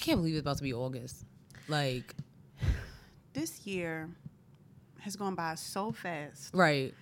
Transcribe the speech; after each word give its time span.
can't 0.00 0.18
believe 0.18 0.34
it's 0.34 0.40
about 0.40 0.56
to 0.58 0.62
be 0.62 0.72
August. 0.72 1.24
Like, 1.68 2.14
This 3.32 3.66
year 3.66 4.08
has 5.00 5.16
gone 5.16 5.34
by 5.34 5.54
so 5.54 5.92
fast. 5.92 6.50
right. 6.54 6.94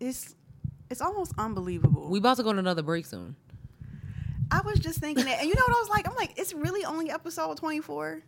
It's 0.00 0.34
it's 0.90 1.00
almost 1.02 1.32
unbelievable. 1.36 2.08
We 2.08 2.18
about 2.18 2.36
to 2.38 2.42
go 2.42 2.50
on 2.50 2.58
another 2.58 2.82
break 2.82 3.04
soon. 3.04 3.34
I 4.50 4.60
was 4.62 4.78
just 4.78 5.00
thinking 5.00 5.24
that, 5.26 5.40
and 5.40 5.48
you 5.48 5.54
know 5.54 5.62
what 5.66 5.76
I 5.76 5.80
was 5.80 5.88
like? 5.90 6.08
I'm 6.08 6.14
like, 6.14 6.38
it's 6.38 6.54
really 6.54 6.84
only 6.84 7.10
episode 7.10 7.56
24. 7.58 8.22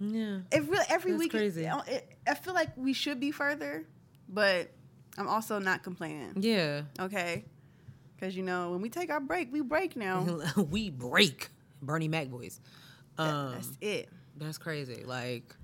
Yeah. 0.00 0.38
It 0.52 0.62
really 0.68 0.84
every 0.90 1.12
That's 1.12 1.20
week. 1.22 1.30
crazy. 1.30 1.64
It, 1.64 1.72
it, 1.86 2.12
I 2.26 2.34
feel 2.34 2.52
like 2.54 2.76
we 2.76 2.92
should 2.92 3.18
be 3.20 3.30
further, 3.30 3.84
but 4.28 4.70
I'm 5.16 5.28
also 5.28 5.58
not 5.58 5.82
complaining. 5.82 6.34
Yeah. 6.40 6.82
Okay, 7.00 7.44
because 8.16 8.36
you 8.36 8.42
know 8.42 8.72
when 8.72 8.80
we 8.82 8.90
take 8.90 9.10
our 9.10 9.20
break, 9.20 9.50
we 9.52 9.60
break 9.62 9.96
now. 9.96 10.40
we 10.70 10.90
break. 10.90 11.48
Bernie 11.82 12.08
Mac 12.08 12.28
voice. 12.28 12.60
Um, 13.18 13.52
That's 13.52 13.70
it. 13.80 14.08
that's 14.36 14.58
crazy. 14.58 15.02
Like, 15.04 15.54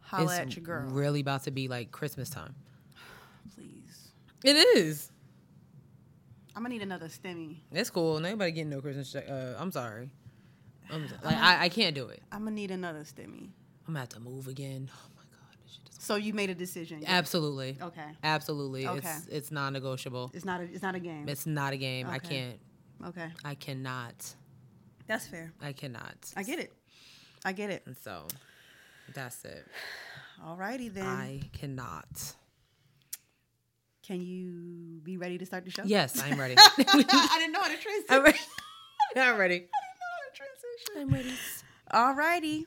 Holla 0.00 0.36
at 0.38 0.54
your 0.56 0.64
girl, 0.64 0.88
really 0.90 1.20
about 1.20 1.44
to 1.44 1.50
be 1.50 1.68
like 1.68 1.90
Christmas 1.90 2.28
time. 2.30 2.54
please. 3.54 4.12
It 4.44 4.56
is. 4.76 5.10
I'm 6.54 6.62
gonna 6.62 6.74
need 6.74 6.82
another 6.82 7.08
stimmy. 7.08 7.56
That's 7.70 7.90
cool. 7.90 8.20
Nobody 8.20 8.52
getting 8.52 8.70
no 8.70 8.80
Christmas 8.80 9.10
check. 9.12 9.26
Uh, 9.28 9.54
I'm 9.58 9.72
sorry. 9.72 10.10
I'm 10.90 11.08
so- 11.08 11.14
like 11.24 11.36
I, 11.36 11.64
I 11.64 11.68
can't 11.68 11.94
do 11.94 12.08
it. 12.08 12.22
I'm 12.30 12.40
gonna 12.44 12.50
need 12.52 12.70
another 12.70 13.00
stimmy. 13.00 13.48
I'm 13.86 13.94
gonna 13.94 14.00
have 14.00 14.08
to 14.10 14.20
move 14.20 14.48
again. 14.48 14.90
Oh 14.92 15.08
my 15.16 15.22
god, 15.30 15.56
this 15.64 15.72
shit 15.74 15.88
is 15.98 16.04
So 16.04 16.16
you 16.16 16.34
made 16.34 16.50
a 16.50 16.54
decision. 16.54 17.02
absolutely, 17.06 17.78
Okay. 17.80 18.04
absolutely. 18.22 18.86
Okay. 18.86 18.98
It's 19.16 19.26
it's 19.28 19.50
non-negotiable. 19.50 20.30
It's 20.34 20.44
not 20.44 20.60
a. 20.60 20.64
It's 20.64 20.82
not 20.82 20.94
a 20.94 21.00
game. 21.00 21.28
It's 21.28 21.46
not 21.46 21.72
a 21.72 21.76
game. 21.78 22.06
I 22.08 22.16
Okay. 22.16 22.28
can't. 22.28 22.58
okay. 23.08 23.28
I 23.44 23.54
cannot. 23.54 24.34
That's 25.12 25.26
fair. 25.26 25.52
I 25.60 25.72
cannot. 25.74 26.16
I 26.38 26.42
get 26.42 26.58
it. 26.58 26.72
I 27.44 27.52
get 27.52 27.68
it. 27.68 27.82
And 27.84 27.94
so, 27.98 28.26
that's 29.12 29.44
it. 29.44 29.66
Alrighty 30.42 30.90
then. 30.90 31.04
I 31.04 31.40
cannot. 31.52 32.34
Can 34.02 34.22
you 34.22 35.00
be 35.02 35.18
ready 35.18 35.36
to 35.36 35.44
start 35.44 35.66
the 35.66 35.70
show? 35.70 35.82
Yes, 35.84 36.18
I'm 36.18 36.40
ready. 36.40 36.54
I 36.58 37.36
didn't 37.38 37.52
know 37.52 37.60
how 37.60 37.68
to 37.68 37.76
transition. 37.76 38.06
I'm 38.08 38.22
ready. 38.24 38.38
I'm 39.16 39.36
ready. 39.36 39.54
I 39.54 39.58
didn't 39.58 39.98
know 40.00 40.12
how 40.16 40.30
to 40.30 40.34
transition. 40.34 40.96
I'm 40.96 41.10
ready. 41.12 41.34
Alrighty. 41.92 42.64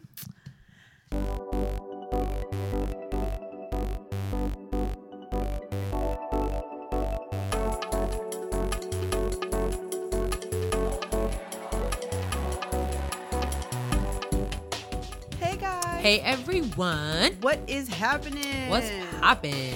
Hey 16.05 16.19
everyone, 16.19 17.31
What 17.41 17.59
is 17.65 17.87
happening? 17.87 18.69
what's 18.69 18.87
hoppin'? 19.21 19.75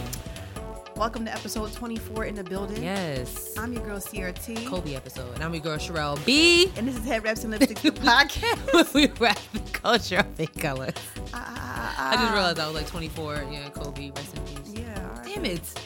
Welcome 0.96 1.26
to 1.26 1.34
episode 1.34 1.74
24 1.74 2.26
in 2.26 2.36
the 2.36 2.44
building. 2.44 2.84
Yes, 2.84 3.58
I'm 3.58 3.74
your 3.74 3.82
girl 3.84 3.98
CRT. 3.98 4.68
Kobe 4.68 4.94
episode, 4.94 5.34
and 5.34 5.44
I'm 5.44 5.52
your 5.56 5.64
girl 5.64 5.80
Sherelle 5.80 6.24
B. 6.28 6.72
And 6.78 6.88
this 6.88 6.96
is 6.98 7.04
Head 7.04 7.24
Wraps 7.24 7.46
and 7.46 7.52
Lipstick 7.52 7.80
the 7.80 7.90
podcast. 8.00 8.94
we 8.94 9.08
rap 9.20 9.40
the 9.54 9.60
culture 9.72 10.18
of 10.18 10.38
big 10.38 10.54
colors. 10.54 10.94
Ah, 11.34 11.34
ah, 11.34 11.56
ah, 11.58 11.96
ah, 11.98 12.12
I 12.12 12.16
just 12.18 12.34
realized 12.34 12.60
I 12.60 12.68
was 12.68 12.76
like 12.76 12.86
24. 12.86 13.48
Yeah, 13.50 13.70
Kobe, 13.70 14.12
rest 14.12 14.38
in 14.38 14.44
peace. 14.44 14.74
Yeah. 14.76 15.18
right. 15.18 15.26
Damn 15.34 15.46
it! 15.46 15.82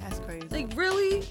That's 0.00 0.18
crazy. 0.20 0.48
Like 0.48 0.74
really? 0.74 1.24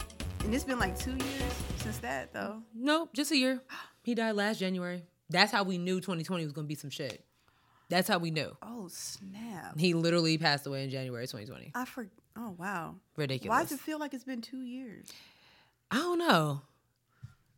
and 0.43 0.53
it's 0.53 0.63
been 0.63 0.77
like 0.77 0.95
two 0.99 1.09
years 1.09 1.53
since 1.77 1.97
that, 1.97 2.31
though. 2.31 2.61
Nope, 2.75 3.09
just 3.15 3.31
a 3.31 3.35
year. 3.35 3.63
He 4.03 4.13
died 4.13 4.35
last 4.35 4.59
January. 4.59 5.01
That's 5.31 5.51
how 5.51 5.63
we 5.63 5.79
knew 5.79 5.95
2020 5.95 6.43
was 6.43 6.53
gonna 6.53 6.67
be 6.67 6.75
some 6.75 6.91
shit. 6.91 7.25
That's 7.93 8.07
how 8.07 8.17
we 8.17 8.31
knew. 8.31 8.57
Oh 8.63 8.87
snap! 8.89 9.77
He 9.77 9.93
literally 9.93 10.39
passed 10.39 10.65
away 10.65 10.83
in 10.83 10.89
January 10.89 11.27
2020. 11.27 11.73
I 11.75 11.85
for. 11.85 12.07
Oh 12.35 12.55
wow. 12.57 12.95
Ridiculous. 13.15 13.55
Why 13.55 13.61
does 13.61 13.71
it 13.71 13.79
feel 13.79 13.99
like 13.99 14.15
it's 14.15 14.23
been 14.23 14.41
two 14.41 14.63
years? 14.63 15.11
I 15.91 15.97
don't 15.97 16.17
know. 16.17 16.61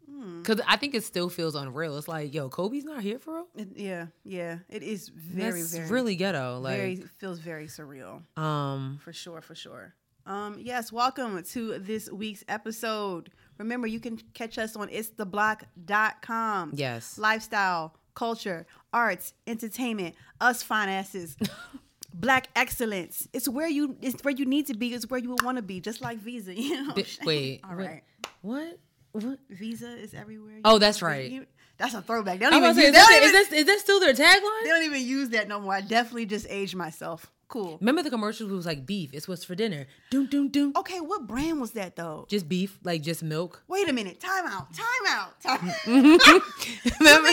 Hmm. 0.10 0.44
Cause 0.44 0.60
I 0.68 0.76
think 0.76 0.94
it 0.94 1.06
still 1.06 1.30
feels 1.30 1.56
unreal. 1.56 1.98
It's 1.98 2.10
like, 2.10 2.34
yo, 2.34 2.50
Kobe's 2.50 2.84
not 2.84 3.02
here 3.02 3.18
for 3.18 3.34
real. 3.34 3.48
It, 3.56 3.70
yeah, 3.78 4.08
yeah. 4.26 4.58
It 4.70 4.84
is 4.84 5.08
very, 5.08 5.62
That's 5.62 5.74
very, 5.74 5.90
really 5.90 6.16
ghetto. 6.18 6.60
Like, 6.60 6.76
very 6.76 6.96
feels 7.18 7.40
very 7.40 7.68
surreal 7.68 8.22
um, 8.38 9.00
for 9.02 9.14
sure, 9.14 9.40
for 9.40 9.56
sure. 9.56 9.96
Um, 10.26 10.58
yes, 10.60 10.92
welcome 10.92 11.42
to 11.44 11.80
this 11.80 12.12
week's 12.12 12.44
episode. 12.50 13.30
Remember, 13.58 13.88
you 13.88 14.02
can 14.02 14.18
catch 14.34 14.58
us 14.58 14.76
on 14.76 14.90
itstheblock.com. 14.90 16.72
yes, 16.76 17.18
lifestyle, 17.18 17.96
culture, 18.16 18.66
arts, 18.96 19.34
entertainment, 19.46 20.16
us 20.40 20.64
fine 20.64 20.90
asses, 20.90 21.36
black 22.14 22.48
excellence. 22.56 23.28
It's 23.34 23.48
where 23.48 23.68
you 23.68 23.98
it's 24.02 24.24
where 24.24 24.34
you 24.34 24.46
need 24.46 24.68
to 24.68 24.74
be. 24.74 24.94
It's 24.94 25.10
where 25.10 25.20
you 25.20 25.30
would 25.30 25.44
want 25.44 25.58
to 25.58 25.62
be, 25.64 25.80
just 25.82 26.02
like 26.02 26.18
Visa. 26.20 26.54
You 26.60 26.88
know. 26.88 26.96
Wait, 27.26 27.62
All 27.64 27.72
what- 27.76 27.86
right. 27.86 28.04
what? 28.42 28.80
What? 29.12 29.40
Visa 29.50 29.96
is 29.98 30.14
everywhere. 30.14 30.60
Oh, 30.66 30.78
that's 30.80 31.02
right. 31.02 31.30
You- 31.32 31.46
That's 31.78 31.94
a 31.94 32.02
throwback. 32.02 32.40
They 32.40 32.50
don't, 32.50 32.56
even 32.64 32.74
say, 32.76 32.82
use, 32.82 32.88
is, 32.90 32.94
that, 32.96 33.08
don't 33.10 33.24
is, 33.24 33.30
even, 33.30 33.44
that, 33.52 33.58
is 33.60 33.66
that 33.66 33.80
still 33.80 34.00
their 34.00 34.14
tagline? 34.14 34.64
they 34.64 34.70
don't 34.70 34.84
even 34.84 35.02
use 35.06 35.30
that 35.30 35.48
no 35.48 35.60
more. 35.60 35.74
I 35.74 35.82
definitely 35.82 36.26
just 36.26 36.48
aged 36.50 36.76
myself. 36.76 37.32
Cool. 37.48 37.78
Remember 37.80 38.02
the 38.02 38.10
commercials 38.10 38.50
It 38.52 38.56
was 38.56 38.66
like 38.66 38.86
beef. 38.88 39.14
It's 39.14 39.28
what's 39.28 39.44
for 39.46 39.54
dinner. 39.56 39.86
Doom 40.10 40.26
doom 40.28 40.50
doom. 40.50 40.74
Okay, 40.76 41.00
what 41.00 41.28
brand 41.28 41.62
was 41.62 41.72
that 41.72 41.96
though? 41.96 42.26
Just 42.30 42.50
beef, 42.50 42.80
like 42.84 43.04
just 43.04 43.22
milk. 43.24 43.62
Wait 43.68 43.88
a 43.88 43.94
minute. 43.94 44.20
Time 44.20 44.46
out. 44.48 44.68
Time 44.74 45.06
out. 45.10 45.40
Time, 45.42 45.72
Remember? 47.00 47.30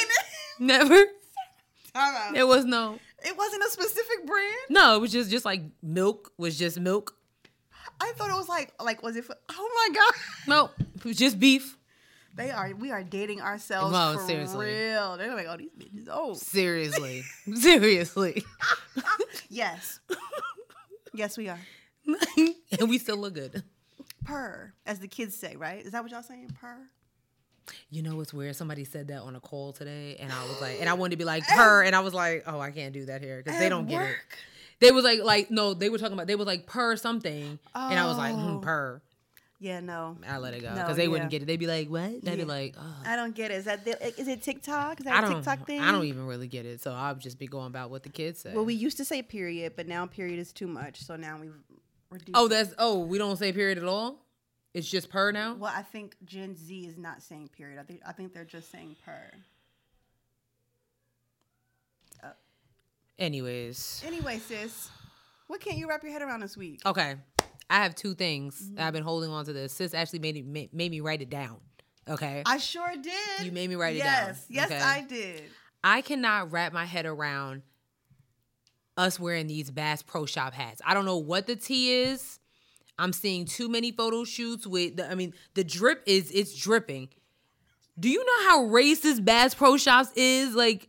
Never. 0.61 1.03
Time 1.95 2.15
out. 2.15 2.35
There 2.35 2.47
was 2.47 2.65
no. 2.65 2.99
It 3.25 3.37
wasn't 3.37 3.63
a 3.65 3.71
specific 3.71 4.27
brand. 4.27 4.57
No, 4.71 4.97
it 4.97 5.01
was 5.01 5.13
just 5.13 5.31
just 5.31 5.45
like 5.45 5.63
milk 5.83 6.33
was 6.39 6.59
just 6.59 6.79
milk. 6.81 7.15
I 8.01 8.13
thought 8.17 8.31
it 8.31 8.37
was 8.37 8.49
like 8.49 8.73
like 8.83 9.03
was 9.03 9.17
it? 9.17 9.25
For, 9.25 9.37
oh 9.51 9.89
my 9.89 9.95
god. 9.95 10.13
No, 10.49 10.71
it 10.97 11.05
was 11.05 11.17
just 11.17 11.39
beef. 11.39 11.77
They 12.35 12.51
are. 12.51 12.73
We 12.75 12.91
are 12.91 13.03
dating 13.03 13.43
ourselves 13.43 13.93
No, 13.93 14.15
for 14.19 14.27
seriously. 14.27 14.67
real. 14.67 15.17
They're 15.19 15.35
like, 15.35 15.47
oh, 15.49 15.57
these 15.59 15.71
bitches. 15.79 16.09
Oh, 16.11 16.33
Seriously, 16.33 17.23
seriously, 17.55 18.43
yes, 19.51 20.01
yes, 21.13 21.37
we 21.37 21.49
are. 21.51 21.61
and 22.37 22.89
we 22.89 22.99
still 22.99 23.19
look 23.19 23.35
good. 23.35 23.63
Purr, 24.25 24.73
as 24.87 24.99
the 24.99 25.09
kids 25.09 25.37
say, 25.37 25.57
right? 25.57 25.85
Is 25.85 25.93
that 25.93 26.03
what 26.03 26.11
y'all 26.11 26.23
saying? 26.23 26.57
Purr. 26.59 26.79
You 27.91 28.03
know 28.03 28.17
what's 28.17 28.33
weird? 28.35 28.57
Somebody 28.57 28.85
said 28.85 29.09
that 29.09 29.21
on 29.23 29.37
a 29.37 29.41
call 29.41 29.73
today, 29.73 30.17
and 30.19 30.33
I 30.33 30.43
was 30.47 30.61
like, 30.61 30.81
and 30.81 30.89
I 30.89 30.95
wanted 31.01 31.11
to 31.13 31.17
be 31.17 31.25
like 31.25 31.47
purr, 31.47 31.83
and 31.85 31.95
I 31.95 32.01
was 32.01 32.15
like, 32.15 32.43
oh, 32.47 32.59
I 32.61 32.71
can't 32.71 32.93
do 32.93 33.07
that 33.07 33.21
here 33.23 33.43
because 33.43 33.59
they 33.59 33.69
don't 33.69 33.87
get 33.89 34.03
it. 34.03 34.17
They 34.81 34.91
was 34.91 35.05
like, 35.05 35.21
like 35.23 35.51
no, 35.51 35.75
they 35.75 35.89
were 35.91 35.99
talking 35.99 36.15
about 36.15 36.27
they 36.27 36.35
was 36.35 36.47
like 36.47 36.67
purr 36.67 36.97
something, 36.97 37.59
and 37.75 37.99
I 37.99 38.07
was 38.07 38.19
like, 38.19 38.35
Oh. 38.35 38.37
hmm, 38.57 38.61
purr. 38.61 39.01
Yeah, 39.61 39.79
no, 39.79 40.17
I 40.29 40.39
let 40.39 40.55
it 40.55 40.63
go 40.63 40.71
No, 40.75 40.83
because 40.83 40.97
they 40.97 41.05
yeah. 41.05 41.09
wouldn't 41.11 41.31
get 41.31 41.43
it. 41.43 41.45
They'd 41.45 41.57
be 41.57 41.69
like, 41.69 41.87
what? 41.87 42.21
They'd 42.25 42.31
Yeah. 42.33 42.37
be 42.37 42.45
like, 42.45 42.75
oh. 42.77 42.97
I 43.07 43.15
don't 43.15 43.33
get 43.33 43.53
it. 43.53 43.59
Is 43.59 43.67
that 43.67 43.85
the, 43.85 44.21
is 44.21 44.27
it 44.27 44.43
TikTok? 44.43 44.99
Is 44.99 45.05
that 45.07 45.23
I 45.23 45.31
a. 45.31 45.35
TikTok 45.37 45.69
thing? 45.69 45.81
I 45.81 45.93
don't 45.93 46.07
even 46.07 46.27
really 46.27 46.49
get 46.49 46.67
it. 46.67 46.81
So 46.81 46.93
I'll 46.93 47.15
just 47.15 47.39
be 47.39 47.47
going 47.47 47.69
about 47.69 47.89
what 47.91 48.03
the 48.03 48.09
kids 48.09 48.41
say. 48.41 48.53
Well, 48.53 48.65
we 48.65 48.75
used 48.75 48.97
to 48.97 49.05
say 49.05 49.23
period, 49.23 49.75
but 49.77 49.87
now 49.87 50.05
period 50.07 50.41
is 50.41 50.53
too 50.53 50.67
much. 50.67 51.03
So 51.05 51.15
now 51.15 51.39
we've 51.41 51.55
reduced. 52.11 52.31
oh, 52.35 52.49
that's 52.49 52.75
oh, 52.77 52.99
we 52.99 53.19
don't 53.19 53.37
say 53.37 53.53
period 53.53 53.79
at 53.79 53.85
all. 53.85 54.17
It's 54.75 54.89
just 54.89 55.11
purr 55.11 55.33
now. 55.33 55.55
well, 55.55 55.73
I 55.75 55.83
think 55.83 56.17
Gen 56.25 56.57
Z 56.57 56.87
is 56.87 56.97
not 56.97 57.23
saying 57.23 57.51
period. 57.57 57.79
I 57.79 57.83
think 57.83 58.01
I 58.07 58.13
think 58.13 58.33
they're 58.33 58.45
just 58.45 58.71
saying 58.71 58.97
purr. 59.05 59.31
Anyways, 63.19 64.03
Anyway, 64.07 64.39
sis, 64.39 64.91
what 65.47 65.61
can't 65.61 65.77
you 65.77 65.87
wrap 65.89 66.03
your 66.03 66.11
head 66.13 66.23
around 66.23 66.41
this 66.41 66.57
week? 66.57 66.81
okay, 66.85 67.17
I 67.71 67.83
have 67.83 67.95
two 67.95 68.15
things. 68.15 68.61
Mm-hmm. 68.61 68.81
I've 68.83 68.93
been 68.93 69.05
holding 69.05 69.31
on 69.31 69.45
to 69.45 69.53
this. 69.53 69.73
Sis 69.75 69.95
actually 69.95 70.19
made 70.21 70.37
it 70.37 70.47
made, 70.47 70.73
made 70.75 70.91
me 70.91 71.01
write 71.01 71.23
it 71.23 71.31
down. 71.31 71.59
Okay, 72.09 72.43
I 72.47 72.57
sure 72.57 72.91
did. 73.01 73.45
You 73.45 73.53
made 73.53 73.69
me 73.69 73.77
write 73.77 73.97
it 73.97 74.01
down, 74.01 74.29
Yes, 74.29 74.47
yes, 74.49 74.67
okay? 74.71 74.81
I 74.81 75.03
did. 75.03 75.43
I 75.85 76.01
cannot 76.01 76.51
wrap 76.51 76.73
my 76.73 76.85
head 76.85 77.07
around 77.07 77.63
us 78.97 79.21
wearing 79.21 79.47
these 79.47 79.71
Bass 79.71 80.03
Pro 80.03 80.27
Shop 80.27 80.53
hats. 80.53 80.81
I 80.85 80.95
don't 80.95 81.05
know 81.05 81.19
what 81.19 81.47
the 81.47 81.55
tea 81.55 81.93
is. 82.03 82.41
I'm 83.03 83.13
seeing 83.13 83.45
too 83.45 83.69
many 83.69 83.91
photo 83.93 84.25
shoots 84.25 84.67
with. 84.67 84.97
The, 84.97 85.11
I 85.11 85.15
mean, 85.15 85.35
the 85.55 85.65
drip 85.65 86.03
is 86.07 86.31
it's 86.31 86.55
dripping. 86.57 87.09
Do 87.99 88.09
you 88.09 88.25
know 88.25 88.49
how 88.49 88.61
racist 88.67 89.25
Bass 89.25 89.55
Pro 89.55 89.77
Shops 89.77 90.11
is? 90.17 90.55
Like, 90.55 90.89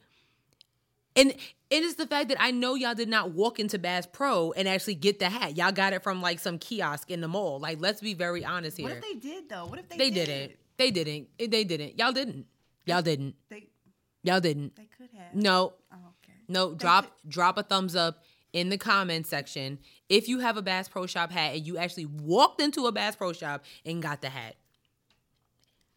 and 1.15 1.31
it 1.69 1.83
is 1.83 1.95
the 1.95 2.06
fact 2.07 2.30
that 2.30 2.38
I 2.39 2.51
know 2.51 2.75
y'all 2.75 2.94
did 2.95 3.10
not 3.10 3.31
walk 3.31 3.60
into 3.60 3.77
Bass 3.80 4.07
Pro 4.12 4.51
and 4.51 4.68
actually 4.68 4.95
get 4.95 5.19
the 5.19 5.30
hat. 5.30 5.57
Y'all 5.57 5.71
got 5.71 5.94
it 5.94 6.04
from 6.04 6.21
like 6.21 6.39
some 6.39 6.60
kiosk 6.60 7.10
in 7.12 7.19
the 7.21 7.27
mall. 7.27 7.60
Like, 7.60 7.81
let's 7.81 8.00
be 8.00 8.13
very 8.13 8.45
honest 8.45 8.77
here. 8.77 8.88
What 8.89 8.98
if 8.98 9.01
they 9.04 9.16
did 9.16 9.50
though? 9.50 9.66
What 9.66 9.80
if 9.80 9.89
they 9.89 9.98
they 9.98 10.09
did? 10.12 10.25
didn't. 10.27 10.51
They 10.77 10.92
didn't. 10.92 11.27
They 11.38 11.63
didn't. 11.63 11.98
Y'all 12.00 12.12
didn't. 12.12 12.45
Y'all 12.86 13.01
didn't. 13.01 13.36
They 13.50 13.68
Y'all 14.24 14.39
didn't. 14.39 14.75
they 14.75 14.88
could 14.98 15.09
have. 15.18 15.33
No, 15.36 15.74
Oh, 15.92 15.95
okay. 16.24 16.33
no, 16.48 16.74
drop 16.74 17.12
drop 17.27 17.57
a 17.57 17.63
thumbs 17.63 17.95
up 17.95 18.24
in 18.53 18.69
the 18.69 18.77
comment 18.77 19.27
section 19.27 19.79
if 20.09 20.27
you 20.29 20.39
have 20.39 20.57
a 20.57 20.61
Bass 20.61 20.88
Pro 20.88 21.05
Shop 21.07 21.31
hat 21.31 21.55
and 21.55 21.67
you 21.67 21.77
actually 21.77 22.05
walked 22.05 22.61
into 22.61 22.85
a 22.85 22.91
Bass 22.91 23.15
Pro 23.15 23.33
Shop 23.33 23.63
and 23.85 24.01
got 24.01 24.21
the 24.21 24.29
hat. 24.29 24.55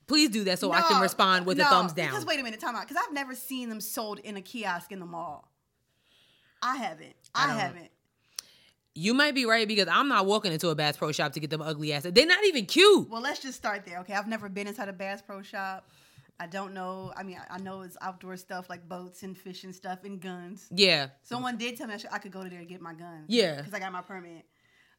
Please 0.06 0.31
do 0.31 0.44
that 0.44 0.58
so 0.58 0.73
I 0.73 0.82
can 0.82 1.03
respond 1.03 1.47
with 1.47 1.58
no, 1.58 1.67
a 1.67 1.69
thumbs 1.69 1.93
down. 1.93 2.08
Because 2.08 2.25
wait 2.25 2.38
a 2.38 2.43
minute, 2.43 2.61
time 2.61 2.76
out. 2.76 2.88
Because 2.88 3.03
I've 3.05 3.12
never 3.12 3.35
seen 3.35 3.69
them 3.69 3.81
sold 3.81 4.20
in 4.20 4.37
a 4.37 4.41
kiosk 4.41 4.93
in 4.93 5.00
the 5.00 5.06
mall. 5.06 5.50
I 6.62 6.76
haven't. 6.76 7.14
I 7.35 7.50
I, 7.50 7.55
haven't. 7.55 7.91
You 8.94 9.14
might 9.14 9.35
be 9.35 9.44
right 9.44 9.67
because 9.67 9.88
I'm 9.88 10.09
not 10.09 10.25
walking 10.26 10.52
into 10.52 10.69
a 10.69 10.75
Bass 10.75 10.97
Pro 10.97 11.12
Shop 11.12 11.32
to 11.32 11.41
get 11.41 11.50
them 11.50 11.61
ugly 11.61 11.93
ass. 11.93 12.06
They're 12.09 12.25
not 12.25 12.44
even 12.44 12.67
cute. 12.67 13.11
Well, 13.11 13.20
let's 13.20 13.41
just 13.41 13.59
start 13.59 13.85
there. 13.85 13.99
Okay, 14.00 14.14
I've 14.14 14.29
never 14.29 14.49
been 14.49 14.67
inside 14.69 14.88
a 14.88 14.93
Bass 14.93 15.20
Pro 15.20 15.43
Shop. 15.43 15.87
I 16.38 16.47
don't 16.47 16.75
know. 16.75 17.12
I 17.17 17.23
mean, 17.23 17.38
I 17.50 17.59
know 17.59 17.83
it's 17.83 17.97
outdoor 18.00 18.37
stuff 18.37 18.69
like 18.69 18.88
boats 18.88 19.23
and 19.23 19.37
fishing 19.37 19.73
stuff 19.73 20.00
and 20.05 20.21
guns. 20.21 20.69
Yeah. 20.71 21.09
Someone 21.23 21.56
did 21.56 21.77
tell 21.77 21.87
me 21.87 21.94
I, 21.94 21.97
should, 21.97 22.11
I 22.12 22.19
could 22.19 22.33
go 22.33 22.44
to 22.44 22.50
there 22.50 22.59
and 22.59 22.69
get 22.69 22.81
my 22.81 22.93
gun. 22.93 23.25
Yeah. 23.29 23.56
because 23.56 23.73
I 23.73 23.79
got 23.79 23.93
my 23.93 24.03
permit. 24.03 24.44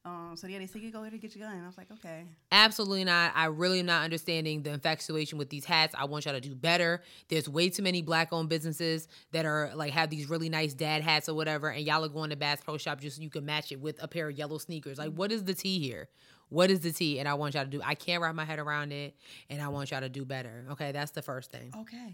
Um, 0.07 0.35
so 0.35 0.47
yeah, 0.47 0.59
they 0.59 0.67
said 0.67 0.81
you 0.81 0.91
go 0.91 1.01
there 1.01 1.11
to 1.11 1.17
get 1.17 1.35
your 1.35 1.47
gun. 1.47 1.61
I 1.61 1.67
was 1.67 1.77
like, 1.77 1.91
okay. 1.91 2.23
Absolutely 2.51 3.03
not. 3.03 3.33
I 3.35 3.45
really 3.45 3.81
am 3.81 3.87
not 3.87 4.05
understanding 4.05 4.63
the 4.63 4.71
infatuation 4.71 5.37
with 5.37 5.49
these 5.49 5.65
hats. 5.65 5.93
I 5.97 6.05
want 6.05 6.25
y'all 6.25 6.33
to 6.33 6.39
do 6.39 6.55
better. 6.55 7.03
There's 7.27 7.49
way 7.49 7.69
too 7.69 7.83
many 7.83 8.01
black 8.01 8.29
owned 8.31 8.47
businesses 8.47 9.09
that 9.33 9.45
are 9.45 9.71
like 9.75 9.91
have 9.91 10.09
these 10.09 10.29
really 10.29 10.47
nice 10.47 10.73
dad 10.73 11.01
hats 11.01 11.27
or 11.27 11.33
whatever, 11.33 11.69
and 11.69 11.85
y'all 11.85 12.05
are 12.05 12.09
going 12.09 12.29
to 12.29 12.37
Bass 12.37 12.61
Pro 12.63 12.77
Shop 12.77 13.01
just 13.01 13.17
so 13.17 13.21
you 13.21 13.29
can 13.29 13.45
match 13.45 13.71
it 13.73 13.81
with 13.81 14.01
a 14.01 14.07
pair 14.07 14.29
of 14.29 14.37
yellow 14.37 14.57
sneakers. 14.59 14.97
Like, 14.97 15.11
what 15.11 15.31
is 15.31 15.43
the 15.43 15.53
tea 15.53 15.79
here? 15.79 16.07
What 16.49 16.71
is 16.71 16.79
the 16.79 16.91
tea? 16.91 17.19
And 17.19 17.27
I 17.27 17.33
want 17.33 17.55
y'all 17.55 17.65
to 17.65 17.69
do. 17.69 17.81
I 17.83 17.95
can't 17.95 18.21
wrap 18.21 18.33
my 18.35 18.45
head 18.45 18.59
around 18.59 18.91
it, 18.93 19.15
and 19.49 19.61
I 19.61 19.67
want 19.67 19.91
y'all 19.91 20.01
to 20.01 20.09
do 20.09 20.23
better. 20.25 20.65
Okay, 20.71 20.91
that's 20.91 21.11
the 21.11 21.21
first 21.21 21.51
thing. 21.51 21.73
Okay. 21.77 22.13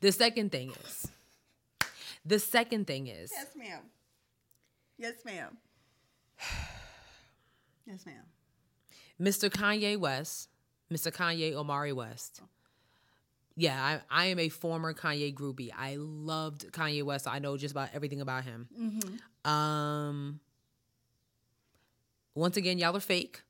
The 0.00 0.12
second 0.12 0.52
thing 0.52 0.72
is, 0.84 1.06
the 2.24 2.38
second 2.38 2.86
thing 2.86 3.08
is, 3.08 3.30
Yes, 3.34 3.48
ma'am. 3.56 3.80
Yes, 4.96 5.14
ma'am. 5.24 5.56
yes, 7.86 8.06
ma'am. 8.06 8.24
Mr. 9.20 9.50
Kanye 9.50 9.98
West, 9.98 10.48
Mr. 10.92 11.12
Kanye 11.12 11.52
Omari 11.52 11.92
West. 11.92 12.40
Yeah, 13.56 13.80
I, 13.80 14.00
I 14.10 14.26
am 14.26 14.38
a 14.40 14.48
former 14.48 14.92
Kanye 14.94 15.32
groupie. 15.32 15.70
I 15.76 15.96
loved 15.96 16.72
Kanye 16.72 17.04
West. 17.04 17.28
I 17.28 17.38
know 17.38 17.56
just 17.56 17.72
about 17.72 17.90
everything 17.94 18.20
about 18.20 18.44
him. 18.44 18.68
Mm-hmm. 18.76 19.50
Um, 19.50 20.40
once 22.34 22.56
again, 22.56 22.78
y'all 22.78 22.96
are 22.96 23.00
fake. 23.00 23.42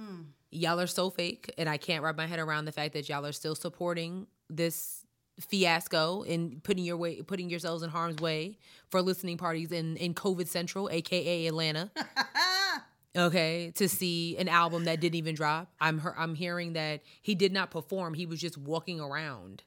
Mm. 0.00 0.26
Y'all 0.50 0.80
are 0.80 0.86
so 0.86 1.10
fake, 1.10 1.52
and 1.58 1.68
I 1.68 1.76
can't 1.76 2.02
wrap 2.02 2.16
my 2.16 2.26
head 2.26 2.38
around 2.38 2.64
the 2.64 2.72
fact 2.72 2.92
that 2.94 3.08
y'all 3.08 3.26
are 3.26 3.32
still 3.32 3.54
supporting 3.54 4.26
this 4.48 5.04
fiasco 5.40 6.22
and 6.22 6.62
putting 6.62 6.84
your 6.84 6.96
way, 6.96 7.20
putting 7.22 7.50
yourselves 7.50 7.82
in 7.82 7.90
harm's 7.90 8.20
way 8.20 8.56
for 8.90 9.02
listening 9.02 9.36
parties 9.36 9.72
in 9.72 9.96
in 9.96 10.14
COVID 10.14 10.46
Central, 10.46 10.88
aka 10.90 11.46
Atlanta. 11.46 11.90
okay 13.16 13.70
to 13.76 13.88
see 13.88 14.36
an 14.38 14.48
album 14.48 14.84
that 14.86 14.98
didn't 15.00 15.14
even 15.14 15.36
drop 15.36 15.70
i'm 15.80 16.00
he- 16.00 16.08
i'm 16.18 16.34
hearing 16.34 16.72
that 16.72 17.00
he 17.22 17.36
did 17.36 17.52
not 17.52 17.70
perform 17.70 18.12
he 18.12 18.26
was 18.26 18.40
just 18.40 18.58
walking 18.58 19.00
around 19.00 19.62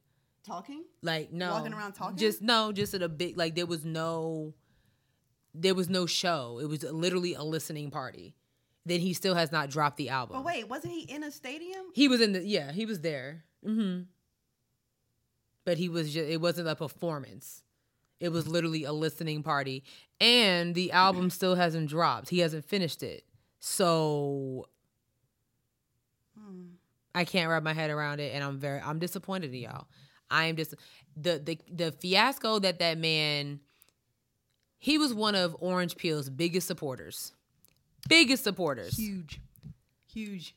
Talking? 0.46 0.84
like 1.02 1.32
no 1.32 1.52
Walking 1.52 1.74
around 1.74 1.94
talking? 1.94 2.18
just 2.18 2.42
no 2.42 2.74
just 2.74 2.94
at 2.94 3.02
a 3.02 3.08
big 3.08 3.38
like 3.38 3.56
there 3.56 3.66
was 3.66 3.86
no 3.86 4.54
there 5.54 5.74
was 5.74 5.88
no 5.88 6.06
show 6.06 6.60
it 6.62 6.66
was 6.68 6.84
literally 6.84 7.36
a 7.36 7.42
listening 7.44 7.90
party 7.90 8.36
then 8.88 9.00
he 9.00 9.14
still 9.14 9.36
has 9.36 9.52
not 9.52 9.70
dropped 9.70 9.98
the 9.98 10.10
album 10.10 10.38
But 10.38 10.46
wait, 10.46 10.68
wasn't 10.70 10.94
he 10.94 11.02
in 11.02 11.24
a 11.24 11.32
stadium? 11.32 11.86
he 11.94 12.08
was 12.08 12.22
in 12.22 12.34
the 12.34 12.42
yeah 12.44 12.72
he 12.72 12.86
was 12.86 13.02
there 13.02 13.44
hmm 13.64 14.02
but 15.66 15.78
he 15.78 15.90
was 15.90 16.14
just 16.14 16.30
it 16.30 16.40
wasn't 16.42 16.68
a 16.68 16.76
performance 16.76 17.64
it 18.20 18.30
was 18.30 18.48
literally 18.48 18.84
a 18.86 18.92
listening 18.94 19.44
party 19.44 19.84
and 20.22 20.74
the 20.76 20.92
album 20.92 21.30
still 21.30 21.56
hasn't 21.56 21.90
dropped 21.90 22.30
he 22.30 22.40
hasn't 22.40 22.66
finished 22.66 23.04
it 23.04 23.24
so 23.60 24.68
Hmm. 26.40 26.66
I 27.16 27.26
can't 27.26 27.50
wrap 27.50 27.64
my 27.64 27.74
head 27.74 27.90
around 27.90 28.20
it, 28.20 28.34
and 28.36 28.44
I'm 28.44 28.60
very 28.60 28.80
I'm 28.80 29.00
disappointed 29.00 29.52
in 29.54 29.62
y'all. 29.62 29.88
I 30.30 30.46
am 30.46 30.56
just 30.56 30.76
the 31.16 31.40
the 31.44 31.58
the 31.72 31.92
fiasco 31.92 32.60
that 32.60 32.78
that 32.80 32.98
man. 33.00 33.60
He 34.78 35.00
was 35.00 35.16
one 35.16 35.34
of 35.34 35.56
Orange 35.60 35.96
Peel's 35.98 36.30
biggest 36.30 36.68
supporters, 36.68 37.34
biggest 38.08 38.44
supporters, 38.44 38.96
Huge. 38.98 39.40
Huge. 40.12 40.56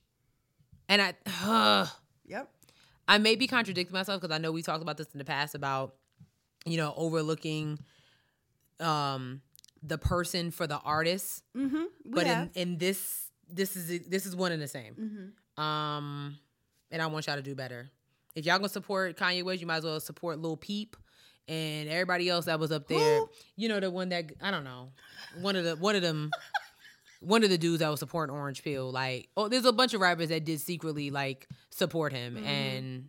and 0.89 1.03
I. 1.03 1.15
Uh, 1.45 1.87
Yep. 2.27 2.49
I 3.09 3.19
may 3.19 3.35
be 3.35 3.49
contradicting 3.49 3.93
myself 3.93 4.21
because 4.21 4.33
I 4.33 4.39
know 4.39 4.53
we 4.53 4.63
talked 4.63 4.83
about 4.83 4.97
this 4.97 5.09
in 5.13 5.19
the 5.19 5.25
past 5.25 5.57
about, 5.57 5.97
you 6.65 6.77
know, 6.77 6.95
overlooking 6.97 7.79
um 8.79 9.43
the 9.83 9.99
person 9.99 10.51
for 10.53 10.67
the 10.67 10.79
artist. 10.79 11.43
Mm-hmm. 11.57 11.85
but 12.07 12.27
in, 12.27 12.51
in 12.55 12.79
this 12.79 13.31
this 13.49 13.75
is 13.77 14.07
this 14.09 14.27
is 14.27 14.37
one 14.37 14.53
and 14.53 14.63
the 14.63 14.69
same. 14.69 14.95
mm-hmm. 14.95 15.61
Um 15.63 16.39
and 16.93 17.03
I 17.03 17.07
want 17.07 17.27
y'all 17.27 17.37
to 17.37 17.43
do 17.43 17.55
better. 17.57 17.91
If 18.37 18.47
y'all 18.47 18.59
gonna 18.59 18.69
support 18.69 19.17
Kanye 19.19 19.43
West, 19.43 19.61
you 19.61 19.67
might 19.67 19.79
as 19.79 19.85
well 19.85 19.99
support 19.99 20.39
Lil 20.39 20.57
Peep 20.57 20.97
and 21.49 21.89
everybody 21.89 22.29
else 22.29 22.45
that 22.45 22.61
was 22.61 22.71
up 22.71 22.87
there. 22.87 23.19
Who? 23.19 23.31
You 23.57 23.69
know 23.71 23.81
the 23.81 23.91
one 23.91 24.11
that 24.11 24.31
I 24.41 24.53
don't 24.53 24.65
know. 24.65 24.93
One 25.41 25.57
of 25.57 25.65
the 25.65 25.75
one 25.77 25.97
of 25.97 26.03
them 26.03 26.31
one 27.21 27.45
of 27.45 27.51
the 27.51 27.59
dudes 27.59 27.79
that 27.81 27.89
was 27.89 28.01
supporting 28.01 28.35
Orange 28.35 28.63
Peel, 28.65 28.91
Like, 28.91 29.29
oh, 29.37 29.49
there's 29.49 29.65
a 29.65 29.73
bunch 29.73 29.95
of 29.95 30.01
rappers 30.01 30.31
that 30.31 30.45
did 30.45 30.61
secretly 30.61 31.11
like 31.11 31.49
support 31.71 32.13
him 32.13 32.37
Mhm. 32.37 32.45
and 32.45 33.09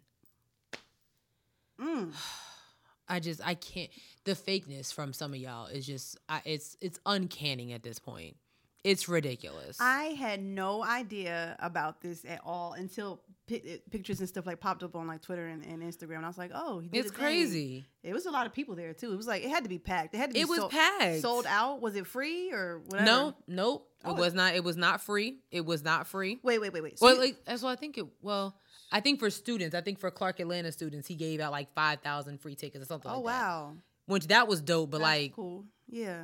Mm. 1.80 2.14
I 3.08 3.20
just 3.20 3.42
I 3.46 3.56
can't 3.56 3.90
the 4.24 4.34
fakeness 4.34 4.94
from 4.94 5.12
some 5.14 5.34
of 5.34 5.40
y'all 5.40 5.66
is 5.68 5.86
just 5.86 6.18
I, 6.30 6.42
it's 6.46 6.78
it's 6.80 7.00
uncanny 7.06 7.74
at 7.74 7.84
this 7.84 8.00
point. 8.00 8.38
It's 8.84 9.08
ridiculous. 9.08 9.78
I 9.80 10.06
had 10.06 10.42
no 10.42 10.84
idea 10.84 11.56
about 11.60 12.02
this 12.02 12.26
at 12.26 12.42
all 12.44 12.74
until 12.74 13.22
pi- 13.48 13.62
eh, 13.64 13.78
pictures 13.92 14.20
and 14.20 14.28
stuff 14.28 14.48
like 14.48 14.60
popped 14.60 14.82
up 14.82 14.96
on 14.96 15.06
like 15.06 15.22
Twitter 15.22 15.46
and, 15.46 15.64
and 15.64 15.84
Instagram. 15.84 16.18
And 16.18 16.26
I 16.26 16.28
was 16.28 16.38
like, 16.38 16.52
oh, 16.54 16.80
he 16.80 16.88
did 16.88 17.06
it's 17.06 17.12
crazy. 17.12 17.86
It 18.02 18.14
was 18.14 18.26
a 18.26 18.32
lot 18.32 18.48
of 18.48 18.54
people 18.54 18.76
there 18.76 18.94
too. 18.94 19.14
It 19.14 19.18
was 19.18 19.28
like 19.28 19.44
it 19.44 19.50
had 19.50 19.64
to 19.64 19.70
be 19.70 19.78
packed. 19.78 20.16
It 20.16 20.18
had 20.18 20.32
to 20.32 20.34
be. 20.34 20.40
It 20.40 20.50
was 20.50 20.60
sold, 20.60 20.72
packed. 20.72 21.22
Sold 21.22 21.46
out. 21.46 21.80
Was 21.82 21.96
it 21.96 22.08
free 22.08 22.52
or 22.52 22.82
whatever? 22.88 23.06
No, 23.06 23.36
nope. 23.48 23.88
Oh, 24.04 24.16
it 24.16 24.18
was 24.18 24.34
not. 24.34 24.56
It 24.56 24.64
was 24.64 24.78
not 24.78 25.02
free. 25.02 25.38
It 25.52 25.64
was 25.64 25.84
not 25.84 26.08
free. 26.08 26.40
Wait, 26.42 26.60
wait, 26.60 26.74
wait, 26.74 26.82
wait. 26.82 26.98
So 26.98 27.06
Well, 27.06 27.20
like, 27.20 27.46
that's 27.46 27.62
what 27.62 27.70
I 27.70 27.76
think 27.76 28.00
it. 28.00 28.08
Well, 28.24 28.56
I 28.92 29.00
think 29.00 29.20
for 29.20 29.30
students, 29.30 29.76
I 29.76 29.82
think 29.82 30.00
for 30.00 30.10
Clark 30.10 30.40
Atlanta 30.40 30.72
students, 30.72 31.08
he 31.08 31.14
gave 31.14 31.40
out 31.40 31.52
like 31.52 31.72
five 31.76 32.02
thousand 32.02 32.42
free 32.42 32.56
tickets 32.56 32.82
or 32.84 32.88
something. 32.88 33.12
oh 33.12 33.22
like 33.22 33.26
that. 33.36 33.42
wow, 33.42 33.74
Which 34.08 34.28
that 34.28 34.48
was 34.48 34.60
dope, 34.60 34.90
but 34.90 34.98
That's 34.98 35.04
like, 35.08 35.36
cool. 35.36 35.66
Yeah. 35.88 36.24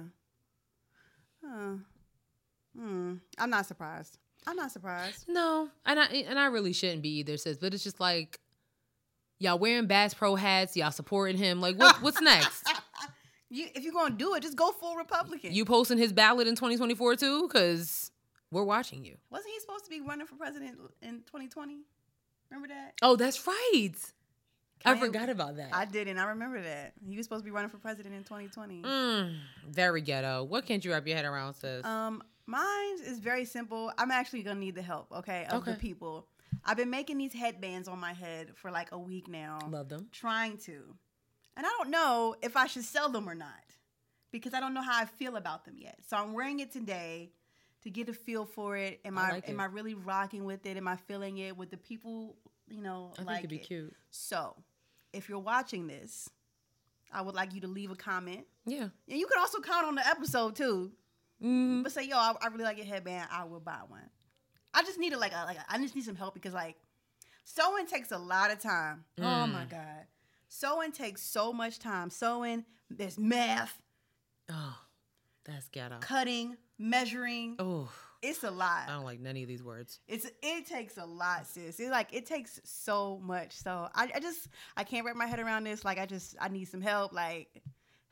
Huh. 1.45 1.75
Hmm. 2.77 3.15
I'm 3.38 3.50
not 3.50 3.65
surprised. 3.65 4.18
I'm 4.45 4.56
not 4.56 4.71
surprised. 4.71 5.25
no, 5.27 5.69
and 5.85 6.00
I 6.00 6.06
and 6.06 6.39
I 6.39 6.45
really 6.47 6.74
shouldn't 6.74 7.01
be 7.01 7.18
either, 7.19 7.38
sis. 7.38 7.57
But 7.57 7.74
it's 7.74 7.83
just 7.83 8.00
like, 8.00 8.39
y'all 9.39 9.59
wearing 9.59 9.88
Bass 9.88 10.13
Pro 10.13 10.35
hats, 10.35 10.77
y'all 10.77 10.91
supporting 10.91 11.38
him. 11.38 11.59
Like, 11.59 11.77
what 11.77 12.01
what's 12.01 12.21
next? 12.21 12.71
You, 13.49 13.66
if 13.75 13.85
you're 13.85 13.94
gonna 13.94 14.13
do 14.13 14.33
it, 14.35 14.44
just 14.44 14.57
go 14.57 14.71
full 14.73 14.97
Republican. 14.97 15.54
You 15.54 15.63
posting 15.63 15.97
his 15.97 16.11
ballot 16.11 16.47
in 16.47 16.57
twenty 16.57 16.75
twenty 16.75 16.95
four 16.95 17.16
too? 17.16 17.47
Because 17.47 18.11
we're 18.51 18.66
watching 18.66 19.06
you. 19.06 19.16
wasn't 19.30 19.51
he 19.54 19.59
supposed 19.61 19.85
to 19.85 19.90
be 19.90 20.01
running 20.01 20.28
for 20.28 20.35
president 20.35 20.78
in 21.01 21.19
2020? 21.28 21.78
Remember 22.51 22.68
that? 22.68 22.95
Oh, 23.01 23.16
that's 23.16 23.47
right. 23.47 23.94
I 24.83 24.95
Kanye- 24.95 24.99
forgot 24.99 25.30
about 25.30 25.56
that. 25.56 25.69
I 25.73 25.85
didn't. 25.85 26.18
I 26.18 26.25
remember 26.25 26.61
that. 26.61 26.92
He 27.07 27.16
was 27.16 27.25
supposed 27.25 27.44
to 27.44 27.45
be 27.45 27.51
running 27.51 27.69
for 27.69 27.78
president 27.78 28.16
in 28.16 28.23
2020. 28.25 28.81
Mm, 28.81 29.37
very 29.69 30.01
ghetto. 30.01 30.44
What 30.44 30.66
can't 30.66 30.83
you 30.83 30.92
wrap 30.92 31.07
your 31.07 31.16
head 31.16 31.23
around, 31.25 31.54
sis? 31.54 31.85
Um, 31.85 32.21
mine 32.47 32.95
is 33.06 33.19
very 33.19 33.45
simple. 33.45 33.92
I'm 33.97 34.09
actually 34.11 34.42
gonna 34.42 34.59
need 34.59 34.75
the 34.75 34.81
help, 34.81 35.11
okay, 35.11 35.45
of 35.49 35.66
the 35.66 35.75
people. 35.75 36.27
I've 36.66 36.77
been 36.77 36.89
making 36.89 37.18
these 37.18 37.33
headbands 37.33 37.87
on 37.87 37.99
my 37.99 38.13
head 38.13 38.49
for 38.56 38.71
like 38.71 38.92
a 38.92 38.97
week 38.97 39.27
now. 39.27 39.59
Love 39.69 39.89
them. 39.89 40.07
Trying 40.11 40.57
to. 40.59 40.95
And 41.56 41.66
I 41.66 41.69
don't 41.77 41.89
know 41.89 42.35
if 42.42 42.57
I 42.57 42.68
should 42.68 42.83
sell 42.83 43.09
them 43.09 43.30
or 43.30 43.35
not. 43.35 43.49
Because 44.31 44.54
I 44.54 44.59
don't 44.59 44.73
know 44.73 44.81
how 44.81 45.01
I 45.01 45.06
feel 45.06 45.37
about 45.37 45.63
them 45.63 45.75
yet. 45.77 45.99
So 46.06 46.18
I'm 46.18 46.33
wearing 46.33 46.59
it 46.59 46.71
today 46.71 47.31
to 47.83 47.89
get 47.89 48.09
a 48.09 48.13
feel 48.13 48.45
for 48.45 48.75
it. 48.75 48.99
Am 49.06 49.18
I 49.18 49.30
I, 49.30 49.31
like 49.31 49.49
am 49.49 49.59
it. 49.59 49.63
I 49.63 49.66
really 49.68 49.94
rocking 49.94 50.44
with 50.44 50.66
it? 50.66 50.75
Am 50.75 50.87
I 50.87 50.97
feeling 50.97 51.37
it? 51.37 51.56
With 51.56 51.69
the 51.69 51.77
people, 51.77 52.35
you 52.68 52.81
know, 52.81 53.13
I 53.18 53.21
like 53.21 53.27
think 53.27 53.39
it'd 53.39 53.49
be 53.49 53.56
it? 53.57 53.68
cute. 53.68 53.94
So 54.11 54.54
if 55.13 55.30
you're 55.30 55.39
watching 55.39 55.87
this, 55.87 56.30
I 57.11 57.21
would 57.21 57.35
like 57.35 57.54
you 57.54 57.61
to 57.61 57.68
leave 57.68 57.89
a 57.89 57.95
comment. 57.95 58.45
Yeah. 58.66 58.89
And 59.09 59.18
you 59.19 59.25
can 59.27 59.39
also 59.39 59.59
comment 59.59 59.87
on 59.87 59.95
the 59.95 60.06
episode 60.06 60.57
too. 60.57 60.92
Mm. 61.44 61.83
But 61.83 61.91
say, 61.91 62.03
yo, 62.07 62.17
I, 62.17 62.33
I 62.41 62.47
really 62.47 62.63
like 62.63 62.77
your 62.77 62.85
headband. 62.85 63.27
I 63.31 63.44
will 63.44 63.59
buy 63.59 63.79
one. 63.87 64.09
I 64.73 64.81
just 64.83 64.99
need 64.99 65.13
a, 65.13 65.17
like 65.19 65.33
a, 65.33 65.45
like 65.45 65.57
a, 65.57 65.65
I 65.69 65.77
just 65.79 65.95
need 65.95 66.03
some 66.03 66.15
help 66.15 66.33
because 66.33 66.53
like 66.53 66.75
sewing 67.44 67.85
takes 67.87 68.11
a 68.11 68.17
lot 68.17 68.51
of 68.51 68.59
time. 68.59 69.06
Oh 69.19 69.23
Mm. 69.23 69.53
my 69.53 69.65
god, 69.65 70.06
sewing 70.49 70.91
takes 70.91 71.21
so 71.21 71.51
much 71.53 71.79
time. 71.79 72.09
Sewing, 72.09 72.65
there's 72.89 73.17
math, 73.17 73.79
Oh, 74.49 74.77
that's 75.45 75.67
ghetto. 75.69 75.97
cutting, 75.99 76.57
measuring. 76.77 77.56
Oh, 77.59 77.89
It's 78.21 78.44
a 78.44 78.51
lot. 78.51 78.83
I 78.87 78.94
don't 78.94 79.06
like 79.06 79.19
none 79.19 79.37
of 79.37 79.47
these 79.47 79.63
words. 79.63 79.99
It's 80.07 80.25
it 80.41 80.65
takes 80.65 80.97
a 80.97 81.06
lot, 81.06 81.45
sis. 81.47 81.79
It 81.79 81.89
like 81.91 82.13
it 82.13 82.25
takes 82.25 82.59
so 82.63 83.19
much. 83.23 83.51
So 83.53 83.87
I, 83.95 84.09
I 84.15 84.19
just 84.19 84.47
I 84.75 84.83
can't 84.83 85.06
wrap 85.06 85.15
my 85.15 85.27
head 85.27 85.39
around 85.39 85.63
this. 85.65 85.85
Like 85.85 85.97
I 85.99 86.06
just 86.06 86.35
I 86.41 86.47
need 86.49 86.65
some 86.65 86.81
help. 86.81 87.13
Like 87.13 87.61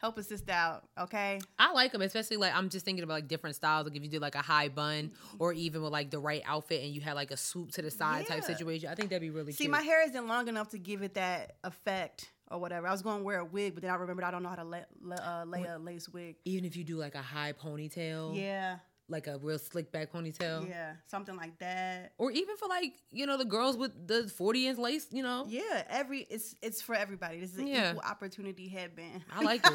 help 0.06 0.18
a 0.20 0.24
sister 0.24 0.52
out, 0.52 0.84
okay? 1.00 1.40
I 1.58 1.72
like 1.74 1.92
them, 1.92 2.02
especially 2.02 2.38
like 2.38 2.54
I'm 2.56 2.70
just 2.70 2.86
thinking 2.86 3.04
about 3.04 3.16
like 3.16 3.28
different 3.28 3.56
styles. 3.56 3.88
Like 3.88 3.96
if 3.96 4.04
you 4.04 4.10
did 4.10 4.22
like 4.22 4.36
a 4.36 4.42
high 4.42 4.70
bun, 4.70 5.12
or 5.40 5.52
even 5.54 5.82
with 5.82 5.92
like 5.92 6.12
the 6.12 6.20
right 6.20 6.44
outfit, 6.46 6.84
and 6.84 6.94
you 6.94 7.02
had 7.02 7.14
like 7.16 7.32
a 7.32 7.38
swoop 7.38 7.72
to 7.72 7.82
the 7.82 7.90
side 7.92 8.28
type 8.28 8.44
situation. 8.44 8.90
I 8.90 8.96
think 8.96 9.10
that'd 9.10 9.22
be 9.22 9.32
really 9.32 9.52
See, 9.52 9.64
cute. 9.66 9.72
my 9.72 9.82
hair 9.82 10.08
isn't 10.08 10.28
long 10.28 10.48
enough 10.48 10.70
to 10.70 10.78
give 10.78 11.02
it 11.02 11.16
that 11.16 11.56
effect 11.64 12.32
or 12.52 12.60
whatever. 12.60 12.88
I 12.88 12.92
was 12.92 13.02
going 13.02 13.18
to 13.18 13.24
wear 13.24 13.40
a 13.40 13.46
wig, 13.46 13.74
but 13.74 13.82
then 13.82 13.90
I 13.92 13.96
remembered 13.96 14.24
I 14.26 14.30
don't 14.32 14.44
know 14.44 14.50
how 14.50 14.56
to 14.56 14.64
lay, 14.64 14.84
lay, 15.02 15.18
uh, 15.18 15.46
lay 15.46 15.64
a 15.64 15.80
lace 15.80 16.08
wig. 16.08 16.36
even 16.46 16.66
if 16.66 16.76
you 16.78 16.84
do 16.84 16.98
like 16.98 17.16
a 17.16 17.22
high 17.22 17.54
ponytail, 17.54 18.40
Yeah, 18.40 18.78
like 19.08 19.28
a 19.28 19.38
real 19.38 19.60
slick 19.60 19.92
back 19.92 20.12
ponytail, 20.12 20.68
yeah, 20.68 20.94
something 21.08 21.36
like 21.36 21.58
that. 21.60 22.14
or 22.18 22.32
even 22.32 22.58
for 22.58 22.68
like 22.68 22.94
you 23.12 23.26
know 23.28 23.38
the 23.38 23.46
girls 23.46 23.78
with 23.78 23.92
the 24.08 24.28
40 24.28 24.68
inch 24.68 24.78
lace, 24.80 25.08
you 25.12 25.22
know, 25.24 25.46
Yeah, 25.48 25.84
every 25.90 26.22
it's 26.30 26.56
it's 26.62 26.82
for 26.82 26.96
everybody. 26.96 27.40
This 27.40 27.52
is 27.54 27.60
an 27.60 27.68
Yeah. 27.68 27.92
equal 27.92 28.02
opportunity 28.04 28.68
headband. 28.68 29.24
I 29.32 29.44
like 29.44 29.62
it. 29.66 29.74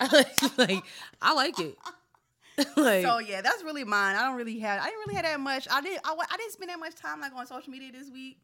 like 0.58 0.82
I 1.22 1.34
like 1.34 1.58
it. 1.60 1.76
like 2.76 3.04
So 3.04 3.18
yeah, 3.18 3.40
that's 3.42 3.62
really 3.62 3.84
mine. 3.84 4.16
I 4.16 4.22
don't 4.22 4.36
really 4.36 4.58
have. 4.58 4.80
I 4.82 4.86
didn't 4.86 5.00
really 5.00 5.14
have 5.14 5.24
that 5.24 5.40
much. 5.40 5.68
I 5.70 5.80
didn't. 5.80 6.00
I, 6.04 6.12
I 6.30 6.36
didn't 6.36 6.52
spend 6.52 6.70
that 6.70 6.78
much 6.80 6.94
time 6.96 7.20
like 7.20 7.34
on 7.34 7.46
social 7.46 7.70
media 7.70 7.92
this 7.92 8.10
week. 8.10 8.38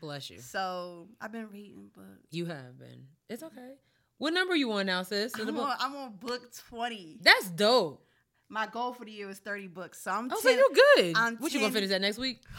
bless 0.00 0.30
you. 0.30 0.38
So 0.40 1.08
I've 1.20 1.32
been 1.32 1.48
reading 1.50 1.90
books. 1.94 2.26
You 2.30 2.46
have 2.46 2.78
been. 2.78 3.06
It's 3.28 3.42
okay. 3.42 3.74
What 4.18 4.32
number 4.34 4.54
you 4.54 4.70
on 4.72 4.86
now, 4.86 5.02
sis? 5.02 5.32
I'm 5.38 5.58
on, 5.58 5.76
I'm 5.78 5.94
on 5.96 6.12
book 6.16 6.42
twenty. 6.68 7.18
That's 7.22 7.48
dope. 7.50 8.04
My 8.50 8.66
goal 8.66 8.92
for 8.92 9.04
the 9.04 9.12
year 9.12 9.30
is 9.30 9.38
thirty 9.38 9.68
books. 9.68 10.02
So 10.02 10.10
I'm. 10.10 10.30
I 10.30 10.34
was 10.34 10.42
10, 10.42 10.56
like, 10.56 10.58
you 10.58 10.84
good. 10.96 11.12
I'm 11.16 11.36
what 11.36 11.52
you 11.52 11.60
gonna 11.60 11.68
10 11.72 11.74
finish 11.74 11.90
that 11.90 12.00
next 12.00 12.18
week? 12.18 12.42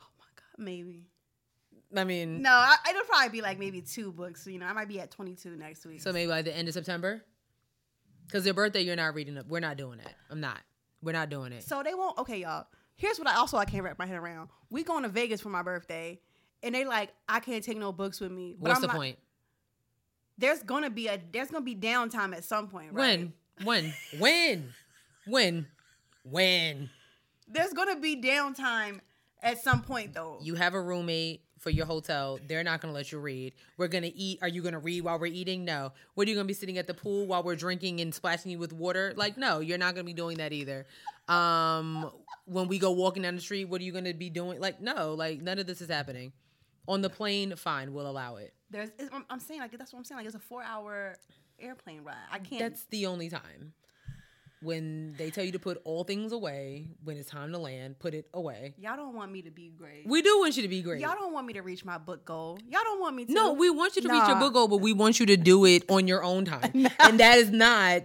Oh 0.00 0.06
my 0.18 0.24
god, 0.36 0.64
maybe. 0.64 1.06
I 1.96 2.04
mean, 2.04 2.42
No, 2.42 2.50
I, 2.50 2.76
it'll 2.90 3.04
probably 3.04 3.28
be 3.28 3.40
like 3.42 3.58
maybe 3.58 3.82
two 3.82 4.12
books. 4.12 4.46
You 4.46 4.58
know, 4.58 4.66
I 4.66 4.72
might 4.72 4.88
be 4.88 4.98
at 5.00 5.10
twenty 5.10 5.34
two 5.34 5.56
next 5.56 5.86
week. 5.86 6.02
so 6.02 6.12
maybe 6.12 6.28
by 6.28 6.42
the 6.42 6.54
end 6.54 6.68
of 6.68 6.74
September. 6.74 7.22
Because 8.26 8.44
your 8.46 8.54
birthday, 8.54 8.80
you're 8.80 8.96
not 8.96 9.14
reading 9.14 9.36
it. 9.36 9.46
We're 9.46 9.60
not 9.60 9.76
doing 9.76 9.98
it. 10.00 10.08
I'm 10.30 10.40
not. 10.40 10.58
We're 11.02 11.12
not 11.12 11.28
doing 11.28 11.52
it. 11.52 11.64
So 11.64 11.82
they 11.82 11.92
won't. 11.94 12.16
Okay, 12.18 12.38
y'all. 12.40 12.66
Here's 12.96 13.18
what 13.18 13.28
I 13.28 13.34
also 13.36 13.58
I 13.58 13.64
can't 13.64 13.84
wrap 13.84 13.98
my 13.98 14.06
head 14.06 14.16
around. 14.18 14.48
We 14.70 14.84
going 14.84 15.02
to 15.02 15.08
Vegas 15.08 15.40
for 15.40 15.50
my 15.50 15.62
birthday, 15.62 16.18
and 16.62 16.74
they 16.74 16.84
like 16.84 17.10
I 17.28 17.40
can't 17.40 17.62
take 17.62 17.76
no 17.76 17.92
books 17.92 18.20
with 18.20 18.32
me. 18.32 18.56
But 18.58 18.68
What's 18.70 18.76
I'm 18.76 18.80
the 18.82 18.88
like, 18.88 18.96
point? 18.96 19.18
There's 20.38 20.62
gonna 20.62 20.90
be 20.90 21.08
a 21.08 21.20
there's 21.32 21.50
gonna 21.50 21.64
be 21.64 21.76
downtime 21.76 22.34
at 22.34 22.44
some 22.44 22.68
point. 22.68 22.92
Right? 22.92 23.18
When? 23.18 23.32
When? 23.64 23.94
When? 24.18 24.72
When? 25.26 25.66
When? 26.24 26.90
There's 27.48 27.72
gonna 27.72 27.98
be 27.98 28.20
downtime 28.20 29.00
at 29.42 29.62
some 29.62 29.82
point 29.82 30.14
though. 30.14 30.38
You 30.40 30.54
have 30.54 30.74
a 30.74 30.80
roommate 30.80 31.42
for 31.58 31.70
your 31.70 31.86
hotel. 31.86 32.38
They're 32.48 32.64
not 32.64 32.80
gonna 32.80 32.92
let 32.92 33.12
you 33.12 33.18
read. 33.18 33.54
We're 33.76 33.88
gonna 33.88 34.10
eat. 34.14 34.40
Are 34.42 34.48
you 34.48 34.62
gonna 34.62 34.78
read 34.78 35.02
while 35.02 35.18
we're 35.18 35.26
eating? 35.26 35.64
No. 35.64 35.92
What 36.14 36.26
are 36.26 36.30
you 36.30 36.36
gonna 36.36 36.48
be 36.48 36.54
sitting 36.54 36.78
at 36.78 36.86
the 36.86 36.94
pool 36.94 37.26
while 37.26 37.42
we're 37.42 37.56
drinking 37.56 38.00
and 38.00 38.14
splashing 38.14 38.50
you 38.50 38.58
with 38.58 38.72
water? 38.72 39.12
Like, 39.16 39.36
no, 39.36 39.60
you're 39.60 39.78
not 39.78 39.94
gonna 39.94 40.04
be 40.04 40.12
doing 40.12 40.38
that 40.38 40.52
either. 40.52 40.86
Um, 41.28 42.10
when 42.46 42.68
we 42.68 42.78
go 42.78 42.90
walking 42.90 43.22
down 43.22 43.36
the 43.36 43.40
street, 43.40 43.66
what 43.66 43.80
are 43.80 43.84
you 43.84 43.92
gonna 43.92 44.14
be 44.14 44.30
doing? 44.30 44.60
Like, 44.60 44.80
no, 44.80 45.14
like 45.14 45.40
none 45.40 45.58
of 45.58 45.66
this 45.66 45.80
is 45.80 45.88
happening. 45.88 46.32
On 46.88 47.00
the 47.00 47.10
plane, 47.10 47.54
fine, 47.54 47.92
we'll 47.92 48.10
allow 48.10 48.36
it. 48.36 48.54
There's 48.70 48.90
it's, 48.98 49.10
I'm, 49.12 49.24
I'm 49.30 49.38
saying 49.38 49.60
like 49.60 49.76
that's 49.78 49.92
what 49.92 50.00
I'm 50.00 50.04
saying. 50.04 50.18
Like 50.18 50.26
it's 50.26 50.34
a 50.34 50.40
four 50.40 50.62
hour 50.62 51.16
airplane 51.60 52.02
ride. 52.02 52.16
I 52.30 52.38
can't. 52.38 52.60
That's 52.60 52.84
the 52.86 53.06
only 53.06 53.28
time. 53.28 53.72
When 54.62 55.14
they 55.18 55.30
tell 55.30 55.42
you 55.44 55.52
to 55.52 55.58
put 55.58 55.80
all 55.84 56.04
things 56.04 56.30
away, 56.32 56.86
when 57.02 57.16
it's 57.16 57.28
time 57.28 57.50
to 57.52 57.58
land, 57.58 57.98
put 57.98 58.14
it 58.14 58.26
away. 58.32 58.74
y'all 58.78 58.96
don't 58.96 59.14
want 59.14 59.32
me 59.32 59.42
to 59.42 59.50
be 59.50 59.72
great. 59.76 60.06
We 60.06 60.22
do 60.22 60.38
want 60.38 60.56
you 60.56 60.62
to 60.62 60.68
be 60.68 60.82
great. 60.82 61.00
y'all 61.00 61.16
don't 61.18 61.32
want 61.32 61.46
me 61.48 61.54
to 61.54 61.62
reach 61.62 61.84
my 61.84 61.98
book 61.98 62.24
goal. 62.24 62.58
Y'all 62.68 62.80
don't 62.84 63.00
want 63.00 63.16
me 63.16 63.24
to. 63.24 63.32
No, 63.32 63.52
we 63.54 63.70
want 63.70 63.96
you 63.96 64.02
to 64.02 64.08
reach 64.08 64.28
your 64.28 64.38
book 64.38 64.52
goal, 64.54 64.68
but 64.68 64.76
we 64.78 64.92
want 64.92 65.18
you 65.18 65.26
to 65.26 65.36
do 65.36 65.64
it 65.64 65.82
on 65.88 66.06
your 66.06 66.22
own 66.22 66.44
time. 66.44 66.70
And 67.00 67.18
that 67.20 67.38
is 67.38 67.50
not 67.50 68.02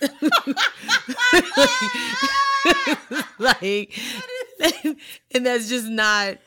like 3.38 3.98
and 5.34 5.46
that's 5.46 5.68
just 5.68 5.88
not 5.88 6.38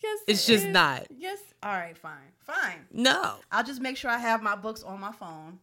Yes, 0.00 0.18
It's 0.28 0.48
it 0.48 0.52
just 0.52 0.66
is. 0.66 0.72
not. 0.72 1.06
Yes. 1.16 1.40
All 1.60 1.72
right. 1.72 1.98
Fine. 1.98 2.12
Fine. 2.38 2.86
no. 2.92 3.34
I'll 3.50 3.64
just 3.64 3.80
make 3.80 3.96
sure 3.96 4.10
I 4.10 4.18
have 4.18 4.42
my 4.42 4.54
books 4.54 4.84
on 4.84 5.00
my 5.00 5.10
phone. 5.10 5.58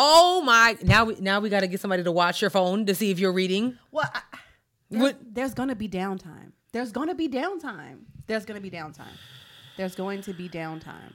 Oh 0.00 0.40
my 0.42 0.76
now 0.82 1.04
we 1.06 1.16
now 1.18 1.40
we 1.40 1.48
gotta 1.50 1.66
get 1.66 1.80
somebody 1.80 2.04
to 2.04 2.12
watch 2.12 2.40
your 2.40 2.50
phone 2.50 2.86
to 2.86 2.94
see 2.94 3.10
if 3.10 3.18
you're 3.18 3.32
reading. 3.32 3.76
Well, 3.90 4.08
I, 4.14 4.20
there's, 4.90 5.02
What 5.02 5.16
there's 5.34 5.54
gonna 5.54 5.74
be 5.74 5.88
downtime. 5.88 6.52
There's 6.72 6.92
gonna 6.92 7.16
be 7.16 7.28
downtime. 7.28 7.98
There's 8.28 8.44
gonna 8.44 8.60
be 8.60 8.70
downtime. 8.70 9.16
There's 9.76 9.94
going 9.94 10.22
to 10.22 10.34
be 10.34 10.48
downtime. 10.48 11.12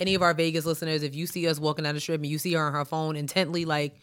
any 0.00 0.14
of 0.16 0.22
our 0.22 0.34
Vegas 0.34 0.64
listeners, 0.66 1.02
if 1.04 1.14
you 1.14 1.26
see 1.26 1.46
us 1.48 1.60
walking 1.60 1.84
down 1.84 1.94
the 1.94 2.00
strip 2.00 2.20
and 2.20 2.26
you 2.26 2.36
see 2.38 2.52
her 2.54 2.66
on 2.66 2.72
her 2.72 2.84
phone 2.84 3.14
intently, 3.16 3.64
like 3.64 3.96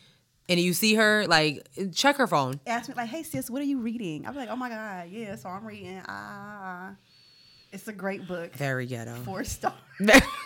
and 0.49 0.59
you 0.59 0.73
see 0.73 0.95
her, 0.95 1.25
like 1.27 1.67
check 1.93 2.15
her 2.17 2.27
phone. 2.27 2.59
Ask 2.65 2.89
me 2.89 2.95
like, 2.95 3.09
"Hey 3.09 3.23
sis, 3.23 3.49
what 3.49 3.61
are 3.61 3.65
you 3.65 3.79
reading?" 3.79 4.25
I'm 4.27 4.35
like, 4.35 4.49
"Oh 4.49 4.55
my 4.55 4.69
god, 4.69 5.09
yeah." 5.09 5.35
So 5.35 5.49
I'm 5.49 5.65
reading. 5.65 6.01
Ah, 6.07 6.95
it's 7.73 7.87
a 7.87 7.93
great 7.93 8.27
book. 8.27 8.53
Very 8.53 8.85
ghetto. 8.85 9.15
Four 9.25 9.43
stars. 9.43 9.73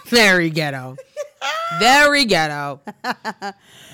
Very 0.07 0.49
ghetto. 0.49 0.95
Very 1.79 2.25
ghetto. 2.25 2.79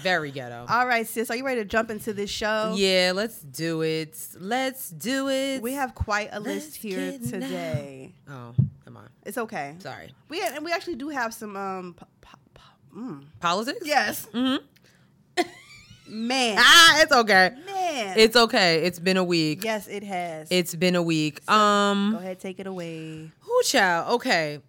Very 0.04 0.32
ghetto. 0.32 0.66
All 0.70 0.88
right, 0.88 1.08
sis, 1.08 1.30
are 1.32 1.36
you 1.36 1.44
ready 1.46 1.62
to 1.62 1.66
jump 1.66 1.90
into 1.90 2.14
this 2.14 2.30
show? 2.30 2.74
Yeah, 2.76 3.12
let's 3.16 3.40
do 3.42 3.82
it. 3.82 4.18
Let's 4.40 4.90
do 4.92 5.28
it. 5.30 5.62
We 5.62 5.74
have 5.74 5.96
quite 5.96 6.30
a 6.32 6.40
Let's 6.40 6.66
list 6.66 6.76
here 6.78 7.12
get 7.12 7.22
now. 7.22 7.30
today. 7.32 8.14
Oh, 8.30 8.54
come 8.86 8.98
on. 8.98 9.10
It's 9.24 9.38
okay. 9.40 9.76
Sorry. 9.80 10.12
We 10.30 10.42
and 10.44 10.64
we 10.64 10.72
actually 10.72 10.96
do 10.96 11.10
have 11.10 11.34
some 11.34 11.56
um. 11.58 11.96
p- 12.00 12.06
p- 12.22 12.30
p- 12.54 12.98
mm. 13.00 13.24
Politics? 13.40 13.80
Yes, 13.86 14.28
Mm-hmm. 14.34 14.64
man, 16.08 16.58
Ah, 16.60 17.02
it's 17.02 17.12
okay. 17.12 17.52
man. 17.66 18.18
It's 18.18 18.36
okay. 18.36 18.84
It's 18.86 19.00
been 19.00 19.18
a 19.18 19.24
week. 19.24 19.64
yes, 19.64 19.88
it 19.88 20.04
has. 20.04 20.48
It's 20.52 20.76
been 20.76 20.96
a 20.96 21.02
week. 21.04 21.46
Go 21.46 21.54
Um, 21.54 22.12
Go 22.14 22.18
ahead, 22.20 22.40
take 22.40 22.60
it 22.60 22.68
away. 22.68 23.30
who 23.40 23.64
child? 23.64 24.14
Okay. 24.16 24.60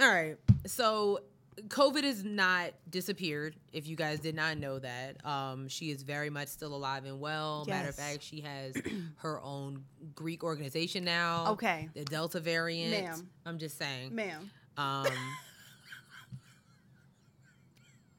All 0.00 0.08
right. 0.12 0.36
So 0.66 1.20
COVID 1.68 2.04
has 2.04 2.24
not 2.24 2.70
disappeared. 2.88 3.54
If 3.72 3.86
you 3.86 3.94
guys 3.96 4.18
did 4.20 4.34
not 4.34 4.56
know 4.56 4.78
that, 4.78 5.24
um, 5.26 5.68
she 5.68 5.90
is 5.90 6.02
very 6.02 6.30
much 6.30 6.48
still 6.48 6.74
alive 6.74 7.04
and 7.04 7.20
well. 7.20 7.64
Matter 7.68 7.90
of 7.90 7.94
fact, 7.94 8.22
she 8.22 8.40
has 8.40 8.74
her 9.16 9.40
own 9.42 9.84
Greek 10.14 10.42
organization 10.42 11.04
now. 11.04 11.48
Okay. 11.52 11.88
The 11.94 12.04
Delta 12.04 12.40
variant. 12.40 13.04
Ma'am. 13.04 13.28
I'm 13.44 13.58
just 13.58 13.76
saying. 13.76 14.14
Ma'am. 14.14 14.50
Um, 14.78 15.06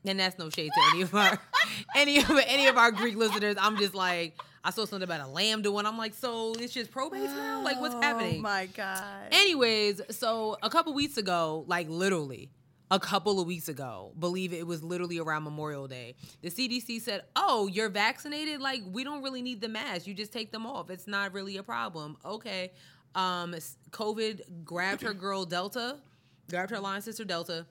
and 0.06 0.20
that's 0.20 0.38
no 0.38 0.50
shade 0.50 0.72
to 0.74 0.82
any 0.92 1.02
of 1.04 1.14
our 1.14 1.40
any 1.96 2.18
of 2.20 2.30
any 2.48 2.68
of 2.68 2.78
our 2.78 2.92
Greek 2.92 3.16
listeners. 3.16 3.56
I'm 3.60 3.78
just 3.78 3.94
like 3.94 4.36
I 4.64 4.70
saw 4.72 4.86
something 4.86 5.04
about 5.04 5.22
a 5.22 5.28
lambda 5.28 5.72
one. 5.72 5.86
I'm 5.86 5.98
like, 5.98 6.14
so 6.14 6.54
it's 6.60 6.74
just 6.74 6.92
probate 6.92 7.24
now? 7.24 7.64
Like 7.64 7.80
what's 7.80 7.96
happening? 7.96 8.40
Oh 8.40 8.42
my 8.42 8.68
god. 8.68 9.30
Anyways, 9.32 10.02
so 10.10 10.58
a 10.62 10.70
couple 10.70 10.94
weeks 10.94 11.18
ago, 11.18 11.66
like 11.68 11.90
literally 11.90 12.52
a 12.92 13.00
couple 13.00 13.40
of 13.40 13.48
weeks 13.48 13.70
ago, 13.70 14.12
believe 14.20 14.52
it, 14.54 14.58
it 14.58 14.68
was 14.68 14.84
literally 14.84 15.18
around 15.18 15.44
Memorial 15.44 15.88
Day. 15.88 16.16
The 16.42 16.50
CDC 16.50 17.02
said, 17.02 17.24
"Oh, 17.36 17.68
you're 17.68 17.90
vaccinated. 17.90 18.62
Like 18.62 18.82
we 18.92 19.04
don't 19.04 19.24
really 19.24 19.42
need 19.42 19.62
the 19.62 19.70
mask. 19.70 20.06
You 20.08 20.14
just 20.14 20.34
take 20.34 20.52
them 20.52 20.66
off. 20.66 20.90
It's 20.90 21.08
not 21.08 21.34
really 21.34 21.58
a 21.58 21.64
problem." 21.64 22.18
Okay. 22.26 22.72
Um, 23.16 23.54
COVID 23.92 24.64
grabbed 24.64 25.02
her 25.02 25.14
girl 25.14 25.46
Delta, 25.46 25.98
grabbed 26.50 26.72
her 26.72 26.80
line 26.80 27.02
sister 27.02 27.26
Delta, 27.26 27.66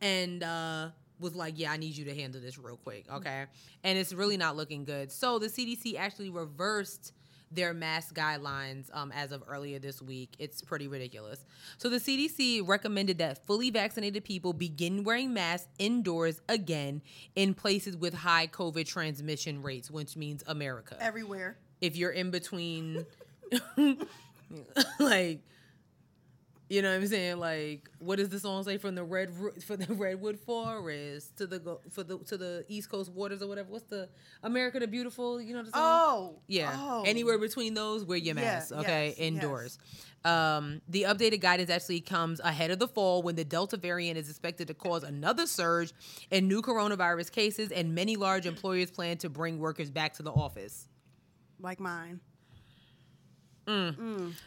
and 0.00 0.42
uh, 0.42 0.88
was 1.20 1.34
like, 1.34 1.58
"Yeah, 1.58 1.70
I 1.72 1.76
need 1.76 1.96
you 1.96 2.04
to 2.06 2.14
handle 2.14 2.40
this 2.40 2.58
real 2.58 2.76
quick, 2.76 3.04
okay?" 3.12 3.46
And 3.84 3.98
it's 3.98 4.12
really 4.12 4.36
not 4.36 4.56
looking 4.56 4.84
good. 4.84 5.12
So 5.12 5.38
the 5.38 5.46
CDC 5.48 5.96
actually 5.96 6.30
reversed 6.30 7.12
their 7.52 7.74
mask 7.74 8.14
guidelines 8.14 8.94
um, 8.94 9.10
as 9.12 9.32
of 9.32 9.42
earlier 9.48 9.80
this 9.80 10.00
week. 10.00 10.34
It's 10.38 10.62
pretty 10.62 10.86
ridiculous. 10.86 11.44
So 11.78 11.88
the 11.88 11.96
CDC 11.96 12.66
recommended 12.66 13.18
that 13.18 13.44
fully 13.44 13.70
vaccinated 13.70 14.22
people 14.22 14.52
begin 14.52 15.02
wearing 15.02 15.34
masks 15.34 15.66
indoors 15.80 16.40
again 16.48 17.02
in 17.34 17.54
places 17.54 17.96
with 17.96 18.14
high 18.14 18.46
COVID 18.46 18.86
transmission 18.86 19.62
rates, 19.62 19.90
which 19.90 20.16
means 20.16 20.44
America 20.46 20.96
Everywhere. 21.00 21.58
if 21.80 21.96
you're 21.96 22.12
in 22.12 22.30
between 22.30 23.04
like 25.00 25.40
you 26.70 26.82
know 26.82 26.88
what 26.90 27.02
I'm 27.02 27.06
saying? 27.08 27.38
Like, 27.38 27.90
what 27.98 28.16
does 28.16 28.28
the 28.28 28.38
song 28.38 28.62
say 28.62 28.78
from 28.78 28.94
the 28.94 29.02
red 29.04 29.34
for 29.66 29.76
the 29.76 29.92
redwood 29.92 30.38
forest 30.38 31.36
to 31.38 31.46
the 31.46 31.58
go, 31.58 31.80
for 31.90 32.02
the 32.04 32.18
to 32.20 32.38
the 32.38 32.64
East 32.68 32.88
Coast 32.88 33.10
waters 33.12 33.42
or 33.42 33.48
whatever? 33.48 33.68
What's 33.70 33.84
the 33.84 34.08
America 34.44 34.78
the 34.78 34.86
Beautiful? 34.86 35.40
You 35.42 35.54
know 35.54 35.62
the 35.64 35.72
song? 35.72 35.82
Oh. 35.82 36.38
Yeah. 36.46 36.72
Oh. 36.74 37.02
Anywhere 37.04 37.38
between 37.38 37.74
those, 37.74 38.04
wear 38.04 38.16
your 38.18 38.36
Yeah, 38.36 38.40
mask. 38.42 38.72
okay. 38.72 39.08
yes, 39.08 39.18
Indoors. 39.18 39.78
Um, 40.24 40.80
the 40.88 41.02
updated 41.04 41.40
guidance 41.40 41.70
actually 41.70 42.02
comes 42.02 42.40
ahead 42.40 42.70
of 42.70 42.78
the 42.78 42.88
fall 42.88 43.22
when 43.22 43.34
the 43.34 43.44
Delta 43.44 43.76
variant 43.76 44.16
is 44.16 44.28
expected 44.28 44.68
to 44.68 44.74
cause 44.74 45.02
another 45.02 45.46
surge 45.46 45.92
in 46.30 46.46
new 46.46 46.62
coronavirus 46.62 47.32
cases, 47.32 47.72
and 47.72 47.94
many 47.94 48.16
large 48.16 48.46
employers 48.46 48.90
plan 48.90 49.16
to 49.18 49.28
bring 49.28 49.58
workers 49.58 49.90
back 49.90 50.12
to 50.14 50.22
the 50.22 50.30
office. 50.30 50.86
Like 51.58 51.80
mine. 51.80 52.20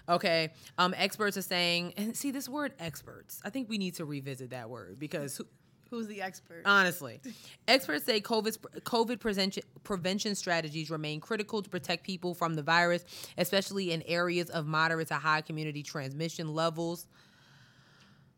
Okay. 0.10 0.50
Um, 0.78 0.94
experts 0.98 1.38
are 1.38 1.42
saying, 1.42 1.94
and 1.98 2.16
see 2.16 2.32
this 2.32 2.50
word 2.50 2.74
experts. 2.80 3.42
I 3.46 3.50
think 3.50 3.70
we 3.70 3.78
need 3.78 3.96
to 3.96 4.06
revisit 4.06 4.50
that 4.52 4.70
word 4.70 5.00
because 5.00 5.38
who, 5.38 5.46
Who's 5.94 6.08
the 6.08 6.24
expert? 6.24 6.64
Honestly, 6.66 7.22
experts 7.68 8.04
say 8.04 8.20
COVID 8.20 8.58
COVID 8.82 9.20
prevention 9.20 9.62
prevention 9.84 10.34
strategies 10.34 10.90
remain 10.90 11.20
critical 11.20 11.62
to 11.62 11.70
protect 11.70 12.04
people 12.04 12.34
from 12.34 12.56
the 12.56 12.64
virus, 12.64 13.06
especially 13.38 13.92
in 13.92 14.02
areas 14.08 14.50
of 14.50 14.66
moderate 14.66 15.10
to 15.10 15.14
high 15.14 15.42
community 15.42 15.84
transmission 15.84 16.52
levels. 16.56 17.06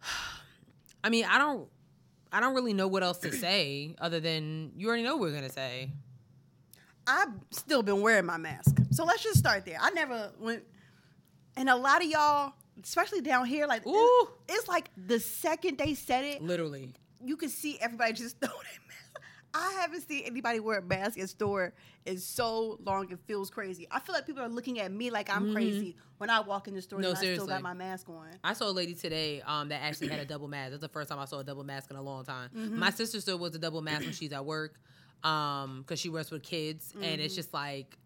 I 1.05 1.09
mean, 1.09 1.23
I 1.23 1.37
don't, 1.37 1.69
I 2.29 2.41
don't 2.41 2.55
really 2.55 2.73
know 2.73 2.89
what 2.89 3.03
else 3.03 3.19
to 3.19 3.31
say 3.31 3.95
other 4.01 4.19
than 4.19 4.73
you 4.75 4.89
already 4.89 5.03
know 5.03 5.15
what 5.15 5.29
we're 5.29 5.35
gonna 5.35 5.49
say. 5.49 5.91
I've 7.07 7.29
still 7.51 7.83
been 7.83 8.01
wearing 8.01 8.25
my 8.25 8.37
mask. 8.37 8.77
So 8.91 9.05
let's 9.05 9.23
just 9.23 9.37
start 9.37 9.65
there. 9.65 9.77
I 9.79 9.91
never 9.91 10.31
went, 10.39 10.63
and 11.55 11.69
a 11.69 11.75
lot 11.75 12.03
of 12.03 12.09
y'all, 12.09 12.53
especially 12.83 13.21
down 13.21 13.45
here, 13.45 13.67
like 13.67 13.85
Ooh. 13.85 14.27
it's 14.49 14.67
like 14.67 14.89
the 14.97 15.19
second 15.19 15.77
they 15.77 15.93
said 15.93 16.25
it, 16.25 16.41
Literally, 16.41 16.93
you 17.23 17.37
can 17.37 17.49
see 17.49 17.77
everybody 17.79 18.13
just 18.23 18.39
throw 18.39 18.49
their 18.49 18.57
mask. 18.87 19.01
I 19.53 19.71
haven't 19.79 20.01
seen 20.01 20.23
anybody 20.25 20.59
wear 20.59 20.79
a 20.79 20.81
mask 20.81 21.17
in 21.17 21.27
store 21.27 21.73
in 22.05 22.17
so 22.17 22.77
long. 22.83 23.09
It 23.09 23.19
feels 23.25 23.49
crazy. 23.49 23.87
I 23.89 24.01
feel 24.01 24.13
like 24.13 24.25
people 24.25 24.43
are 24.43 24.49
looking 24.49 24.81
at 24.81 24.91
me 24.91 25.09
like 25.09 25.33
I'm 25.33 25.53
crazy 25.53 25.95
when 26.17 26.29
I 26.29 26.41
walk 26.41 26.67
in 26.67 26.73
the 26.75 26.81
store 26.81 26.99
Mm-hmm. 26.99 27.03
No, 27.03 27.09
and 27.09 27.17
I 27.17 27.33
still 27.35 27.47
got 27.47 27.61
my 27.61 27.73
mask 27.73 28.09
on. 28.09 28.27
I 28.43 28.51
saw 28.51 28.69
a 28.69 28.71
lady 28.71 28.95
today 28.95 29.41
um, 29.45 29.69
that 29.69 29.81
actually 29.81 30.09
had 30.09 30.19
a 30.19 30.25
double 30.25 30.49
mask. 30.49 30.71
That's 30.71 30.81
the 30.81 30.89
first 30.89 31.07
time 31.07 31.19
I 31.19 31.25
saw 31.25 31.39
a 31.39 31.43
double 31.45 31.63
mask 31.63 31.89
in 31.89 31.95
a 31.95 32.01
long 32.01 32.25
time. 32.25 32.49
My 32.53 32.89
sister 32.89 33.21
still 33.21 33.39
wears 33.39 33.55
a 33.55 33.59
double 33.59 33.81
mask 33.81 34.03
when 34.03 34.11
she's 34.13 34.33
at 34.33 34.43
work 34.45 34.77
because 35.21 35.99
she 35.99 36.09
works 36.09 36.31
with 36.31 36.43
kids, 36.43 36.93
and 37.01 37.19
it's 37.21 37.35
just 37.35 37.53
like 37.53 37.97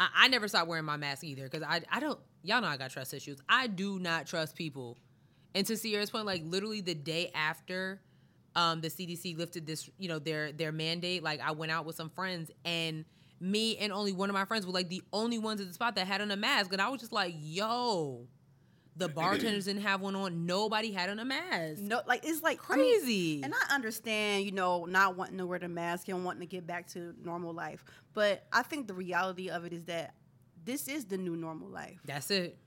I, 0.00 0.08
I 0.14 0.28
never 0.28 0.48
stopped 0.48 0.68
wearing 0.68 0.84
my 0.84 0.96
mask 0.96 1.24
either 1.24 1.44
because 1.44 1.62
I 1.62 1.82
I 1.90 2.00
don't 2.00 2.18
y'all 2.42 2.60
know 2.60 2.68
I 2.68 2.76
got 2.76 2.90
trust 2.90 3.14
issues. 3.14 3.38
I 3.48 3.66
do 3.66 3.98
not 3.98 4.26
trust 4.26 4.54
people. 4.54 4.98
And 5.54 5.66
to 5.66 5.76
Sierra's 5.76 6.10
point, 6.10 6.26
like 6.26 6.42
literally 6.44 6.80
the 6.80 6.94
day 6.94 7.30
after 7.34 8.00
um, 8.54 8.80
the 8.80 8.88
CDC 8.88 9.36
lifted 9.36 9.66
this, 9.66 9.88
you 9.98 10.08
know, 10.08 10.18
their 10.18 10.52
their 10.52 10.72
mandate, 10.72 11.22
like 11.22 11.40
I 11.40 11.52
went 11.52 11.72
out 11.72 11.84
with 11.84 11.96
some 11.96 12.10
friends 12.10 12.50
and 12.64 13.04
me 13.38 13.76
and 13.76 13.92
only 13.92 14.12
one 14.12 14.30
of 14.30 14.34
my 14.34 14.46
friends 14.46 14.66
were 14.66 14.72
like 14.72 14.88
the 14.88 15.02
only 15.12 15.38
ones 15.38 15.60
at 15.60 15.66
the 15.66 15.74
spot 15.74 15.94
that 15.96 16.06
had 16.06 16.20
on 16.20 16.30
a 16.30 16.36
mask, 16.36 16.72
and 16.72 16.80
I 16.80 16.88
was 16.88 17.00
just 17.00 17.12
like, 17.12 17.34
"Yo, 17.38 18.26
the 18.96 19.08
bartenders 19.08 19.66
didn't 19.66 19.82
have 19.82 20.00
one 20.00 20.16
on. 20.16 20.46
Nobody 20.46 20.92
had 20.92 21.10
on 21.10 21.18
a 21.18 21.24
mask. 21.24 21.80
No, 21.82 22.00
like 22.06 22.24
it's 22.24 22.42
like 22.42 22.60
I 22.70 22.76
mean, 22.76 23.00
Crazy. 23.00 23.42
and 23.42 23.52
I 23.54 23.74
understand, 23.74 24.44
you 24.44 24.52
know, 24.52 24.84
not 24.86 25.16
wanting 25.16 25.38
to 25.38 25.46
wear 25.46 25.58
the 25.58 25.68
mask 25.68 26.08
and 26.08 26.24
wanting 26.24 26.40
to 26.40 26.46
get 26.46 26.66
back 26.66 26.86
to 26.88 27.14
normal 27.22 27.52
life. 27.52 27.84
But 28.14 28.46
I 28.52 28.62
think 28.62 28.86
the 28.86 28.94
reality 28.94 29.50
of 29.50 29.64
it 29.64 29.72
is 29.72 29.84
that 29.84 30.14
this 30.64 30.88
is 30.88 31.04
the 31.04 31.18
new 31.18 31.36
normal 31.36 31.68
life. 31.68 31.98
That's 32.04 32.30
it. 32.30 32.58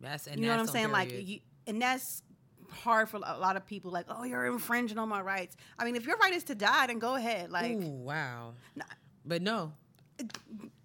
That's 0.00 0.26
and 0.26 0.40
you 0.40 0.46
know 0.46 0.52
what 0.52 0.60
I'm 0.60 0.66
that's 0.66 0.70
on 0.70 0.74
saying? 0.74 0.92
Like, 0.92 1.28
you, 1.28 1.40
and 1.66 1.80
that's 1.80 2.22
hard 2.70 3.08
for 3.08 3.16
a 3.16 3.38
lot 3.38 3.56
of 3.56 3.66
people. 3.66 3.90
Like, 3.90 4.06
oh, 4.08 4.24
you're 4.24 4.46
infringing 4.46 4.98
on 4.98 5.08
my 5.08 5.20
rights. 5.20 5.56
I 5.78 5.84
mean, 5.84 5.96
if 5.96 6.06
your 6.06 6.16
right 6.16 6.32
is 6.32 6.44
to 6.44 6.54
die, 6.54 6.86
then 6.86 6.98
go 6.98 7.14
ahead. 7.14 7.50
Like, 7.50 7.72
Ooh, 7.72 7.78
wow. 7.88 8.54
Nah. 8.74 8.84
But 9.24 9.42
no, 9.42 9.72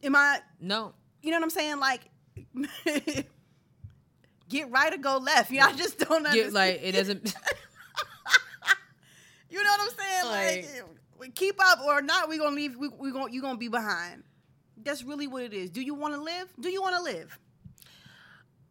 am 0.03 0.15
I? 0.15 0.39
no. 0.59 0.93
You 1.21 1.31
know 1.31 1.37
what 1.37 1.43
I'm 1.43 1.49
saying? 1.49 1.79
Like, 1.79 2.01
get 4.49 4.69
right 4.71 4.93
or 4.93 4.97
go 4.97 5.17
left. 5.17 5.51
I 5.51 5.73
just 5.73 5.99
don't 5.99 6.25
understand. 6.25 6.45
Get, 6.45 6.53
like 6.53 6.79
it 6.83 6.91
doesn't. 6.93 7.33
You 9.51 9.63
know 9.63 9.69
what 9.71 9.81
I'm 9.81 9.97
saying? 9.97 10.25
Like, 10.25 10.83
we 11.19 11.29
keep 11.29 11.55
up 11.59 11.79
or 11.83 12.01
not, 12.03 12.29
we 12.29 12.37
gonna 12.37 12.55
leave. 12.55 12.75
We 12.77 12.87
we 12.87 13.11
gonna 13.11 13.31
you 13.31 13.41
gonna 13.41 13.57
be 13.57 13.67
behind. 13.67 14.23
That's 14.77 15.03
really 15.03 15.25
what 15.27 15.41
it 15.43 15.53
is. 15.53 15.71
Do 15.71 15.81
you 15.81 15.95
want 15.95 16.13
to 16.13 16.21
live? 16.21 16.47
Do 16.59 16.69
you 16.69 16.81
want 16.81 16.95
to 16.97 17.01
live? 17.01 17.39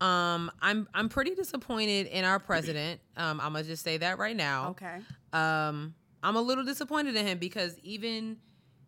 um, 0.00 0.50
I'm 0.62 0.86
I'm 0.94 1.08
pretty 1.08 1.34
disappointed 1.34 2.06
in 2.06 2.24
our 2.24 2.38
president. 2.38 3.00
Um, 3.16 3.40
I'm 3.40 3.52
gonna 3.54 3.64
just 3.64 3.82
say 3.82 3.96
that 3.96 4.18
right 4.18 4.36
now. 4.36 4.70
Okay. 4.70 4.98
um 5.32 5.94
i'm 6.22 6.34
a 6.36 6.40
little 6.40 6.64
disappointed 6.64 7.14
in 7.14 7.26
him 7.26 7.38
because 7.38 7.76
even 7.84 8.36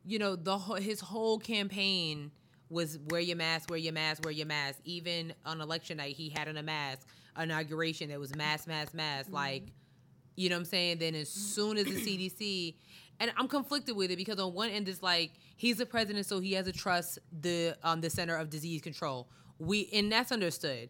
you 0.05 0.19
know 0.19 0.35
the 0.37 0.57
his 0.59 0.99
whole 1.01 1.39
campaign 1.39 2.31
was 2.71 2.99
wear 3.09 3.21
your 3.21 3.37
mask 3.37 3.69
wear 3.69 3.79
your 3.79 3.93
mask 3.93 4.25
wear 4.25 4.33
your 4.33 4.47
mask 4.47 4.79
even 4.85 5.35
on 5.45 5.61
election 5.61 5.97
night 5.99 6.15
he 6.15 6.31
had 6.31 6.49
on 6.49 6.57
a 6.57 6.63
mask 6.63 7.07
inauguration 7.41 8.09
that 8.09 8.19
was 8.19 8.35
mask 8.37 8.67
mask 8.69 8.95
mask 8.95 9.31
like 9.31 9.65
you 10.37 10.49
know 10.49 10.55
what 10.55 10.61
i'm 10.61 10.65
saying 10.65 10.99
then 10.99 11.15
as 11.15 11.29
soon 11.29 11.77
as 11.77 11.85
the 11.85 11.91
cdc 12.31 12.75
and 13.19 13.33
i'm 13.37 13.49
conflicted 13.49 13.97
with 13.97 14.11
it 14.11 14.17
because 14.17 14.39
on 14.39 14.55
one 14.55 14.71
end 14.71 14.89
it's 14.89 15.03
like 15.03 15.33
he's 15.57 15.77
the 15.77 15.87
president 15.87 16.25
so 16.25 16.39
he 16.41 16.53
has 16.53 16.67
to 16.67 16.73
trust 16.73 17.19
the 17.41 17.77
um 17.83 18.01
the 18.01 18.11
center 18.11 18.37
of 18.37 18.49
disease 18.51 18.81
control 18.81 19.29
we 19.59 19.89
and 19.93 20.11
that's 20.11 20.33
understood 20.33 20.89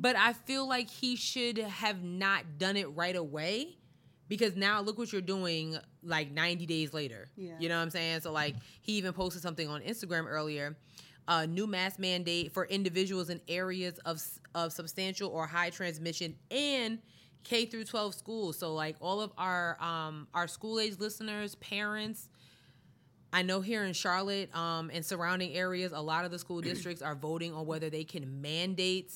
but 0.00 0.14
i 0.16 0.32
feel 0.32 0.68
like 0.68 0.88
he 0.88 1.16
should 1.16 1.58
have 1.58 2.02
not 2.02 2.44
done 2.58 2.76
it 2.76 2.86
right 2.94 3.16
away 3.16 3.76
because 4.28 4.56
now 4.56 4.80
look 4.80 4.96
what 4.96 5.12
you're 5.12 5.20
doing 5.20 5.76
like 6.02 6.30
90 6.30 6.64
days 6.64 6.94
later. 6.94 7.28
Yeah. 7.36 7.52
You 7.58 7.68
know 7.68 7.76
what 7.76 7.82
I'm 7.82 7.90
saying? 7.90 8.22
So 8.22 8.32
like 8.32 8.54
he 8.80 8.92
even 8.92 9.12
posted 9.12 9.42
something 9.42 9.68
on 9.68 9.82
Instagram 9.82 10.24
earlier. 10.26 10.74
Uh, 11.28 11.46
new 11.46 11.66
mask 11.66 11.98
mandate 11.98 12.52
for 12.52 12.66
individuals 12.66 13.30
in 13.30 13.40
areas 13.48 13.98
of 14.00 14.20
of 14.54 14.72
substantial 14.72 15.30
or 15.30 15.46
high 15.46 15.70
transmission 15.70 16.34
and 16.50 16.98
K 17.44 17.66
through 17.66 17.84
12 17.84 18.14
schools. 18.14 18.58
So 18.58 18.74
like 18.74 18.96
all 19.00 19.20
of 19.20 19.32
our 19.38 19.80
um, 19.82 20.26
our 20.34 20.48
school 20.48 20.80
age 20.80 20.98
listeners, 20.98 21.54
parents, 21.56 22.28
I 23.32 23.42
know 23.42 23.60
here 23.60 23.84
in 23.84 23.92
Charlotte 23.92 24.54
um, 24.54 24.90
and 24.92 25.04
surrounding 25.04 25.54
areas, 25.54 25.92
a 25.92 26.00
lot 26.00 26.24
of 26.24 26.30
the 26.30 26.38
school 26.38 26.60
districts 26.62 27.02
are 27.02 27.14
voting 27.14 27.54
on 27.54 27.66
whether 27.66 27.90
they 27.90 28.04
can 28.04 28.40
mandate 28.40 29.12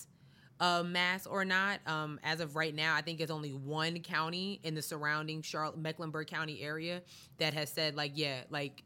a 0.59 0.83
mask 0.83 1.31
or 1.31 1.45
not. 1.45 1.81
Um, 1.87 2.19
as 2.23 2.41
of 2.41 2.57
right 2.57 2.75
now, 2.75 2.95
I 2.95 3.03
think 3.03 3.21
it's 3.21 3.31
only 3.31 3.53
one 3.53 4.01
county 4.01 4.61
in 4.63 4.75
the 4.75 4.83
surrounding 4.83 5.43
Charlotte, 5.43 5.79
Mecklenburg 5.79 6.29
County 6.29 6.63
area 6.63 7.03
that 7.39 7.55
has 7.55 7.71
said 7.71 7.95
like, 7.95 8.13
yeah, 8.15 8.41
like 8.51 8.83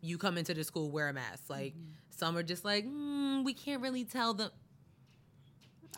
you 0.00 0.18
come 0.18 0.38
into 0.38 0.54
the 0.54 0.64
school 0.64 0.90
wear 0.90 1.08
a 1.08 1.12
mask. 1.12 1.44
Like 1.48 1.74
some 2.18 2.36
are 2.36 2.42
just 2.42 2.64
like, 2.64 2.84
mm, 2.84 3.44
we 3.44 3.54
can't 3.54 3.80
really 3.80 4.04
tell 4.04 4.34
them. 4.34 4.50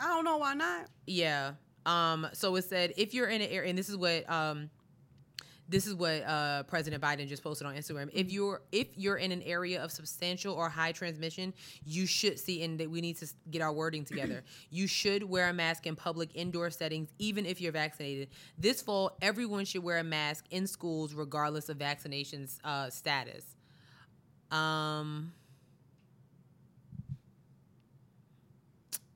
I 0.00 0.08
don't 0.08 0.24
know 0.24 0.36
why 0.36 0.54
not. 0.54 0.86
Yeah. 1.06 1.52
Um, 1.86 2.28
so 2.32 2.54
it 2.56 2.64
said 2.64 2.92
if 2.96 3.14
you're 3.14 3.28
in 3.28 3.40
an 3.40 3.48
area, 3.48 3.70
and 3.70 3.78
this 3.78 3.88
is 3.88 3.96
what 3.96 4.30
um, 4.30 4.70
this 5.68 5.86
is 5.86 5.94
what 5.94 6.22
uh, 6.24 6.64
President 6.64 7.02
Biden 7.02 7.26
just 7.28 7.42
posted 7.42 7.66
on 7.66 7.74
Instagram. 7.74 8.10
If 8.12 8.30
you're 8.30 8.60
if 8.70 8.88
you're 8.96 9.16
in 9.16 9.32
an 9.32 9.42
area 9.42 9.82
of 9.82 9.90
substantial 9.90 10.54
or 10.54 10.68
high 10.68 10.92
transmission, 10.92 11.54
you 11.84 12.06
should 12.06 12.38
see. 12.38 12.62
And 12.62 12.78
that 12.80 12.90
we 12.90 13.00
need 13.00 13.16
to 13.18 13.26
get 13.50 13.62
our 13.62 13.72
wording 13.72 14.04
together. 14.04 14.42
you 14.70 14.86
should 14.86 15.22
wear 15.22 15.48
a 15.48 15.52
mask 15.52 15.86
in 15.86 15.96
public 15.96 16.30
indoor 16.34 16.70
settings, 16.70 17.08
even 17.18 17.46
if 17.46 17.60
you're 17.60 17.72
vaccinated. 17.72 18.28
This 18.58 18.82
fall, 18.82 19.16
everyone 19.22 19.64
should 19.64 19.82
wear 19.82 19.98
a 19.98 20.04
mask 20.04 20.44
in 20.50 20.66
schools, 20.66 21.14
regardless 21.14 21.68
of 21.68 21.78
vaccination 21.78 22.46
uh, 22.64 22.90
status. 22.90 23.44
Um, 24.50 25.32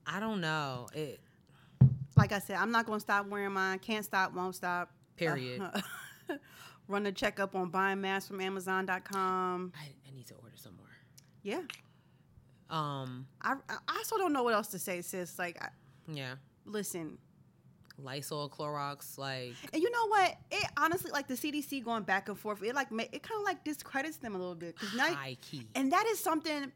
I 0.06 0.20
don't 0.20 0.40
know. 0.40 0.86
It, 0.94 1.20
Like 2.16 2.32
I 2.32 2.38
said, 2.38 2.56
I'm 2.56 2.70
not 2.70 2.86
gonna 2.86 3.00
stop 3.00 3.26
wearing 3.28 3.52
mine. 3.52 3.78
Can't 3.78 4.04
stop, 4.04 4.32
won't 4.34 4.54
stop. 4.54 4.90
Period. 5.16 5.62
Run 6.88 7.06
a 7.06 7.12
checkup 7.12 7.54
on 7.54 7.70
buying 7.70 8.00
masks 8.00 8.28
from 8.28 8.40
Amazon.com. 8.40 9.72
I, 9.74 9.84
I 10.06 10.14
need 10.14 10.26
to 10.26 10.34
order 10.34 10.54
some 10.56 10.76
more. 10.76 10.86
Yeah. 11.42 11.62
Um, 12.70 13.26
I 13.40 13.54
I 13.68 13.96
also 13.96 14.18
don't 14.18 14.32
know 14.32 14.42
what 14.42 14.54
else 14.54 14.68
to 14.68 14.78
say, 14.78 15.00
sis. 15.00 15.38
Like, 15.38 15.62
I, 15.62 15.68
yeah, 16.12 16.34
listen, 16.66 17.18
Lysol, 17.98 18.48
Clorox, 18.48 19.16
like 19.18 19.54
And 19.72 19.82
you 19.82 19.90
know 19.90 20.08
what? 20.08 20.36
It 20.50 20.70
honestly, 20.76 21.10
like 21.10 21.28
the 21.28 21.34
CDC 21.34 21.84
going 21.84 22.02
back 22.02 22.28
and 22.28 22.38
forth, 22.38 22.62
it 22.62 22.74
like 22.74 22.88
it 22.90 23.22
kind 23.22 23.38
of 23.40 23.44
like 23.44 23.64
discredits 23.64 24.16
them 24.18 24.34
a 24.34 24.38
little 24.38 24.54
bit 24.54 24.74
because 24.78 24.94
now, 24.94 25.12
high 25.14 25.36
key. 25.40 25.66
and 25.74 25.92
that 25.92 26.06
is 26.06 26.18
something. 26.18 26.72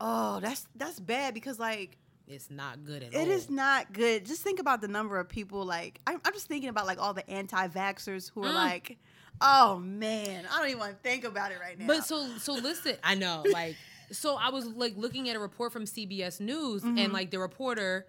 Oh, 0.00 0.40
that's 0.40 0.66
that's 0.74 1.00
bad 1.00 1.32
because 1.34 1.58
like 1.58 1.96
It's 2.28 2.50
not 2.50 2.84
good 2.84 3.02
at 3.04 3.14
all. 3.14 3.20
it 3.22 3.28
is 3.28 3.48
not 3.50 3.92
good. 3.92 4.26
Just 4.26 4.42
think 4.42 4.58
about 4.60 4.80
the 4.80 4.88
number 4.88 5.18
of 5.18 5.28
people. 5.28 5.64
Like 5.64 6.00
I'm, 6.06 6.20
I'm 6.24 6.32
just 6.32 6.48
thinking 6.48 6.68
about 6.68 6.86
like 6.86 7.00
all 7.00 7.14
the 7.14 7.28
anti-vaxxers 7.30 8.30
who 8.34 8.42
are 8.44 8.48
Mm. 8.50 8.54
like, 8.54 8.98
oh 9.40 9.78
man, 9.78 10.46
I 10.52 10.58
don't 10.58 10.66
even 10.68 10.78
want 10.80 10.92
to 10.92 11.08
think 11.08 11.24
about 11.24 11.52
it 11.52 11.58
right 11.60 11.78
now. 11.78 11.86
But 11.86 12.04
so 12.04 12.26
so 12.38 12.54
listen, 12.54 12.96
I 13.04 13.14
know 13.14 13.44
like 13.52 13.76
so 14.12 14.36
I 14.36 14.50
was 14.50 14.66
like 14.66 14.94
looking 14.96 15.28
at 15.28 15.36
a 15.36 15.38
report 15.38 15.72
from 15.72 15.84
CBS 15.84 16.40
News 16.40 16.82
Mm-hmm. 16.82 16.98
and 16.98 17.12
like 17.12 17.30
the 17.30 17.38
reporter 17.38 18.06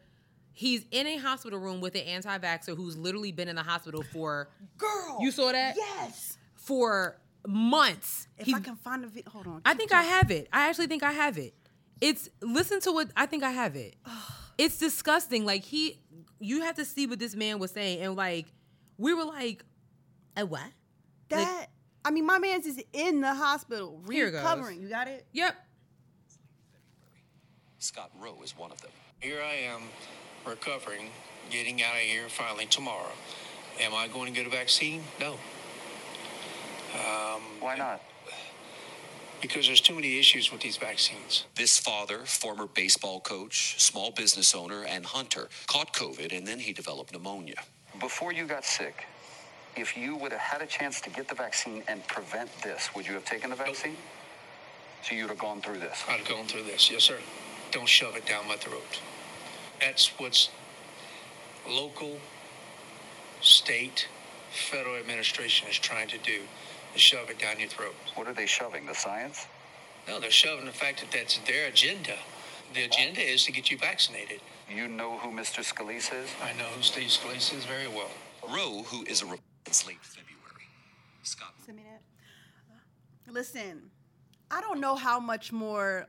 he's 0.51 0.83
in 0.89 1.05
a 1.05 1.17
hospital 1.17 1.59
room 1.59 1.81
with 1.81 1.93
an 1.93 2.01
anti-vaxxer 2.01 2.75
who's 2.75 2.97
literally 2.97 3.31
been 3.31 3.47
in 3.47 3.55
the 3.55 3.61
hospital 3.63 4.01
for 4.11 4.49
girl, 4.79 5.19
you 5.21 5.29
saw 5.29 5.51
that 5.51 5.75
Yes. 5.77 6.39
for 6.55 7.17
months. 7.45 8.27
If 8.39 8.47
He's- 8.47 8.57
I 8.59 8.61
can 8.63 8.75
find 8.75 9.05
a 9.05 9.07
video, 9.07 9.29
hold 9.29 9.45
on. 9.47 9.61
I 9.63 9.73
think 9.75 9.91
I 9.93 10.01
have 10.01 10.31
it. 10.31 10.47
I 10.51 10.67
actually 10.69 10.87
think 10.87 11.03
I 11.03 11.11
have 11.11 11.37
it. 11.37 11.53
It's 12.01 12.29
listen 12.41 12.79
to 12.81 12.91
what 12.91 13.11
I 13.15 13.25
think 13.25 13.43
I 13.43 13.51
have 13.51 13.75
it. 13.75 13.95
It's 14.57 14.79
disgusting. 14.79 15.45
Like 15.45 15.61
he, 15.61 16.01
you 16.39 16.63
have 16.63 16.77
to 16.77 16.85
see 16.85 17.05
what 17.05 17.19
this 17.19 17.35
man 17.35 17.59
was 17.59 17.69
saying, 17.69 18.01
and 18.01 18.15
like 18.15 18.47
we 18.97 19.13
were 19.13 19.23
like, 19.23 19.63
a 20.35 20.47
what? 20.47 20.63
that. 21.29 21.67
I 22.03 22.09
mean, 22.09 22.25
my 22.25 22.39
man's 22.39 22.65
is 22.65 22.81
in 22.93 23.21
the 23.21 23.33
hospital 23.35 24.01
Here 24.09 24.29
it 24.29 24.31
goes. 24.31 24.41
recovering. 24.41 24.81
You 24.81 24.89
got 24.89 25.07
it? 25.07 25.27
Yep. 25.33 25.55
Scott 27.79 28.11
Rowe 28.19 28.41
is 28.43 28.57
one 28.57 28.71
of 28.71 28.81
them. 28.81 28.91
Here 29.19 29.41
I 29.41 29.53
am, 29.71 29.81
recovering, 30.45 31.09
getting 31.49 31.83
out 31.83 31.95
of 31.95 32.01
here 32.01 32.29
finally 32.29 32.65
tomorrow. 32.65 33.11
Am 33.79 33.93
I 33.93 34.07
going 34.07 34.33
to 34.33 34.39
get 34.39 34.47
a 34.47 34.49
vaccine? 34.49 35.03
No. 35.19 35.33
Um, 36.93 37.41
Why 37.59 37.75
not? 37.77 38.01
Because 39.41 39.67
there's 39.67 39.81
too 39.81 39.95
many 39.95 40.19
issues 40.19 40.51
with 40.51 40.61
these 40.61 40.77
vaccines. 40.77 41.45
This 41.55 41.79
father, 41.79 42.19
former 42.25 42.67
baseball 42.67 43.19
coach, 43.19 43.79
small 43.81 44.11
business 44.11 44.55
owner, 44.55 44.83
and 44.83 45.05
hunter, 45.05 45.49
caught 45.67 45.93
COVID 45.93 46.35
and 46.35 46.47
then 46.47 46.59
he 46.59 46.73
developed 46.73 47.13
pneumonia. 47.13 47.55
Before 47.99 48.31
you 48.31 48.45
got 48.45 48.65
sick, 48.65 49.05
if 49.75 49.95
you 49.95 50.15
would 50.15 50.31
have 50.31 50.41
had 50.41 50.61
a 50.61 50.65
chance 50.65 50.99
to 51.01 51.09
get 51.09 51.27
the 51.27 51.35
vaccine 51.35 51.83
and 51.87 52.05
prevent 52.07 52.49
this, 52.63 52.89
would 52.95 53.07
you 53.07 53.13
have 53.13 53.25
taken 53.25 53.49
the 53.49 53.55
vaccine? 53.55 53.95
So 55.03 55.15
you'd 55.15 55.29
have 55.29 55.37
gone 55.37 55.61
through 55.61 55.79
this. 55.79 56.03
I've 56.09 56.27
gone 56.27 56.45
through 56.45 56.63
this, 56.63 56.89
yes, 56.91 57.03
sir. 57.03 57.17
Don't 57.71 57.87
shove 57.87 58.15
it 58.15 58.25
down 58.25 58.47
my 58.47 58.55
throat. 58.55 59.01
That's 59.79 60.07
what's 60.19 60.49
local, 61.69 62.17
state, 63.41 64.07
federal 64.51 64.95
administration 64.95 65.67
is 65.69 65.77
trying 65.77 66.07
to 66.07 66.17
do, 66.19 66.41
is 66.97 67.01
shove 67.01 67.29
it 67.29 67.37
down 67.37 67.59
your 67.59 67.69
throat. 67.69 67.93
What 68.15 68.27
are 68.27 68.33
they 68.33 68.47
shoving? 68.47 68.87
The 68.87 68.95
science? 68.95 69.45
No, 70.07 70.19
they're 70.19 70.31
shoving 70.31 70.65
the 70.65 70.71
fact 70.71 70.99
that 70.99 71.11
that's 71.11 71.37
their 71.39 71.67
agenda. 71.67 72.15
The 72.73 72.83
agenda 72.83 73.21
is 73.21 73.45
to 73.45 73.51
get 73.51 73.69
you 73.69 73.77
vaccinated. 73.77 74.41
You 74.69 74.87
know 74.87 75.17
who 75.19 75.29
Mr. 75.29 75.63
Scalise 75.63 76.11
is? 76.11 76.29
I 76.43 76.53
know 76.57 76.65
who 76.75 76.81
Steve 76.81 77.09
Scalise 77.09 77.55
is 77.55 77.65
very 77.65 77.87
well. 77.87 78.09
Rowe, 78.49 78.83
who 78.87 79.03
is 79.05 79.21
a 79.21 79.25
Republican 79.25 79.43
since 79.67 79.87
late 79.87 80.01
February. 80.01 80.67
Scott. 81.21 81.53
Send 81.63 81.77
me 81.77 81.83
that. 81.83 83.31
Listen, 83.31 83.91
I 84.49 84.61
don't 84.61 84.79
know 84.79 84.95
how 84.95 85.19
much 85.19 85.51
more. 85.51 86.07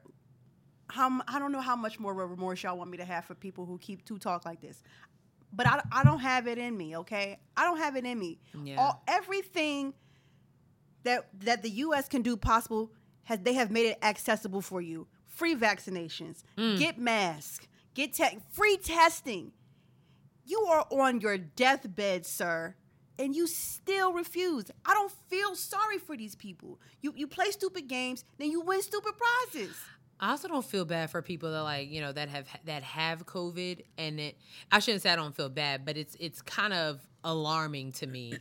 How 0.90 1.06
m- 1.06 1.22
I 1.28 1.38
don't 1.38 1.52
know 1.52 1.60
how 1.60 1.76
much 1.76 2.00
more 2.00 2.14
remorse 2.14 2.62
y'all 2.62 2.78
want 2.78 2.90
me 2.90 2.96
to 2.96 3.04
have 3.04 3.26
for 3.26 3.34
people 3.34 3.66
who 3.66 3.76
keep 3.78 4.04
to 4.06 4.18
talk 4.18 4.46
like 4.46 4.62
this, 4.62 4.82
but 5.52 5.66
I, 5.66 5.82
I 5.92 6.04
don't 6.04 6.20
have 6.20 6.46
it 6.46 6.56
in 6.56 6.76
me. 6.76 6.96
Okay, 6.98 7.38
I 7.56 7.64
don't 7.64 7.78
have 7.78 7.96
it 7.96 8.06
in 8.06 8.18
me. 8.18 8.38
Yeah. 8.64 8.76
All, 8.78 9.02
everything 9.06 9.92
that 11.04 11.28
that 11.40 11.62
the 11.62 11.70
U.S. 11.70 12.08
can 12.08 12.22
do 12.22 12.36
possible 12.36 12.90
has 13.24 13.40
they 13.40 13.54
have 13.54 13.70
made 13.70 13.86
it 13.86 13.98
accessible 14.02 14.60
for 14.60 14.80
you. 14.80 15.06
Free 15.26 15.54
vaccinations, 15.54 16.42
mm. 16.56 16.78
get 16.78 16.98
masks, 16.98 17.68
get 17.94 18.12
te- 18.12 18.38
free 18.50 18.76
testing. 18.76 19.52
You 20.44 20.60
are 20.60 20.86
on 20.90 21.20
your 21.20 21.36
deathbed, 21.36 22.24
sir, 22.24 22.74
and 23.18 23.36
you 23.36 23.46
still 23.46 24.12
refuse. 24.12 24.70
I 24.84 24.94
don't 24.94 25.12
feel 25.28 25.54
sorry 25.54 25.98
for 25.98 26.16
these 26.16 26.34
people. 26.34 26.80
You 27.00 27.12
you 27.16 27.26
play 27.26 27.50
stupid 27.50 27.88
games, 27.88 28.24
then 28.38 28.50
you 28.50 28.60
win 28.60 28.82
stupid 28.82 29.12
prizes. 29.16 29.76
I 30.20 30.30
also 30.30 30.48
don't 30.48 30.64
feel 30.64 30.84
bad 30.84 31.10
for 31.10 31.22
people 31.22 31.52
that 31.52 31.62
like 31.62 31.90
you 31.90 32.00
know 32.00 32.12
that 32.12 32.28
have 32.28 32.48
that 32.64 32.82
have 32.82 33.26
COVID, 33.26 33.84
and 33.96 34.18
it. 34.18 34.38
I 34.72 34.80
shouldn't 34.80 35.02
say 35.02 35.10
I 35.10 35.16
don't 35.16 35.34
feel 35.34 35.48
bad, 35.48 35.84
but 35.84 35.96
it's 35.96 36.16
it's 36.18 36.42
kind 36.42 36.72
of 36.72 37.00
alarming 37.24 37.92
to 37.92 38.06
me. 38.06 38.34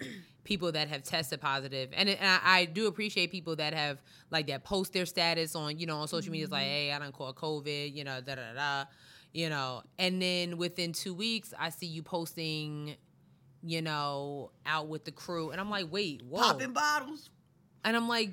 People 0.47 0.71
that 0.71 0.87
have 0.87 1.03
tested 1.03 1.41
positive, 1.41 1.89
and, 1.93 2.07
it, 2.07 2.19
and 2.21 2.27
I, 2.27 2.59
I 2.59 2.65
do 2.65 2.87
appreciate 2.87 3.31
people 3.31 3.57
that 3.57 3.73
have 3.73 4.01
like 4.31 4.47
that 4.47 4.63
post 4.63 4.93
their 4.93 5.05
status 5.05 5.55
on 5.55 5.77
you 5.77 5.85
know 5.85 5.97
on 5.97 6.07
social 6.07 6.31
media. 6.31 6.45
It's 6.45 6.51
like, 6.51 6.63
mm-hmm. 6.63 6.71
hey, 6.71 6.91
I 6.93 6.99
don't 6.99 7.11
call 7.11 7.33
COVID, 7.33 7.93
you 7.93 8.05
know, 8.05 8.21
da 8.21 8.35
da 8.35 8.53
da, 8.55 8.85
you 9.33 9.49
know, 9.49 9.83
and 9.99 10.21
then 10.21 10.57
within 10.57 10.93
two 10.93 11.13
weeks, 11.13 11.53
I 11.59 11.69
see 11.69 11.85
you 11.85 12.01
posting, 12.01 12.95
you 13.61 13.81
know, 13.81 14.51
out 14.65 14.87
with 14.87 15.03
the 15.03 15.11
crew, 15.11 15.51
and 15.51 15.59
I'm 15.59 15.69
like, 15.69 15.91
wait, 15.91 16.21
whoa, 16.23 16.41
Popping 16.41 16.71
bottles. 16.71 17.29
and 17.83 17.97
I'm 17.97 18.07
like, 18.07 18.31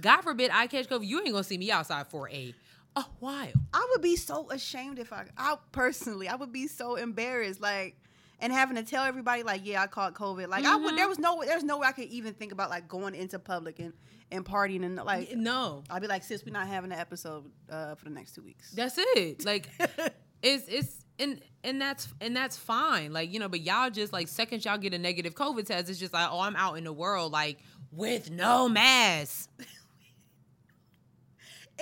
God 0.00 0.20
forbid 0.20 0.50
I 0.52 0.66
catch 0.66 0.86
COVID. 0.86 1.06
You 1.06 1.20
ain't 1.20 1.32
gonna 1.32 1.44
see 1.44 1.58
me 1.58 1.70
outside 1.70 2.08
for 2.08 2.28
a 2.28 2.54
a 2.96 3.04
while. 3.20 3.52
I 3.72 3.86
would 3.90 4.02
be 4.02 4.16
so 4.16 4.50
ashamed 4.50 4.98
if 4.98 5.12
I, 5.12 5.26
I 5.38 5.56
personally, 5.72 6.28
I 6.28 6.34
would 6.34 6.52
be 6.52 6.66
so 6.66 6.96
embarrassed, 6.96 7.60
like, 7.60 7.96
and 8.40 8.52
having 8.52 8.76
to 8.76 8.82
tell 8.82 9.04
everybody, 9.04 9.42
like, 9.42 9.62
yeah, 9.64 9.82
I 9.82 9.86
caught 9.86 10.14
COVID. 10.14 10.48
Like, 10.48 10.64
I 10.64 10.76
would, 10.76 10.96
there 10.96 11.08
was 11.08 11.18
no, 11.18 11.42
there's 11.44 11.64
no 11.64 11.78
way 11.78 11.88
I 11.88 11.92
could 11.92 12.06
even 12.06 12.34
think 12.34 12.52
about 12.52 12.70
like 12.70 12.88
going 12.88 13.14
into 13.14 13.38
public 13.38 13.78
and 13.78 13.92
and 14.32 14.44
partying 14.44 14.84
and 14.84 14.96
like, 14.96 15.34
No, 15.36 15.82
I'd 15.90 16.02
be 16.02 16.08
like, 16.08 16.22
sis, 16.22 16.44
we're 16.44 16.52
not 16.52 16.68
having 16.68 16.92
an 16.92 16.98
episode 16.98 17.50
uh, 17.68 17.94
for 17.96 18.04
the 18.04 18.10
next 18.10 18.34
two 18.34 18.42
weeks. 18.42 18.70
that's 18.72 18.96
it. 18.98 19.44
Like, 19.44 19.68
it's 20.42 20.68
it's 20.68 21.04
and 21.18 21.40
and 21.64 21.80
that's 21.80 22.08
and 22.20 22.34
that's 22.34 22.56
fine. 22.56 23.12
Like 23.12 23.32
you 23.32 23.40
know, 23.40 23.48
but 23.48 23.60
y'all 23.60 23.90
just 23.90 24.12
like 24.12 24.28
second 24.28 24.64
y'all 24.64 24.78
get 24.78 24.94
a 24.94 24.98
negative 24.98 25.34
COVID 25.34 25.66
test, 25.66 25.90
it's 25.90 25.98
just 25.98 26.12
like, 26.12 26.28
oh, 26.30 26.40
I'm 26.40 26.56
out 26.56 26.78
in 26.78 26.84
the 26.84 26.92
world 26.92 27.32
like 27.32 27.58
with 27.92 28.30
no 28.30 28.68
mask. 28.68 29.50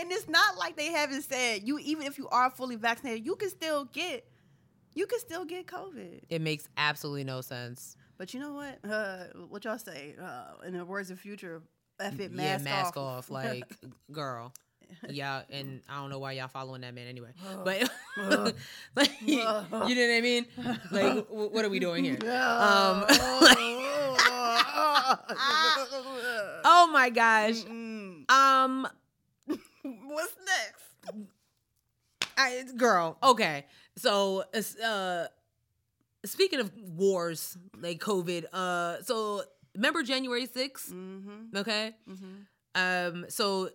And 0.01 0.13
it's 0.13 0.29
not 0.29 0.57
like 0.57 0.77
they 0.77 0.93
haven't 0.93 1.23
said 1.23 1.67
you, 1.67 1.79
even 1.81 2.07
if 2.07 2.19
you 2.19 2.29
are 2.29 2.51
fully 2.51 2.77
vaccinated, 2.77 3.27
you 3.27 3.35
can 3.35 3.51
still 3.51 3.87
get, 3.87 4.25
you 4.95 5.07
can 5.07 5.19
still 5.21 5.45
get 5.45 5.67
COVID. 5.67 6.23
It 6.29 6.41
makes 6.41 6.69
absolutely 6.77 7.25
no 7.25 7.41
sense. 7.41 7.97
But 8.17 8.35
you 8.35 8.41
know 8.41 8.53
what? 8.53 8.79
Uh, 8.89 9.25
what 9.49 9.65
y'all 9.65 9.79
say? 9.79 10.15
Uh, 10.21 10.67
in 10.67 10.77
the 10.77 10.85
words 10.85 11.11
of 11.11 11.21
future, 11.21 11.63
F 12.01 12.19
it, 12.19 12.31
yeah, 12.33 12.37
mask, 12.37 12.65
mask 12.65 12.97
off. 12.97 13.31
off. 13.31 13.31
Like, 13.31 13.65
girl. 14.11 14.53
Yeah, 15.09 15.43
and 15.51 15.83
I 15.89 16.01
don't 16.01 16.11
know 16.11 16.19
why 16.19 16.33
y'all 16.33 16.49
following 16.49 16.81
that 16.81 16.95
man 16.95 17.07
anyway. 17.07 17.31
But 17.65 17.91
like, 18.97 19.13
you 19.25 19.45
know 19.45 19.67
what 19.71 19.83
I 19.83 20.21
mean? 20.21 20.47
Like, 20.91 21.27
what 21.29 21.65
are 21.65 21.69
we 21.69 21.79
doing 21.79 22.05
here? 22.05 22.15
Um, 22.15 23.05
oh 26.65 26.89
my 26.93 27.11
gosh. 27.11 27.65
Um, 28.29 28.89
What's 29.83 30.35
next? 30.45 31.29
I, 32.37 32.65
girl. 32.77 33.17
Okay, 33.23 33.65
so 33.99 34.45
uh, 34.85 35.27
speaking 36.25 36.61
of 36.61 36.73
wars, 36.77 37.57
like 37.79 37.99
COVID. 37.99 38.47
Uh, 38.53 39.03
so 39.03 39.43
remember 39.75 40.03
January 40.03 40.47
6th 40.47 40.93
Mm-hmm. 40.93 41.57
Okay. 41.57 41.95
Um, 42.75 43.27
so 43.29 43.71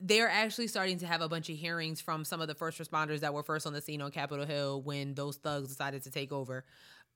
they're 0.00 0.28
actually 0.28 0.66
starting 0.66 0.98
to 0.98 1.06
have 1.06 1.20
a 1.20 1.28
bunch 1.28 1.48
of 1.48 1.56
hearings 1.56 2.00
from 2.00 2.24
some 2.24 2.40
of 2.40 2.48
the 2.48 2.54
first 2.54 2.78
responders 2.78 3.20
that 3.20 3.32
were 3.32 3.42
first 3.42 3.66
on 3.66 3.72
the 3.72 3.80
scene 3.80 4.02
on 4.02 4.10
Capitol 4.10 4.44
Hill 4.44 4.82
when 4.82 5.14
those 5.14 5.36
thugs 5.36 5.68
decided 5.68 6.02
to 6.04 6.10
take 6.10 6.32
over 6.32 6.64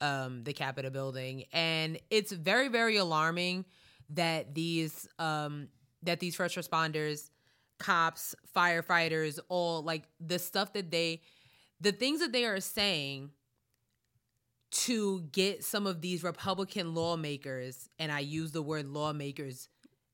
um, 0.00 0.44
the 0.44 0.52
Capitol 0.52 0.90
building, 0.90 1.44
and 1.52 1.98
it's 2.10 2.30
very, 2.30 2.68
very 2.68 2.96
alarming 2.98 3.64
that 4.10 4.54
these 4.54 5.08
um, 5.18 5.68
that 6.04 6.20
these 6.20 6.36
first 6.36 6.56
responders, 6.56 7.30
cops, 7.78 8.34
firefighters, 8.56 9.38
all 9.48 9.82
like 9.82 10.04
the 10.20 10.38
stuff 10.38 10.72
that 10.74 10.90
they, 10.90 11.20
the 11.80 11.92
things 11.92 12.20
that 12.20 12.32
they 12.32 12.44
are 12.44 12.60
saying 12.60 13.30
to 14.70 15.22
get 15.32 15.64
some 15.64 15.86
of 15.86 16.00
these 16.00 16.22
Republican 16.22 16.94
lawmakers, 16.94 17.88
and 17.98 18.12
I 18.12 18.20
use 18.20 18.52
the 18.52 18.62
word 18.62 18.86
lawmakers 18.86 19.68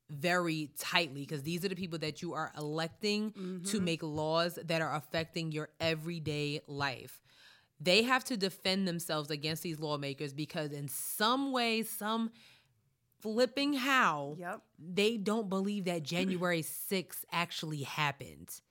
very 0.09 0.69
tightly 0.77 1.21
because 1.21 1.43
these 1.43 1.65
are 1.65 1.69
the 1.69 1.75
people 1.75 1.99
that 1.99 2.21
you 2.21 2.33
are 2.33 2.51
electing 2.57 3.31
to 3.31 3.39
mm-hmm. 3.39 3.83
make 3.83 4.03
laws 4.03 4.57
that 4.63 4.81
are 4.81 4.95
affecting 4.95 5.51
your 5.51 5.69
everyday 5.79 6.61
life. 6.67 7.19
They 7.81 8.03
have 8.03 8.23
to 8.25 8.37
defend 8.37 8.87
themselves 8.87 9.29
against 9.29 9.63
these 9.63 9.79
lawmakers 9.79 10.33
because, 10.33 10.71
in 10.71 10.87
some 10.87 11.51
way, 11.51 11.83
some 11.83 12.31
flipping 13.19 13.73
how, 13.73 14.35
Yep. 14.39 14.61
they 14.77 15.17
don't 15.17 15.49
believe 15.49 15.85
that 15.85 16.03
January 16.03 16.61
6th 16.61 17.25
actually 17.31 17.81
happened 17.81 18.61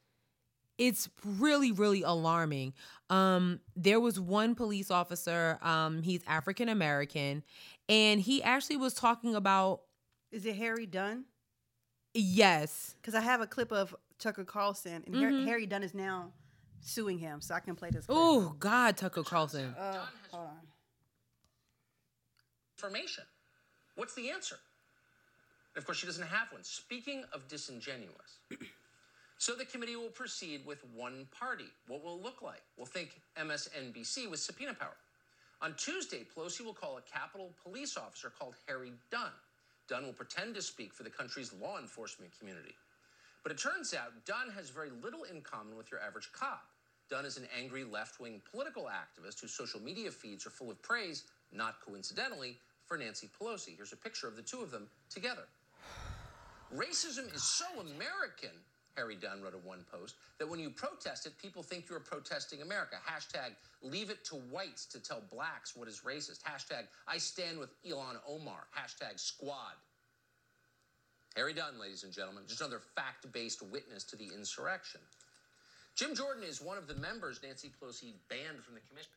it's 0.78 1.08
really 1.24 1.70
really 1.72 2.02
alarming 2.02 2.72
um 3.10 3.60
there 3.76 4.00
was 4.00 4.18
one 4.18 4.54
police 4.54 4.90
officer 4.90 5.58
um 5.62 6.02
he's 6.02 6.20
african 6.26 6.68
american 6.68 7.42
and 7.88 8.20
he 8.20 8.42
actually 8.42 8.76
was 8.76 8.92
talking 8.94 9.34
about 9.36 9.82
Is 10.32 10.44
it 10.46 10.56
Harry 10.56 10.86
Dunn? 10.86 11.26
yes 12.14 12.94
Because 13.00 13.14
I 13.14 13.20
have 13.20 13.40
a 13.40 13.46
clip 13.46 13.72
of 13.72 13.94
Tucker 14.18 14.44
Carlson, 14.44 15.02
and 15.06 15.14
Har- 15.16 15.44
Harry 15.46 15.66
Dunn 15.66 15.82
is 15.82 15.92
now 15.94 16.32
suing 16.80 17.18
him, 17.18 17.40
so 17.40 17.54
I 17.54 17.60
can 17.60 17.74
play 17.74 17.90
this. 17.90 18.06
Oh 18.08 18.54
god 18.58 18.96
tucker 18.96 19.22
carlson 19.24 19.74
Uh, 19.78 20.04
hold 20.30 20.46
on. 20.48 20.56
information. 22.76 23.24
What's 23.96 24.14
the 24.14 24.30
answer? 24.30 24.56
Of 25.76 25.84
course, 25.84 25.98
she 25.98 26.06
doesn't 26.06 26.26
have 26.26 26.52
one. 26.52 26.62
Speaking 26.64 27.24
of 27.32 27.48
disingenuous, 27.48 28.38
so 29.44 29.54
the 29.54 29.66
committee 29.66 29.94
will 29.94 30.08
proceed 30.08 30.64
with 30.64 30.82
one 30.94 31.26
party. 31.30 31.66
What 31.86 32.02
will 32.02 32.18
look 32.18 32.40
like? 32.40 32.62
We'll 32.78 32.86
think 32.86 33.20
MSNBC 33.36 34.30
with 34.30 34.40
subpoena 34.40 34.72
power. 34.72 34.96
On 35.60 35.74
Tuesday, 35.74 36.24
Pelosi 36.34 36.64
will 36.64 36.72
call 36.72 36.96
a 36.96 37.02
Capitol 37.02 37.52
police 37.62 37.98
officer 37.98 38.30
called 38.30 38.54
Harry 38.66 38.94
Dunn. 39.10 39.32
Dunn 39.86 40.06
will 40.06 40.14
pretend 40.14 40.54
to 40.54 40.62
speak 40.62 40.94
for 40.94 41.02
the 41.02 41.10
country's 41.10 41.52
law 41.60 41.78
enforcement 41.78 42.32
community. 42.38 42.74
But 43.42 43.52
it 43.52 43.58
turns 43.58 43.92
out 43.92 44.12
Dunn 44.24 44.50
has 44.56 44.70
very 44.70 44.88
little 45.02 45.24
in 45.24 45.42
common 45.42 45.76
with 45.76 45.90
your 45.90 46.00
average 46.00 46.32
cop. 46.32 46.64
Dunn 47.10 47.26
is 47.26 47.36
an 47.36 47.46
angry 47.54 47.84
left 47.84 48.20
wing 48.20 48.40
political 48.50 48.84
activist 48.84 49.42
whose 49.42 49.52
social 49.52 49.78
media 49.78 50.10
feeds 50.10 50.46
are 50.46 50.50
full 50.50 50.70
of 50.70 50.80
praise, 50.80 51.24
not 51.52 51.82
coincidentally, 51.86 52.56
for 52.86 52.96
Nancy 52.96 53.28
Pelosi. 53.38 53.76
Here's 53.76 53.92
a 53.92 53.96
picture 53.96 54.26
of 54.26 54.36
the 54.36 54.42
two 54.42 54.62
of 54.62 54.70
them 54.70 54.86
together. 55.10 55.44
Racism 56.74 57.32
is 57.34 57.42
so 57.42 57.66
American, 57.78 58.56
Harry 58.96 59.16
Dunn 59.16 59.42
wrote 59.42 59.54
a 59.54 59.58
one 59.58 59.84
post, 59.90 60.14
that 60.38 60.48
when 60.48 60.60
you 60.60 60.70
protest 60.70 61.26
it, 61.26 61.36
people 61.38 61.62
think 61.62 61.86
you're 61.88 62.00
protesting 62.00 62.62
America. 62.62 62.96
Hashtag 63.04 63.54
leave 63.82 64.10
it 64.10 64.24
to 64.26 64.36
whites 64.36 64.86
to 64.86 65.00
tell 65.00 65.22
blacks 65.30 65.74
what 65.74 65.88
is 65.88 66.02
racist. 66.06 66.42
Hashtag 66.42 66.86
I 67.08 67.18
stand 67.18 67.58
with 67.58 67.70
Ilhan 67.84 68.16
Omar. 68.28 68.66
Hashtag 68.76 69.18
squad. 69.18 69.74
Harry 71.36 71.52
Dunn, 71.52 71.80
ladies 71.80 72.04
and 72.04 72.12
gentlemen, 72.12 72.44
just 72.46 72.60
another 72.60 72.80
fact 72.94 73.30
based 73.32 73.62
witness 73.62 74.04
to 74.04 74.16
the 74.16 74.30
insurrection. 74.36 75.00
Jim 75.96 76.14
Jordan 76.14 76.44
is 76.44 76.60
one 76.60 76.78
of 76.78 76.86
the 76.86 76.94
members 76.94 77.40
Nancy 77.42 77.70
Pelosi 77.80 78.14
banned 78.28 78.62
from 78.64 78.74
the 78.74 78.80
commission. 78.88 79.12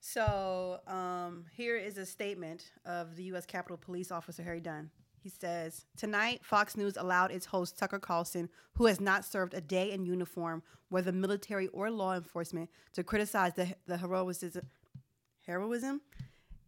So 0.00 0.80
um, 0.86 1.44
here 1.54 1.76
is 1.76 1.98
a 1.98 2.06
statement 2.06 2.70
of 2.84 3.16
the 3.16 3.24
U.S. 3.24 3.44
Capitol 3.46 3.76
Police 3.76 4.10
Officer 4.10 4.42
Harry 4.42 4.60
Dunn. 4.60 4.90
He 5.22 5.28
says, 5.28 5.84
Tonight, 5.96 6.40
Fox 6.44 6.76
News 6.76 6.96
allowed 6.96 7.30
its 7.30 7.46
host, 7.46 7.78
Tucker 7.78 7.98
Carlson, 7.98 8.48
who 8.74 8.86
has 8.86 9.00
not 9.00 9.24
served 9.24 9.54
a 9.54 9.60
day 9.60 9.90
in 9.90 10.04
uniform, 10.04 10.62
whether 10.88 11.12
military 11.12 11.68
or 11.68 11.90
law 11.90 12.14
enforcement, 12.14 12.70
to 12.92 13.02
criticize 13.02 13.54
the, 13.54 13.74
the 13.86 13.96
heroism, 13.96 14.62
heroism 15.46 16.00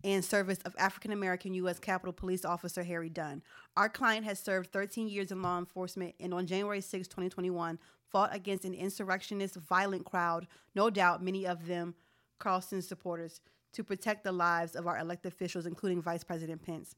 and 0.03 0.25
service 0.25 0.59
of 0.65 0.75
African 0.79 1.13
American 1.13 1.55
U.S. 1.55 1.79
Capitol 1.79 2.13
Police 2.13 2.45
Officer 2.45 2.83
Harry 2.83 3.09
Dunn. 3.09 3.43
Our 3.77 3.89
client 3.89 4.25
has 4.25 4.39
served 4.39 4.73
13 4.73 5.09
years 5.09 5.31
in 5.31 5.43
law 5.43 5.59
enforcement 5.59 6.15
and 6.19 6.33
on 6.33 6.47
January 6.47 6.81
6, 6.81 7.07
2021, 7.07 7.79
fought 8.11 8.35
against 8.35 8.65
an 8.65 8.75
insurrectionist, 8.75 9.57
violent 9.57 10.05
crowd, 10.05 10.47
no 10.75 10.91
doubt 10.91 11.23
many 11.23 11.47
of 11.47 11.67
them 11.67 11.95
Carlson's 12.39 12.89
supporters, 12.89 13.41
to 13.73 13.85
protect 13.85 14.25
the 14.25 14.33
lives 14.33 14.75
of 14.75 14.87
our 14.87 14.99
elected 14.99 15.33
officials, 15.33 15.67
including 15.67 16.03
Vice 16.03 16.25
President 16.25 16.63
Pence. 16.65 16.97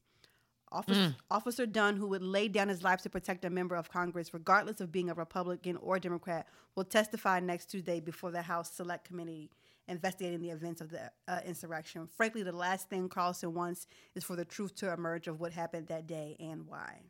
Officer, 0.73 1.15
Officer 1.31 1.65
Dunn, 1.65 1.95
who 1.97 2.07
would 2.07 2.23
lay 2.23 2.47
down 2.47 2.67
his 2.67 2.83
life 2.83 3.01
to 3.03 3.09
protect 3.09 3.45
a 3.45 3.49
member 3.49 3.75
of 3.75 3.89
Congress, 3.89 4.33
regardless 4.33 4.81
of 4.81 4.91
being 4.91 5.09
a 5.09 5.13
Republican 5.13 5.77
or 5.77 5.99
Democrat, 5.99 6.47
will 6.75 6.83
testify 6.83 7.39
next 7.39 7.71
Tuesday 7.71 7.99
before 7.99 8.31
the 8.31 8.41
House 8.41 8.73
Select 8.73 9.05
Committee 9.05 9.49
investigating 9.87 10.41
the 10.41 10.49
events 10.49 10.81
of 10.81 10.89
the 10.89 11.11
uh, 11.27 11.39
insurrection. 11.45 12.07
Frankly, 12.15 12.43
the 12.43 12.51
last 12.51 12.89
thing 12.89 13.09
Carlson 13.09 13.53
wants 13.53 13.87
is 14.15 14.23
for 14.23 14.35
the 14.35 14.45
truth 14.45 14.75
to 14.75 14.91
emerge 14.91 15.27
of 15.27 15.39
what 15.39 15.51
happened 15.51 15.87
that 15.87 16.07
day 16.07 16.35
and 16.39 16.65
why. 16.67 17.01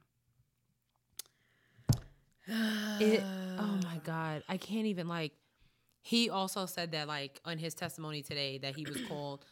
It, 2.99 3.23
oh 3.57 3.79
my 3.83 4.01
god, 4.03 4.43
I 4.49 4.57
can't 4.57 4.87
even 4.87 5.07
like. 5.07 5.31
He 6.01 6.29
also 6.29 6.65
said 6.65 6.91
that 6.91 7.07
like 7.07 7.39
on 7.45 7.57
his 7.57 7.73
testimony 7.73 8.21
today 8.21 8.57
that 8.57 8.75
he 8.75 8.85
was 8.85 8.97
called 9.07 9.45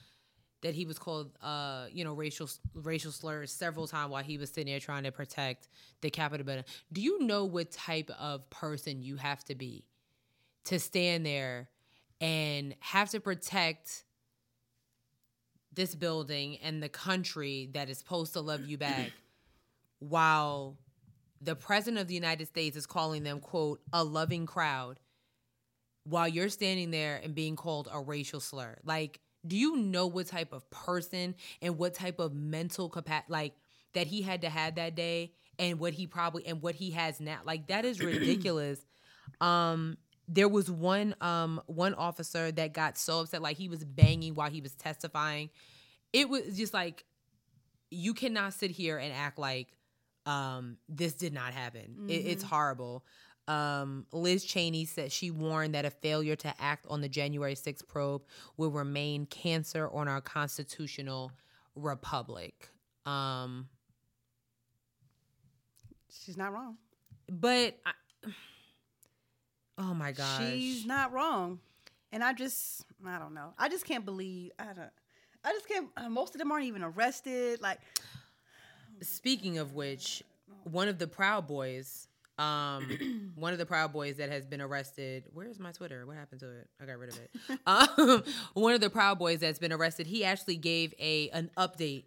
that 0.62 0.76
he 0.76 0.86
was 0.86 1.00
called 1.00 1.32
uh 1.42 1.86
you 1.92 2.04
know 2.04 2.14
racial 2.14 2.50
racial 2.76 3.12
slurs 3.12 3.52
several 3.52 3.88
times 3.88 4.12
while 4.12 4.24
he 4.24 4.38
was 4.38 4.50
sitting 4.50 4.72
there 4.72 4.80
trying 4.80 5.04
to 5.04 5.12
protect 5.12 5.68
the 6.02 6.10
Capitol 6.10 6.46
building. 6.46 6.66
Do 6.92 7.02
you 7.02 7.24
know 7.24 7.46
what 7.46 7.72
type 7.72 8.10
of 8.20 8.50
person 8.50 9.02
you 9.02 9.16
have 9.18 9.44
to 9.46 9.56
be 9.56 9.86
to 10.66 10.80
stand 10.80 11.26
there 11.26 11.70
and 12.20 12.76
have 12.80 13.10
to 13.10 13.20
protect 13.20 14.04
this 15.74 15.96
building 15.96 16.58
and 16.62 16.84
the 16.84 16.90
country 16.90 17.70
that 17.74 17.90
is 17.90 17.98
supposed 17.98 18.34
to 18.34 18.42
love 18.42 18.66
you 18.66 18.78
back 18.78 19.12
while 20.00 20.78
the 21.42 21.56
president 21.56 22.02
of 22.02 22.08
the 22.08 22.14
United 22.14 22.48
States 22.48 22.78
is 22.78 22.86
calling 22.86 23.24
them, 23.24 23.40
quote, 23.40 23.82
a 23.92 24.04
loving 24.04 24.46
crowd, 24.46 25.00
while 26.04 26.28
you're 26.28 26.50
standing 26.50 26.92
there 26.92 27.20
and 27.24 27.34
being 27.34 27.56
called 27.56 27.88
a 27.92 28.00
racial 28.00 28.40
slur. 28.40 28.78
Like, 28.84 29.20
do 29.46 29.58
you 29.58 29.78
know 29.78 30.08
what 30.08 30.28
type 30.28 30.54
of 30.54 30.70
person 30.70 31.36
and 31.62 31.78
what 31.78 31.94
type 31.94 32.20
of 32.20 32.34
mental 32.34 32.90
capacity, 32.90 33.32
like, 33.32 33.54
that 33.94 34.08
he 34.08 34.22
had 34.22 34.42
to 34.42 34.50
have 34.50 34.76
that 34.76 34.96
day 34.96 35.34
and 35.60 35.80
what 35.80 35.94
he 35.94 36.08
probably, 36.08 36.46
and 36.46 36.62
what 36.62 36.76
he 36.76 36.92
has 36.92 37.20
now? 37.20 37.40
Like, 37.44 37.68
that 37.68 37.86
is 37.86 38.00
ridiculous. 38.00 38.80
um, 39.42 39.98
there 40.28 40.48
was 40.48 40.72
one 40.72 41.14
um 41.22 41.62
one 41.66 41.94
officer 41.94 42.52
that 42.52 42.74
got 42.74 42.98
so 42.98 43.22
upset 43.22 43.42
like 43.42 43.58
he 43.58 43.68
was 43.68 43.84
banging 43.84 44.34
while 44.34 44.50
he 44.50 44.62
was 44.62 44.74
testifying 44.74 45.50
it 46.14 46.30
was 46.30 46.58
just 46.58 46.74
like 46.74 47.04
you 47.90 48.14
cannot 48.14 48.54
sit 48.54 48.72
here 48.72 48.98
and 48.98 49.14
act 49.14 49.38
like 49.38 49.68
um 50.26 50.78
this 50.88 51.14
did 51.14 51.34
not 51.34 51.54
happen 51.54 52.06
it, 52.08 52.14
it's 52.14 52.44
horrible 52.44 53.04
um 53.52 54.06
liz 54.12 54.44
cheney 54.46 54.86
said 54.86 55.12
she 55.12 55.30
warned 55.32 55.74
that 55.76 55.84
a 55.86 55.90
failure 55.90 56.36
to 56.36 56.54
act 56.62 56.86
on 56.90 57.02
the 57.02 57.10
january 57.10 57.56
6th 57.56 57.88
probe 57.88 58.22
will 58.58 58.72
remain 58.72 59.26
cancer 59.26 59.90
on 59.90 60.08
our 60.08 60.22
constitutional 60.22 61.32
republic 61.76 62.70
um 63.06 63.68
She's 66.26 66.38
not 66.38 66.54
wrong. 66.54 66.76
but 67.30 67.78
I, 67.86 67.92
oh 69.78 69.94
my 69.94 70.12
gosh 70.12 70.40
She's 70.44 70.86
not 70.86 71.12
wrong. 71.14 71.60
And 72.12 72.22
I 72.24 72.34
just, 72.34 72.84
I 73.08 73.18
don't 73.18 73.34
know. 73.34 73.54
I 73.58 73.70
just 73.70 73.86
can't 73.86 74.04
believe, 74.04 74.52
I 74.60 74.66
don't, 74.66 74.90
I 75.46 75.54
just 75.54 75.68
can't, 75.68 75.88
uh, 75.96 76.10
most 76.10 76.36
of 76.36 76.40
them 76.40 76.52
aren't 76.52 76.66
even 76.66 76.84
arrested. 76.84 77.62
Like, 77.62 77.80
Speaking 79.02 79.58
of 79.58 79.74
which, 79.74 80.22
one 80.64 80.90
of 80.90 81.00
the 81.00 81.08
Proud 81.08 81.48
Boys, 81.48 82.08
um, 82.42 83.32
one 83.36 83.54
of 83.54 83.60
the 83.60 83.66
Proud 83.66 83.94
Boys 83.94 84.18
that 84.18 84.30
has 84.30 84.46
been 84.46 84.62
arrested. 84.62 85.26
Where's 85.34 85.60
my 85.60 85.72
Twitter? 85.72 86.06
What 86.06 86.18
happened 86.18 86.42
to 86.42 86.50
it? 86.50 86.68
I 86.82 86.86
got 86.86 86.98
rid 86.98 87.10
of 87.10 87.20
it. 87.20 87.60
um, 87.68 88.24
one 88.54 88.74
of 88.74 88.82
the 88.82 88.90
Proud 88.90 89.20
Boys 89.20 89.40
that's 89.40 89.60
been 89.60 89.72
arrested. 89.72 90.08
He 90.08 90.24
actually 90.24 90.58
gave 90.58 90.94
a 91.00 91.30
an 91.30 91.52
update 91.58 92.06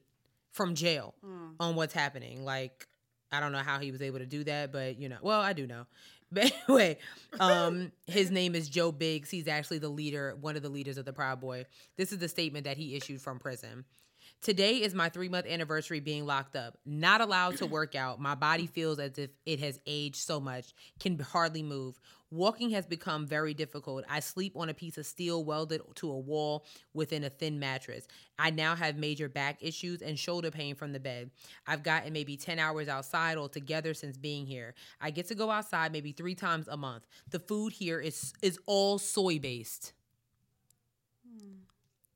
from 0.52 0.74
jail 0.74 1.14
on 1.60 1.74
what's 1.74 1.94
happening. 1.94 2.44
Like, 2.44 2.86
I 3.32 3.40
don't 3.40 3.52
know 3.52 3.58
how 3.58 3.78
he 3.78 3.90
was 3.90 4.02
able 4.02 4.18
to 4.18 4.26
do 4.26 4.44
that, 4.44 4.72
but 4.72 4.98
you 4.98 5.08
know, 5.08 5.18
well, 5.22 5.40
I 5.40 5.52
do 5.52 5.66
know. 5.66 5.86
But 6.32 6.52
anyway, 6.66 6.98
um, 7.38 7.92
his 8.08 8.32
name 8.32 8.56
is 8.56 8.68
Joe 8.68 8.90
Biggs. 8.90 9.30
He's 9.30 9.46
actually 9.46 9.78
the 9.78 9.88
leader, 9.88 10.36
one 10.40 10.56
of 10.56 10.62
the 10.62 10.68
leaders 10.68 10.98
of 10.98 11.04
the 11.04 11.12
Proud 11.12 11.40
Boy. 11.40 11.66
This 11.96 12.10
is 12.10 12.18
the 12.18 12.28
statement 12.28 12.64
that 12.64 12.76
he 12.76 12.96
issued 12.96 13.20
from 13.20 13.38
prison. 13.38 13.84
Today 14.44 14.82
is 14.82 14.94
my 14.94 15.08
three 15.08 15.30
month 15.30 15.46
anniversary 15.46 16.00
being 16.00 16.26
locked 16.26 16.54
up. 16.54 16.76
Not 16.84 17.22
allowed 17.22 17.56
to 17.56 17.66
work 17.66 17.94
out. 17.94 18.20
My 18.20 18.34
body 18.34 18.66
feels 18.66 18.98
as 18.98 19.16
if 19.16 19.30
it 19.46 19.58
has 19.60 19.80
aged 19.86 20.16
so 20.16 20.38
much, 20.38 20.74
can 21.00 21.18
hardly 21.18 21.62
move. 21.62 21.98
Walking 22.30 22.70
has 22.70 22.84
become 22.84 23.26
very 23.26 23.54
difficult. 23.54 24.04
I 24.06 24.20
sleep 24.20 24.52
on 24.56 24.68
a 24.68 24.74
piece 24.74 24.98
of 24.98 25.06
steel 25.06 25.44
welded 25.44 25.80
to 25.94 26.10
a 26.10 26.18
wall 26.18 26.66
within 26.92 27.24
a 27.24 27.30
thin 27.30 27.58
mattress. 27.58 28.06
I 28.38 28.50
now 28.50 28.74
have 28.74 28.96
major 28.96 29.28
back 29.28 29.58
issues 29.62 30.02
and 30.02 30.18
shoulder 30.18 30.50
pain 30.50 30.74
from 30.74 30.92
the 30.92 31.00
bed. 31.00 31.30
I've 31.66 31.82
gotten 31.82 32.12
maybe 32.12 32.36
10 32.36 32.58
hours 32.58 32.88
outside 32.88 33.38
altogether 33.38 33.94
since 33.94 34.18
being 34.18 34.46
here. 34.46 34.74
I 35.00 35.10
get 35.10 35.28
to 35.28 35.34
go 35.34 35.50
outside 35.50 35.92
maybe 35.92 36.12
three 36.12 36.34
times 36.34 36.68
a 36.68 36.76
month. 36.76 37.06
The 37.30 37.38
food 37.38 37.72
here 37.72 38.00
is 38.00 38.34
is 38.42 38.58
all 38.66 38.98
soy 38.98 39.38
based. 39.38 39.92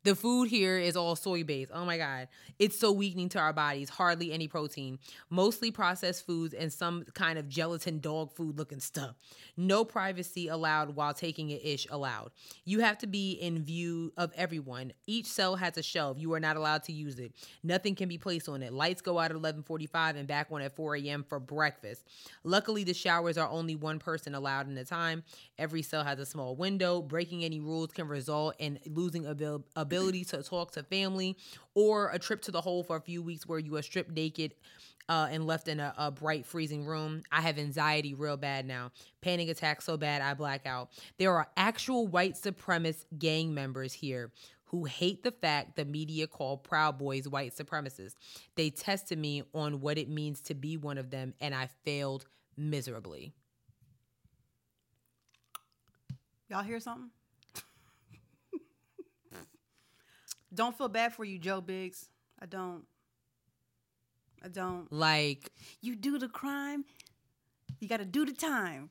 The 0.09 0.15
food 0.15 0.49
here 0.49 0.79
is 0.79 0.97
all 0.97 1.17
soy 1.17 1.45
based. 1.45 1.71
Oh 1.71 1.85
my 1.85 1.99
God. 1.99 2.29
It's 2.59 2.79
so 2.79 2.93
weakening 2.93 3.29
to 3.31 3.39
our 3.39 3.53
bodies. 3.53 3.91
Hardly 3.91 4.33
any 4.33 4.49
protein. 4.49 4.99
Mostly 5.29 5.71
processed 5.71 6.25
foods 6.25 6.55
and 6.55 6.73
some 6.73 7.05
kind 7.13 7.39
of 7.39 7.47
gelatin 7.47 8.01
dog 8.01 8.33
food 8.33 8.57
looking 8.57 8.81
stuff. 8.81 9.17
No 9.59 9.85
privacy 9.85 10.49
allowed 10.49 10.97
while 10.97 11.13
taking 11.13 11.51
it 11.51 11.63
ish 11.63 11.87
allowed. 11.91 12.31
You 12.65 12.81
have 12.81 12.97
to 12.99 13.07
be 13.07 13.33
in 13.33 13.63
view 13.63 14.15
of 14.17 14.33
everyone. 14.35 14.95
Each 15.07 15.27
cell 15.27 15.57
has 15.57 15.77
a 15.77 15.83
shelf. 15.83 16.17
You 16.19 16.33
are 16.33 16.41
not 16.41 16.57
allowed 16.57 16.85
to 16.85 16.93
use 16.93 17.19
it. 17.19 17.35
Nothing 17.63 17.95
can 17.95 18.09
be 18.09 18.17
placed 18.17 18.49
on 18.49 18.63
it. 18.63 18.73
Lights 18.73 19.03
go 19.03 19.19
out 19.19 19.31
at 19.31 19.37
11:45 19.37 20.17
and 20.17 20.27
back 20.27 20.47
on 20.51 20.63
at 20.63 20.75
4 20.75 20.97
a.m. 20.97 21.23
for 21.29 21.39
breakfast. 21.39 22.07
Luckily, 22.45 22.83
the 22.83 22.95
showers 22.95 23.37
are 23.37 23.51
only 23.51 23.77
one 23.77 23.99
person 23.99 24.35
allowed 24.35 24.71
in 24.71 24.79
a 24.79 24.87
time. 24.87 25.23
Every 25.59 25.83
cell 25.83 26.03
has 26.03 26.19
a 26.19 26.25
small 26.25 26.57
window. 26.57 27.03
Breaking 27.03 27.45
any 27.45 27.61
rules 27.61 27.91
can 27.91 28.09
result 28.09 28.55
in 28.59 28.79
losing 28.87 29.27
abil- 29.27 29.67
ability 29.99 30.25
to 30.25 30.43
talk 30.43 30.73
to 30.73 30.83
family 30.83 31.37
or 31.75 32.11
a 32.11 32.19
trip 32.19 32.43
to 32.43 32.51
the 32.51 32.61
hole 32.61 32.83
for 32.83 32.97
a 32.97 33.01
few 33.01 33.23
weeks 33.23 33.47
where 33.47 33.59
you 33.59 33.77
are 33.77 33.83
stripped 33.83 34.11
naked 34.11 34.55
uh, 35.09 35.29
and 35.31 35.47
left 35.47 35.69
in 35.69 35.81
a, 35.81 35.95
a 35.97 36.11
bright, 36.11 36.45
freezing 36.45 36.85
room. 36.85 37.23
I 37.33 37.41
have 37.41 37.59
anxiety 37.59 38.15
real 38.15 38.37
bad 38.37 38.67
now. 38.67 38.93
Panic 39.23 39.49
attacks 39.49 39.85
so 39.85 39.97
bad 39.97 40.21
I 40.23 40.35
black 40.35 40.67
out. 40.67 40.91
There 41.19 41.35
are 41.35 41.49
actual 41.57 42.07
white 42.07 42.35
supremacist 42.35 43.07
gang 43.19 43.55
members 43.55 43.93
here 43.93 44.31
who 44.65 44.85
hate 44.85 45.23
the 45.23 45.33
fact 45.33 45.77
the 45.77 45.85
media 45.87 46.27
call 46.27 46.59
Proud 46.59 46.99
Boys 46.99 47.27
white 47.27 47.57
supremacists. 47.57 48.15
They 48.55 48.69
tested 48.69 49.19
me 49.19 49.43
on 49.55 49.81
what 49.81 49.97
it 49.97 50.11
means 50.11 50.43
to 50.43 50.55
be 50.55 50.77
one 50.77 50.99
of 50.99 51.11
them, 51.11 51.33
and 51.41 51.55
I 51.55 51.71
failed 51.85 52.27
miserably. 52.57 53.33
y'all 56.51 56.63
hear 56.63 56.81
something? 56.81 57.11
Don't 60.55 60.77
feel 60.77 60.89
bad 60.89 61.13
for 61.13 61.25
you, 61.25 61.39
Joe 61.39 61.61
Biggs. 61.61 62.09
I 62.41 62.47
don't. 62.47 62.85
I 64.45 64.49
don't. 64.49 64.91
Like, 64.93 65.51
You 65.81 65.97
do 65.97 66.19
the 66.19 66.29
crime, 66.29 66.85
you 67.81 67.89
got 67.89 67.97
to 67.99 68.05
do 68.05 68.25
the 68.25 68.33
time. 68.33 68.91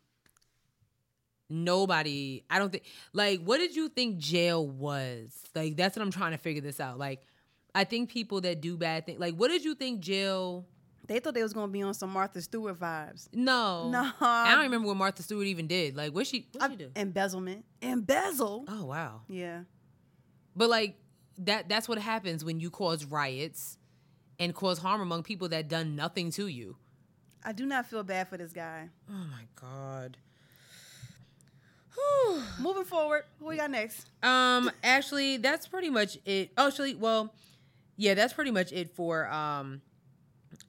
nobody 1.49 2.43
i 2.49 2.59
don't 2.59 2.71
think 2.71 2.83
like 3.13 3.39
what 3.41 3.57
did 3.57 3.73
you 3.73 3.87
think 3.87 4.17
jail 4.17 4.67
was 4.67 5.31
like 5.55 5.77
that's 5.77 5.95
what 5.95 6.03
i'm 6.03 6.11
trying 6.11 6.31
to 6.33 6.37
figure 6.37 6.61
this 6.61 6.81
out 6.81 6.97
like 6.99 7.21
i 7.73 7.85
think 7.85 8.09
people 8.09 8.41
that 8.41 8.59
do 8.59 8.75
bad 8.75 9.05
things 9.05 9.17
like 9.17 9.33
what 9.35 9.47
did 9.47 9.63
you 9.63 9.73
think 9.73 10.01
jail 10.01 10.65
They 11.07 11.19
thought 11.21 11.33
they 11.35 11.43
was 11.43 11.53
gonna 11.53 11.71
be 11.71 11.81
on 11.81 11.93
some 11.93 12.11
Martha 12.11 12.41
Stewart 12.41 12.77
vibes. 12.77 13.29
No, 13.31 13.89
No. 13.89 14.11
I 14.19 14.51
don't 14.51 14.63
remember 14.63 14.89
what 14.89 14.97
Martha 14.97 15.23
Stewart 15.23 15.47
even 15.47 15.65
did. 15.67 15.95
Like, 15.95 16.13
what 16.13 16.27
she 16.27 16.49
what 16.51 16.69
she 16.69 16.75
do? 16.75 16.89
Embezzlement. 16.97 17.63
Embezzle. 17.81 18.65
Oh 18.67 18.83
wow. 18.83 19.21
Yeah. 19.29 19.61
But 20.53 20.67
like 20.69 20.97
that 21.39 21.69
that's 21.69 21.87
what 21.87 21.97
happens 21.97 22.43
when 22.43 22.59
you 22.59 22.69
cause 22.69 23.05
riots 23.05 23.77
and 24.39 24.53
cause 24.53 24.79
harm 24.79 25.01
among 25.01 25.23
people 25.23 25.49
that 25.49 25.67
done 25.67 25.95
nothing 25.95 26.31
to 26.31 26.47
you. 26.47 26.75
I 27.43 27.51
do 27.53 27.65
not 27.65 27.85
feel 27.85 28.03
bad 28.03 28.27
for 28.27 28.37
this 28.37 28.51
guy. 28.51 28.89
Oh 29.09 29.13
my 29.31 29.43
god. 29.59 30.17
Moving 32.59 32.83
forward, 32.83 33.23
who 33.39 33.45
we 33.47 33.57
got 33.57 33.71
next? 33.71 34.07
Um 34.23 34.69
actually 34.83 35.37
that's 35.37 35.67
pretty 35.67 35.89
much 35.89 36.17
it. 36.25 36.51
Oh, 36.57 36.67
actually, 36.67 36.95
well, 36.95 37.33
yeah, 37.95 38.13
that's 38.13 38.33
pretty 38.33 38.51
much 38.51 38.71
it 38.71 38.95
for 38.95 39.27
um 39.31 39.81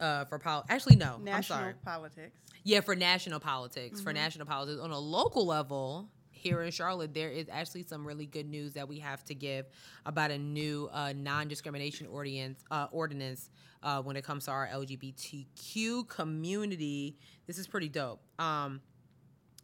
uh 0.00 0.24
for 0.26 0.38
pol 0.38 0.64
actually 0.68 0.96
no. 0.96 1.14
I'm 1.16 1.24
National 1.24 1.58
sorry. 1.58 1.74
politics. 1.84 2.36
Yeah, 2.64 2.80
for 2.80 2.94
national 2.94 3.40
politics. 3.40 4.00
For 4.00 4.12
national 4.12 4.46
politics. 4.46 4.80
On 4.80 4.90
a 4.90 4.98
local 4.98 5.46
level, 5.46 6.08
here 6.38 6.62
in 6.62 6.70
Charlotte, 6.70 7.12
there 7.12 7.30
is 7.30 7.48
actually 7.50 7.82
some 7.82 8.06
really 8.06 8.26
good 8.26 8.48
news 8.48 8.72
that 8.74 8.88
we 8.88 8.98
have 9.00 9.24
to 9.24 9.34
give 9.34 9.66
about 10.06 10.30
a 10.30 10.38
new 10.38 10.88
uh, 10.92 11.12
non-discrimination 11.14 12.06
ordinance, 12.06 12.64
uh, 12.70 12.86
ordinance 12.90 13.50
uh, 13.82 14.00
when 14.02 14.16
it 14.16 14.24
comes 14.24 14.44
to 14.46 14.50
our 14.50 14.66
LGBTQ 14.68 16.08
community. 16.08 17.16
This 17.46 17.58
is 17.58 17.66
pretty 17.66 17.88
dope. 17.88 18.20
Um, 18.38 18.80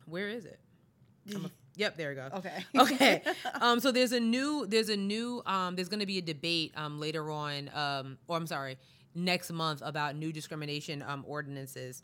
where 0.06 0.28
is 0.28 0.44
it? 0.44 0.58
A- 1.34 1.50
yep, 1.76 1.96
there 1.96 2.10
we 2.10 2.14
go. 2.16 2.28
Okay. 2.34 2.64
okay. 2.76 3.22
Um, 3.60 3.80
so 3.80 3.90
there's 3.90 4.12
a 4.12 4.20
new, 4.20 4.66
there's 4.66 4.88
a 4.88 4.96
new, 4.96 5.42
um, 5.46 5.76
there's 5.76 5.88
going 5.88 6.00
to 6.00 6.06
be 6.06 6.18
a 6.18 6.22
debate 6.22 6.72
um, 6.76 7.00
later 7.00 7.30
on, 7.30 7.70
um, 7.74 8.18
or 8.28 8.36
I'm 8.36 8.46
sorry, 8.46 8.78
next 9.14 9.52
month 9.52 9.82
about 9.84 10.16
new 10.16 10.32
discrimination 10.32 11.02
um, 11.06 11.24
ordinances. 11.26 12.02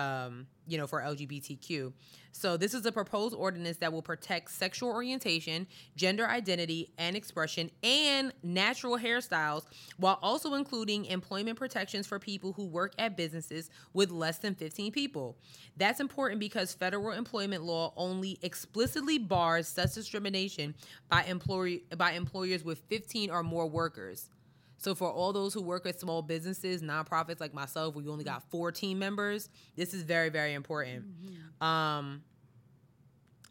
Um, 0.00 0.46
you 0.66 0.78
know, 0.78 0.86
for 0.86 1.00
LGBTQ. 1.02 1.92
So, 2.32 2.56
this 2.56 2.74
is 2.74 2.86
a 2.86 2.92
proposed 2.92 3.34
ordinance 3.34 3.78
that 3.78 3.92
will 3.92 4.02
protect 4.02 4.52
sexual 4.52 4.90
orientation, 4.90 5.66
gender 5.96 6.28
identity 6.28 6.92
and 6.96 7.16
expression, 7.16 7.70
and 7.82 8.32
natural 8.44 8.96
hairstyles, 8.96 9.64
while 9.96 10.20
also 10.22 10.54
including 10.54 11.06
employment 11.06 11.58
protections 11.58 12.06
for 12.06 12.20
people 12.20 12.52
who 12.52 12.66
work 12.66 12.94
at 12.98 13.16
businesses 13.16 13.68
with 13.92 14.12
less 14.12 14.38
than 14.38 14.54
15 14.54 14.92
people. 14.92 15.36
That's 15.76 15.98
important 15.98 16.38
because 16.38 16.72
federal 16.72 17.10
employment 17.10 17.64
law 17.64 17.92
only 17.96 18.38
explicitly 18.42 19.18
bars 19.18 19.66
such 19.66 19.94
discrimination 19.94 20.74
by 21.08 21.24
employ- 21.24 21.80
by 21.96 22.12
employers 22.12 22.62
with 22.62 22.78
15 22.88 23.30
or 23.30 23.42
more 23.42 23.66
workers. 23.66 24.30
So 24.80 24.94
for 24.94 25.10
all 25.10 25.32
those 25.34 25.52
who 25.52 25.60
work 25.62 25.84
at 25.84 26.00
small 26.00 26.22
businesses, 26.22 26.80
nonprofits 26.82 27.38
like 27.38 27.52
myself, 27.52 27.94
we 27.94 28.08
only 28.08 28.24
got 28.24 28.42
four 28.50 28.72
team 28.72 28.98
members. 28.98 29.50
This 29.76 29.92
is 29.92 30.02
very, 30.02 30.30
very 30.30 30.54
important. 30.54 31.04
Um, 31.60 32.22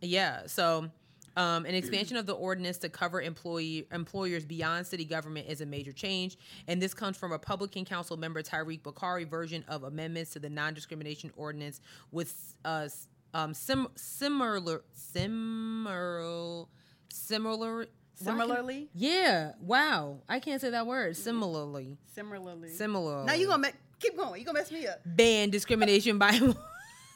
yeah. 0.01 0.47
So 0.47 0.89
um, 1.37 1.65
an 1.67 1.75
expansion 1.75 2.17
of 2.17 2.25
the 2.25 2.33
ordinance 2.33 2.79
to 2.79 2.89
cover 2.89 3.21
employee 3.21 3.85
employers 3.91 4.43
beyond 4.43 4.87
city 4.87 5.05
government 5.05 5.47
is 5.47 5.61
a 5.61 5.67
major 5.67 5.91
change, 5.91 6.35
and 6.67 6.81
this 6.81 6.95
comes 6.95 7.15
from 7.15 7.31
Republican 7.31 7.85
Council 7.85 8.17
member 8.17 8.41
Tariq 8.41 8.81
Bokhari 8.81 9.29
version 9.29 9.63
of 9.67 9.83
amendments 9.83 10.31
to 10.31 10.39
the 10.39 10.49
non-discrimination 10.49 11.31
ordinance 11.37 11.79
with 12.11 12.55
uh, 12.65 12.89
um, 13.35 13.53
sim- 13.53 13.87
similar 13.95 14.81
similar 14.91 16.65
similar 17.11 17.77
why 17.77 17.85
can't- 17.85 17.89
Similarly? 18.21 18.89
yeah. 18.93 19.53
Wow. 19.61 20.19
I 20.27 20.39
can't 20.39 20.59
say 20.59 20.69
that 20.71 20.85
word. 20.85 21.15
Similarly. 21.15 21.97
Similarly. 22.13 22.69
Similarly. 22.69 23.25
Now 23.25 23.33
you 23.33 23.47
gonna 23.47 23.61
make 23.61 23.75
keep 23.99 24.17
going. 24.17 24.39
You 24.39 24.45
gonna 24.45 24.59
mess 24.59 24.71
me 24.71 24.87
up. 24.87 24.99
ban 25.05 25.49
discrimination 25.49 26.17
by 26.17 26.37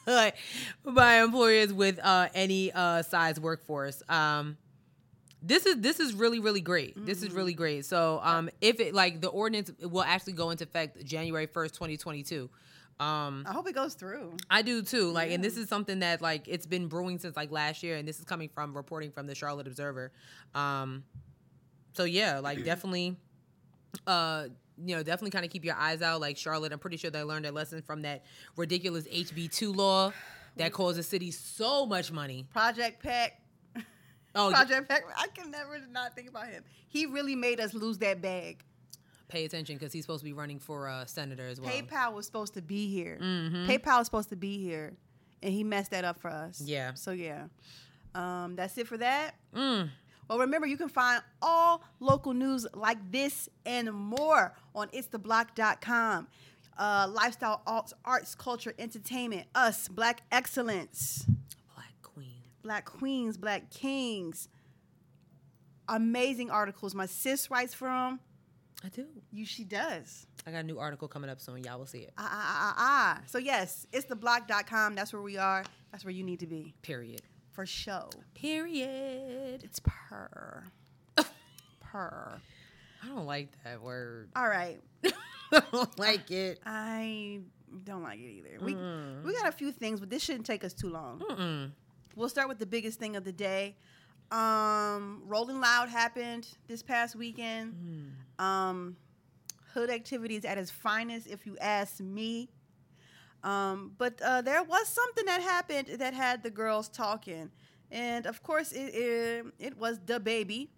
by 0.84 1.22
employers 1.22 1.72
with 1.72 1.98
uh, 2.02 2.28
any 2.34 2.72
uh, 2.72 3.02
size 3.02 3.38
workforce. 3.38 4.02
Um, 4.08 4.56
this 5.42 5.66
is 5.66 5.76
this 5.80 6.00
is 6.00 6.14
really 6.14 6.40
really 6.40 6.62
great. 6.62 6.94
This 7.04 7.22
is 7.22 7.30
really 7.32 7.52
great. 7.54 7.84
So 7.84 8.20
um, 8.22 8.48
if 8.62 8.80
it 8.80 8.94
like 8.94 9.20
the 9.20 9.28
ordinance 9.28 9.70
will 9.82 10.02
actually 10.02 10.32
go 10.34 10.50
into 10.50 10.64
effect 10.64 11.04
January 11.04 11.46
first, 11.46 11.74
twenty 11.74 11.96
twenty 11.98 12.22
two. 12.22 12.48
Um, 13.00 13.44
I 13.48 13.52
hope 13.52 13.66
it 13.68 13.74
goes 13.74 13.94
through. 13.94 14.36
I 14.48 14.62
do 14.62 14.80
too. 14.82 15.10
Like, 15.10 15.32
and 15.32 15.42
this 15.42 15.56
is 15.56 15.68
something 15.68 15.98
that 16.00 16.22
like 16.22 16.46
it's 16.46 16.66
been 16.66 16.86
brewing 16.86 17.18
since 17.18 17.36
like 17.36 17.50
last 17.50 17.82
year, 17.82 17.96
and 17.96 18.06
this 18.06 18.18
is 18.18 18.24
coming 18.24 18.48
from 18.48 18.76
reporting 18.76 19.10
from 19.10 19.26
the 19.26 19.34
Charlotte 19.34 19.66
Observer. 19.66 20.12
Um, 20.54 21.02
so 21.94 22.04
yeah, 22.04 22.38
like 22.38 22.64
definitely, 22.64 23.16
uh, 24.06 24.46
you 24.84 24.94
know, 24.96 25.02
definitely 25.02 25.30
kind 25.32 25.44
of 25.44 25.50
keep 25.50 25.64
your 25.64 25.74
eyes 25.76 26.02
out. 26.02 26.20
Like 26.20 26.36
Charlotte, 26.36 26.72
I'm 26.72 26.78
pretty 26.78 26.96
sure 26.96 27.10
they 27.10 27.22
learned 27.24 27.44
their 27.44 27.52
lesson 27.52 27.82
from 27.82 28.02
that 28.02 28.24
ridiculous 28.56 29.06
HB 29.08 29.52
two 29.52 29.72
law 29.72 30.12
that 30.56 30.72
caused 30.72 30.98
the 30.98 31.02
city 31.02 31.30
so 31.32 31.86
much 31.86 32.12
money. 32.12 32.46
Project 32.52 33.02
Pack. 33.02 33.40
Oh, 34.36 34.50
y- 34.50 34.52
Project 34.64 34.88
Pack. 34.88 35.02
I 35.16 35.26
can 35.28 35.50
never 35.50 35.80
not 35.90 36.14
think 36.14 36.28
about 36.28 36.46
him. 36.48 36.62
He 36.88 37.06
really 37.06 37.34
made 37.34 37.58
us 37.58 37.74
lose 37.74 37.98
that 37.98 38.22
bag. 38.22 38.62
Pay 39.34 39.44
attention 39.44 39.76
because 39.76 39.92
he's 39.92 40.04
supposed 40.04 40.20
to 40.20 40.24
be 40.24 40.32
running 40.32 40.58
for 40.58 40.88
uh, 40.88 41.04
senator 41.06 41.46
as 41.48 41.60
well. 41.60 41.70
PayPal 41.70 42.12
was 42.14 42.24
supposed 42.26 42.54
to 42.54 42.62
be 42.62 42.88
here. 42.88 43.18
Mm-hmm. 43.20 43.66
PayPal 43.68 43.98
was 43.98 44.06
supposed 44.06 44.28
to 44.30 44.36
be 44.36 44.58
here, 44.58 44.94
and 45.42 45.52
he 45.52 45.64
messed 45.64 45.90
that 45.90 46.04
up 46.04 46.20
for 46.20 46.30
us. 46.30 46.60
Yeah. 46.64 46.94
So 46.94 47.10
yeah, 47.10 47.46
um, 48.14 48.54
that's 48.56 48.78
it 48.78 48.86
for 48.86 48.96
that. 48.98 49.34
Mm. 49.54 49.90
Well, 50.28 50.38
remember 50.38 50.66
you 50.66 50.76
can 50.78 50.88
find 50.88 51.22
all 51.42 51.82
local 52.00 52.32
news 52.32 52.66
like 52.74 52.98
this 53.10 53.48
and 53.66 53.92
more 53.92 54.54
on 54.74 54.88
itstheblock.com. 54.88 56.28
Uh, 56.78 57.06
lifestyle, 57.10 57.62
arts, 57.66 57.92
arts, 58.04 58.34
culture, 58.34 58.74
entertainment, 58.78 59.46
us, 59.54 59.86
black 59.86 60.22
excellence, 60.32 61.24
Black 61.74 61.92
Queen. 62.02 62.32
black 62.62 62.84
queens, 62.84 63.36
black 63.36 63.70
kings. 63.70 64.48
Amazing 65.88 66.50
articles. 66.50 66.94
My 66.94 67.06
sis 67.06 67.50
writes 67.50 67.74
for 67.74 67.88
them. 67.88 68.18
I 68.84 68.88
do. 68.88 69.06
You, 69.32 69.46
she 69.46 69.64
does. 69.64 70.26
I 70.46 70.50
got 70.50 70.58
a 70.58 70.62
new 70.62 70.78
article 70.78 71.08
coming 71.08 71.30
up 71.30 71.40
soon. 71.40 71.64
Y'all 71.64 71.78
will 71.78 71.86
see 71.86 72.00
it. 72.00 72.12
Ah, 72.18 72.28
ah, 72.30 72.56
ah, 72.60 72.74
ah. 72.76 73.20
So 73.26 73.38
yes, 73.38 73.86
it's 73.92 74.04
theblock.com. 74.06 74.94
That's 74.94 75.12
where 75.12 75.22
we 75.22 75.38
are. 75.38 75.64
That's 75.90 76.04
where 76.04 76.12
you 76.12 76.22
need 76.22 76.40
to 76.40 76.46
be 76.46 76.74
Period. 76.82 77.22
for 77.52 77.64
show. 77.64 78.10
Period. 78.34 79.62
It's 79.64 79.80
per. 79.80 80.64
per. 81.80 82.40
I 83.02 83.08
don't 83.08 83.26
like 83.26 83.48
that 83.64 83.80
word. 83.80 84.28
All 84.36 84.48
right. 84.48 84.80
I 85.52 85.62
don't 85.72 85.98
like 85.98 86.30
it. 86.30 86.60
I 86.66 87.40
don't 87.84 88.02
like 88.02 88.18
it 88.18 88.30
either. 88.30 88.58
We 88.60 88.74
we 89.24 89.32
got 89.38 89.48
a 89.48 89.52
few 89.52 89.72
things, 89.72 89.98
but 90.00 90.10
this 90.10 90.22
shouldn't 90.22 90.46
take 90.46 90.62
us 90.62 90.74
too 90.74 90.90
long. 90.90 91.20
Mm-mm. 91.20 91.70
We'll 92.16 92.28
start 92.28 92.48
with 92.48 92.58
the 92.58 92.66
biggest 92.66 92.98
thing 92.98 93.16
of 93.16 93.24
the 93.24 93.32
day. 93.32 93.76
Um, 94.30 95.22
Rolling 95.26 95.60
Loud 95.60 95.88
happened 95.88 96.48
this 96.66 96.82
past 96.82 97.14
weekend. 97.16 97.74
Um, 98.38 98.96
hood 99.72 99.90
activities 99.90 100.44
at 100.44 100.56
its 100.58 100.70
finest, 100.70 101.26
if 101.26 101.46
you 101.46 101.56
ask 101.60 102.00
me. 102.00 102.48
Um, 103.42 103.92
but 103.98 104.20
uh, 104.22 104.40
there 104.42 104.62
was 104.62 104.88
something 104.88 105.26
that 105.26 105.42
happened 105.42 105.88
that 105.98 106.14
had 106.14 106.42
the 106.42 106.50
girls 106.50 106.88
talking, 106.88 107.50
and 107.90 108.26
of 108.26 108.42
course, 108.42 108.72
it 108.72 108.94
it, 108.94 109.46
it 109.58 109.76
was 109.76 109.98
DaBaby, 109.98 110.68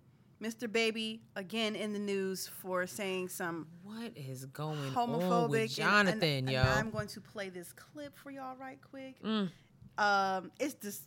Mr. 0.42 0.70
Baby, 0.70 1.20
again 1.36 1.76
in 1.76 1.92
the 1.92 1.98
news 2.00 2.48
for 2.48 2.86
saying 2.88 3.28
some 3.28 3.68
What 3.84 4.12
is 4.16 4.46
going 4.46 4.78
homophobic. 4.92 5.30
on 5.44 5.50
with 5.50 5.60
and- 5.60 5.70
Jonathan, 5.70 6.22
and, 6.24 6.50
yo? 6.50 6.60
And 6.60 6.68
I'm 6.70 6.90
going 6.90 7.06
to 7.08 7.20
play 7.20 7.50
this 7.50 7.72
clip 7.72 8.18
for 8.18 8.32
y'all 8.32 8.56
right 8.56 8.80
quick. 8.90 9.22
Mm. 9.22 9.50
Um, 9.98 10.50
it's 10.58 10.74
dis- 10.74 11.06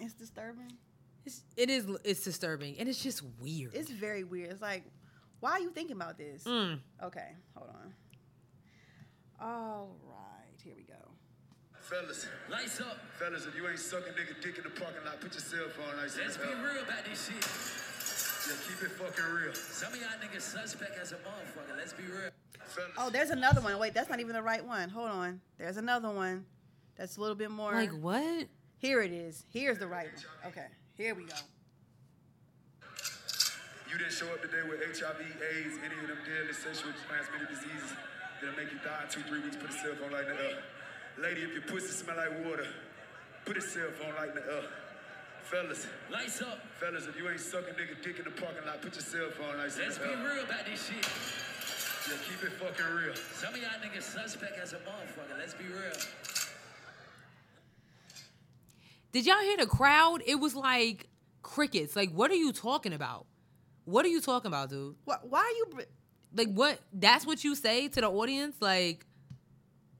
it's 0.00 0.14
disturbing. 0.14 0.72
It's, 1.24 1.44
it 1.56 1.70
is. 1.70 1.86
It's 2.02 2.24
disturbing, 2.24 2.76
and 2.80 2.88
it's 2.88 3.00
just 3.02 3.22
weird. 3.40 3.74
It's 3.74 3.90
very 3.90 4.24
weird. 4.24 4.50
It's 4.50 4.62
like, 4.62 4.84
why 5.40 5.52
are 5.52 5.60
you 5.60 5.70
thinking 5.70 5.96
about 5.96 6.16
this? 6.18 6.44
Mm. 6.44 6.78
Okay, 7.02 7.28
hold 7.56 7.70
on. 7.70 7.94
All 9.40 9.96
right, 10.06 10.60
here 10.62 10.74
we 10.76 10.82
go. 10.82 10.94
Fellas, 11.80 12.26
Lights 12.50 12.80
up. 12.80 12.98
fellas, 13.18 13.46
if 13.46 13.56
you 13.56 13.66
ain't 13.68 13.78
sucking 13.78 14.12
nigga 14.12 14.40
dick 14.42 14.58
in 14.58 14.64
the 14.64 14.70
parking 14.70 15.04
lot, 15.04 15.20
put 15.20 15.32
your 15.32 15.40
cell 15.40 15.68
phone 15.70 15.96
nice 15.96 16.16
Let's 16.16 16.36
be 16.36 16.44
up. 16.44 16.50
real 16.62 16.82
about 16.84 17.04
this 17.04 17.26
shit. 17.26 17.42
Yeah, 18.48 18.56
keep 18.68 18.82
it 18.84 18.92
fucking 18.96 19.34
real. 19.34 19.54
Some 19.54 19.92
of 19.92 19.98
y'all 19.98 20.08
niggas 20.22 20.42
suspect 20.42 20.98
as 21.00 21.12
a 21.12 21.16
motherfucker. 21.16 21.76
Let's 21.76 21.92
be 21.94 22.04
real. 22.04 22.30
Fellas, 22.66 22.90
Oh, 22.98 23.10
there's 23.10 23.30
another 23.30 23.60
one. 23.60 23.76
Wait, 23.78 23.94
that's 23.94 24.08
not 24.08 24.20
even 24.20 24.34
the 24.34 24.42
right 24.42 24.64
one. 24.64 24.88
Hold 24.90 25.10
on. 25.10 25.40
There's 25.58 25.78
another 25.78 26.10
one. 26.10 26.44
That's 26.96 27.16
a 27.16 27.20
little 27.20 27.34
bit 27.36 27.50
more. 27.50 27.72
Like 27.72 27.90
what? 27.92 28.46
here 28.76 29.02
it 29.02 29.12
is. 29.12 29.44
Here's 29.52 29.78
the 29.78 29.86
right 29.88 30.08
one. 30.42 30.52
Okay, 30.52 30.66
here 30.96 31.14
we 31.14 31.24
go. 31.24 31.34
You 34.00 34.08
didn't 34.08 34.16
show 34.16 34.32
up 34.32 34.40
today 34.40 34.64
with 34.64 34.80
HIV, 34.80 35.20
AIDS, 35.20 35.76
any 35.84 35.92
of 36.00 36.08
them 36.08 36.16
deadly 36.24 36.56
sexually 36.56 36.96
transmitted 37.04 37.52
diseases 37.52 37.92
that'll 38.40 38.56
make 38.56 38.72
you 38.72 38.80
die 38.80 39.04
in 39.04 39.12
two, 39.12 39.20
three 39.28 39.44
weeks. 39.44 39.60
Put 39.60 39.68
a 39.68 39.76
cell 39.76 39.92
phone 40.00 40.08
light 40.16 40.24
in 40.24 40.40
the 40.40 40.40
air. 40.40 40.64
Lady, 41.20 41.44
if 41.44 41.52
your 41.52 41.68
pussy 41.68 41.92
smell 41.92 42.16
like 42.16 42.32
water, 42.48 42.64
put 43.44 43.58
a 43.58 43.60
cell 43.60 43.92
phone 44.00 44.16
light 44.16 44.32
in 44.32 44.40
the 44.40 44.46
air. 44.48 44.64
Fellas, 45.44 45.84
Lights 46.08 46.40
up. 46.40 46.64
fellas, 46.80 47.04
if 47.12 47.16
you 47.18 47.28
ain't 47.28 47.40
sucking 47.44 47.74
nigga 47.76 48.00
dick 48.00 48.16
in 48.16 48.24
the 48.24 48.32
parking 48.40 48.64
lot, 48.64 48.80
put 48.80 48.94
your 48.96 49.04
cell 49.04 49.28
phone 49.36 49.58
nice 49.60 49.76
Let's 49.76 50.00
in 50.00 50.02
be 50.02 50.08
the 50.08 50.16
air. 50.16 50.24
real 50.32 50.44
about 50.48 50.64
this 50.64 50.80
shit. 50.80 51.04
Yeah, 52.08 52.16
keep 52.24 52.40
it 52.40 52.56
fucking 52.56 52.94
real. 52.96 53.12
Some 53.36 53.52
of 53.52 53.60
y'all 53.60 53.76
niggas 53.84 54.08
suspect 54.08 54.56
as 54.56 54.72
a 54.72 54.76
motherfucker. 54.80 55.36
Let's 55.36 55.52
be 55.52 55.64
real. 55.68 55.92
Did 59.12 59.26
y'all 59.26 59.40
hear 59.44 59.58
the 59.58 59.66
crowd? 59.66 60.22
It 60.24 60.36
was 60.40 60.54
like 60.54 61.08
crickets. 61.42 61.96
Like, 61.96 62.12
what 62.12 62.30
are 62.30 62.34
you 62.40 62.52
talking 62.52 62.94
about? 62.94 63.26
What 63.90 64.04
are 64.04 64.08
you 64.08 64.20
talking 64.20 64.48
about, 64.48 64.70
dude? 64.70 64.94
Why, 65.04 65.16
why 65.22 65.40
are 65.40 65.50
you 65.56 65.66
br- 65.70 65.82
Like, 66.34 66.52
what? 66.54 66.78
That's 66.92 67.26
what 67.26 67.42
you 67.44 67.54
say 67.54 67.88
to 67.88 68.00
the 68.00 68.08
audience? 68.08 68.56
Like, 68.60 69.04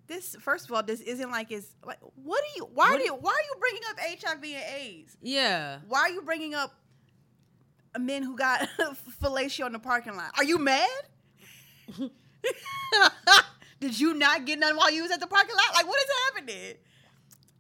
this? 0.07 0.37
First 0.41 0.67
of 0.67 0.73
all, 0.73 0.83
this 0.83 1.01
isn't 1.01 1.31
like 1.31 1.51
it's 1.51 1.69
like. 1.85 1.99
What 2.15 2.41
are 2.43 2.53
you? 2.57 2.65
Why 2.73 2.91
What 2.91 2.95
are 2.95 2.99
do 2.99 3.05
you? 3.05 3.15
Why 3.15 3.31
are 3.33 3.45
you 3.49 3.57
bringing 3.61 3.83
up 3.91 3.99
HIV 4.01 4.45
and 4.45 4.81
AIDS? 4.81 5.17
yeah. 5.23 5.79
Why 5.89 6.01
are 6.01 6.11
you 6.11 6.23
bringing 6.23 6.55
up 6.55 6.75
men 7.99 8.23
who 8.23 8.37
got 8.37 8.69
fellatio 9.23 9.67
in 9.67 9.73
the 9.73 9.79
parking 9.79 10.17
lot? 10.17 10.33
Are 10.39 10.45
you 10.45 10.59
mad? 10.59 10.89
Did 13.81 13.99
you 13.99 14.15
not 14.15 14.45
get 14.45 14.59
none 14.59 14.77
while 14.77 14.91
you 14.91 15.03
was 15.03 15.11
at 15.11 15.21
the 15.21 15.27
parking 15.27 15.55
lot? 15.57 15.75
Like, 15.75 15.87
what 15.87 15.99
is 15.99 16.09
happening? 16.27 16.75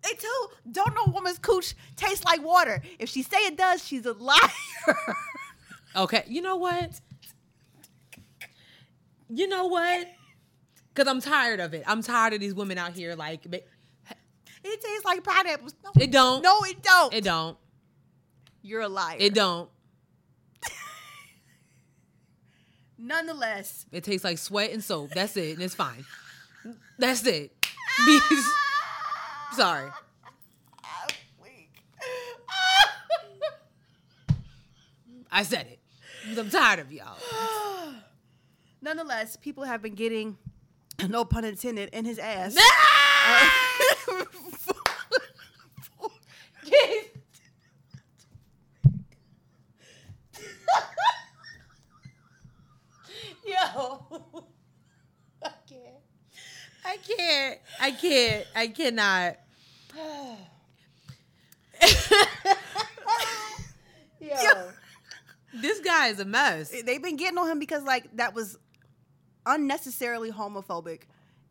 They 0.02 0.14
too 0.18 0.48
don't 0.70 0.94
know 0.94 1.12
woman's 1.12 1.38
cooch 1.38 1.74
tastes 1.96 2.24
like 2.24 2.42
water. 2.42 2.82
If 2.98 3.08
she 3.10 3.22
say 3.22 3.38
it 3.46 3.56
does, 3.56 3.84
she's 3.86 4.06
a 4.06 4.12
liar. 4.28 4.38
Okay. 5.96 6.24
You 6.28 6.42
know 6.42 6.56
what? 6.56 7.00
You 9.28 9.48
know 9.48 9.66
what? 9.66 10.06
Because 10.92 11.08
I'm 11.08 11.20
tired 11.20 11.60
of 11.60 11.72
it. 11.74 11.84
I'm 11.86 12.02
tired 12.02 12.32
of 12.34 12.40
these 12.40 12.54
women 12.54 12.78
out 12.78 12.92
here 12.92 13.14
like, 13.14 13.46
it 13.46 14.80
tastes 14.82 15.04
like 15.04 15.24
pineapples. 15.24 15.74
No, 15.84 15.90
it 16.02 16.10
don't. 16.10 16.42
no, 16.42 16.60
it 16.64 16.82
don't. 16.82 17.14
It 17.14 17.24
don't. 17.24 17.56
You're 18.62 18.82
a 18.82 18.88
liar. 18.88 19.16
It 19.18 19.34
don't. 19.34 19.70
Nonetheless, 22.98 23.86
It 23.90 24.04
tastes 24.04 24.24
like 24.24 24.38
sweat 24.38 24.72
and 24.72 24.84
soap. 24.84 25.10
That's 25.14 25.36
it. 25.36 25.54
And 25.54 25.62
it's 25.62 25.74
fine. 25.74 26.04
That's 26.98 27.24
it. 27.26 27.52
Sorry. 29.52 29.88
I'm 30.84 31.08
weak. 31.42 31.70
I 35.32 35.42
said 35.42 35.66
it. 35.70 35.79
I'm 36.38 36.50
tired 36.50 36.78
of 36.80 36.92
y'all. 36.92 37.16
Nonetheless, 38.82 39.36
people 39.36 39.64
have 39.64 39.82
been 39.82 39.94
getting, 39.94 40.38
no 41.08 41.24
pun 41.24 41.44
intended, 41.44 41.90
in 41.92 42.04
his 42.04 42.18
ass. 42.18 42.56
Yo. 53.44 54.02
I 55.42 55.50
can't. 55.68 55.98
I 56.84 56.96
can't. 56.96 57.58
I 57.80 57.90
can't. 57.90 58.46
I 58.54 58.68
cannot. 58.68 59.36
Yo. 64.20 64.72
This 65.52 65.80
guy 65.80 66.08
is 66.08 66.20
a 66.20 66.24
mess. 66.24 66.70
They've 66.70 67.02
been 67.02 67.16
getting 67.16 67.38
on 67.38 67.48
him 67.48 67.58
because 67.58 67.82
like 67.82 68.16
that 68.16 68.34
was 68.34 68.58
unnecessarily 69.46 70.30
homophobic. 70.30 71.02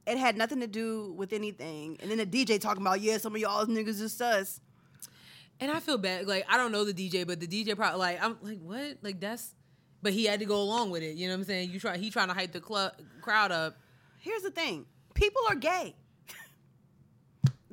It 0.08 0.18
had 0.18 0.38
nothing 0.38 0.62
to 0.62 0.68
do 0.68 1.14
with 1.18 1.34
anything. 1.34 1.98
And 2.02 2.10
then 2.10 2.18
the 2.18 2.26
DJ 2.26 2.60
talking 2.60 2.82
about, 2.82 3.02
yeah, 3.02 3.18
some 3.18 3.36
of 3.36 3.42
y'all 3.42 3.66
niggas 3.66 4.02
is 4.02 4.14
sus. 4.14 4.60
And 5.60 5.70
I 5.70 5.80
feel 5.80 5.98
bad. 5.98 6.28
Like 6.28 6.46
I 6.48 6.58
don't 6.58 6.72
know 6.72 6.86
the 6.86 6.94
DJ, 6.94 7.28
but 7.28 7.40
the 7.40 7.48
DJ 7.48 7.76
probably 7.76 8.00
like 8.00 8.24
I'm 8.24 8.38
like 8.42 8.60
what? 8.62 8.98
Like 9.02 9.20
that's. 9.20 9.56
But 10.02 10.14
he 10.14 10.24
had 10.24 10.40
to 10.40 10.46
go 10.46 10.62
along 10.62 10.92
with 10.92 11.04
it. 11.04 11.18
You 11.18 11.28
know 11.28 11.34
what 11.34 11.40
I'm 11.40 11.46
saying? 11.46 11.72
You 11.72 11.80
try. 11.80 11.98
He 11.98 12.10
trying 12.10 12.30
to 12.30 12.34
hype 12.34 12.54
the 12.54 12.62
club 12.62 12.94
crowd 13.22 13.52
up. 13.52 13.76
Here's 14.20 14.44
the 14.44 14.52
thing: 14.52 14.86
people 15.14 15.42
are 15.50 15.56
gay. 15.56 15.94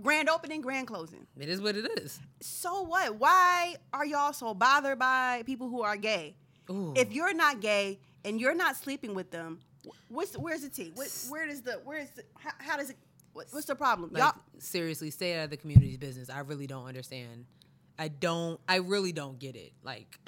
Grand 0.06 0.28
opening, 0.28 0.60
grand 0.60 0.86
closing. 0.86 1.26
It 1.38 1.48
is 1.48 1.60
what 1.60 1.76
it 1.76 1.86
is. 1.98 2.20
So 2.40 2.82
what? 2.82 3.16
Why 3.16 3.76
are 3.92 4.06
y'all 4.06 4.32
so 4.32 4.54
bothered 4.54 4.98
by 4.98 5.42
people 5.46 5.68
who 5.68 5.82
are 5.82 5.96
gay? 5.96 6.36
Ooh. 6.70 6.94
If 6.96 7.12
you're 7.12 7.34
not 7.34 7.60
gay 7.60 7.98
and 8.24 8.40
you're 8.40 8.54
not 8.54 8.76
sleeping 8.76 9.14
with 9.14 9.30
them, 9.30 9.60
wh- 9.86 10.10
what's 10.12 10.36
where's 10.38 10.62
the 10.62 10.68
tea? 10.68 10.92
What, 10.94 11.08
where 11.28 11.46
does 11.46 11.62
the 11.62 11.80
where's 11.84 12.10
the 12.10 12.24
how, 12.36 12.50
how 12.58 12.76
does 12.76 12.90
it? 12.90 12.96
What, 13.32 13.46
what's 13.50 13.66
the 13.66 13.74
problem? 13.74 14.10
Like 14.12 14.22
y'all, 14.22 14.34
seriously, 14.58 15.10
stay 15.10 15.38
out 15.38 15.44
of 15.44 15.50
the 15.50 15.56
community's 15.56 15.98
business. 15.98 16.30
I 16.30 16.40
really 16.40 16.66
don't 16.66 16.86
understand. 16.86 17.44
I 17.98 18.08
don't. 18.08 18.58
I 18.68 18.76
really 18.76 19.12
don't 19.12 19.38
get 19.38 19.56
it. 19.56 19.72
Like, 19.82 20.18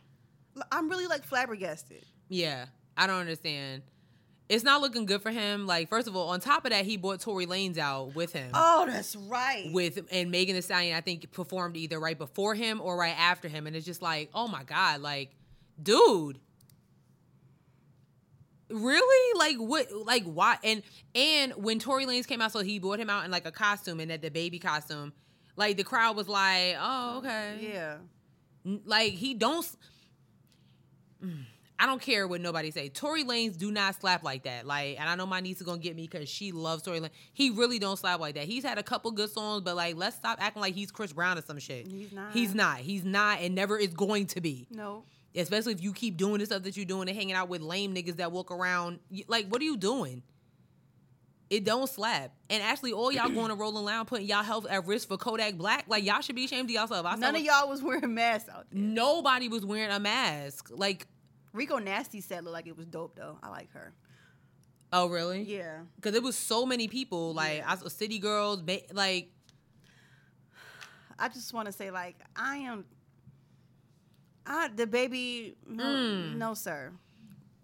I'm 0.71 0.89
really 0.89 1.07
like 1.07 1.25
flabbergasted. 1.25 2.05
yeah, 2.29 2.67
I 2.97 3.07
don't 3.07 3.21
understand. 3.21 3.83
It's 4.49 4.65
not 4.65 4.81
looking 4.81 5.05
good 5.05 5.21
for 5.21 5.31
him. 5.31 5.67
Like, 5.67 5.91
first 5.91 6.09
of 6.09 6.17
all, 6.17 6.31
on 6.31 6.41
top 6.41 6.65
of 6.65 6.71
that, 6.71 6.87
he 6.87 6.97
brought 6.97 7.21
Tory 7.21 7.47
Lanez 7.47 7.77
out 7.77 8.15
with 8.15 8.33
him. 8.33 8.51
Oh, 8.55 8.87
that's 8.89 9.15
right. 9.15 9.71
with 9.73 9.99
and 10.11 10.31
Megan 10.31 10.55
Thee 10.55 10.63
Stallion, 10.63 10.97
I 10.97 11.03
think 11.03 11.31
performed 11.33 11.77
either 11.77 12.01
right 12.01 12.17
before 12.17 12.55
him 12.55 12.81
or 12.81 12.97
right 12.97 13.17
after 13.19 13.49
him, 13.49 13.67
and 13.67 13.77
it's 13.77 13.85
just 13.85 14.01
like, 14.01 14.31
oh 14.35 14.49
my 14.49 14.65
god, 14.65 15.03
like, 15.03 15.33
dude, 15.83 16.39
really, 18.71 19.39
like 19.39 19.57
what, 19.59 19.93
like 19.93 20.25
why? 20.25 20.57
And 20.65 20.83
and 21.15 21.53
when 21.53 21.79
Tory 21.79 22.07
Lanez 22.07 22.27
came 22.27 22.41
out, 22.41 22.53
so 22.53 22.61
he 22.61 22.79
brought 22.79 23.01
him 23.01 23.11
out 23.11 23.27
in 23.27 23.31
like 23.31 23.47
a 23.47 23.53
costume 23.53 24.01
and 24.01 24.11
that 24.11 24.23
the 24.23 24.31
baby 24.31 24.59
costume, 24.59 25.13
like 25.57 25.77
the 25.77 25.85
crowd 25.85 26.17
was 26.17 26.29
like, 26.29 26.75
oh 26.81 27.19
okay, 27.19 27.57
yeah. 27.61 27.97
Like 28.87 29.13
he 29.13 29.35
don't. 29.35 29.67
Mm. 31.23 31.45
I 31.81 31.87
don't 31.87 32.03
care 32.03 32.27
what 32.27 32.41
nobody 32.41 32.71
say. 32.73 32.89
Tory 32.89 33.23
Lanez 33.23 33.57
do 33.57 33.71
not 33.71 33.95
slap 34.01 34.25
like 34.25 34.43
that. 34.43 34.67
Like, 34.67 34.99
and 34.99 35.09
I 35.09 35.15
know 35.15 35.27
my 35.27 35.41
niece 35.41 35.59
is 35.59 35.63
gonna 35.63 35.79
get 35.79 35.95
me 35.95 36.09
because 36.11 36.29
she 36.29 36.51
loves 36.51 36.83
Tory 36.83 36.99
Lanez. 37.01 37.11
He 37.33 37.51
really 37.51 37.79
don't 37.79 37.97
slap 37.97 38.19
like 38.19 38.35
that. 38.35 38.45
He's 38.45 38.65
had 38.65 38.79
a 38.79 38.83
couple 38.83 39.11
good 39.13 39.31
songs, 39.31 39.63
but 39.63 39.77
like, 39.77 39.95
let's 39.97 40.17
stop 40.17 40.39
acting 40.41 40.61
like 40.61 40.75
he's 40.75 40.91
Chris 40.91 41.13
Brown 41.13 41.39
or 41.39 41.43
some 41.43 41.59
shit. 41.59 41.87
He's 41.87 42.13
not. 42.13 42.33
He's 42.33 42.55
not. 42.55 42.79
He's 42.79 43.05
not, 43.05 43.41
and 43.41 43.55
never 43.55 43.79
is 43.79 43.95
going 43.95 44.27
to 44.29 44.41
be. 44.41 44.67
No. 44.71 45.05
Especially 45.37 45.73
if 45.73 45.81
you 45.83 45.93
keep 45.93 46.17
doing 46.17 46.39
the 46.41 46.47
stuff 46.47 46.65
that 46.65 46.77
you're 46.77 46.87
doing 46.87 47.09
and 47.09 47.17
hanging 47.17 47.35
out 47.35 47.49
with 47.49 47.61
lame 47.61 47.95
niggas 47.95 48.17
that 48.17 48.33
walk 48.33 48.51
around. 48.51 48.99
Like, 49.29 49.47
what 49.49 49.61
are 49.61 49.65
you 49.65 49.77
doing? 49.77 50.23
It 51.51 51.65
don't 51.65 51.89
slap. 51.89 52.33
And 52.51 52.63
actually, 52.63 52.93
all 52.93 53.11
y'all 53.13 53.29
going 53.31 53.49
to 53.49 53.55
Rolling 53.61 53.85
Loud 53.85 54.07
putting 54.07 54.27
y'all 54.27 54.43
health 54.43 54.67
at 54.69 54.87
risk 54.87 55.09
for 55.09 55.17
Kodak 55.17 55.55
Black. 55.55 55.85
Like, 55.89 56.05
y'all 56.05 56.21
should 56.21 56.35
be 56.35 56.45
ashamed 56.45 56.69
of 56.69 56.75
yourself. 56.75 57.07
I 57.07 57.15
None 57.17 57.37
of 57.37 57.41
y'all 57.43 57.69
was 57.69 57.83
wearing 57.83 58.15
masks 58.15 58.49
out 58.49 58.67
there. 58.71 58.81
nobody 58.83 59.49
was 59.49 59.65
wearing 59.65 59.91
a 59.91 60.01
mask. 60.01 60.71
Like, 60.75 61.07
Rico 61.53 61.79
Nasty 61.79 62.21
said 62.21 62.45
looked 62.45 62.55
like 62.55 62.67
it 62.67 62.77
was 62.77 62.87
dope 62.87 63.17
though. 63.17 63.39
I 63.43 63.49
like 63.49 63.73
her. 63.73 63.93
oh 64.93 65.07
really? 65.09 65.43
Yeah. 65.43 65.81
Because 65.97 66.15
it 66.15 66.23
was 66.23 66.37
so 66.37 66.67
many 66.67 66.89
people. 66.89 67.35
Like 67.35 67.63
I 67.67 67.77
saw 67.77 67.89
City 67.89 68.19
Girls. 68.19 68.63
Ba- 68.63 68.83
like 68.93 69.31
I 71.19 71.29
just 71.29 71.53
want 71.53 71.67
to 71.67 71.73
say 71.73 71.91
like 71.91 72.17
I 72.37 72.57
am. 72.59 72.85
I 74.47 74.69
the 74.75 74.87
baby. 74.87 75.57
No, 75.67 75.85
hmm. 75.85 76.39
no 76.39 76.55
sir. 76.55 76.93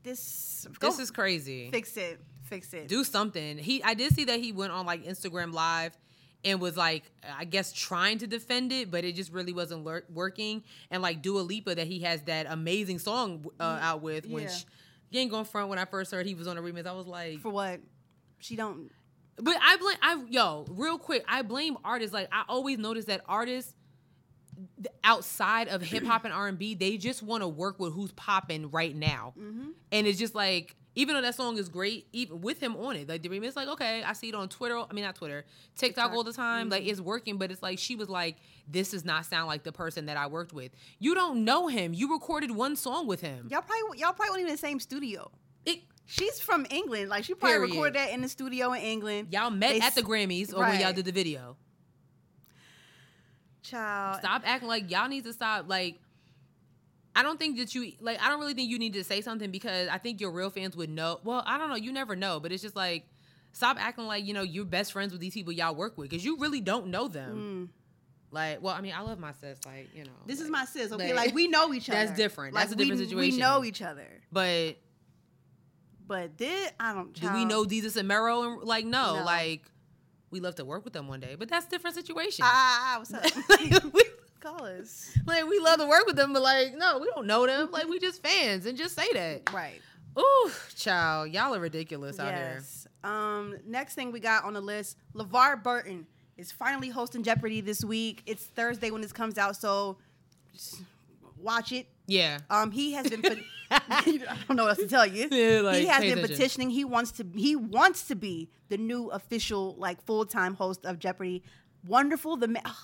This 0.03 0.67
this 0.81 0.99
is 0.99 1.11
crazy. 1.11 1.71
fix 1.71 1.97
it. 1.97 2.21
Fix 2.43 2.75
it. 2.75 2.89
Do 2.89 3.05
something. 3.05 3.57
He. 3.57 3.83
I 3.83 3.95
did 3.95 4.15
see 4.15 4.25
that 4.25 4.41
he 4.41 4.53
went 4.53 4.73
on 4.73 4.85
like 4.85 5.05
Instagram 5.05 5.53
Live. 5.53 5.97
And 6.45 6.61
was 6.61 6.77
like, 6.77 7.05
I 7.39 7.45
guess 7.45 7.73
trying 7.73 8.19
to 8.19 8.27
defend 8.27 8.71
it, 8.73 8.91
but 8.91 9.05
it 9.05 9.15
just 9.15 9.33
really 9.33 9.53
wasn't 9.53 9.85
lur- 9.85 10.05
working. 10.13 10.63
And 10.91 11.03
like 11.03 11.23
Dua 11.23 11.41
Lipa, 11.41 11.75
that 11.75 11.87
he 11.87 12.01
has 12.01 12.23
that 12.23 12.47
amazing 12.49 12.99
song 12.99 13.47
uh, 13.59 13.79
out 13.81 14.03
with, 14.03 14.27
which 14.27 14.45
Yeah. 14.45 14.59
you 15.11 15.21
ain't 15.21 15.31
going 15.31 15.45
front. 15.47 15.69
When 15.71 15.79
I 15.79 15.87
first 15.87 16.11
heard 16.13 16.27
he 16.27 16.35
was 16.35 16.47
on 16.47 16.59
a 16.59 16.63
remix, 16.63 16.87
I 16.87 16.93
was 16.93 17.07
like, 17.07 17.41
For 17.41 17.49
what? 17.51 17.81
She 18.39 18.57
don't. 18.57 18.91
But 19.37 19.57
I 19.61 19.77
blame 19.79 19.97
I 20.03 20.23
yo 20.29 20.65
real 20.69 20.99
quick. 20.99 21.25
I 21.27 21.43
blame 21.43 21.77
artists. 21.85 22.13
Like 22.15 22.29
I 22.31 22.45
always 22.49 22.79
notice 22.79 23.07
that 23.07 23.23
artists 23.27 23.75
outside 25.03 25.69
of 25.69 25.83
hip 25.83 26.05
hop 26.05 26.25
and 26.25 26.33
R 26.33 26.47
and 26.49 26.59
B, 26.59 26.75
they 26.75 26.97
just 26.97 27.23
want 27.23 27.43
to 27.43 27.49
work 27.49 27.79
with 27.81 27.93
who's 27.93 28.13
popping 28.13 28.71
right 28.71 28.95
now. 28.95 29.35
And 29.91 30.07
it's 30.07 30.19
just 30.19 30.35
like 30.35 30.77
even 30.95 31.15
though 31.15 31.23
that 31.23 31.35
song 31.35 31.59
is 31.59 31.69
great, 31.69 32.07
even 32.13 32.41
with 32.41 32.61
him 32.61 32.77
on 32.77 32.97
it, 32.97 33.09
like 33.09 33.23
the 33.23 33.29
remix, 33.29 33.57
like 33.57 33.69
okay, 33.69 34.03
I 34.03 34.13
see 34.13 34.29
it 34.29 34.35
on 34.35 34.49
Twitter. 34.49 34.79
I 34.79 34.93
mean 34.93 35.05
not 35.05 35.17
Twitter, 35.17 35.45
TikTok, 35.77 36.13
all 36.13 36.25
the 36.25 36.33
time. 36.33 36.69
Like 36.69 36.83
mm-hmm. 36.83 36.91
it's 36.91 37.01
working, 37.01 37.39
but 37.39 37.51
it's 37.51 37.63
like 37.63 37.79
she 37.79 37.97
was 37.97 38.09
like, 38.09 38.37
this 38.69 38.93
does 38.93 39.05
not 39.05 39.27
sound 39.27 39.47
like 39.49 39.63
the 39.65 39.73
person 39.73 40.07
that 40.07 40.17
I 40.17 40.27
worked 40.27 40.53
with. 40.53 40.73
You 40.99 41.15
don't 41.15 41.45
know 41.45 41.69
him. 41.69 41.95
You 41.95 42.13
recorded 42.13 42.51
one 42.51 42.77
song 42.77 43.07
with 43.07 43.21
him. 43.21 43.49
Y'all 43.51 43.63
probably 43.63 43.99
y'all 43.99 44.13
probably 44.13 44.31
weren't 44.31 44.41
even 44.41 44.51
in 44.51 44.55
the 44.55 44.59
same 44.59 44.81
studio. 44.81 45.31
It, 45.67 45.81
She's 46.07 46.39
from 46.39 46.67
England. 46.71 47.09
Like 47.09 47.25
she 47.25 47.35
probably 47.35 47.57
Period. 47.57 47.71
recorded 47.71 47.95
that 47.95 48.11
in 48.11 48.21
the 48.21 48.29
studio 48.29 48.73
in 48.73 48.83
England. 48.83 49.29
y'all 49.31 49.51
met 49.51 49.73
They 49.73 49.81
at 49.81 49.95
the 49.95 50.03
Grammys 50.03 50.53
or 50.55 50.61
when 50.61 50.81
y'all 50.81 50.93
did 50.93 51.05
the 51.05 51.13
video. 51.13 51.57
Child. 53.63 54.19
stop 54.19 54.43
acting 54.45 54.69
like 54.69 54.91
y'all 54.91 55.09
need 55.09 55.25
to 55.25 55.33
stop 55.33 55.69
like 55.69 55.99
I 57.17 57.23
don't 57.23 57.39
think 57.39 57.59
that 57.59 57.75
you 57.75 57.93
like 58.01 58.21
I 58.21 58.29
don't 58.29 58.41
really 58.41 58.55
think 58.55 58.71
you 58.71 58.79
need 58.79 58.95
to 58.95 59.05
say 59.05 59.21
something 59.21 59.51
because 59.51 59.89
I 59.89 59.99
think 59.99 60.21
your 60.21 60.31
real 60.33 60.51
fans 60.51 60.77
would 60.77 60.91
know. 60.91 61.21
Well, 61.25 61.43
I 61.47 61.59
don't 61.59 61.69
know, 61.69 61.77
you 61.77 61.93
never 61.93 62.17
know, 62.17 62.41
but 62.41 62.51
it's 62.53 62.63
just 62.63 62.77
like 62.77 63.07
stop 63.53 63.77
acting 63.81 64.07
like, 64.07 64.25
you 64.25 64.35
know, 64.35 64.43
you're 64.43 64.65
best 64.65 64.93
friends 64.93 65.13
with 65.13 65.21
these 65.21 65.35
people 65.35 65.53
y'all 65.53 65.75
work 65.75 65.97
with 65.97 66.11
cuz 66.11 66.25
you 66.25 66.39
really 66.39 66.61
don't 66.61 66.89
know 66.89 67.07
them. 67.09 67.71
Like, 68.31 68.61
well, 68.61 68.75
I 68.75 68.81
mean, 68.81 68.93
I 68.97 69.01
love 69.03 69.21
my 69.21 69.31
sis 69.31 69.59
like, 69.65 69.91
you 69.95 70.03
know. 70.03 70.11
Mm. 70.11 70.27
This 70.27 70.41
is 70.41 70.51
my 70.51 70.65
sis. 70.65 70.91
Okay, 70.91 71.15
like- 71.15 71.27
like, 71.27 71.35
we 71.35 71.47
know 71.47 71.73
each 71.73 71.89
other. 71.89 72.05
That's 72.05 72.17
different. 72.17 72.53
Like, 72.53 72.63
That's 72.65 72.73
a 72.73 72.77
different 72.77 72.99
we, 73.01 73.07
situation. 73.07 73.35
We 73.37 73.41
know 73.41 73.65
each 73.65 73.81
other. 73.81 74.09
But 74.33 74.77
But 76.07 76.37
did 76.37 76.73
I 76.81 76.93
don't? 76.95 77.13
Do 77.13 77.29
we 77.29 77.29
child. 77.29 77.49
know 77.49 77.65
Jesus 77.65 77.95
and 77.97 78.09
Mero? 78.09 78.43
And 78.43 78.63
like, 78.65 78.85
no, 78.85 79.17
No. 79.19 79.25
like 79.25 79.63
we 80.31 80.41
love 80.41 80.57
to 80.57 80.65
work 80.65 80.83
with 80.85 80.93
them 80.93 81.07
one 81.07 81.21
day, 81.21 81.37
but 81.39 81.49
that's 81.49 81.67
a 81.67 81.71
different 81.71 81.95
situation. 81.95 82.45
Ah, 82.45 82.97
what's 82.99 83.15
up? 83.15 83.23
Call 84.45 84.67
us. 84.67 85.11
like 85.25 85.49
we 85.49 85.59
love 85.59 85.79
to 85.79 85.87
work 85.87 86.05
with 86.07 86.17
them, 86.17 86.35
but 86.35 86.43
like, 86.43 86.77
no, 86.77 86.99
we 86.99 87.11
don't 87.15 87.27
know 87.27 87.47
them. 87.47 87.71
Like 87.71 87.89
we 87.89 87.99
just 87.99 88.23
fans, 88.23 88.67
and 88.67 88.77
just 88.77 88.95
say 88.95 89.11
that. 89.15 89.51
Right. 89.55 89.81
Ooh, 90.19 90.51
child, 90.77 91.31
y'all 91.31 91.55
are 91.55 91.61
ridiculous 91.61 92.21
out 92.21 92.35
here. 92.35 92.53
Yes. 92.57 92.87
Um. 93.03 93.57
Next 93.67 93.95
thing 93.95 94.13
we 94.13 94.21
got 94.21 94.45
on 94.45 94.53
the 94.53 94.61
list: 94.61 94.99
LeVar 95.15 95.63
Burton 95.63 96.07
is 96.37 96.53
finally 96.53 96.91
hosting 96.91 97.23
Jeopardy 97.23 97.63
this 97.63 97.83
week. 97.83 98.23
It's 98.27 98.45
Thursday 98.45 98.91
when 98.91 99.01
this 99.01 99.13
comes 99.13 99.39
out, 99.39 99.57
so 99.57 99.97
just 100.53 100.83
watch 101.41 101.73
it. 101.73 101.87
Yeah. 102.07 102.39
Um, 102.51 102.71
he 102.71 102.93
has 102.93 103.09
been. 103.09 103.23
I 103.71 104.03
don't 104.47 104.57
know 104.57 104.65
what 104.65 104.71
else 104.71 104.79
to 104.79 104.87
tell 104.87 105.07
you. 105.07 105.27
Yeah, 105.33 105.61
like, 105.63 105.79
he 105.79 105.87
has 105.87 106.01
been 106.01 106.13
attention. 106.13 106.37
petitioning. 106.37 106.71
He 106.71 106.85
wants 106.85 107.13
to. 107.13 107.27
He 107.35 107.57
wants 107.57 108.09
to 108.09 108.15
be 108.15 108.51
the 108.69 108.77
new 108.77 109.09
official, 109.09 109.75
like 109.79 110.05
full 110.05 110.27
time 110.27 110.55
host 110.55 110.85
of 110.85 110.99
Jeopardy. 110.99 111.43
Wonderful. 111.87 112.37
The 112.37 112.49
ma- 112.49 112.61
ugh, 112.65 112.77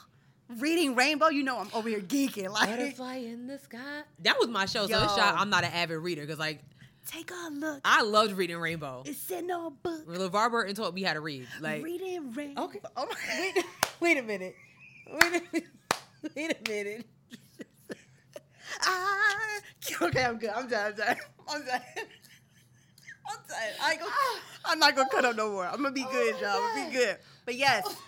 reading 0.59 0.95
Rainbow. 0.95 1.29
You 1.29 1.43
know, 1.43 1.59
I'm 1.59 1.69
over 1.73 1.89
here 1.89 2.01
geeking. 2.01 2.51
Like, 2.51 2.69
Butterfly 2.69 3.17
in 3.17 3.47
the 3.47 3.59
sky. 3.59 4.03
That 4.21 4.37
was 4.39 4.49
my 4.49 4.67
show, 4.67 4.87
so 4.87 5.03
it's 5.03 5.17
Yo. 5.17 5.23
shot. 5.23 5.35
I'm 5.37 5.51
not 5.51 5.65
an 5.65 5.73
avid 5.73 5.99
reader 5.99 6.23
because 6.23 6.39
like 6.39 6.61
take 7.07 7.31
a 7.31 7.51
look. 7.51 7.81
I 7.85 8.03
loved 8.03 8.33
reading 8.33 8.59
Rainbow. 8.59 9.03
It's 9.05 9.31
in 9.31 9.51
a 9.51 9.71
book. 9.71 10.07
LeVar 10.07 10.51
Burton 10.51 10.75
taught 10.75 10.95
me 10.95 11.03
how 11.03 11.15
to 11.15 11.21
read. 11.21 11.47
Like, 11.61 11.83
reading 11.83 12.33
Rainbow. 12.33 12.65
okay, 12.65 12.81
oh 12.97 13.07
my, 13.07 13.15
wait, 13.57 13.65
wait 14.01 14.19
a 14.19 14.23
minute, 14.23 14.55
wait 15.11 15.23
a 15.25 15.31
minute, 15.31 15.69
wait 16.37 16.69
a 16.69 16.71
minute. 16.71 17.07
Ah, 18.87 19.61
okay, 20.03 20.25
I'm 20.25 20.39
good. 20.39 20.51
I'm 20.51 20.69
done. 20.69 20.93
I'm 20.93 20.97
done. 20.97 21.17
I'm 21.49 21.65
done. 21.65 21.81
I'm 23.29 23.37
done. 23.49 23.59
I 23.83 23.91
ain't 23.93 24.01
gonna, 24.01 24.13
I'm 24.65 24.79
not 24.79 24.95
gonna 24.95 25.09
cut 25.11 25.25
up 25.25 25.37
no 25.37 25.51
more. 25.51 25.67
I'm 25.67 25.83
gonna 25.83 25.91
be 25.91 26.05
good, 26.05 26.41
y'all. 26.41 26.51
I'm 26.51 26.77
gonna 26.77 26.91
be 26.91 26.97
good. 26.97 27.17
But 27.51 27.59
yes, 27.59 27.85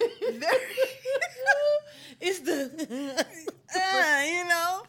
It's 2.20 2.38
the 2.38 2.70
uh, 3.74 4.22
you 4.24 4.44
know, 4.44 4.82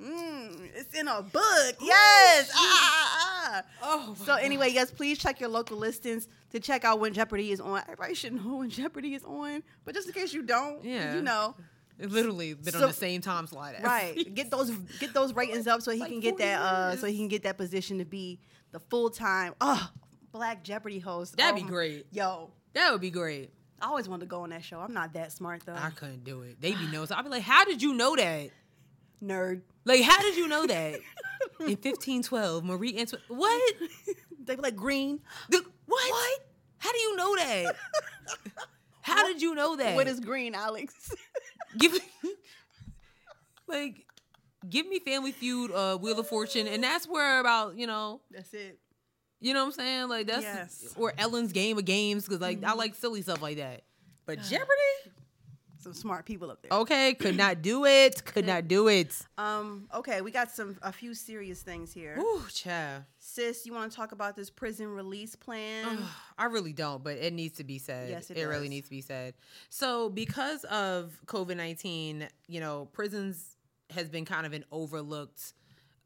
mm, 0.00 0.68
it's 0.72 0.94
in 0.96 1.08
a 1.08 1.20
book. 1.20 1.74
Yes. 1.80 2.48
Ah, 2.54 2.54
ah, 2.54 3.48
ah. 3.48 3.62
oh. 3.82 4.14
So 4.24 4.34
anyway, 4.34 4.70
yes, 4.72 4.92
please 4.92 5.18
check 5.18 5.40
your 5.40 5.48
local 5.48 5.78
listings 5.78 6.28
to 6.52 6.60
check 6.60 6.84
out 6.84 7.00
when 7.00 7.12
Jeopardy 7.12 7.50
is 7.50 7.60
on. 7.60 7.80
Everybody 7.82 8.14
should 8.14 8.34
know 8.34 8.58
when 8.58 8.70
Jeopardy 8.70 9.14
is 9.14 9.24
on, 9.24 9.64
but 9.84 9.94
just 9.96 10.06
in 10.06 10.14
case 10.14 10.32
you 10.32 10.44
don't, 10.44 10.84
Yeah. 10.84 11.16
you 11.16 11.22
know, 11.22 11.56
It 11.98 12.12
literally 12.12 12.54
been 12.54 12.72
So- 12.72 12.82
on 12.82 12.86
the 12.86 12.92
same 12.94 13.20
time 13.20 13.48
slot. 13.48 13.74
as- 13.74 13.82
right 13.82 14.32
get 14.32 14.48
those 14.48 14.70
get 15.00 15.12
those 15.12 15.34
ratings 15.34 15.66
up 15.66 15.82
so 15.82 15.90
he 15.90 15.98
Like 15.98 16.10
can 16.10 16.20
get 16.20 16.38
that 16.38 16.60
uh 16.62 16.96
so 16.96 17.08
he 17.08 17.16
can 17.16 17.26
get 17.26 17.42
that 17.42 17.56
position 17.56 17.98
to 17.98 18.04
be 18.04 18.38
the 18.70 18.78
full-time 18.78 19.54
oh 19.60 19.90
black 20.30 20.62
jeopardy 20.62 21.00
host 21.00 21.36
That'd 21.36 21.60
Oh 21.60 21.64
be 21.64 21.68
great. 21.68 22.06
yo 22.12 22.52
That 22.74 22.92
would 22.92 23.00
be 23.00 23.10
great. 23.10 23.50
I 23.80 23.86
always 23.86 24.08
wanted 24.08 24.20
to 24.20 24.26
go 24.26 24.42
on 24.42 24.50
that 24.50 24.64
show 24.64 24.80
i'm 24.80 24.92
not 24.94 25.12
that 25.12 25.32
smart 25.32 25.62
though 25.66 25.74
I 25.74 25.90
couldn't 25.90 26.24
do 26.24 26.42
it. 26.42 26.60
They'd 26.60 26.78
be 26.78 26.86
know. 26.88 27.04
So 27.04 27.14
I'd 27.14 27.22
be 27.24 27.28
like, 27.30 27.42
how 27.42 27.64
did 27.64 27.82
you 27.82 27.92
know 27.94 28.16
that? 28.16 28.50
nerd 29.22 29.62
Like, 29.84 30.02
how 30.02 30.20
did 30.20 30.36
you 30.36 30.48
know 30.48 30.66
that? 30.76 30.94
In 31.60 31.66
1512, 31.76 32.64
Marie 32.64 32.98
Antoinette. 32.98 33.24
What? 33.28 33.74
they 34.44 34.56
be 34.56 34.62
like 34.62 34.76
green 34.76 35.20
The- 35.50 35.64
what? 35.86 36.10
What? 36.10 36.40
How 36.78 36.92
do 36.92 36.98
you 36.98 37.16
know 37.16 37.36
that? 37.36 37.76
How 39.02 39.26
did 39.26 39.40
you 39.42 39.54
know 39.54 39.76
that? 39.76 39.94
what 39.94 40.06
is 40.08 40.20
green 40.20 40.54
alex 40.54 40.94
give 41.78 41.92
me, 41.92 42.00
like, 43.66 44.04
give 44.68 44.86
me 44.86 44.98
Family 45.00 45.32
Feud, 45.32 45.70
uh, 45.70 45.96
Wheel 45.98 46.18
of 46.18 46.28
Fortune, 46.28 46.66
and 46.66 46.82
that's 46.82 47.06
where 47.06 47.40
about 47.40 47.76
you 47.78 47.86
know, 47.86 48.20
that's 48.30 48.52
it 48.54 48.78
you 49.40 49.52
know 49.54 49.60
what 49.60 49.66
I'm 49.66 49.72
saying? 49.72 50.08
Like 50.08 50.26
that's 50.26 50.42
Yes. 50.42 50.84
Mm-hmm. 50.90 51.00
or 51.02 51.12
Ellen's 51.18 51.52
Game 51.52 51.78
of 51.78 51.84
Games 51.84 52.24
because 52.24 52.40
like 52.40 52.62
I 52.64 52.74
like 52.74 52.94
silly 52.94 53.22
stuff 53.22 53.42
like 53.42 53.56
that. 53.58 53.82
But 54.24 54.42
Jeopardy, 54.42 55.12
some 55.78 55.92
smart 55.94 56.24
people 56.24 56.50
up 56.50 56.60
there 56.62 56.76
okay, 56.80 57.14
could 57.14 57.36
not 57.36 57.62
do 57.62 57.84
it. 57.84 58.24
Could 58.34 58.44
not 58.46 58.66
do 58.66 58.88
it. 58.88 59.16
um 59.38 59.86
okay 59.94 60.20
we 60.20 60.32
got 60.32 60.50
some 60.50 60.76
a 60.82 60.90
few 60.90 61.14
serious 61.14 61.62
things 61.62 61.92
here 61.92 62.16
Ooh, 62.18 62.42
child. 62.52 63.04
sis 63.18 63.64
you 63.66 63.72
want 63.72 63.88
to 63.92 63.96
talk 63.96 64.10
about 64.10 64.34
this 64.34 64.50
prison 64.50 64.88
release 64.88 65.36
plan 65.36 65.98
I 66.38 66.46
really 66.46 66.72
don't, 66.72 67.04
but 67.04 67.16
it 67.18 67.32
needs 67.32 67.58
to 67.58 67.64
be 67.64 67.78
said. 67.78 68.10
Yes, 68.10 68.30
it 68.30 68.44
really 68.44 68.62
does. 68.64 68.70
needs 68.70 68.86
to 68.88 68.90
be 68.90 69.00
said. 69.00 69.34
So, 69.70 70.10
because 70.10 70.64
of 70.64 71.18
COVID 71.26 71.56
nineteen, 71.56 72.28
you 72.48 72.60
know, 72.60 72.88
prisons 72.92 73.56
has 73.90 74.08
been 74.08 74.24
kind 74.24 74.44
of 74.44 74.52
an 74.52 74.64
overlooked 74.72 75.52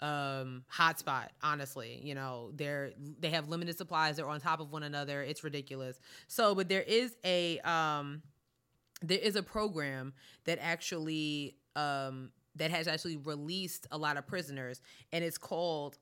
um 0.03 0.65
hotspot 0.73 1.29
honestly 1.43 2.01
you 2.03 2.15
know 2.15 2.51
they're 2.55 2.91
they 3.19 3.29
have 3.31 3.49
limited 3.49 3.77
supplies 3.77 4.17
they're 4.17 4.29
on 4.29 4.41
top 4.41 4.61
of 4.61 4.73
one 4.73 4.83
another 4.83 5.23
it's 5.23 5.45
ridiculous 5.45 6.01
so 6.27 6.55
but 6.55 6.69
there 6.69 6.83
is 6.83 7.17
a 7.25 7.59
um 7.61 8.23
there 9.03 9.19
is 9.19 9.37
a 9.37 9.43
program 9.43 10.15
that 10.45 10.59
actually 10.61 11.55
um 11.77 12.31
that 12.57 12.71
has 12.71 12.89
actually 12.89 13.17
released 13.19 13.87
a 13.91 13.99
lot 13.99 14.17
of 14.17 14.27
prisoners 14.27 14.81
and 15.13 15.23
it's 15.23 15.39
called 15.39 15.99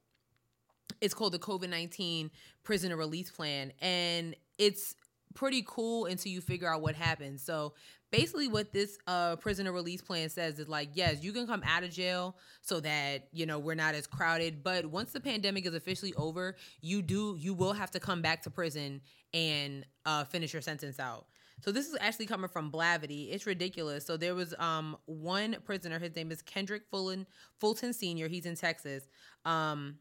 it's 1.00 1.14
called 1.14 1.32
the 1.32 1.38
COVID 1.38 1.68
19 1.68 2.30
prisoner 2.62 2.96
release 2.96 3.30
plan. 3.30 3.72
And 3.80 4.34
it's 4.58 4.94
pretty 5.34 5.64
cool 5.66 6.06
until 6.06 6.32
you 6.32 6.40
figure 6.40 6.72
out 6.72 6.80
what 6.80 6.94
happens. 6.94 7.42
So 7.42 7.74
basically 8.10 8.48
what 8.48 8.72
this 8.72 8.98
uh 9.06 9.36
prisoner 9.36 9.72
release 9.72 10.00
plan 10.00 10.28
says 10.30 10.58
is 10.58 10.66
like 10.66 10.88
yes 10.94 11.22
you 11.22 11.30
can 11.30 11.46
come 11.46 11.62
out 11.66 11.84
of 11.84 11.90
jail 11.90 12.36
so 12.62 12.80
that 12.80 13.28
you 13.32 13.44
know 13.44 13.58
we're 13.58 13.74
not 13.74 13.94
as 13.94 14.06
crowded 14.06 14.62
but 14.62 14.86
once 14.86 15.12
the 15.12 15.20
pandemic 15.20 15.66
is 15.66 15.74
officially 15.74 16.14
over 16.14 16.56
you 16.80 17.02
do 17.02 17.36
you 17.38 17.52
will 17.52 17.74
have 17.74 17.90
to 17.90 18.00
come 18.00 18.22
back 18.22 18.40
to 18.42 18.50
prison 18.50 19.00
and 19.34 19.84
uh 20.06 20.24
finish 20.24 20.54
your 20.54 20.62
sentence 20.62 20.98
out 20.98 21.26
so 21.60 21.72
this 21.72 21.88
is 21.88 21.96
actually 22.00 22.26
coming 22.26 22.48
from 22.48 22.70
Blavity. 22.70 23.32
It's 23.32 23.46
ridiculous. 23.46 24.06
So 24.06 24.16
there 24.16 24.34
was 24.34 24.54
um 24.58 24.96
one 25.06 25.56
prisoner. 25.64 25.98
His 25.98 26.14
name 26.14 26.30
is 26.30 26.42
Kendrick 26.42 26.82
Fulton 26.90 27.26
Fulton 27.56 27.92
Senior. 27.92 28.28
He's 28.28 28.46
in 28.46 28.54
Texas. 28.54 29.08
Um, 29.44 29.96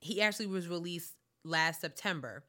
he 0.00 0.22
actually 0.22 0.46
was 0.46 0.68
released 0.68 1.14
last 1.44 1.80
September, 1.80 2.44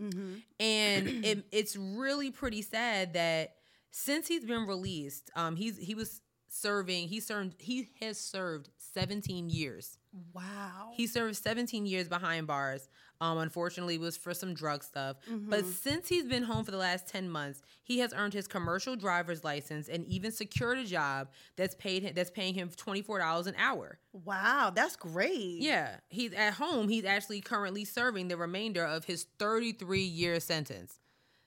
mm-hmm. 0.00 0.34
and 0.58 1.08
it, 1.24 1.44
it's 1.52 1.76
really 1.76 2.30
pretty 2.30 2.62
sad 2.62 3.14
that 3.14 3.54
since 3.90 4.28
he's 4.28 4.44
been 4.44 4.66
released, 4.66 5.30
um, 5.36 5.56
he's 5.56 5.78
he 5.78 5.94
was 5.94 6.20
serving. 6.48 7.08
He 7.08 7.20
served. 7.20 7.60
He 7.60 7.90
has 8.00 8.18
served 8.18 8.70
17 8.78 9.50
years. 9.50 9.98
Wow 10.32 10.90
He 10.92 11.06
served 11.06 11.36
17 11.36 11.86
years 11.86 12.08
behind 12.08 12.46
bars. 12.46 12.88
Um, 13.20 13.38
unfortunately, 13.38 13.96
it 13.96 14.00
was 14.00 14.16
for 14.16 14.32
some 14.32 14.54
drug 14.54 14.82
stuff. 14.82 15.16
But 15.28 15.66
since 15.66 16.08
he's 16.08 16.24
been 16.24 16.42
home 16.42 16.64
for 16.64 16.70
the 16.70 16.78
last 16.78 17.06
10 17.08 17.28
months, 17.28 17.62
he 17.82 17.98
has 17.98 18.14
earned 18.14 18.32
his 18.32 18.48
commercial 18.48 18.96
driver's 18.96 19.44
license 19.44 19.88
and 19.88 20.06
even 20.06 20.32
secured 20.32 20.78
a 20.78 20.84
job 20.84 21.28
that's 21.56 21.74
paid 21.74 22.02
him, 22.02 22.14
that's 22.14 22.30
paying 22.30 22.54
him 22.54 22.70
$24 22.70 23.46
an 23.46 23.54
hour. 23.58 23.98
wow 24.12 24.72
that's 24.74 24.96
great 24.96 25.60
Yeah, 25.60 25.96
he's 26.08 26.32
at 26.32 26.54
home. 26.54 26.88
He's 26.88 27.04
actually 27.04 27.40
currently 27.42 27.84
serving 27.84 28.28
the 28.28 28.36
remainder 28.38 28.84
of 28.84 29.04
his 29.04 29.26
33 29.38 30.00
year 30.00 30.40
sentence. 30.40 30.98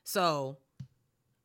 So 0.03 0.57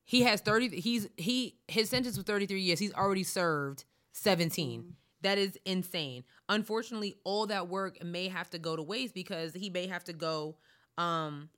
he 0.05 0.23
has 0.23 0.41
30 0.43 0.81
he's 0.81 1.09
he 1.17 1.57
his 1.69 1.89
sentence 1.89 2.17
was 2.17 2.25
33 2.25 2.61
years. 2.61 2.79
He's 2.79 2.95
already 2.95 3.25
served 3.25 3.85
17. 4.13 4.95
That 5.23 5.39
is 5.39 5.59
insane. 5.65 6.25
Unfortunately, 6.49 7.17
all 7.25 7.47
that 7.47 7.69
work 7.69 8.03
may 8.05 8.29
have 8.29 8.51
to 8.51 8.59
go 8.59 8.77
to 8.77 8.83
waste 8.83 9.15
because 9.15 9.53
he 9.55 9.71
may 9.71 9.87
have 9.87 10.05
to 10.05 10.13
go 10.13 10.57
um 10.97 11.49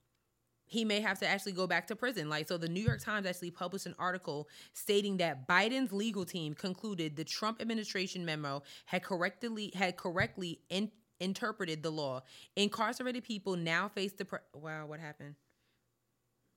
he 0.70 0.84
may 0.84 1.00
have 1.00 1.18
to 1.18 1.26
actually 1.26 1.50
go 1.50 1.66
back 1.66 1.88
to 1.88 1.96
prison. 1.96 2.28
Like, 2.28 2.46
so 2.46 2.56
the 2.56 2.68
New 2.68 2.80
York 2.80 3.02
Times 3.02 3.26
actually 3.26 3.50
published 3.50 3.86
an 3.86 3.96
article 3.98 4.48
stating 4.72 5.16
that 5.16 5.48
Biden's 5.48 5.92
legal 5.92 6.24
team 6.24 6.54
concluded 6.54 7.16
the 7.16 7.24
Trump 7.24 7.61
administration 7.61 8.24
memo 8.24 8.62
had 8.86 9.02
correctly 9.02 9.72
had 9.74 9.96
correctly 9.96 10.61
in, 10.68 10.92
interpreted 11.18 11.82
the 11.82 11.90
law. 11.90 12.22
Incarcerated 12.54 13.24
people 13.24 13.56
now 13.56 13.88
face 13.88 14.12
the 14.12 14.24
pre- 14.24 14.38
wow. 14.54 14.86
What 14.86 15.00
happened? 15.00 15.34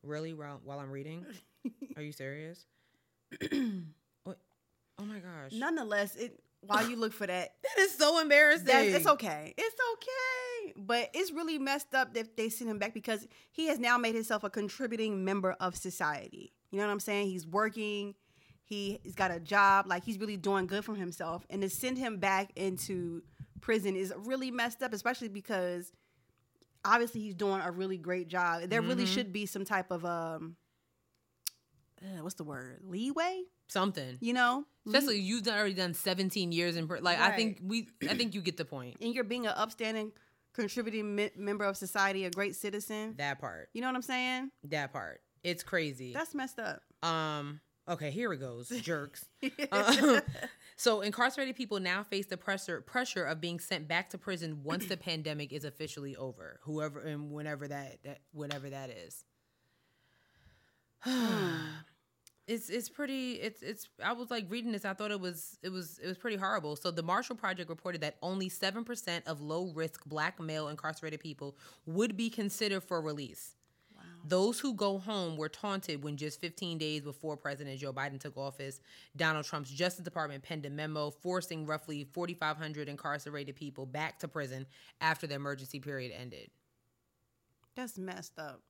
Really? 0.04 0.34
While 0.36 0.62
while 0.64 0.80
I'm 0.80 0.92
reading? 0.92 1.26
Are 1.96 2.04
you 2.04 2.12
serious? 2.12 2.68
what? 3.42 4.38
Oh 5.00 5.06
my 5.06 5.18
gosh! 5.18 5.54
nonetheless 5.54 6.16
it 6.16 6.40
while 6.68 6.88
you 6.90 6.96
look 6.96 7.14
for 7.14 7.28
that 7.28 7.54
that 7.64 7.82
is 7.82 7.94
so 7.98 8.20
embarrassing. 8.20 8.66
That's, 8.66 8.88
it's 8.96 9.08
okay. 9.08 9.54
It's 9.58 9.76
okay. 9.94 10.74
But 10.78 11.10
it's 11.14 11.32
really 11.32 11.60
messed 11.60 11.94
up 11.94 12.14
that 12.14 12.36
they 12.38 12.50
send 12.50 12.70
him 12.70 12.80
back 12.80 12.94
because 12.94 13.28
he 13.52 13.68
has 13.68 13.80
now 13.80 13.98
made 13.98 14.16
himself 14.16 14.44
a 14.44 14.50
contributing 14.50 15.24
member 15.26 15.52
of 15.60 15.76
society. 15.76 16.54
You 16.72 16.80
know 16.80 16.86
what 16.86 16.92
I'm 16.92 17.00
saying? 17.00 17.28
He's 17.28 17.46
working. 17.46 18.16
He, 18.64 19.00
he's 19.04 19.14
got 19.16 19.30
a 19.30 19.40
job. 19.40 19.86
Like 19.88 20.04
he's 20.04 20.18
really 20.20 20.38
doing 20.38 20.68
good 20.68 20.84
for 20.86 20.96
himself. 20.96 21.46
And 21.50 21.62
to 21.62 21.70
send 21.70 21.98
him 21.98 22.18
back 22.18 22.52
into 22.56 23.22
prison 23.62 23.96
is 23.96 24.14
really 24.18 24.52
messed 24.52 24.82
up, 24.82 24.94
especially 24.94 25.28
because 25.28 25.92
obviously 26.86 27.22
he's 27.22 27.36
doing 27.36 27.62
a 27.62 27.72
really 27.72 27.98
great 27.98 28.28
job. 28.28 28.64
There 28.70 28.82
really 28.82 29.04
Mm-hmm. 29.04 29.14
should 29.14 29.34
be 29.34 29.46
some 29.46 29.66
type 29.66 29.92
of 29.92 30.06
um, 30.06 30.56
uh, 32.04 32.22
what's 32.22 32.36
the 32.36 32.44
word? 32.44 32.82
Leeway. 32.84 33.44
Something. 33.68 34.18
You 34.20 34.34
know, 34.34 34.66
Especially 34.86 35.20
you've 35.20 35.44
done, 35.44 35.58
already 35.58 35.74
done 35.74 35.94
17 35.94 36.52
years 36.52 36.76
in 36.76 36.88
prison. 36.88 37.04
Like 37.04 37.20
I 37.20 37.32
think 37.32 37.60
we, 37.64 37.88
I 38.10 38.16
think 38.16 38.36
you 38.36 38.42
get 38.42 38.58
the 38.58 38.66
point. 38.66 38.98
and 39.02 39.14
you're 39.16 39.24
being 39.24 39.48
an 39.48 39.54
upstanding 39.56 40.12
contributing 40.54 41.16
me- 41.16 41.32
member 41.36 41.66
of 41.66 41.76
society, 41.78 42.26
a 42.26 42.30
great 42.30 42.56
citizen. 42.56 43.16
That 43.18 43.40
part. 43.40 43.70
You 43.74 43.82
know 43.82 43.88
what 43.88 43.96
I'm 43.96 44.02
saying? 44.02 44.52
That 44.66 44.94
part. 44.94 45.22
It's 45.44 45.64
crazy. 45.64 46.14
That's 46.14 46.36
messed 46.36 46.60
up. 46.60 46.82
Um. 47.02 47.60
Okay, 47.86 48.12
here 48.12 48.32
it 48.32 48.38
goes, 48.38 48.70
jerks. 48.82 49.26
Uh, 49.70 50.22
so 50.78 51.02
incarcerated 51.02 51.58
people 51.58 51.82
now 51.82 52.02
face 52.04 52.26
the 52.28 52.38
pressure 52.38 52.80
pressure 52.80 53.26
of 53.26 53.42
being 53.42 53.60
sent 53.60 53.90
back 53.90 54.10
to 54.12 54.18
prison 54.18 54.62
once 54.64 54.86
the 54.86 54.96
pandemic 54.96 55.52
is 55.52 55.66
officially 55.66 56.16
over. 56.16 56.60
Whoever 56.64 57.02
and 57.02 57.30
whenever 57.32 57.68
that, 57.68 57.98
that 58.06 58.20
whenever 58.32 58.70
that 58.70 58.90
is. 58.90 59.26
it's 62.48 62.70
it's 62.70 62.90
pretty 62.90 63.34
it's 63.34 63.62
it's 63.62 63.88
I 64.04 64.14
was 64.14 64.30
like 64.30 64.46
reading 64.50 64.72
this 64.72 64.84
I 64.86 64.94
thought 64.94 65.12
it 65.12 65.20
was 65.20 65.58
it 65.64 65.70
was 65.70 66.00
it 66.04 66.08
was 66.08 66.18
pretty 66.18 66.38
horrible. 66.38 66.76
So 66.76 66.92
the 66.92 67.04
Marshall 67.04 67.36
Project 67.36 67.70
reported 67.70 68.02
that 68.02 68.18
only 68.22 68.50
7% 68.50 69.28
of 69.28 69.42
low 69.42 69.72
risk 69.74 70.06
black 70.06 70.40
male 70.40 70.68
incarcerated 70.68 71.20
people 71.20 71.56
would 71.86 72.18
be 72.18 72.30
considered 72.30 72.84
for 72.84 73.02
release. 73.02 73.56
Those 74.26 74.58
who 74.60 74.74
go 74.74 75.00
home 75.00 75.36
were 75.36 75.50
taunted 75.50 76.02
when 76.02 76.16
just 76.16 76.40
15 76.40 76.78
days 76.78 77.02
before 77.02 77.36
President 77.36 77.78
Joe 77.80 77.92
Biden 77.92 78.20
took 78.20 78.38
office, 78.38 78.80
Donald 79.18 79.44
Trump's 79.44 79.70
Justice 79.70 80.04
Department 80.04 80.44
penned 80.44 80.66
a 80.66 80.70
memo 80.70 81.10
forcing 81.12 81.66
roughly 81.66 82.06
4,500 82.14 82.88
incarcerated 82.88 83.56
people 83.58 83.86
back 83.86 84.20
to 84.20 84.30
prison 84.30 84.66
after 85.02 85.28
the 85.28 85.36
emergency 85.36 85.80
period 85.80 86.14
ended. 86.18 86.50
That's 87.76 87.98
messed 87.98 88.40
up. 88.40 88.62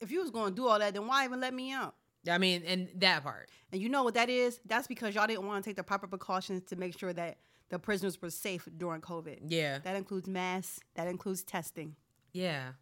If 0.00 0.12
you 0.12 0.20
was 0.20 0.30
going 0.30 0.50
to 0.50 0.56
do 0.56 0.68
all 0.68 0.78
that, 0.78 0.94
then 0.94 1.08
why 1.08 1.24
even 1.24 1.40
let 1.40 1.54
me 1.54 1.72
out? 1.72 1.94
I 2.28 2.38
mean, 2.38 2.62
and 2.66 2.88
that 2.96 3.22
part. 3.22 3.50
And 3.72 3.80
you 3.80 3.88
know 3.88 4.02
what 4.02 4.14
that 4.14 4.28
is? 4.28 4.60
That's 4.66 4.86
because 4.86 5.14
y'all 5.14 5.26
didn't 5.26 5.46
want 5.46 5.64
to 5.64 5.68
take 5.68 5.76
the 5.76 5.82
proper 5.82 6.06
precautions 6.06 6.62
to 6.64 6.76
make 6.76 6.98
sure 6.98 7.12
that 7.12 7.38
the 7.70 7.78
prisoners 7.78 8.20
were 8.20 8.30
safe 8.30 8.68
during 8.76 9.00
COVID. 9.00 9.38
Yeah. 9.46 9.78
That 9.78 9.96
includes 9.96 10.28
masks. 10.28 10.80
That 10.94 11.06
includes 11.06 11.42
testing. 11.44 11.96
Yeah. 12.32 12.72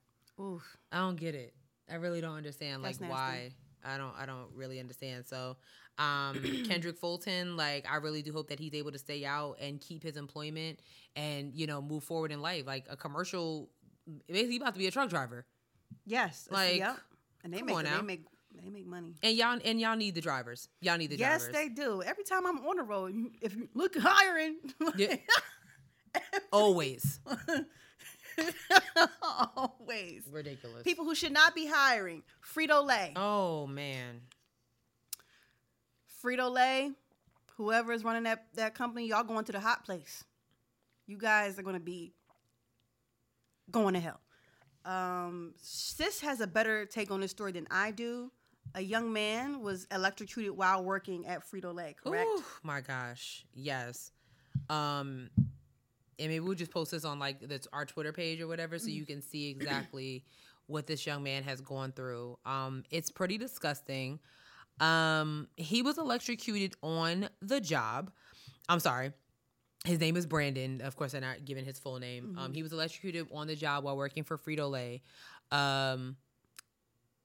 Oof. 0.41 0.77
I 0.91 0.99
don't 0.99 1.17
get 1.17 1.35
it. 1.35 1.55
I 1.91 1.97
really 1.97 2.21
don't 2.21 2.37
understand 2.37 2.83
like 2.83 3.01
nasty. 3.01 3.13
why. 3.13 3.51
I 3.85 3.97
don't 3.97 4.15
I 4.19 4.27
don't 4.27 4.49
really 4.55 4.81
understand. 4.81 5.27
So, 5.27 5.57
um 5.99 6.41
Kendrick 6.67 6.97
Fulton, 6.97 7.57
like 7.57 7.87
I 7.91 7.97
really 7.97 8.23
do 8.23 8.33
hope 8.33 8.49
that 8.49 8.59
he's 8.59 8.75
able 8.75 8.93
to 8.93 8.99
stay 8.99 9.25
out 9.25 9.57
and 9.61 9.81
keep 9.81 10.03
his 10.03 10.17
employment 10.17 10.81
and, 11.17 11.55
you 11.55 11.67
know, 11.67 11.81
move 11.81 12.05
forward 12.05 12.33
in 12.33 12.41
life. 12.41 12.67
Like 12.67 12.87
a 12.89 12.97
commercial 12.97 13.69
basically 14.27 14.57
about 14.57 14.75
to 14.75 14.79
be 14.79 14.87
a 14.87 14.91
truck 14.91 15.11
driver. 15.11 15.47
Yes. 16.07 16.49
Like, 16.51 16.79
yep. 16.79 16.99
And 17.45 17.53
they 17.53 17.63
make 17.63 17.77
they 17.77 18.03
make 18.03 18.25
they 18.63 18.71
make 18.71 18.87
money. 18.87 19.15
And 19.23 19.37
y'all 19.37 19.59
and 19.65 19.81
y'all 19.81 19.97
need 19.97 20.15
the 20.15 20.21
drivers. 20.21 20.69
Y'all 20.81 20.97
need 20.99 21.11
the 21.11 21.17
yes, 21.17 21.43
drivers. 21.43 21.55
Yes, 21.55 21.63
they 21.63 21.69
do. 21.83 22.03
Every 22.03 22.25
time 22.25 22.47
I'm 22.47 22.59
on 22.67 22.77
the 22.77 22.83
road, 22.83 23.15
you- 23.15 23.33
if 23.41 23.55
you 23.55 23.69
look 23.75 23.97
hiring, 23.99 24.57
Yeah. 24.97 25.17
Always. 26.53 27.21
always 29.23 30.23
Ridiculous. 30.31 30.83
people 30.83 31.05
who 31.05 31.15
should 31.15 31.33
not 31.33 31.55
be 31.55 31.67
hiring. 31.67 32.23
Frito 32.43 32.85
Lay, 32.85 33.13
Oh 33.17 33.67
man. 33.67 34.21
Frito 36.25 36.51
Lay, 36.51 36.91
whoever 37.57 37.93
is 37.93 38.05
running 38.05 38.25
that 38.25 38.47
that 38.55 38.75
company, 38.75 39.07
y'all 39.09 39.25
going 39.25 39.45
to 39.45 39.53
the 39.53 39.61
hot 39.61 39.85
place. 39.85 40.25
You 41.07 41.17
guys 41.19 41.59
are 41.59 41.63
going 41.63 41.75
to 41.77 41.81
be 41.81 42.13
going 43.71 43.95
to 43.95 44.01
hell. 44.01 44.21
Um, 44.85 45.55
Sis 45.61 46.21
has 46.21 46.41
a 46.41 46.47
better 46.47 46.87
take 46.87 47.11
on 47.11 47.21
this 47.21 47.31
story 47.31 47.53
than 47.53 47.67
I 47.71 47.91
do. 47.91 48.31
A 48.75 48.81
young 48.81 49.13
man 49.13 49.61
was 49.61 49.87
electrocuted 49.91 50.57
while 50.57 50.85
working 50.85 51.27
at 51.27 51.43
Frito 51.49 51.75
Lay. 51.75 51.95
Correct. 52.03 52.29
Ooh, 52.29 52.45
my 52.63 52.81
gosh. 52.81 53.45
Yes. 53.55 54.13
Um 54.69 55.31
and 56.21 56.29
maybe 56.31 56.41
we'll 56.41 56.55
just 56.55 56.73
post 56.73 56.91
this 56.91 57.05
on 57.05 57.19
like 57.19 57.41
that's 57.49 57.69
our 57.73 57.85
Twitter 57.85 58.13
page 58.13 58.41
or 58.41 58.49
whatever 58.49 58.79
so 58.79 58.89
you 58.89 59.07
can 59.07 59.23
see 59.23 59.49
exactly 59.51 60.25
what 60.67 60.87
this 60.87 61.07
young 61.07 61.23
man 61.23 61.43
has 61.45 61.61
gone 61.61 61.93
through. 61.93 62.39
Um 62.45 62.85
it's 62.91 63.11
pretty 63.11 63.39
disgusting. 63.39 64.19
Um 64.81 65.49
he 65.57 65.83
was 65.83 65.99
electrocuted 65.99 66.75
on 66.83 67.29
the 67.41 67.61
job. 67.61 68.11
I'm 68.69 68.81
sorry. 68.81 69.13
His 69.85 70.01
name 70.01 70.17
is 70.17 70.27
Brandon. 70.27 70.81
Of 70.81 70.97
course, 70.97 71.15
I'm 71.15 71.21
not 71.23 71.45
giving 71.45 71.65
his 71.65 71.79
full 71.79 71.99
name. 72.01 72.37
Um, 72.37 72.53
he 72.53 72.65
was 72.65 72.73
electrocuted 72.73 73.29
on 73.33 73.47
the 73.47 73.55
job 73.55 73.85
while 73.85 73.97
working 73.97 74.25
for 74.25 74.37
Frito 74.37 74.69
Lay. 74.69 75.03
Um, 75.53 76.17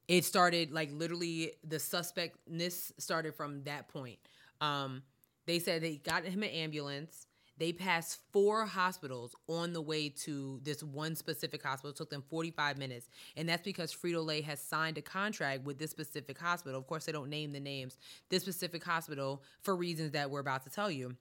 it 0.08 0.26
started 0.26 0.72
like 0.72 0.92
literally 0.92 1.54
the 1.64 1.80
suspectness 1.80 2.92
started 2.98 3.36
from 3.36 3.64
that 3.64 3.88
point. 3.88 4.20
Um, 4.62 5.04
they 5.46 5.60
said 5.60 5.82
they 5.82 5.98
got 5.98 6.26
him 6.26 6.44
an 6.44 6.50
ambulance. 6.50 7.28
They 7.58 7.72
passed 7.72 8.20
four 8.32 8.66
hospitals 8.66 9.36
on 9.48 9.74
the 9.74 9.82
way 9.82 10.10
to 10.10 10.60
this 10.64 10.82
one 10.82 11.16
specific 11.16 11.62
hospital. 11.62 11.92
It 11.92 11.98
took 11.98 12.10
them 12.10 12.24
45 12.28 12.78
minutes. 12.80 13.08
And 13.38 13.48
that's 13.48 13.62
because 13.62 13.94
Frito 13.94 14.26
Lay 14.26 14.42
has 14.42 14.60
signed 14.60 14.98
a 14.98 15.02
contract 15.04 15.64
with 15.64 15.78
this 15.78 15.92
specific 15.92 16.40
hospital. 16.40 16.80
Of 16.80 16.88
course, 16.88 17.06
they 17.06 17.12
don't 17.12 17.30
name 17.30 17.52
the 17.52 17.60
names. 17.60 17.98
This 18.30 18.42
specific 18.42 18.84
hospital 18.84 19.44
for 19.62 19.76
reasons 19.76 20.12
that 20.12 20.32
we're 20.32 20.40
about 20.40 20.64
to 20.64 20.72
tell 20.72 20.90
you. 20.90 21.16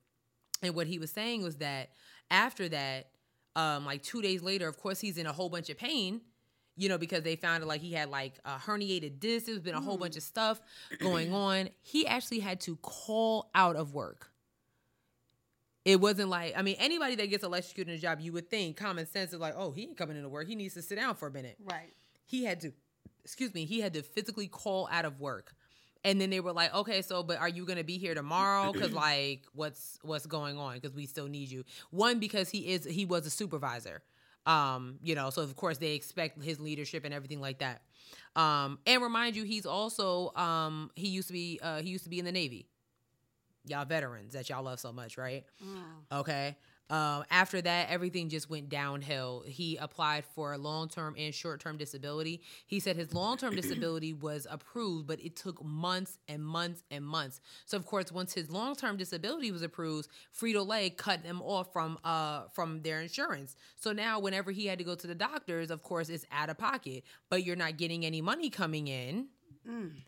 And 0.62 0.74
what 0.74 0.86
he 0.86 0.98
was 0.98 1.10
saying 1.10 1.42
was 1.42 1.56
that 1.56 1.90
after 2.30 2.68
that, 2.70 3.10
um, 3.54 3.84
like 3.84 4.02
two 4.02 4.22
days 4.22 4.42
later, 4.42 4.68
of 4.68 4.78
course, 4.78 5.00
he's 5.00 5.18
in 5.18 5.26
a 5.26 5.32
whole 5.32 5.50
bunch 5.50 5.68
of 5.68 5.76
pain, 5.76 6.22
you 6.76 6.88
know, 6.88 6.98
because 6.98 7.22
they 7.22 7.36
found 7.36 7.62
it 7.62 7.66
like 7.66 7.80
he 7.80 7.92
had 7.92 8.08
like 8.08 8.34
a 8.44 8.56
herniated 8.56 9.20
disc. 9.20 9.46
There's 9.46 9.60
been 9.60 9.74
a 9.74 9.80
whole 9.80 9.98
bunch 9.98 10.16
of 10.16 10.22
stuff 10.22 10.60
going 10.98 11.30
mm. 11.30 11.34
on. 11.34 11.68
He 11.82 12.06
actually 12.06 12.40
had 12.40 12.60
to 12.62 12.76
call 12.76 13.50
out 13.54 13.76
of 13.76 13.94
work. 13.94 14.30
It 15.84 16.00
wasn't 16.00 16.28
like, 16.28 16.54
I 16.56 16.62
mean, 16.62 16.76
anybody 16.78 17.16
that 17.16 17.26
gets 17.28 17.42
electrocuted 17.42 17.92
in 17.92 17.98
a 17.98 18.00
job, 18.00 18.20
you 18.20 18.32
would 18.32 18.48
think 18.48 18.76
common 18.76 19.06
sense 19.06 19.32
is 19.32 19.40
like, 19.40 19.54
oh, 19.56 19.72
he 19.72 19.82
ain't 19.82 19.96
coming 19.96 20.16
into 20.16 20.28
work. 20.28 20.46
He 20.46 20.54
needs 20.54 20.74
to 20.74 20.82
sit 20.82 20.96
down 20.96 21.16
for 21.16 21.26
a 21.26 21.30
minute 21.32 21.56
Right. 21.64 21.92
he 22.24 22.44
had 22.44 22.60
to 22.60 22.72
excuse 23.24 23.54
me 23.54 23.64
he 23.64 23.80
had 23.80 23.94
to 23.94 24.02
physically 24.02 24.48
call 24.48 24.88
out 24.90 25.04
of 25.04 25.20
work 25.20 25.54
and 26.04 26.20
then 26.20 26.30
they 26.30 26.40
were 26.40 26.52
like 26.52 26.74
okay 26.74 27.02
so 27.02 27.22
but 27.22 27.38
are 27.38 27.48
you 27.48 27.64
gonna 27.64 27.84
be 27.84 27.98
here 27.98 28.14
tomorrow 28.14 28.72
because 28.72 28.92
like 29.08 29.42
what's 29.54 29.98
what's 30.02 30.26
going 30.26 30.58
on 30.58 30.74
because 30.74 30.94
we 30.94 31.06
still 31.06 31.28
need 31.28 31.50
you 31.50 31.64
one 31.90 32.18
because 32.18 32.50
he 32.50 32.72
is 32.72 32.84
he 32.84 33.04
was 33.04 33.26
a 33.26 33.30
supervisor 33.30 34.02
um 34.47 34.99
you 35.03 35.14
know 35.14 35.30
so 35.30 35.43
of 35.43 35.55
course 35.57 35.78
they 35.78 35.93
expect 35.95 36.43
his 36.43 36.59
leadership 36.61 37.05
and 37.05 37.14
everything 37.14 37.40
like 37.40 37.59
that. 37.59 37.82
Um 38.36 38.78
and 38.86 39.03
remind 39.03 39.36
you 39.36 39.45
he's 39.45 39.66
also 39.66 40.32
um 40.34 40.90
he 40.95 41.09
used 41.09 41.28
to 41.28 41.32
be 41.32 41.61
uh 41.62 41.80
he 41.82 41.90
used 41.90 42.05
to 42.05 42.11
be 42.11 42.18
in 42.18 42.24
the 42.24 42.32
navy. 42.32 42.68
Y'all 43.66 43.84
veterans 43.84 44.32
that 44.32 44.49
y'all 44.49 44.62
love 44.64 44.80
so 44.80 44.93
much 44.93 45.16
right? 45.16 45.45
Okay. 46.11 46.57
Um, 46.90 47.24
after 47.30 47.62
that, 47.62 47.88
everything 47.88 48.28
just 48.28 48.50
went 48.50 48.68
downhill. 48.68 49.44
He 49.46 49.76
applied 49.76 50.24
for 50.34 50.52
a 50.52 50.58
long 50.58 50.88
term 50.88 51.14
and 51.18 51.34
short 51.34 51.60
term 51.60 51.78
disability. 51.78 52.42
He 52.66 52.80
said 52.80 52.96
his 52.96 53.14
long 53.14 53.36
term 53.38 53.54
disability 53.62 54.12
was 54.12 54.46
approved, 54.50 55.06
but 55.06 55.18
it 55.20 55.34
took 55.36 55.64
months 55.64 56.18
and 56.28 56.44
months 56.44 56.82
and 56.90 57.04
months. 57.04 57.40
So 57.64 57.76
of 57.78 57.86
course, 57.86 58.12
once 58.12 58.34
his 58.34 58.50
long 58.50 58.74
term 58.74 58.96
disability 58.96 59.50
was 59.50 59.62
approved, 59.62 60.08
Frito 60.38 60.66
Lay 60.66 60.90
cut 60.90 61.20
him 61.24 61.40
off 61.40 61.72
from 61.72 61.98
uh 62.04 62.42
from 62.52 62.82
their 62.82 63.00
insurance. 63.00 63.56
So 63.76 63.92
now, 63.92 64.20
whenever 64.20 64.50
he 64.50 64.66
had 64.66 64.78
to 64.78 64.84
go 64.84 64.94
to 64.94 65.06
the 65.06 65.14
doctors, 65.14 65.70
of 65.70 65.82
course, 65.82 66.08
it's 66.10 66.26
out 66.30 66.50
of 66.50 66.58
pocket. 66.58 67.04
But 67.30 67.44
you're 67.44 67.56
not 67.56 67.78
getting 67.78 68.04
any 68.04 68.20
money 68.20 68.50
coming 68.50 68.88
in. 68.88 69.28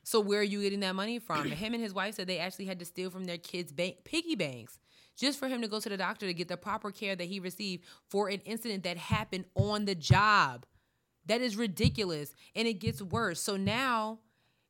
So 0.03 0.19
where 0.21 0.41
are 0.41 0.43
you 0.43 0.63
getting 0.63 0.81
that 0.81 0.95
money 0.95 1.19
from? 1.21 1.45
him 1.55 1.75
and 1.75 1.83
his 1.83 1.95
wife 1.95 2.17
said 2.17 2.27
they 2.27 2.41
actually 2.41 2.65
had 2.67 2.81
to 2.81 2.85
steal 2.85 3.09
from 3.09 3.25
their 3.25 3.39
kids' 3.39 3.73
bank, 3.73 3.99
piggy 4.05 4.35
banks 4.35 4.81
just 5.17 5.39
for 5.39 5.49
him 5.49 5.63
to 5.63 5.69
go 5.69 5.81
to 5.81 5.89
the 5.89 5.97
doctor 5.97 6.27
to 6.27 6.35
get 6.35 6.49
the 6.49 6.57
proper 6.57 6.91
care 6.91 7.15
that 7.17 7.25
he 7.25 7.41
received 7.41 7.85
for 8.09 8.29
an 8.29 8.41
incident 8.45 8.85
that 8.85 8.97
happened 8.97 9.45
on 9.55 9.85
the 9.85 9.95
job. 9.95 10.67
That 11.27 11.41
is 11.41 11.57
ridiculous, 11.57 12.35
and 12.55 12.69
it 12.69 12.75
gets 12.75 13.01
worse. 13.03 13.41
So 13.41 13.57
now. 13.57 14.21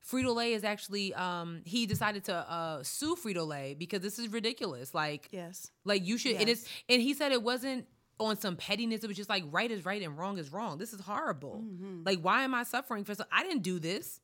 Frito 0.07 0.35
Lay 0.37 0.53
is 0.53 0.65
actually 0.65 1.15
um 1.15 1.63
he 1.65 1.87
decided 1.87 2.25
to 2.25 2.35
uh 2.35 2.83
sue 2.83 3.17
Frito 3.17 3.47
Lay 3.47 3.73
because 3.73 4.03
this 4.03 4.19
is 4.19 4.29
ridiculous. 4.29 4.93
Like 4.93 5.31
Yes. 5.33 5.71
like 5.87 6.05
you 6.05 6.19
should 6.19 6.37
and 6.37 6.51
it's 6.51 6.69
and 6.91 7.01
he 7.01 7.15
said 7.15 7.33
it 7.33 7.43
wasn't 7.43 7.87
on 8.21 8.37
some 8.37 8.55
pettiness. 8.57 9.03
It 9.03 9.07
was 9.07 9.17
just 9.17 9.31
like 9.31 9.45
right 9.51 9.71
is 9.71 9.87
right 9.87 10.03
and 10.03 10.19
wrong 10.19 10.37
is 10.37 10.53
wrong. 10.53 10.77
This 10.77 10.93
is 10.93 11.01
horrible. 11.01 11.65
Like 12.05 12.19
why 12.21 12.43
am 12.43 12.55
I 12.55 12.65
suffering 12.65 13.05
for 13.05 13.15
so 13.15 13.25
I 13.33 13.45
didn't 13.45 13.63
do 13.63 13.79
this. 13.79 14.21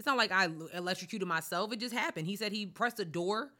It's 0.00 0.06
not 0.06 0.16
like 0.16 0.32
I 0.32 0.48
electrocuted 0.72 1.28
myself. 1.28 1.72
It 1.72 1.78
just 1.78 1.94
happened. 1.94 2.26
He 2.26 2.34
said 2.34 2.50
he 2.50 2.66
pressed 2.66 2.98
a 2.98 3.04
door 3.04 3.52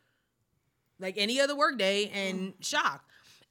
like 1.04 1.16
any 1.18 1.40
other 1.40 1.54
workday 1.54 2.08
and 2.08 2.54
shock. 2.60 3.04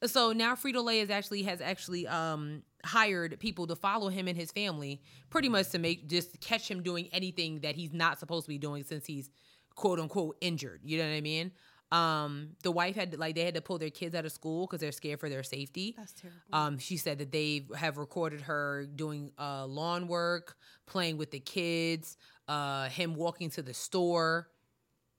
So 0.05 0.33
now 0.33 0.55
Frito 0.55 0.83
Lay 0.83 0.99
is 0.99 1.09
actually 1.09 1.43
has 1.43 1.61
actually 1.61 2.07
um 2.07 2.63
hired 2.83 3.39
people 3.39 3.67
to 3.67 3.75
follow 3.75 4.09
him 4.09 4.27
and 4.27 4.37
his 4.37 4.51
family, 4.51 5.01
pretty 5.29 5.47
much 5.47 5.69
to 5.69 5.79
make 5.79 6.09
just 6.09 6.41
catch 6.41 6.69
him 6.69 6.83
doing 6.83 7.07
anything 7.13 7.61
that 7.61 7.75
he's 7.75 7.93
not 7.93 8.19
supposed 8.19 8.45
to 8.45 8.49
be 8.49 8.57
doing 8.57 8.83
since 8.83 9.05
he's 9.05 9.29
quote 9.75 9.99
unquote 9.99 10.35
injured. 10.41 10.81
You 10.83 10.97
know 10.97 11.05
what 11.07 11.15
I 11.15 11.21
mean? 11.21 11.51
Um, 11.91 12.49
the 12.63 12.71
wife 12.71 12.95
had 12.95 13.17
like 13.19 13.35
they 13.35 13.45
had 13.45 13.53
to 13.53 13.61
pull 13.61 13.77
their 13.77 13.91
kids 13.91 14.15
out 14.15 14.25
of 14.25 14.31
school 14.31 14.65
because 14.65 14.81
they're 14.81 14.91
scared 14.91 15.19
for 15.19 15.29
their 15.29 15.43
safety. 15.43 15.93
That's 15.95 16.13
terrible. 16.13 16.39
Um, 16.51 16.77
she 16.79 16.97
said 16.97 17.19
that 17.19 17.31
they 17.31 17.67
have 17.77 17.97
recorded 17.97 18.41
her 18.41 18.87
doing 18.95 19.31
uh, 19.39 19.67
lawn 19.67 20.07
work, 20.07 20.57
playing 20.87 21.17
with 21.17 21.29
the 21.29 21.39
kids, 21.39 22.17
uh, 22.47 22.89
him 22.89 23.13
walking 23.13 23.51
to 23.51 23.61
the 23.61 23.75
store. 23.75 24.49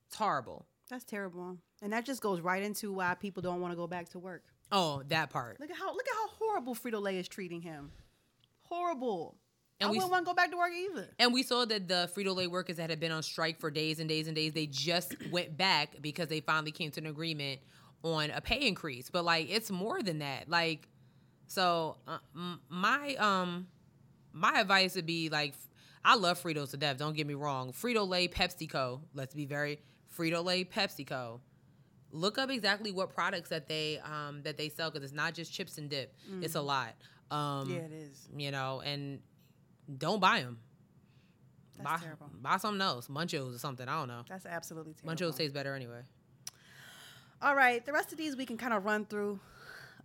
It's 0.09 0.17
horrible. 0.17 0.67
That's 0.91 1.05
terrible. 1.05 1.59
And 1.85 1.93
that 1.93 2.05
just 2.05 2.21
goes 2.21 2.41
right 2.41 2.63
into 2.63 2.93
why 2.93 3.15
people 3.15 3.43
don't 3.43 3.61
want 3.61 3.71
to 3.73 3.77
go 3.77 3.87
back 3.87 4.09
to 4.11 4.19
work. 4.19 4.43
Oh, 4.73 5.03
that 5.11 5.31
part. 5.31 5.61
Look 5.61 5.71
at 5.71 5.77
how 5.77 5.93
look 5.93 6.09
at 6.09 6.15
how 6.15 6.29
horrible 6.39 6.75
Frito 6.75 7.01
Lay 7.01 7.19
is 7.19 7.29
treating 7.29 7.61
him. 7.61 7.93
horrible. 8.63 9.37
And 9.81 9.89
I 9.89 9.91
we- 9.91 9.99
wouldn't 9.99 10.13
want 10.13 10.25
to 10.25 10.31
go 10.31 10.35
back 10.35 10.51
to 10.53 10.57
work 10.57 10.71
either. 10.73 11.09
And 11.19 11.33
we 11.35 11.43
saw 11.43 11.65
that 11.65 11.89
the 11.89 12.09
Frito 12.17 12.35
Lay 12.35 12.47
workers 12.47 12.77
that 12.77 12.91
had 12.91 13.01
been 13.01 13.13
on 13.13 13.23
strike 13.23 13.59
for 13.61 13.71
days 13.71 13.99
and 14.01 14.09
days 14.09 14.27
and 14.29 14.35
days, 14.37 14.53
they 14.53 14.67
just 14.67 15.15
went 15.31 15.57
back 15.57 15.97
because 16.01 16.29
they 16.29 16.41
finally 16.41 16.71
came 16.73 16.91
to 16.93 17.01
an 17.01 17.07
agreement 17.07 17.61
on 18.03 18.31
a 18.31 18.41
pay 18.41 18.67
increase. 18.67 19.11
But 19.11 19.25
like, 19.25 19.51
it's 19.51 19.71
more 19.71 20.01
than 20.03 20.21
that. 20.21 20.49
Like, 20.49 20.89
so 21.49 21.97
uh, 22.09 22.19
m- 22.35 22.61
my 22.69 23.15
um 23.17 23.67
my 24.33 24.61
advice 24.61 24.95
would 24.97 25.07
be 25.07 25.29
like, 25.29 25.55
I 26.05 26.15
love 26.17 26.43
Fritos 26.43 26.71
to 26.71 26.77
death. 26.77 26.97
Don't 26.99 27.15
get 27.17 27.27
me 27.27 27.35
wrong. 27.35 27.73
Frito 27.73 28.09
Lay, 28.09 28.29
PepsiCo. 28.29 29.01
Let's 29.15 29.35
be 29.35 29.45
very 29.45 29.81
Frito 30.17 30.43
Lay, 30.45 30.65
PepsiCo. 30.65 31.41
Look 32.15 32.39
up 32.39 32.49
exactly 32.51 32.93
what 32.93 33.11
products 33.13 33.49
that 33.51 33.69
they 33.69 33.99
um 33.99 34.43
that 34.45 34.57
they 34.57 34.69
sell 34.69 34.91
because 34.91 35.05
it's 35.05 35.13
not 35.13 35.35
just 35.35 35.53
chips 35.53 35.79
and 35.79 35.91
dip. 35.91 36.15
It's 36.41 36.55
a 36.55 36.61
lot. 36.63 36.95
Um, 37.31 37.69
Yeah, 37.69 37.79
it 37.79 37.93
is. 37.93 38.29
you 38.37 38.51
know, 38.51 38.81
and 38.85 39.21
don't 39.99 40.21
buy 40.21 40.41
them. 40.41 40.59
That's 41.77 41.85
buy, 41.85 42.05
terrible. 42.05 42.31
buy 42.41 42.57
something 42.59 42.81
else, 42.81 43.09
Munchos 43.09 43.57
or 43.57 43.59
something. 43.59 43.89
I 43.89 43.99
don't 43.99 44.09
know. 44.09 44.23
That's 44.29 44.47
absolutely 44.47 44.95
terrible. 44.95 45.27
Munchos 45.27 45.37
taste 45.37 45.53
better 45.53 45.75
anyway. 45.75 46.03
All 47.43 47.57
right, 47.57 47.85
the 47.85 47.93
rest 47.93 48.13
of 48.13 48.19
these 48.19 48.37
we 48.37 48.47
can 48.47 48.57
kind 48.57 48.73
of 48.73 48.85
run 48.85 49.05
through. 49.07 49.41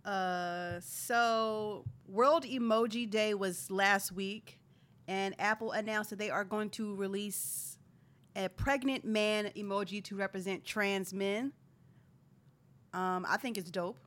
Uh, 0.04 0.80
so 0.80 1.84
World 2.08 2.44
Emoji 2.44 3.08
Day 3.08 3.34
was 3.34 3.70
last 3.70 4.10
week, 4.12 4.58
and 5.06 5.34
Apple 5.38 5.70
announced 5.72 6.10
that 6.10 6.18
they 6.18 6.30
are 6.30 6.44
going 6.44 6.70
to 6.70 6.94
release 6.96 7.78
a 8.36 8.48
pregnant 8.48 9.04
man 9.04 9.50
emoji 9.56 10.02
to 10.04 10.16
represent 10.16 10.64
trans 10.64 11.12
men. 11.12 11.52
Um, 12.92 13.26
I 13.28 13.36
think 13.36 13.56
it's 13.58 13.70
dope. 13.70 13.98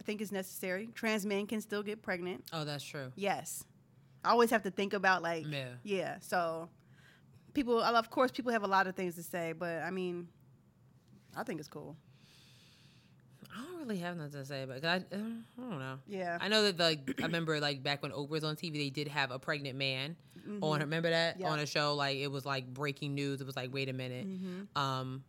I 0.00 0.04
think 0.04 0.20
it's 0.20 0.32
necessary. 0.32 0.88
Trans 0.94 1.24
men 1.26 1.46
can 1.46 1.60
still 1.60 1.82
get 1.82 2.02
pregnant. 2.02 2.44
Oh, 2.52 2.64
that's 2.64 2.84
true. 2.84 3.12
Yes. 3.16 3.64
I 4.24 4.30
always 4.30 4.50
have 4.50 4.62
to 4.64 4.70
think 4.70 4.92
about 4.94 5.22
like 5.22 5.46
Yeah. 5.48 5.68
yeah. 5.84 6.16
So 6.20 6.68
people 7.54 7.80
of 7.80 8.10
course 8.10 8.30
people 8.30 8.52
have 8.52 8.62
a 8.62 8.66
lot 8.68 8.86
of 8.86 8.94
things 8.96 9.14
to 9.16 9.22
say, 9.22 9.52
but 9.52 9.82
I 9.82 9.90
mean 9.90 10.28
I 11.36 11.42
think 11.44 11.60
it's 11.60 11.68
cool. 11.68 11.96
I 13.56 13.62
don't 13.64 13.78
really 13.78 13.98
have 13.98 14.16
nothing 14.16 14.32
to 14.40 14.44
say, 14.44 14.66
but 14.66 14.84
I, 14.84 14.96
I 14.96 15.00
don't 15.00 15.78
know. 15.78 15.98
Yeah. 16.06 16.38
I 16.40 16.48
know 16.48 16.64
that 16.70 16.76
the 16.76 16.84
I 17.22 17.26
remember 17.26 17.60
like 17.60 17.82
back 17.82 18.02
when 18.02 18.12
Oprah 18.12 18.28
was 18.28 18.44
on 18.44 18.56
TV, 18.56 18.74
they 18.74 18.90
did 18.90 19.08
have 19.08 19.30
a 19.30 19.38
pregnant 19.38 19.76
man 19.78 20.16
on. 20.62 20.80
Remember 20.80 21.10
that 21.10 21.34
Mm-hmm. 21.34 21.42
Yeah. 21.42 21.50
on 21.50 21.58
a 21.60 21.66
show? 21.66 21.94
Like 21.94 22.16
it 22.18 22.28
was 22.30 22.44
like 22.44 22.66
breaking 22.72 23.14
news. 23.14 23.40
It 23.40 23.46
was 23.46 23.56
like, 23.56 23.72
wait 23.72 23.88
a 23.88 23.92
minute, 23.92 24.26
Mm-hmm. 24.28 24.78
um, 24.80 25.24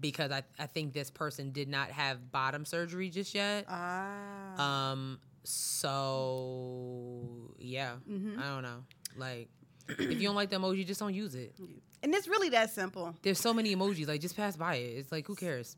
because 0.00 0.30
I 0.32 0.42
I 0.58 0.66
think 0.66 0.92
this 0.92 1.10
person 1.10 1.52
did 1.52 1.68
not 1.68 1.90
have 1.90 2.30
bottom 2.32 2.64
surgery 2.64 3.10
just 3.10 3.34
yet. 3.34 3.66
Ah. 3.68 4.92
Um. 4.92 5.18
So 5.44 7.54
yeah, 7.58 7.94
Mm-hmm. 8.10 8.40
I 8.40 8.48
don't 8.48 8.62
know. 8.62 8.84
Like, 9.16 9.48
if 9.88 10.00
you 10.20 10.28
don't 10.28 10.34
like 10.36 10.50
the 10.50 10.56
emoji, 10.56 10.86
just 10.86 11.00
don't 11.00 11.14
use 11.14 11.34
it. 11.34 11.54
and 12.02 12.14
it's 12.14 12.28
really 12.28 12.50
that 12.50 12.70
simple. 12.70 13.14
There's 13.22 13.40
so 13.40 13.54
many 13.54 13.74
emojis. 13.74 14.06
Like, 14.08 14.20
just 14.20 14.36
pass 14.36 14.56
by 14.56 14.76
it. 14.76 14.98
It's 14.98 15.12
like, 15.12 15.26
who 15.26 15.34
cares? 15.34 15.76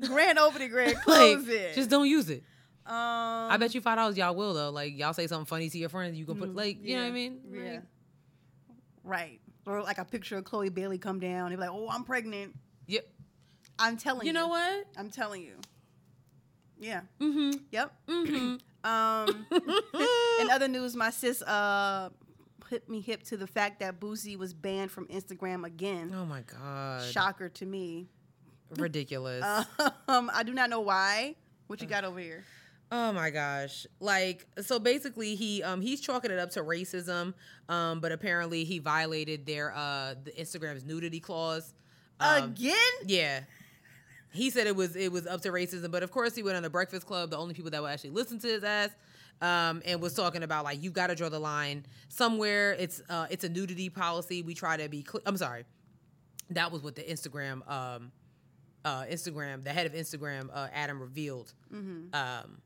Grand 0.00 0.38
opening, 0.38 0.70
grand 0.70 0.94
Like, 0.94 1.04
closing. 1.04 1.74
just 1.74 1.90
don't 1.90 2.08
use 2.08 2.30
it. 2.30 2.42
um 2.86 2.94
I 3.50 3.56
bet 3.58 3.74
you 3.74 3.80
five 3.80 3.96
dollars 3.96 4.16
y'all 4.16 4.34
will 4.34 4.54
though. 4.54 4.70
Like, 4.70 4.96
y'all 4.98 5.12
say 5.12 5.26
something 5.26 5.46
funny 5.46 5.68
to 5.68 5.78
your 5.78 5.88
friends, 5.88 6.16
you 6.16 6.24
can 6.24 6.36
put 6.36 6.54
like, 6.54 6.78
you 6.84 6.96
know 6.96 7.02
what 7.02 7.04
I 7.04 7.08
yeah, 7.08 7.12
mean? 7.12 7.40
Yeah. 7.52 7.70
Like, 7.72 7.82
Right. 9.04 9.40
Or 9.66 9.82
like 9.82 9.98
a 9.98 10.04
picture 10.04 10.36
of 10.36 10.44
Chloe 10.44 10.68
Bailey 10.70 10.98
come 10.98 11.20
down. 11.20 11.50
They're 11.50 11.58
like, 11.58 11.70
"Oh, 11.70 11.88
I'm 11.88 12.04
pregnant." 12.04 12.54
yep. 12.86 13.06
I'm 13.78 13.96
telling 13.96 14.22
you. 14.22 14.28
You 14.28 14.32
know 14.32 14.48
what? 14.48 14.86
I'm 14.96 15.10
telling 15.10 15.42
you. 15.42 15.54
Yeah. 16.78 17.02
Mm-hmm. 17.20 17.58
Yep. 17.70 17.92
Mm-hmm. 18.08 18.56
Um, 18.84 19.46
in 20.40 20.50
other 20.50 20.66
news, 20.66 20.96
my 20.96 21.10
sis 21.10 21.40
uh 21.42 22.08
put 22.58 22.88
me 22.88 23.00
hip 23.00 23.22
to 23.24 23.36
the 23.36 23.46
fact 23.46 23.78
that 23.78 24.00
Boosie 24.00 24.36
was 24.36 24.52
banned 24.52 24.90
from 24.90 25.06
Instagram 25.06 25.64
again. 25.64 26.12
oh 26.16 26.24
my 26.26 26.40
god. 26.40 27.04
Shocker 27.04 27.48
to 27.50 27.64
me. 27.64 28.08
Ridiculous. 28.76 29.44
Um, 30.08 30.32
I 30.34 30.42
do 30.42 30.52
not 30.52 30.68
know 30.68 30.80
why. 30.80 31.36
What 31.68 31.80
you 31.80 31.86
got 31.86 32.02
over 32.04 32.18
here? 32.18 32.44
Oh 32.94 33.10
my 33.10 33.30
gosh. 33.30 33.86
Like 34.00 34.46
so 34.60 34.78
basically 34.78 35.34
he 35.34 35.62
um 35.62 35.80
he's 35.80 36.00
chalking 36.00 36.30
it 36.30 36.38
up 36.38 36.50
to 36.50 36.60
racism. 36.62 37.32
Um 37.68 38.00
but 38.00 38.12
apparently 38.12 38.64
he 38.64 38.78
violated 38.78 39.46
their 39.46 39.72
uh 39.74 40.14
the 40.22 40.30
Instagram's 40.32 40.84
nudity 40.84 41.18
clause. 41.18 41.72
Um, 42.20 42.50
Again? 42.50 42.74
Yeah. 43.06 43.40
He 44.30 44.50
said 44.50 44.66
it 44.66 44.76
was 44.76 44.94
it 44.94 45.10
was 45.10 45.26
up 45.26 45.40
to 45.42 45.50
racism, 45.50 45.90
but 45.90 46.02
of 46.02 46.10
course 46.10 46.34
he 46.34 46.42
went 46.42 46.56
on 46.58 46.62
the 46.62 46.70
Breakfast 46.70 47.06
Club, 47.06 47.30
the 47.30 47.38
only 47.38 47.54
people 47.54 47.70
that 47.70 47.80
would 47.82 47.90
actually 47.90 48.10
listen 48.10 48.38
to 48.40 48.46
his 48.46 48.62
ass, 48.62 48.90
um, 49.40 49.82
and 49.86 50.00
was 50.00 50.12
talking 50.12 50.42
about 50.42 50.64
like 50.64 50.82
you 50.82 50.90
got 50.90 51.06
to 51.06 51.14
draw 51.14 51.30
the 51.30 51.38
line 51.38 51.84
somewhere. 52.08 52.72
It's 52.78 53.02
uh, 53.08 53.26
it's 53.30 53.44
a 53.44 53.48
nudity 53.48 53.88
policy. 53.90 54.42
We 54.42 54.54
try 54.54 54.76
to 54.76 54.88
be. 54.88 55.04
Cl- 55.06 55.22
I'm 55.26 55.36
sorry, 55.36 55.64
that 56.50 56.72
was 56.72 56.82
what 56.82 56.94
the 56.94 57.02
Instagram 57.02 57.68
um, 57.70 58.12
uh, 58.84 59.04
Instagram 59.04 59.64
the 59.64 59.70
head 59.70 59.86
of 59.86 59.92
Instagram 59.92 60.48
uh, 60.52 60.68
Adam 60.72 61.00
revealed. 61.00 61.52
Um, 62.14 62.58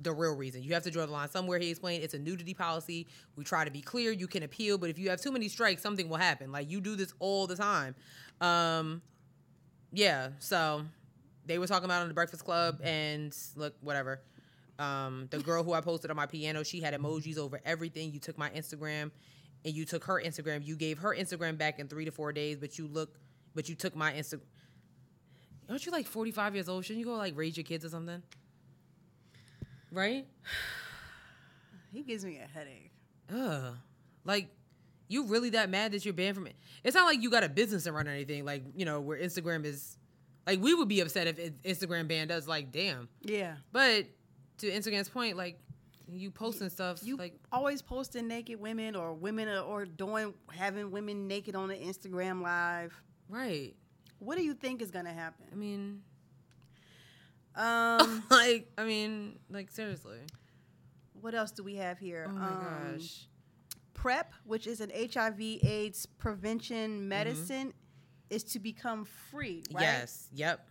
the 0.00 0.12
real 0.12 0.34
reason 0.34 0.62
you 0.62 0.74
have 0.74 0.82
to 0.82 0.90
draw 0.90 1.06
the 1.06 1.12
line 1.12 1.28
somewhere. 1.28 1.58
He 1.58 1.70
explained 1.70 2.02
it's 2.04 2.14
a 2.14 2.18
nudity 2.18 2.54
policy. 2.54 3.06
We 3.36 3.44
try 3.44 3.64
to 3.64 3.70
be 3.70 3.80
clear. 3.80 4.12
You 4.12 4.26
can 4.26 4.42
appeal, 4.42 4.76
but 4.78 4.90
if 4.90 4.98
you 4.98 5.10
have 5.10 5.20
too 5.20 5.32
many 5.32 5.48
strikes, 5.48 5.82
something 5.82 6.08
will 6.08 6.16
happen. 6.16 6.52
Like 6.52 6.70
you 6.70 6.80
do 6.80 6.96
this 6.96 7.12
all 7.20 7.46
the 7.46 7.56
time. 7.56 7.94
Um, 8.40 9.02
yeah, 9.92 10.30
so 10.40 10.82
they 11.46 11.58
were 11.58 11.66
talking 11.66 11.84
about 11.84 12.02
on 12.02 12.08
the 12.08 12.14
Breakfast 12.14 12.44
Club, 12.44 12.80
and 12.82 13.34
look, 13.56 13.74
whatever. 13.80 14.20
Um, 14.78 15.28
the 15.30 15.38
girl 15.38 15.62
who 15.62 15.72
I 15.72 15.80
posted 15.80 16.10
on 16.10 16.16
my 16.16 16.26
piano, 16.26 16.64
she 16.64 16.80
had 16.80 16.94
emojis 16.94 17.38
over 17.38 17.60
everything. 17.64 18.12
You 18.12 18.18
took 18.18 18.36
my 18.36 18.50
Instagram, 18.50 19.12
and 19.64 19.74
you 19.74 19.84
took 19.84 20.04
her 20.04 20.20
Instagram. 20.20 20.66
You 20.66 20.76
gave 20.76 20.98
her 20.98 21.14
Instagram 21.14 21.56
back 21.56 21.78
in 21.78 21.86
three 21.86 22.04
to 22.04 22.10
four 22.10 22.32
days, 22.32 22.56
but 22.56 22.76
you 22.78 22.88
look, 22.88 23.16
but 23.54 23.68
you 23.68 23.76
took 23.76 23.94
my 23.94 24.12
Instagram. 24.12 24.40
Aren't 25.70 25.86
you 25.86 25.92
like 25.92 26.06
forty 26.06 26.32
five 26.32 26.54
years 26.54 26.68
old? 26.68 26.84
Shouldn't 26.84 27.00
you 27.00 27.06
go 27.06 27.16
like 27.16 27.36
raise 27.36 27.56
your 27.56 27.64
kids 27.64 27.84
or 27.84 27.88
something? 27.88 28.22
Right? 29.94 30.26
He 31.92 32.02
gives 32.02 32.24
me 32.24 32.40
a 32.40 32.48
headache. 32.52 32.90
Ugh. 33.32 33.76
Like, 34.24 34.48
you 35.06 35.26
really 35.26 35.50
that 35.50 35.70
mad 35.70 35.92
that 35.92 36.04
you're 36.04 36.12
banned 36.12 36.34
from 36.34 36.48
it? 36.48 36.56
It's 36.82 36.96
not 36.96 37.04
like 37.04 37.22
you 37.22 37.30
got 37.30 37.44
a 37.44 37.48
business 37.48 37.84
to 37.84 37.92
run 37.92 38.08
or 38.08 38.10
anything. 38.10 38.44
Like, 38.44 38.64
you 38.74 38.84
know, 38.84 39.00
where 39.00 39.16
Instagram 39.16 39.64
is, 39.64 39.96
like, 40.44 40.60
we 40.60 40.74
would 40.74 40.88
be 40.88 40.98
upset 40.98 41.28
if 41.28 41.52
Instagram 41.62 42.08
banned 42.08 42.32
us. 42.32 42.48
Like, 42.48 42.72
damn. 42.72 43.08
Yeah. 43.22 43.54
But 43.70 44.06
to 44.58 44.68
Instagram's 44.68 45.08
point, 45.08 45.36
like, 45.36 45.60
you 46.08 46.32
posting 46.32 46.68
stuff, 46.68 46.98
You 47.02 47.16
like, 47.16 47.38
always 47.52 47.80
posting 47.80 48.28
naked 48.28 48.60
women 48.60 48.96
or 48.96 49.14
women 49.14 49.48
or, 49.48 49.60
or 49.60 49.84
doing 49.84 50.34
having 50.50 50.90
women 50.90 51.28
naked 51.28 51.54
on 51.54 51.68
the 51.68 51.76
Instagram 51.76 52.42
live. 52.42 52.92
right. 53.28 53.74
What 54.20 54.38
do 54.38 54.42
you 54.44 54.54
think 54.54 54.80
is 54.80 54.90
gonna 54.90 55.12
happen 55.12 55.44
I 55.52 55.54
mean, 55.54 56.00
Um, 57.56 58.22
like, 58.30 58.70
I 58.76 58.84
mean, 58.84 59.38
like, 59.50 59.70
seriously. 59.70 60.18
what 61.20 61.34
else 61.34 61.50
do 61.52 61.62
we 61.62 61.76
have 61.76 61.98
here? 61.98 62.26
Oh 62.28 62.32
my 62.32 62.46
Um, 62.48 62.92
gosh. 62.96 63.26
PrEP, 63.94 64.32
which 64.44 64.66
is 64.66 64.80
an 64.80 64.90
HIV/AIDS 64.90 66.06
prevention 66.18 67.08
medicine, 67.08 67.72
is 68.28 68.42
to 68.44 68.58
become 68.58 69.04
free. 69.30 69.62
Right? 69.72 69.82
Yes. 69.82 70.28
Yep. 70.32 70.66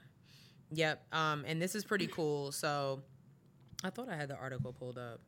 Yep. 0.71 1.03
Um, 1.13 1.43
and 1.47 1.61
this 1.61 1.73
is 1.75 1.83
pretty 1.85 2.07
cool. 2.07 2.51
So 2.63 3.01
I 3.83 3.89
thought 3.89 4.09
I 4.09 4.15
had 4.15 4.29
the 4.29 4.35
article 4.35 4.73
pulled 4.73 4.97
up. 4.97 5.19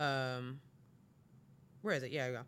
Um, 0.00 0.60
where 1.82 1.94
is 1.94 2.02
it? 2.02 2.10
Yeah. 2.12 2.42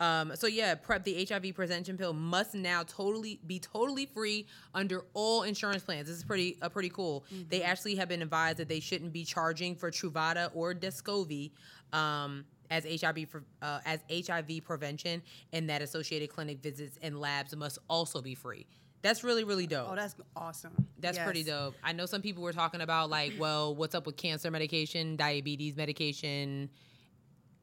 Um, 0.00 0.32
so 0.34 0.46
yeah, 0.46 0.74
PrEP, 0.74 1.04
the 1.04 1.26
HIV 1.28 1.54
prevention 1.54 1.96
pill, 1.96 2.12
must 2.12 2.54
now 2.54 2.82
totally 2.82 3.40
be 3.46 3.58
totally 3.58 4.06
free 4.06 4.46
under 4.74 5.04
all 5.14 5.42
insurance 5.42 5.82
plans. 5.82 6.08
This 6.08 6.16
is 6.16 6.24
pretty 6.24 6.58
uh, 6.62 6.68
pretty 6.68 6.90
cool. 6.90 7.24
They 7.48 7.62
actually 7.62 7.96
have 7.96 8.08
been 8.08 8.22
advised 8.22 8.58
that 8.58 8.68
they 8.68 8.80
shouldn't 8.80 9.12
be 9.12 9.24
charging 9.24 9.74
for 9.74 9.90
Truvada 9.90 10.50
or 10.54 10.74
Descovy 10.74 11.52
um, 11.92 12.44
as 12.70 12.84
HIV 12.84 13.26
uh, 13.62 13.80
as 13.86 14.00
HIV 14.10 14.64
prevention, 14.64 15.22
and 15.52 15.68
that 15.70 15.82
associated 15.82 16.30
clinic 16.30 16.62
visits 16.62 16.98
and 17.02 17.18
labs 17.20 17.54
must 17.56 17.78
also 17.88 18.20
be 18.20 18.34
free. 18.34 18.66
That's 19.02 19.22
really 19.22 19.44
really 19.44 19.66
dope. 19.66 19.88
Oh, 19.90 19.94
that's 19.94 20.16
awesome. 20.34 20.72
That's 20.98 21.18
pretty 21.18 21.44
dope. 21.44 21.74
I 21.84 21.92
know 21.92 22.06
some 22.06 22.22
people 22.22 22.42
were 22.42 22.52
talking 22.52 22.80
about 22.80 23.08
like, 23.08 23.34
well, 23.38 23.74
what's 23.74 23.94
up 23.94 24.04
with 24.04 24.16
cancer 24.16 24.50
medication, 24.50 25.16
diabetes 25.16 25.76
medication, 25.76 26.70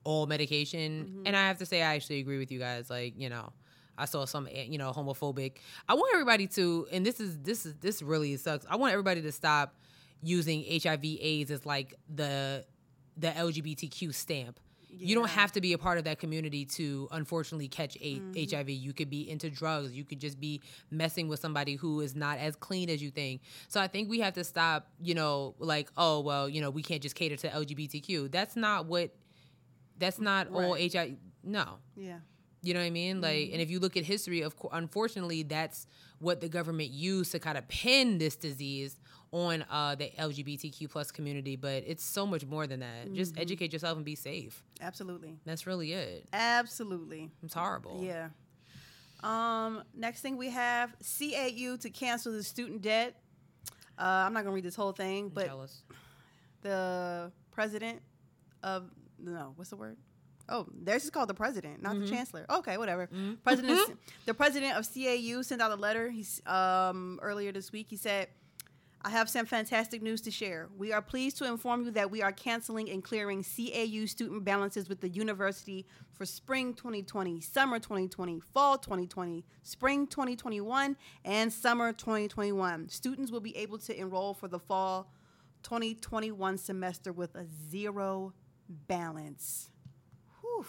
all 0.04 0.26
medication, 0.28 1.06
Mm-hmm. 1.06 1.28
and 1.28 1.36
I 1.36 1.48
have 1.48 1.58
to 1.60 1.66
say 1.66 1.82
I 1.82 1.96
actually 1.96 2.20
agree 2.20 2.38
with 2.40 2.52
you 2.52 2.60
guys. 2.60 2.90
Like, 2.90 3.14
you 3.18 3.30
know, 3.30 3.54
I 3.98 4.06
saw 4.06 4.26
some, 4.26 4.48
eh, 4.52 4.64
you 4.70 4.78
know, 4.78 4.92
homophobic. 4.92 5.54
I 5.88 5.94
want 5.94 6.14
everybody 6.14 6.48
to, 6.48 6.88
and 6.92 7.06
this 7.06 7.20
is 7.20 7.38
this 7.40 7.66
is 7.66 7.76
this 7.76 8.02
really 8.02 8.36
sucks. 8.38 8.66
I 8.70 8.76
want 8.76 8.92
everybody 8.94 9.22
to 9.22 9.32
stop 9.32 9.76
using 10.22 10.64
HIV/AIDS 10.64 11.52
as 11.52 11.66
like 11.66 11.94
the 12.14 12.66
the 13.18 13.28
LGBTQ 13.30 14.14
stamp. 14.14 14.60
You 14.96 15.16
don't 15.16 15.30
have 15.30 15.52
to 15.54 15.62
be 15.62 15.74
a 15.74 15.78
part 15.80 15.98
of 15.98 16.04
that 16.04 16.20
community 16.20 16.66
to 16.66 17.08
unfortunately 17.12 17.68
catch 17.68 17.96
a- 18.00 18.20
Mm-hmm. 18.20 18.56
HIV. 18.56 18.70
You 18.70 18.94
could 18.94 19.10
be 19.10 19.28
into 19.28 19.50
drugs. 19.50 19.92
You 19.92 20.04
could 20.04 20.20
just 20.20 20.40
be 20.40 20.62
messing 20.92 21.28
with 21.28 21.40
somebody 21.40 21.76
who 21.76 22.02
is 22.02 22.16
not 22.16 22.38
as 22.38 22.56
clean 22.56 22.92
as 22.92 23.02
you 23.02 23.10
think. 23.10 23.42
So 23.70 23.82
I 23.82 23.88
think 23.88 24.08
we 24.08 24.20
have 24.20 24.34
to 24.36 24.44
stop, 24.44 24.88
you 25.02 25.16
know, 25.16 25.56
like, 25.58 25.90
oh, 25.98 26.20
well, 26.20 26.48
you 26.48 26.62
know, 26.62 26.70
we 26.70 26.84
can't 26.84 27.02
just 27.02 27.16
cater 27.16 27.36
to 27.38 27.50
LGBTQ. 27.50 28.32
That's 28.32 28.56
not 28.56 28.86
what 28.86 29.10
That's 29.98 30.20
not 30.20 30.50
all. 30.52 30.76
HIV. 30.76 31.18
No. 31.44 31.78
Yeah. 31.96 32.20
You 32.62 32.74
know 32.74 32.80
what 32.80 32.86
I 32.86 32.92
mean? 32.92 33.20
Like, 33.20 33.50
and 33.52 33.62
if 33.62 33.70
you 33.70 33.80
look 33.80 33.98
at 33.98 34.06
history, 34.06 34.42
of 34.42 34.56
course, 34.56 34.74
unfortunately, 34.74 35.44
that's 35.44 35.86
what 36.20 36.40
the 36.40 36.48
government 36.48 36.92
used 36.92 37.34
to 37.34 37.40
kind 37.40 37.58
of 37.58 37.68
pin 37.68 38.18
this 38.18 38.38
disease 38.38 38.98
on 39.34 39.66
uh, 39.70 39.96
the 39.96 40.12
LGBTQ 40.18 40.90
plus 40.90 41.12
community. 41.12 41.58
But 41.58 41.84
it's 41.86 42.06
so 42.06 42.26
much 42.26 42.46
more 42.46 42.66
than 42.66 42.80
that. 42.80 43.14
Just 43.14 43.38
educate 43.38 43.74
yourself 43.74 43.98
and 43.98 44.06
be 44.06 44.16
safe. 44.16 44.64
Absolutely. 44.80 45.38
That's 45.46 45.68
really 45.68 45.92
it. 45.92 46.26
Absolutely. 46.32 47.32
It's 47.44 47.54
horrible. 47.54 48.02
Yeah. 48.02 48.30
Um, 49.24 49.84
next 49.96 50.22
thing 50.22 50.38
we 50.38 50.50
have 50.50 50.96
CAU 51.00 51.78
to 51.78 51.90
cancel 51.90 52.32
the 52.32 52.44
student 52.44 52.82
debt. 52.82 53.16
Uh, 53.98 54.24
I'm 54.26 54.34
not 54.34 54.44
gonna 54.44 54.56
read 54.56 54.66
this 54.66 54.76
whole 54.76 54.92
thing, 54.92 55.30
but 55.30 55.50
the 56.62 57.32
president 57.52 58.02
of 58.64 58.90
no, 59.32 59.54
what's 59.56 59.70
the 59.70 59.78
word? 59.78 59.98
Oh, 60.50 60.68
theirs 60.74 61.06
is 61.06 61.10
called 61.10 61.30
the 61.30 61.34
president, 61.34 61.82
not 61.82 61.94
the 61.94 62.02
mm-hmm. 62.02 62.14
chancellor. 62.14 62.46
Okay, 62.50 62.78
whatever. 62.78 63.08
Mm-hmm. 63.08 63.36
President, 63.44 63.80
mm-hmm. 63.80 63.94
the 64.26 64.34
president 64.34 64.78
of 64.78 64.88
CAU 64.94 65.42
sent 65.42 65.62
out 65.62 65.72
a 65.72 65.76
letter. 65.76 66.10
He's 66.10 66.42
um, 66.46 67.20
earlier 67.22 67.54
this 67.54 67.72
week. 67.72 67.88
He 67.90 67.96
said, 67.96 68.28
"I 69.02 69.10
have 69.10 69.30
some 69.30 69.46
fantastic 69.46 70.02
news 70.02 70.20
to 70.22 70.32
share. 70.32 70.68
We 70.78 70.92
are 70.92 71.02
pleased 71.02 71.38
to 71.38 71.46
inform 71.46 71.86
you 71.86 71.92
that 71.92 72.12
we 72.12 72.22
are 72.22 72.34
canceling 72.34 72.90
and 72.90 73.02
clearing 73.02 73.44
CAU 73.44 74.06
student 74.06 74.44
balances 74.44 74.90
with 74.90 75.00
the 75.00 75.08
university 75.08 75.86
for 76.12 76.26
spring 76.26 76.74
2020, 76.74 77.40
summer 77.40 77.80
2020, 77.80 78.42
fall 78.42 78.78
2020, 78.78 79.46
spring 79.62 80.08
2021, 80.08 80.98
and 81.24 81.54
summer 81.54 81.94
2021. 81.94 82.90
Students 82.90 83.32
will 83.32 83.40
be 83.40 83.56
able 83.56 83.78
to 83.78 83.98
enroll 83.98 84.34
for 84.34 84.50
the 84.50 84.60
fall 84.60 85.10
2021 85.64 86.58
semester 86.58 87.14
with 87.14 87.34
a 87.36 87.46
zero 87.72 88.34
balance. 88.88 89.70
Whew. 90.42 90.66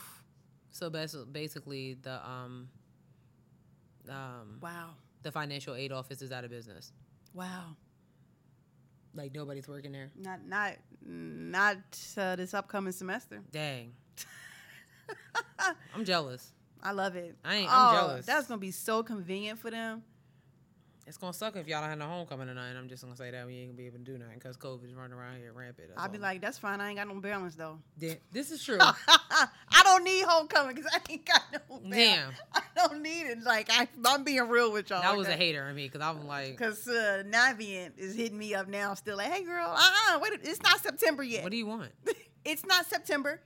So 0.70 0.90
basically, 0.90 1.94
the 2.02 2.14
um, 2.28 2.68
um, 4.08 4.58
Wow. 4.60 4.90
the 5.22 5.30
financial 5.32 5.74
aid 5.74 5.92
office 5.92 6.20
is 6.22 6.32
out 6.32 6.44
of 6.44 6.50
business. 6.50 6.92
Wow. 7.32 7.76
Like 9.14 9.32
nobody's 9.34 9.68
working 9.68 9.92
there. 9.92 10.10
Not 10.16 10.44
not 10.46 10.72
not 11.04 11.76
uh, 12.16 12.34
this 12.36 12.52
upcoming 12.54 12.92
semester. 12.92 13.42
Dang. 13.52 13.92
I'm 15.94 16.04
jealous. 16.04 16.52
I 16.82 16.92
love 16.92 17.16
it. 17.16 17.36
I 17.44 17.54
ain't- 17.56 17.70
I'm 17.70 17.94
Oh, 17.94 17.98
jealous. 17.98 18.26
That's 18.26 18.46
gonna 18.48 18.58
be 18.58 18.70
so 18.72 19.02
convenient 19.02 19.58
for 19.58 19.70
them. 19.70 20.02
It's 21.06 21.18
gonna 21.18 21.34
suck 21.34 21.56
if 21.56 21.66
y'all 21.66 21.82
don't 21.82 21.90
have 21.90 21.98
no 21.98 22.06
homecoming 22.06 22.46
tonight. 22.46 22.72
I'm 22.78 22.88
just 22.88 23.02
gonna 23.02 23.16
say 23.16 23.30
that 23.30 23.46
we 23.46 23.58
ain't 23.58 23.68
gonna 23.68 23.76
be 23.76 23.86
able 23.86 23.98
to 23.98 24.04
do 24.04 24.16
nothing 24.16 24.38
because 24.38 24.56
COVID's 24.56 24.94
running 24.94 25.12
around 25.12 25.36
here 25.36 25.52
rampant. 25.52 25.90
I'll 25.98 26.08
be 26.08 26.16
all. 26.16 26.22
like, 26.22 26.40
that's 26.40 26.56
fine. 26.56 26.80
I 26.80 26.88
ain't 26.88 26.98
got 26.98 27.08
no 27.08 27.20
balance 27.20 27.54
though. 27.56 27.78
Da- 27.98 28.18
this 28.32 28.50
is 28.50 28.64
true. 28.64 28.78
I 28.80 29.82
don't 29.82 30.02
need 30.02 30.24
homecoming 30.24 30.74
because 30.74 30.90
I 30.92 31.12
ain't 31.12 31.26
got 31.26 31.42
no 31.52 31.58
balance. 31.78 31.94
Damn. 31.94 32.32
I 32.54 32.62
don't 32.74 33.02
need 33.02 33.22
it. 33.22 33.42
Like 33.42 33.68
I, 33.70 33.86
I'm 34.06 34.24
being 34.24 34.48
real 34.48 34.72
with 34.72 34.88
y'all. 34.88 35.02
that 35.02 35.16
was 35.16 35.28
a 35.28 35.32
hater 35.32 35.68
in 35.68 35.76
me 35.76 35.86
because 35.86 36.00
I'm 36.00 36.26
like, 36.26 36.52
Because 36.52 36.88
uh, 36.88 37.22
Navient 37.26 37.98
is 37.98 38.14
hitting 38.14 38.38
me 38.38 38.54
up 38.54 38.68
now, 38.68 38.94
still 38.94 39.18
like, 39.18 39.30
hey 39.30 39.44
girl, 39.44 39.74
uh, 39.76 40.14
uh 40.14 40.18
wait, 40.22 40.40
it's 40.42 40.62
not 40.62 40.80
September 40.80 41.22
yet. 41.22 41.42
what 41.42 41.50
do 41.50 41.58
you 41.58 41.66
want? 41.66 41.92
it's 42.46 42.64
not 42.64 42.86
September. 42.86 43.40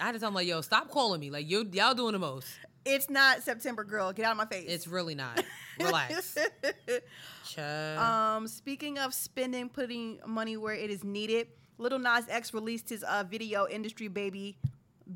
I 0.00 0.06
had 0.06 0.12
to 0.12 0.18
tell 0.18 0.28
him 0.28 0.34
like, 0.34 0.48
yo, 0.48 0.60
stop 0.62 0.90
calling 0.90 1.20
me. 1.20 1.30
Like 1.30 1.48
you, 1.48 1.68
y'all 1.72 1.94
doing 1.94 2.12
the 2.12 2.18
most. 2.18 2.48
It's 2.84 3.08
not 3.08 3.42
September, 3.42 3.84
girl. 3.84 4.12
Get 4.12 4.26
out 4.26 4.32
of 4.32 4.38
my 4.38 4.46
face. 4.46 4.66
It's 4.68 4.86
really 4.86 5.14
not. 5.14 5.42
Relax. 5.80 6.36
Um, 7.98 8.48
speaking 8.48 8.98
of 8.98 9.14
spending, 9.14 9.68
putting 9.68 10.20
money 10.26 10.56
where 10.56 10.74
it 10.74 10.90
is 10.90 11.04
needed, 11.04 11.48
Lil 11.78 11.98
Nas 11.98 12.26
X 12.28 12.52
released 12.54 12.88
his 12.88 13.02
uh, 13.02 13.24
video 13.28 13.66
"Industry 13.68 14.08
Baby" 14.08 14.56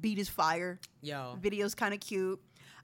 beat 0.01 0.19
is 0.19 0.29
fire. 0.29 0.79
yo, 1.01 1.39
Video's 1.41 1.75
kind 1.75 1.95
of 1.95 2.01
cute. 2.01 2.41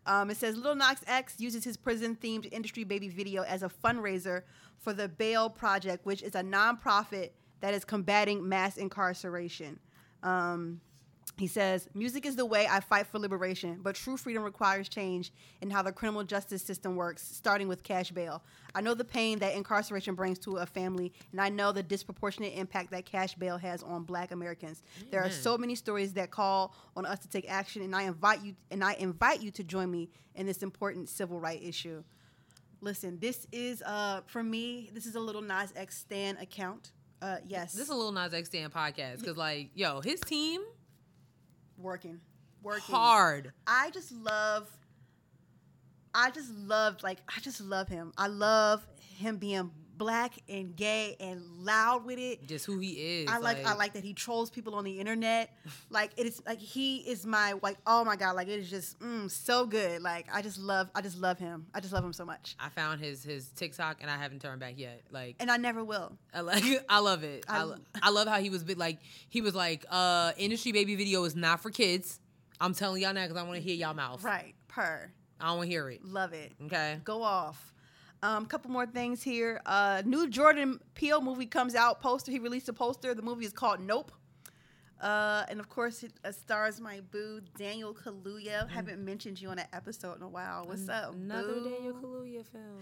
Um, 0.07 0.31
it 0.31 0.37
says 0.37 0.57
Lil 0.57 0.75
Nas 0.75 1.03
X 1.07 1.35
uses 1.39 1.65
his 1.65 1.77
prison-themed 1.77 2.49
"Industry 2.53 2.85
Baby" 2.85 3.09
video 3.09 3.43
as 3.43 3.63
a 3.63 3.69
fundraiser 3.69 4.43
for 4.79 4.93
the 4.93 5.09
Bail 5.09 5.49
Project, 5.49 6.05
which 6.05 6.23
is 6.23 6.35
a 6.35 6.43
nonprofit 6.43 7.31
that 7.61 7.75
is 7.75 7.85
combating 7.85 8.49
mass 8.49 8.77
incarceration. 8.77 9.79
Um, 10.23 10.81
he 11.39 11.47
says, 11.47 11.89
Music 11.95 12.27
is 12.27 12.37
the 12.37 12.45
way 12.45 12.67
I 12.71 12.81
fight 12.81 13.07
for 13.07 13.19
liberation, 13.19 13.81
but 13.83 13.95
true 13.95 14.17
freedom 14.17 14.43
requires 14.43 14.89
change 14.89 15.33
in 15.61 15.71
how 15.71 15.83
the 15.83 15.91
criminal 15.93 16.25
justice 16.25 16.63
system 16.63 16.95
works, 16.95 17.23
starting 17.23 17.69
with 17.69 17.83
cash 17.83 18.11
bail. 18.11 18.43
I 18.75 18.81
know 18.81 18.95
the 18.95 19.05
pain 19.05 19.39
that 19.39 19.55
incarceration 19.55 20.15
brings 20.15 20.39
to 20.41 20.57
a 20.57 20.67
family, 20.67 21.13
and 21.33 21.41
I 21.41 21.49
know 21.49 21.73
the 21.73 21.83
disproportionate 21.83 22.55
impact 22.55 22.91
that 22.91 23.07
cash 23.07 23.35
bail 23.35 23.57
has 23.59 23.83
on 23.83 24.05
black 24.05 24.31
Americans. 24.31 24.83
There 25.11 25.23
are 25.23 25.31
so 25.31 25.57
many 25.59 25.75
stories 25.75 26.13
that 26.15 26.31
call 26.31 26.75
on 26.97 27.07
us 27.07 27.19
to 27.21 27.29
take 27.29 27.51
action, 27.51 27.83
and 27.83 27.95
I 27.97 28.03
invite 28.03 28.43
you 28.43 28.55
and 28.71 28.85
I 28.85 28.95
invite 28.95 29.41
you 29.43 29.51
to 29.53 29.65
join 29.65 29.91
me 29.91 30.11
in 30.35 30.47
this 30.47 30.63
important 30.63 31.09
civil 31.09 31.41
right 31.41 31.63
issue. 31.63 32.03
Listen, 32.81 33.19
this 33.21 33.47
is 33.53 33.83
uh 33.83 34.21
for 34.27 34.43
me, 34.43 34.91
this 34.93 35.07
is 35.07 35.15
a 35.15 35.21
Lil 35.21 35.41
Nas 35.41 35.73
X 35.77 35.99
Stan 35.99 36.37
account. 36.39 36.93
Uh 37.21 37.37
yes. 37.47 37.73
this 37.73 37.85
is 37.85 37.91
a 37.91 37.95
Lil 37.95 38.13
Nas 38.13 38.35
X 38.35 38.49
stand 38.49 38.73
podcast 38.73 39.21
because 39.21 39.37
like, 39.37 39.71
yo, 39.75 40.01
his 40.01 40.21
team 40.21 40.61
working. 41.83 42.21
Working. 42.63 42.95
hard. 42.95 43.53
I 43.67 43.91
just 43.91 44.13
love 44.13 44.71
I 46.15 46.31
just 46.31 46.53
love 46.55 47.03
like 47.03 47.19
I 47.29 47.41
just 47.41 47.61
love 47.61 47.89
him. 47.89 48.13
I 48.17 48.27
love 48.29 48.87
him 49.17 49.39
being 49.39 49.71
black 50.03 50.35
and 50.49 50.75
gay 50.75 51.17
and 51.21 51.43
loud 51.59 52.05
with 52.05 52.19
it. 52.19 52.47
Just 52.47 52.67
who 52.67 52.79
he 52.79 53.23
is. 53.23 53.29
I 53.31 53.39
like, 53.39 53.65
I 53.65 53.75
like 53.75 53.93
that 53.93 54.03
he 54.03 54.13
trolls 54.15 54.51
people 54.51 54.75
on 54.75 54.85
the 54.85 54.99
internet. 54.99 55.51
Like 55.91 56.13
it 56.17 56.27
is 56.27 56.43
like 56.47 56.59
he 56.59 56.99
is 56.99 57.27
my 57.27 57.55
like 57.63 57.77
oh 57.87 58.03
my 58.05 58.17
god 58.17 58.35
like 58.35 58.49
it 58.49 58.59
is 58.59 58.71
just 58.71 58.99
mm, 59.01 59.31
so 59.31 59.67
good. 59.67 60.01
Like 60.03 60.27
I 60.33 60.41
just 60.41 60.59
love 60.59 60.91
I 60.95 61.03
just 61.03 61.19
love 61.19 61.39
him. 61.39 61.67
I 61.75 61.81
just 61.81 61.93
love 61.93 62.03
him 62.05 62.13
so 62.15 62.25
much. 62.25 62.57
I 62.59 62.69
found 62.71 63.01
his 63.01 63.23
his 63.23 63.49
TikTok 63.51 63.99
and 64.01 64.11
I 64.11 64.17
haven't 64.17 64.41
turned 64.41 64.61
back 64.61 64.75
yet. 64.79 65.03
Like 65.11 65.37
And 65.39 65.51
I 65.51 65.57
never 65.59 65.85
will. 65.85 66.17
I 66.33 66.41
like 66.41 66.65
I 66.89 67.01
love 67.01 67.25
it. 67.25 67.45
I, 67.49 67.63
I- 67.63 67.75
I 68.05 68.11
love 68.11 68.27
how 68.27 68.39
he 68.41 68.49
was 68.51 68.65
bit 68.65 68.79
like 68.79 68.99
he 69.29 69.41
was 69.43 69.55
like 69.55 69.85
uh 69.91 70.33
industry 70.39 70.73
baby 70.73 70.95
video 70.97 71.25
is 71.25 71.37
not 71.37 71.61
for 71.61 71.71
kids. 71.71 72.19
I'm 72.61 72.75
telling 72.75 73.03
y'all 73.03 73.13
now 73.13 73.23
because 73.27 73.37
I 73.37 73.43
want 73.43 73.57
to 73.57 73.63
hear 73.63 73.75
y'all 73.75 73.95
mouth. 73.95 74.23
Right. 74.25 74.55
Per. 74.69 75.11
I 75.41 75.47
don't 75.47 75.57
want 75.59 75.69
to 75.69 75.73
hear 75.73 75.91
it. 75.91 76.05
Love 76.05 76.33
it. 76.33 76.53
Okay. 76.67 77.01
Go 77.05 77.23
off. 77.23 77.72
Um, 78.23 78.47
couple 78.47 78.71
more 78.71 78.87
things 78.87 79.23
here. 79.23 79.61
Uh, 79.67 80.03
new 80.05 80.29
Jordan 80.29 80.79
Peele 80.95 81.21
movie 81.21 81.47
comes 81.47 81.75
out. 81.75 82.01
Poster. 82.01 82.31
He 82.31 82.39
released 82.39 82.69
a 82.69 82.73
poster. 82.73 83.15
The 83.15 83.23
movie 83.23 83.45
is 83.45 83.53
called 83.53 83.81
Nope. 83.81 84.13
Uh, 85.01 85.45
and 85.49 85.59
of 85.59 85.69
course, 85.69 86.05
it 86.05 86.13
uh, 86.25 86.31
stars 86.31 86.81
my 86.81 87.01
boo 87.11 87.41
Daniel 87.59 87.93
Kaluuya. 87.93 88.69
Haven't 88.71 89.05
mentioned 89.05 89.41
you 89.41 89.49
on 89.49 89.59
an 89.59 89.67
episode 89.73 90.17
in 90.19 90.23
a 90.23 90.29
while. 90.29 90.65
What's 90.67 90.89
up? 90.89 91.15
Another 91.15 91.55
boo? 91.55 91.69
Daniel 91.71 91.95
Kaluuya 91.95 92.47
film. 92.47 92.79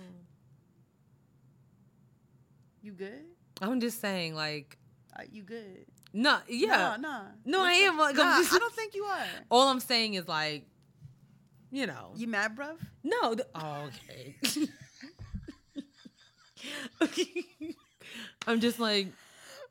You 2.83 2.93
good? 2.93 3.25
I'm 3.63 3.81
just 3.81 4.01
saying, 4.01 4.35
like, 4.35 4.77
Are 5.17 5.25
you 5.31 5.43
good? 5.43 5.87
no, 6.13 6.39
yeah, 6.49 6.97
No, 6.99 7.09
no. 7.09 7.23
No, 7.59 7.63
I 7.63 7.73
am, 7.73 7.99
like, 7.99 8.19
I'm 8.19 8.27
Nah, 8.27 8.39
just- 8.41 8.53
I 8.55 8.59
don't 8.59 8.75
think 8.75 8.95
you 8.95 9.05
are. 9.05 9.27
All 9.51 9.69
I'm 9.69 9.81
saying 9.81 10.15
is 10.15 10.27
like, 10.29 10.67
you 11.71 11.87
know, 11.87 12.13
You 12.17 12.27
mad, 12.27 12.57
bruv? 12.57 12.77
no. 13.05 13.35
th- 13.35 13.49
oh, 13.55 13.89
okay. 13.89 14.37
I'm 18.47 18.61
just 18.61 18.79
like, 18.81 19.09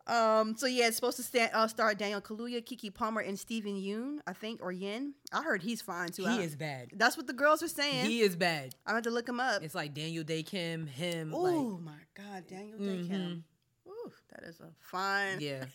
Um, 0.07 0.55
so 0.57 0.65
yeah, 0.65 0.87
it's 0.87 0.95
supposed 0.95 1.17
to 1.17 1.23
sta- 1.23 1.49
uh, 1.53 1.67
star 1.67 1.93
Daniel 1.93 2.19
Kaluuya, 2.21 2.63
Keke 2.65 2.91
Palmer, 2.93 3.21
and 3.21 3.37
Steven 3.37 3.75
Yeun, 3.75 4.19
I 4.25 4.33
think, 4.33 4.59
or 4.63 4.71
Yin. 4.71 5.13
I 5.31 5.43
heard 5.43 5.61
he's 5.61 5.81
fine 5.81 6.09
too. 6.09 6.23
he 6.25 6.29
I- 6.39 6.41
is 6.41 6.55
bad. 6.55 6.89
That's 6.95 7.15
what 7.17 7.27
the 7.27 7.33
girls 7.33 7.61
were 7.61 7.67
saying. 7.67 8.05
He 8.07 8.21
is 8.21 8.35
bad. 8.35 8.73
I 8.87 8.93
had 8.95 9.03
to 9.03 9.11
look 9.11 9.27
him 9.29 9.39
up. 9.39 9.61
It's 9.63 9.75
like 9.75 9.93
Daniel 9.93 10.23
Dae 10.23 10.41
Kim, 10.43 10.87
him. 10.87 11.31
Oh 11.33 11.41
like, 11.41 11.83
my 11.83 11.99
God, 12.15 12.47
Daniel 12.47 12.77
Dae 12.79 13.07
Kim. 13.07 13.43
Ooh, 13.87 14.11
that 14.31 14.43
is 14.47 14.59
a 14.61 14.69
fine. 14.79 15.37
yeah, 15.41 15.65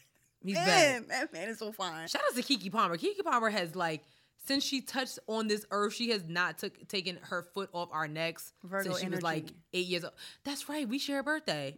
he's 0.44 0.56
bad. 0.66 1.08
that 1.08 1.32
man 1.32 1.48
is 1.48 1.58
so 1.58 1.70
fine. 1.72 2.08
Shout 2.08 2.22
out 2.28 2.34
to 2.36 2.42
Keke 2.42 2.72
Palmer. 2.72 2.96
Keke 2.96 3.22
Palmer 3.24 3.50
has 3.50 3.76
like 3.76 4.02
since 4.44 4.64
she 4.64 4.80
touched 4.80 5.18
on 5.26 5.48
this 5.48 5.64
earth, 5.70 5.94
she 5.94 6.10
has 6.10 6.24
not 6.26 6.58
took 6.58 6.86
taken 6.88 7.18
her 7.22 7.42
foot 7.42 7.70
off 7.72 7.88
our 7.92 8.06
necks 8.08 8.52
Virgo 8.62 8.90
since 8.90 9.00
she 9.00 9.08
was 9.08 9.22
like. 9.22 9.46
Mm. 9.46 9.54
eight 9.74 9.86
years 9.86 10.04
old. 10.04 10.14
That's 10.44 10.68
right. 10.68 10.88
We 10.88 10.98
share 10.98 11.18
a 11.20 11.22
birthday. 11.22 11.74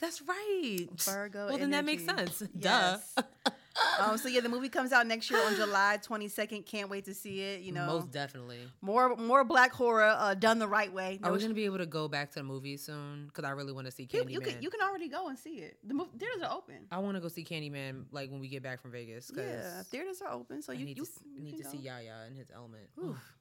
That's 0.00 0.20
right. 0.22 0.86
Virgo. 0.96 1.48
Well, 1.48 1.58
then 1.58 1.70
that 1.70 1.84
makes 1.84 2.04
sense. 2.04 2.42
Yes. 2.58 3.14
Duh. 3.14 3.22
um. 4.00 4.18
So 4.18 4.28
yeah, 4.28 4.40
the 4.40 4.48
movie 4.48 4.68
comes 4.68 4.92
out 4.92 5.06
next 5.06 5.30
year 5.30 5.44
on 5.44 5.54
July 5.56 5.98
twenty 6.02 6.28
second. 6.28 6.66
Can't 6.66 6.88
wait 6.90 7.04
to 7.06 7.14
see 7.14 7.40
it. 7.40 7.60
You 7.62 7.72
know, 7.72 7.86
Most 7.86 8.10
definitely. 8.10 8.60
more 8.80 9.16
more 9.16 9.44
black 9.44 9.72
horror 9.72 10.14
uh, 10.16 10.34
done 10.34 10.58
the 10.58 10.68
right 10.68 10.92
way. 10.92 11.18
Are 11.22 11.32
we 11.32 11.38
gonna 11.40 11.54
be 11.54 11.64
able 11.64 11.78
to 11.78 11.86
go 11.86 12.08
back 12.08 12.30
to 12.32 12.40
the 12.40 12.42
movie 12.44 12.76
soon? 12.76 13.26
Because 13.26 13.44
I 13.44 13.50
really 13.50 13.72
want 13.72 13.86
to 13.86 13.90
see 13.92 14.08
you, 14.10 14.20
Candyman. 14.20 14.30
you 14.30 14.40
can 14.40 14.62
you 14.62 14.70
can 14.70 14.80
already 14.82 15.08
go 15.08 15.28
and 15.28 15.38
see 15.38 15.56
it. 15.60 15.78
The 15.84 15.94
mov- 15.94 16.18
theaters 16.18 16.42
are 16.42 16.52
open. 16.56 16.86
I 16.90 16.98
want 16.98 17.16
to 17.16 17.20
go 17.20 17.28
see 17.28 17.44
Candyman 17.44 18.04
like 18.10 18.30
when 18.30 18.40
we 18.40 18.48
get 18.48 18.62
back 18.62 18.80
from 18.82 18.92
Vegas. 18.92 19.30
Yeah, 19.34 19.82
theaters 19.84 20.20
are 20.22 20.32
open. 20.32 20.62
So 20.62 20.72
I 20.72 20.76
you 20.76 20.84
need 20.84 20.98
you, 20.98 21.04
to, 21.04 21.10
you 21.34 21.42
need 21.42 21.58
to 21.62 21.64
see 21.68 21.78
go. 21.78 21.84
Yahya 21.84 22.26
in 22.28 22.34
his 22.36 22.50
element. 22.54 22.84
Oof. 22.98 23.06
Oof. 23.10 23.36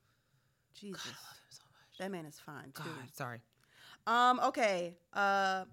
Jesus, 0.73 1.01
I 1.05 1.09
love 1.09 1.37
him 1.37 1.49
so 1.51 1.63
much. 1.73 1.97
that 1.99 2.11
man 2.11 2.25
is 2.25 2.39
fine 2.39 2.71
too. 2.73 2.83
God, 2.83 3.09
sorry. 3.13 3.41
Um, 4.07 4.39
okay. 4.45 4.95
Uh 5.13 5.65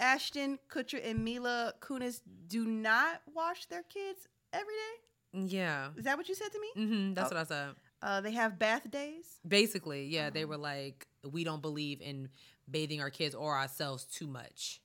Ashton 0.00 0.58
Kutcher 0.68 1.00
and 1.08 1.22
Mila 1.24 1.74
Kunis 1.80 2.20
do 2.48 2.64
not 2.66 3.20
wash 3.34 3.66
their 3.66 3.82
kids 3.84 4.26
every 4.52 4.74
day. 4.74 5.46
Yeah. 5.46 5.90
Is 5.96 6.04
that 6.04 6.16
what 6.16 6.28
you 6.28 6.34
said 6.34 6.48
to 6.52 6.60
me? 6.60 6.68
hmm 6.86 7.14
that's 7.14 7.30
Oh. 7.30 7.36
what 7.36 7.40
I 7.42 7.44
said. 7.44 7.74
Uh, 8.02 8.20
they 8.22 8.32
have 8.32 8.58
bath 8.58 8.90
days. 8.90 9.26
Basically, 9.46 10.06
yeah, 10.06 10.30
they 10.30 10.44
were 10.46 10.56
like, 10.56 11.06
we 11.30 11.44
don't 11.44 11.60
believe 11.62 12.00
in 12.00 12.30
bathing 12.68 13.00
our 13.00 13.10
kids 13.10 13.34
or 13.34 13.56
ourselves 13.56 14.04
too 14.06 14.26
much. 14.26 14.80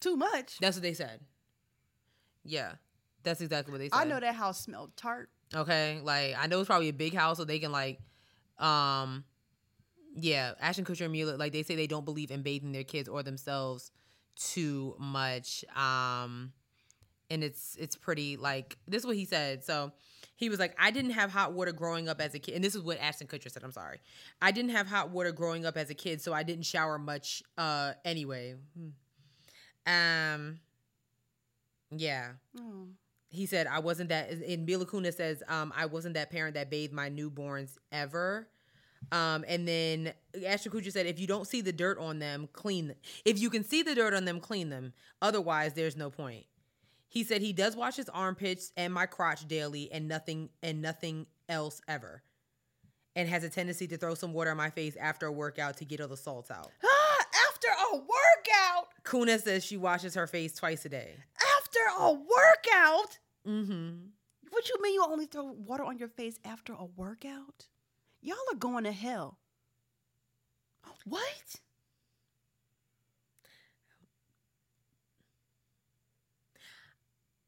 Too 0.00 0.16
much. 0.16 0.58
That's 0.60 0.76
what 0.76 0.82
they 0.82 0.92
said. 0.94 1.20
Yeah, 2.44 2.72
that's 3.22 3.40
exactly 3.40 3.72
what 3.72 3.78
they 3.78 3.88
said. 3.88 3.96
I 3.98 4.04
know 4.04 4.20
that 4.20 4.34
house 4.34 4.60
smelled 4.60 4.94
tart. 4.96 5.30
Okay, 5.54 6.00
like 6.02 6.34
I 6.38 6.46
know 6.46 6.60
it's 6.60 6.66
probably 6.66 6.90
a 6.90 6.92
big 6.92 7.14
house, 7.14 7.38
so 7.38 7.44
they 7.44 7.58
can 7.58 7.72
like, 7.72 7.98
um, 8.58 9.24
yeah, 10.14 10.52
Ashton 10.60 10.84
Kutcher 10.84 11.02
and 11.04 11.12
Mila, 11.12 11.36
like 11.36 11.52
they 11.52 11.62
say 11.62 11.74
they 11.76 11.86
don't 11.86 12.04
believe 12.04 12.30
in 12.30 12.42
bathing 12.42 12.72
their 12.72 12.84
kids 12.84 13.08
or 13.08 13.22
themselves 13.22 13.90
too 14.36 14.94
much. 14.98 15.64
Um, 15.76 16.52
and 17.30 17.42
it's 17.42 17.76
it's 17.80 17.96
pretty 17.96 18.36
like 18.36 18.76
this 18.86 19.00
is 19.02 19.06
what 19.06 19.16
he 19.16 19.24
said. 19.24 19.64
So 19.64 19.92
he 20.36 20.48
was 20.48 20.58
like, 20.58 20.74
I 20.78 20.90
didn't 20.90 21.12
have 21.12 21.30
hot 21.30 21.52
water 21.52 21.72
growing 21.72 22.08
up 22.08 22.20
as 22.20 22.34
a 22.34 22.38
kid, 22.38 22.54
and 22.54 22.62
this 22.64 22.74
is 22.74 22.82
what 22.82 22.98
Ashton 23.00 23.26
Kutcher 23.26 23.50
said. 23.50 23.62
I'm 23.64 23.72
sorry, 23.72 24.00
I 24.42 24.50
didn't 24.50 24.72
have 24.72 24.86
hot 24.86 25.10
water 25.10 25.32
growing 25.32 25.64
up 25.64 25.76
as 25.76 25.90
a 25.90 25.94
kid, 25.94 26.20
so 26.20 26.32
I 26.32 26.42
didn't 26.42 26.64
shower 26.64 26.98
much. 26.98 27.42
Uh, 27.56 27.92
anyway, 28.04 28.54
Hmm. 28.76 29.92
um, 29.92 30.60
yeah 31.96 32.32
Oh. 32.58 32.88
he 33.30 33.46
said 33.46 33.66
I 33.68 33.78
wasn't 33.78 34.08
that 34.08 34.30
and 34.30 34.66
Mila 34.66 34.84
Kunis 34.86 35.14
says 35.14 35.42
um 35.48 35.72
I 35.76 35.86
wasn't 35.86 36.14
that 36.14 36.30
parent 36.30 36.54
that 36.54 36.70
bathed 36.70 36.92
my 36.92 37.08
newborns 37.10 37.76
ever. 37.92 38.48
Um 39.12 39.44
and 39.46 39.66
then 39.66 40.12
Ashton 40.46 40.72
Kutcher 40.72 40.92
said 40.92 41.06
if 41.06 41.18
you 41.18 41.26
don't 41.26 41.46
see 41.46 41.60
the 41.60 41.72
dirt 41.72 41.98
on 41.98 42.18
them, 42.18 42.48
clean 42.52 42.88
them. 42.88 42.96
If 43.24 43.38
you 43.38 43.50
can 43.50 43.64
see 43.64 43.82
the 43.82 43.94
dirt 43.94 44.14
on 44.14 44.24
them, 44.24 44.40
clean 44.40 44.70
them. 44.70 44.92
Otherwise, 45.22 45.74
there's 45.74 45.96
no 45.96 46.10
point. 46.10 46.46
He 47.08 47.22
said 47.22 47.42
he 47.42 47.52
does 47.52 47.76
wash 47.76 47.94
his 47.94 48.08
armpits 48.08 48.72
and 48.76 48.92
my 48.92 49.06
crotch 49.06 49.46
daily 49.46 49.90
and 49.92 50.08
nothing 50.08 50.50
and 50.62 50.82
nothing 50.82 51.26
else 51.48 51.80
ever. 51.86 52.22
And 53.14 53.28
has 53.28 53.44
a 53.44 53.48
tendency 53.48 53.86
to 53.86 53.96
throw 53.96 54.14
some 54.14 54.32
water 54.32 54.50
on 54.50 54.56
my 54.56 54.70
face 54.70 54.96
after 54.96 55.26
a 55.26 55.32
workout 55.32 55.76
to 55.76 55.84
get 55.84 56.00
all 56.00 56.08
the 56.08 56.16
salts 56.16 56.50
out. 56.50 56.72
After 57.48 57.68
a 57.92 57.96
workout. 57.96 58.88
Kunis 59.04 59.42
says 59.42 59.64
she 59.64 59.76
washes 59.76 60.14
her 60.14 60.26
face 60.26 60.54
twice 60.54 60.84
a 60.84 60.88
day. 60.88 61.14
After 61.58 61.78
a 62.00 62.12
workout. 62.12 63.18
Mm-hmm. 63.46 63.90
What 64.50 64.68
you 64.68 64.82
mean 64.82 64.94
you 64.94 65.04
only 65.08 65.26
throw 65.26 65.52
water 65.52 65.84
on 65.84 65.98
your 65.98 66.08
face 66.08 66.38
after 66.44 66.72
a 66.72 66.84
workout? 66.84 67.66
Y'all 68.24 68.36
are 68.52 68.56
going 68.56 68.84
to 68.84 68.92
hell. 68.92 69.38
What? 71.04 71.60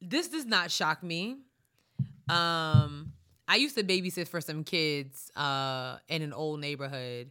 this 0.00 0.28
does 0.28 0.46
not 0.46 0.70
shock 0.70 1.02
me. 1.02 1.38
Um, 2.28 3.12
I 3.48 3.56
used 3.56 3.76
to 3.76 3.84
babysit 3.84 4.28
for 4.28 4.40
some 4.40 4.64
kids 4.64 5.30
uh, 5.36 5.98
in 6.08 6.22
an 6.22 6.32
old 6.32 6.60
neighborhood 6.60 7.30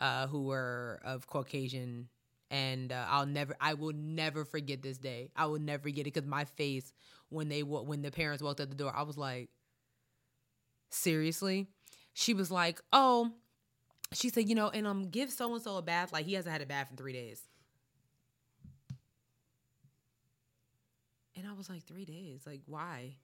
uh, 0.00 0.26
who 0.26 0.44
were 0.44 1.00
of 1.04 1.26
Caucasian, 1.26 2.08
and 2.50 2.92
uh, 2.92 3.06
I'll 3.08 3.26
never, 3.26 3.56
I 3.60 3.74
will 3.74 3.92
never 3.92 4.44
forget 4.44 4.82
this 4.82 4.98
day. 4.98 5.30
I 5.36 5.46
will 5.46 5.58
never 5.58 5.84
forget 5.84 6.06
it 6.06 6.14
because 6.14 6.26
my 6.26 6.44
face 6.44 6.92
when 7.28 7.48
they 7.48 7.62
when 7.62 8.02
the 8.02 8.10
parents 8.10 8.42
walked 8.42 8.60
out 8.60 8.70
the 8.70 8.76
door, 8.76 8.92
I 8.94 9.02
was 9.02 9.18
like, 9.18 9.50
seriously. 10.90 11.68
She 12.18 12.32
was 12.32 12.50
like, 12.50 12.80
oh, 12.94 13.30
she 14.10 14.30
said, 14.30 14.48
you 14.48 14.54
know, 14.54 14.70
and 14.70 14.86
um, 14.86 15.10
give 15.10 15.30
so 15.30 15.52
and 15.52 15.62
so 15.62 15.76
a 15.76 15.82
bath. 15.82 16.14
Like 16.14 16.24
he 16.24 16.32
hasn't 16.32 16.50
had 16.50 16.62
a 16.62 16.66
bath 16.66 16.88
in 16.90 16.96
three 16.96 17.12
days. 17.12 17.42
And 21.36 21.46
I 21.46 21.52
was 21.52 21.68
like, 21.68 21.84
three 21.84 22.06
days? 22.06 22.40
Like, 22.46 22.62
why? 22.64 23.16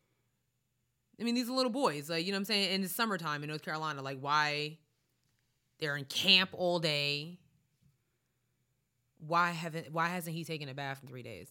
I 1.19 1.25
mean, 1.25 1.35
these 1.35 1.49
are 1.49 1.53
little 1.53 1.73
boys, 1.73 2.11
like, 2.11 2.27
you 2.27 2.33
know 2.33 2.37
what 2.37 2.41
I'm 2.41 2.45
saying? 2.45 2.75
In 2.75 2.85
it's 2.85 2.95
summertime 2.95 3.43
in 3.43 3.49
North 3.49 3.63
Carolina. 3.63 4.03
Like, 4.03 4.19
why? 4.21 4.77
They're 5.81 5.97
in 5.97 6.05
camp 6.05 6.51
all 6.53 6.79
day. 6.79 7.39
Why 9.27 9.53
haven't 9.53 9.91
why 9.91 10.09
hasn't 10.09 10.37
he 10.37 10.45
taken 10.45 10.69
a 10.69 10.75
bath 10.75 11.01
in 11.03 11.09
three 11.09 11.23
days? 11.23 11.49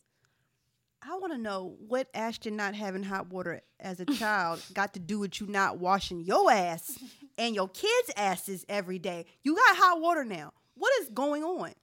I 1.03 1.17
want 1.17 1.33
to 1.33 1.37
know 1.37 1.75
what 1.87 2.07
Ashton 2.13 2.55
not 2.55 2.75
having 2.75 3.03
hot 3.03 3.27
water 3.29 3.61
as 3.79 3.99
a 3.99 4.05
child 4.05 4.61
got 4.73 4.93
to 4.93 4.99
do 4.99 5.19
with 5.19 5.39
you 5.41 5.47
not 5.47 5.79
washing 5.79 6.21
your 6.21 6.51
ass 6.51 6.97
and 7.37 7.55
your 7.55 7.67
kids' 7.69 8.11
asses 8.15 8.65
every 8.69 8.99
day. 8.99 9.25
You 9.43 9.55
got 9.55 9.77
hot 9.77 9.99
water 9.99 10.23
now. 10.23 10.53
What 10.75 10.91
is 11.01 11.09
going 11.09 11.43
on? 11.43 11.73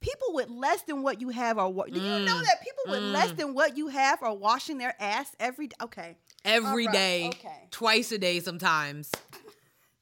People 0.00 0.28
with 0.34 0.50
less 0.50 0.82
than 0.82 1.02
what 1.02 1.20
you 1.20 1.30
have 1.30 1.58
are. 1.58 1.68
Wa- 1.70 1.86
Do 1.86 1.98
you 1.98 2.00
know 2.24 2.34
mm. 2.36 2.42
that 2.44 2.62
people 2.62 2.84
with 2.92 3.02
less 3.02 3.32
mm. 3.32 3.36
than 3.36 3.54
what 3.54 3.76
you 3.76 3.88
have 3.88 4.22
are 4.22 4.34
washing 4.34 4.78
their 4.78 4.94
ass 5.00 5.34
every 5.40 5.68
day? 5.68 5.76
Okay. 5.82 6.16
Every 6.44 6.86
right, 6.86 6.92
day, 6.94 7.26
okay. 7.28 7.68
twice 7.70 8.12
a 8.12 8.18
day 8.18 8.40
sometimes. 8.40 9.10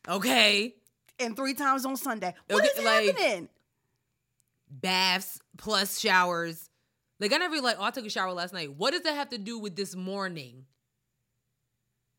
Okay. 0.08 0.74
And 1.20 1.36
three 1.36 1.54
times 1.54 1.86
on 1.86 1.96
Sunday. 1.96 2.34
What 2.48 2.64
Okay, 2.64 2.80
is 2.80 2.84
like- 2.84 3.16
happening? 3.16 3.48
Baths 4.68 5.38
plus 5.56 6.00
showers. 6.00 6.68
Like 7.22 7.32
I 7.32 7.36
never 7.36 7.60
like, 7.60 7.76
oh, 7.78 7.84
I 7.84 7.92
took 7.92 8.04
a 8.04 8.10
shower 8.10 8.32
last 8.32 8.52
night. 8.52 8.76
What 8.76 8.90
does 8.90 9.02
that 9.02 9.14
have 9.14 9.30
to 9.30 9.38
do 9.38 9.56
with 9.56 9.76
this 9.76 9.94
morning? 9.94 10.64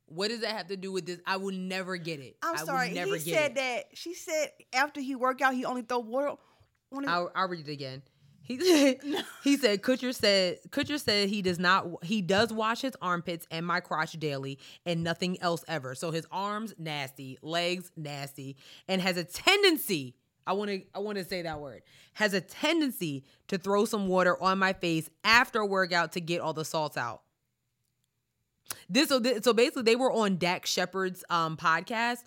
What 0.05 0.29
does 0.29 0.39
that 0.41 0.51
have 0.51 0.67
to 0.69 0.77
do 0.77 0.93
with 0.93 1.05
this? 1.05 1.19
I 1.27 1.35
will 1.35 1.53
never 1.53 1.97
get 1.97 2.21
it. 2.21 2.37
I'm 2.41 2.55
I 2.55 2.59
will 2.61 2.65
sorry. 2.65 2.91
never 2.91 3.17
He 3.17 3.31
get 3.31 3.37
said 3.37 3.51
it. 3.51 3.55
that 3.55 3.85
she 3.95 4.13
said 4.13 4.51
after 4.73 5.01
he 5.01 5.15
worked 5.15 5.41
out, 5.41 5.55
he 5.55 5.65
only 5.65 5.81
throw 5.81 5.99
water 5.99 6.35
on 6.93 7.03
his. 7.03 7.11
I'll, 7.11 7.29
I'll 7.35 7.49
read 7.49 7.67
it 7.67 7.71
again. 7.73 8.01
He 8.43 8.57
said, 8.57 8.99
he 9.43 9.57
said 9.57 9.81
Kutcher 9.81 10.15
said 10.15 10.59
Kutcher 10.69 10.97
said 10.97 11.27
he 11.27 11.41
does 11.41 11.59
not 11.59 12.05
he 12.05 12.21
does 12.21 12.53
wash 12.53 12.79
his 12.79 12.95
armpits 13.01 13.45
and 13.51 13.65
my 13.65 13.81
crotch 13.81 14.13
daily 14.13 14.57
and 14.85 15.03
nothing 15.03 15.41
else 15.41 15.65
ever. 15.67 15.95
So 15.95 16.11
his 16.11 16.25
arms 16.31 16.73
nasty, 16.77 17.37
legs 17.41 17.91
nasty, 17.97 18.55
and 18.87 19.01
has 19.01 19.17
a 19.17 19.25
tendency. 19.25 20.15
I 20.45 20.53
want 20.53 20.71
to 20.71 20.81
I 20.93 20.99
want 20.99 21.17
to 21.17 21.23
say 21.23 21.41
that 21.43 21.59
word. 21.59 21.83
Has 22.13 22.33
a 22.33 22.41
tendency 22.41 23.23
to 23.47 23.57
throw 23.57 23.85
some 23.85 24.07
water 24.07 24.41
on 24.41 24.59
my 24.59 24.73
face 24.73 25.09
after 25.23 25.59
a 25.59 25.65
workout 25.65 26.13
to 26.13 26.21
get 26.21 26.41
all 26.41 26.53
the 26.53 26.65
salts 26.65 26.97
out. 26.97 27.21
This 28.89 29.09
so 29.09 29.19
thi- 29.19 29.41
so 29.41 29.53
basically 29.53 29.83
they 29.83 29.95
were 29.95 30.11
on 30.11 30.37
Dax 30.37 30.69
Shepard's 30.69 31.23
um 31.29 31.57
podcast 31.57 32.19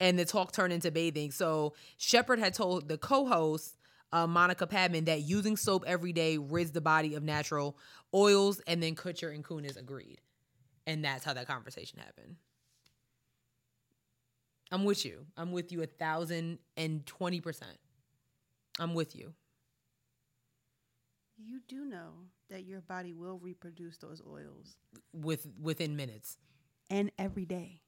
and 0.00 0.18
the 0.18 0.24
talk 0.24 0.52
turned 0.52 0.72
into 0.72 0.90
bathing. 0.90 1.30
So 1.30 1.74
Shepard 1.96 2.38
had 2.38 2.54
told 2.54 2.88
the 2.88 2.98
co-host 2.98 3.76
uh, 4.12 4.26
Monica 4.28 4.66
Padman 4.66 5.06
that 5.06 5.22
using 5.22 5.56
soap 5.56 5.84
every 5.86 6.12
day 6.12 6.38
rids 6.38 6.70
the 6.70 6.80
body 6.80 7.14
of 7.14 7.24
natural 7.24 7.76
oils, 8.14 8.60
and 8.68 8.80
then 8.80 8.94
Kutcher 8.94 9.34
and 9.34 9.44
Kunis 9.44 9.76
agreed, 9.76 10.20
and 10.86 11.04
that's 11.04 11.24
how 11.24 11.32
that 11.32 11.48
conversation 11.48 11.98
happened. 11.98 12.36
I'm 14.74 14.84
with 14.84 15.04
you. 15.04 15.24
I'm 15.36 15.52
with 15.52 15.70
you 15.70 15.82
a 15.82 15.86
thousand 15.86 16.58
and 16.76 17.06
twenty 17.06 17.40
percent. 17.40 17.78
I'm 18.80 18.92
with 18.92 19.14
you. 19.14 19.32
You 21.38 21.60
do 21.68 21.84
know 21.84 22.10
that 22.50 22.64
your 22.64 22.80
body 22.80 23.12
will 23.12 23.38
reproduce 23.38 23.98
those 23.98 24.20
oils 24.28 24.76
With 25.12 25.46
within 25.62 25.94
minutes. 25.94 26.38
and 26.90 27.12
every 27.20 27.44
day. 27.44 27.82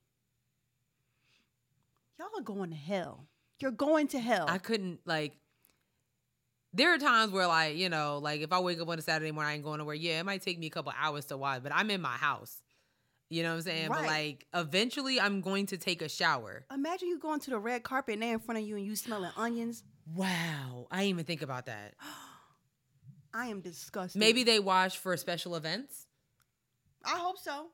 Y'all 2.20 2.28
are 2.38 2.42
going 2.42 2.70
to 2.70 2.76
hell. 2.76 3.26
You're 3.58 3.72
going 3.72 4.06
to 4.08 4.20
hell. 4.20 4.46
I 4.48 4.58
couldn't 4.58 5.00
like. 5.04 5.32
There 6.72 6.94
are 6.94 6.98
times 6.98 7.32
where, 7.32 7.48
like, 7.48 7.76
you 7.76 7.88
know, 7.88 8.18
like 8.22 8.42
if 8.42 8.52
I 8.52 8.60
wake 8.60 8.80
up 8.80 8.88
on 8.88 8.98
a 8.98 9.02
Saturday 9.02 9.32
morning, 9.32 9.50
I 9.50 9.54
ain't 9.54 9.64
going 9.64 9.78
nowhere. 9.78 9.96
Yeah, 9.96 10.20
it 10.20 10.24
might 10.24 10.42
take 10.42 10.58
me 10.60 10.68
a 10.68 10.70
couple 10.70 10.92
hours 10.96 11.24
to 11.26 11.36
wash, 11.36 11.60
but 11.64 11.72
I'm 11.74 11.90
in 11.90 12.00
my 12.00 12.16
house. 12.16 12.62
You 13.28 13.42
know 13.42 13.50
what 13.50 13.56
I'm 13.56 13.62
saying? 13.62 13.88
But 13.88 14.04
like, 14.04 14.46
eventually, 14.54 15.20
I'm 15.20 15.40
going 15.40 15.66
to 15.66 15.78
take 15.78 16.00
a 16.00 16.08
shower. 16.08 16.64
Imagine 16.72 17.08
you 17.08 17.18
going 17.18 17.40
to 17.40 17.50
the 17.50 17.58
red 17.58 17.82
carpet 17.82 18.14
and 18.14 18.22
they 18.22 18.30
in 18.30 18.38
front 18.38 18.60
of 18.60 18.66
you 18.66 18.76
and 18.76 18.86
you 18.86 18.94
smelling 18.94 19.32
onions. 19.36 19.82
Wow, 20.14 20.86
I 20.90 20.98
didn't 20.98 21.10
even 21.10 21.24
think 21.24 21.42
about 21.42 21.66
that. 21.66 21.94
I 23.34 23.46
am 23.46 23.60
disgusted. 23.60 24.18
Maybe 24.18 24.44
they 24.44 24.60
wash 24.60 24.96
for 24.96 25.16
special 25.16 25.56
events. 25.56 26.06
I 27.04 27.18
hope 27.18 27.38
so. 27.38 27.66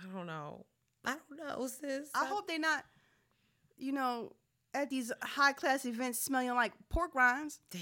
I 0.00 0.16
don't 0.16 0.26
know. 0.26 0.64
I 1.04 1.16
don't 1.28 1.38
know, 1.38 1.66
sis. 1.66 2.08
I 2.14 2.24
hope 2.26 2.46
they're 2.46 2.58
not, 2.58 2.84
you 3.76 3.92
know, 3.92 4.32
at 4.72 4.90
these 4.90 5.12
high 5.22 5.52
class 5.52 5.84
events 5.84 6.18
smelling 6.18 6.54
like 6.54 6.72
pork 6.88 7.14
rinds. 7.14 7.60
Damn. 7.70 7.80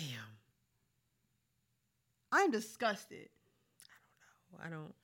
I'm 2.33 2.51
disgusted. 2.51 3.29
I 4.59 4.65
don't 4.65 4.71
know. 4.71 4.79
I 4.79 4.81
don't. 4.81 4.95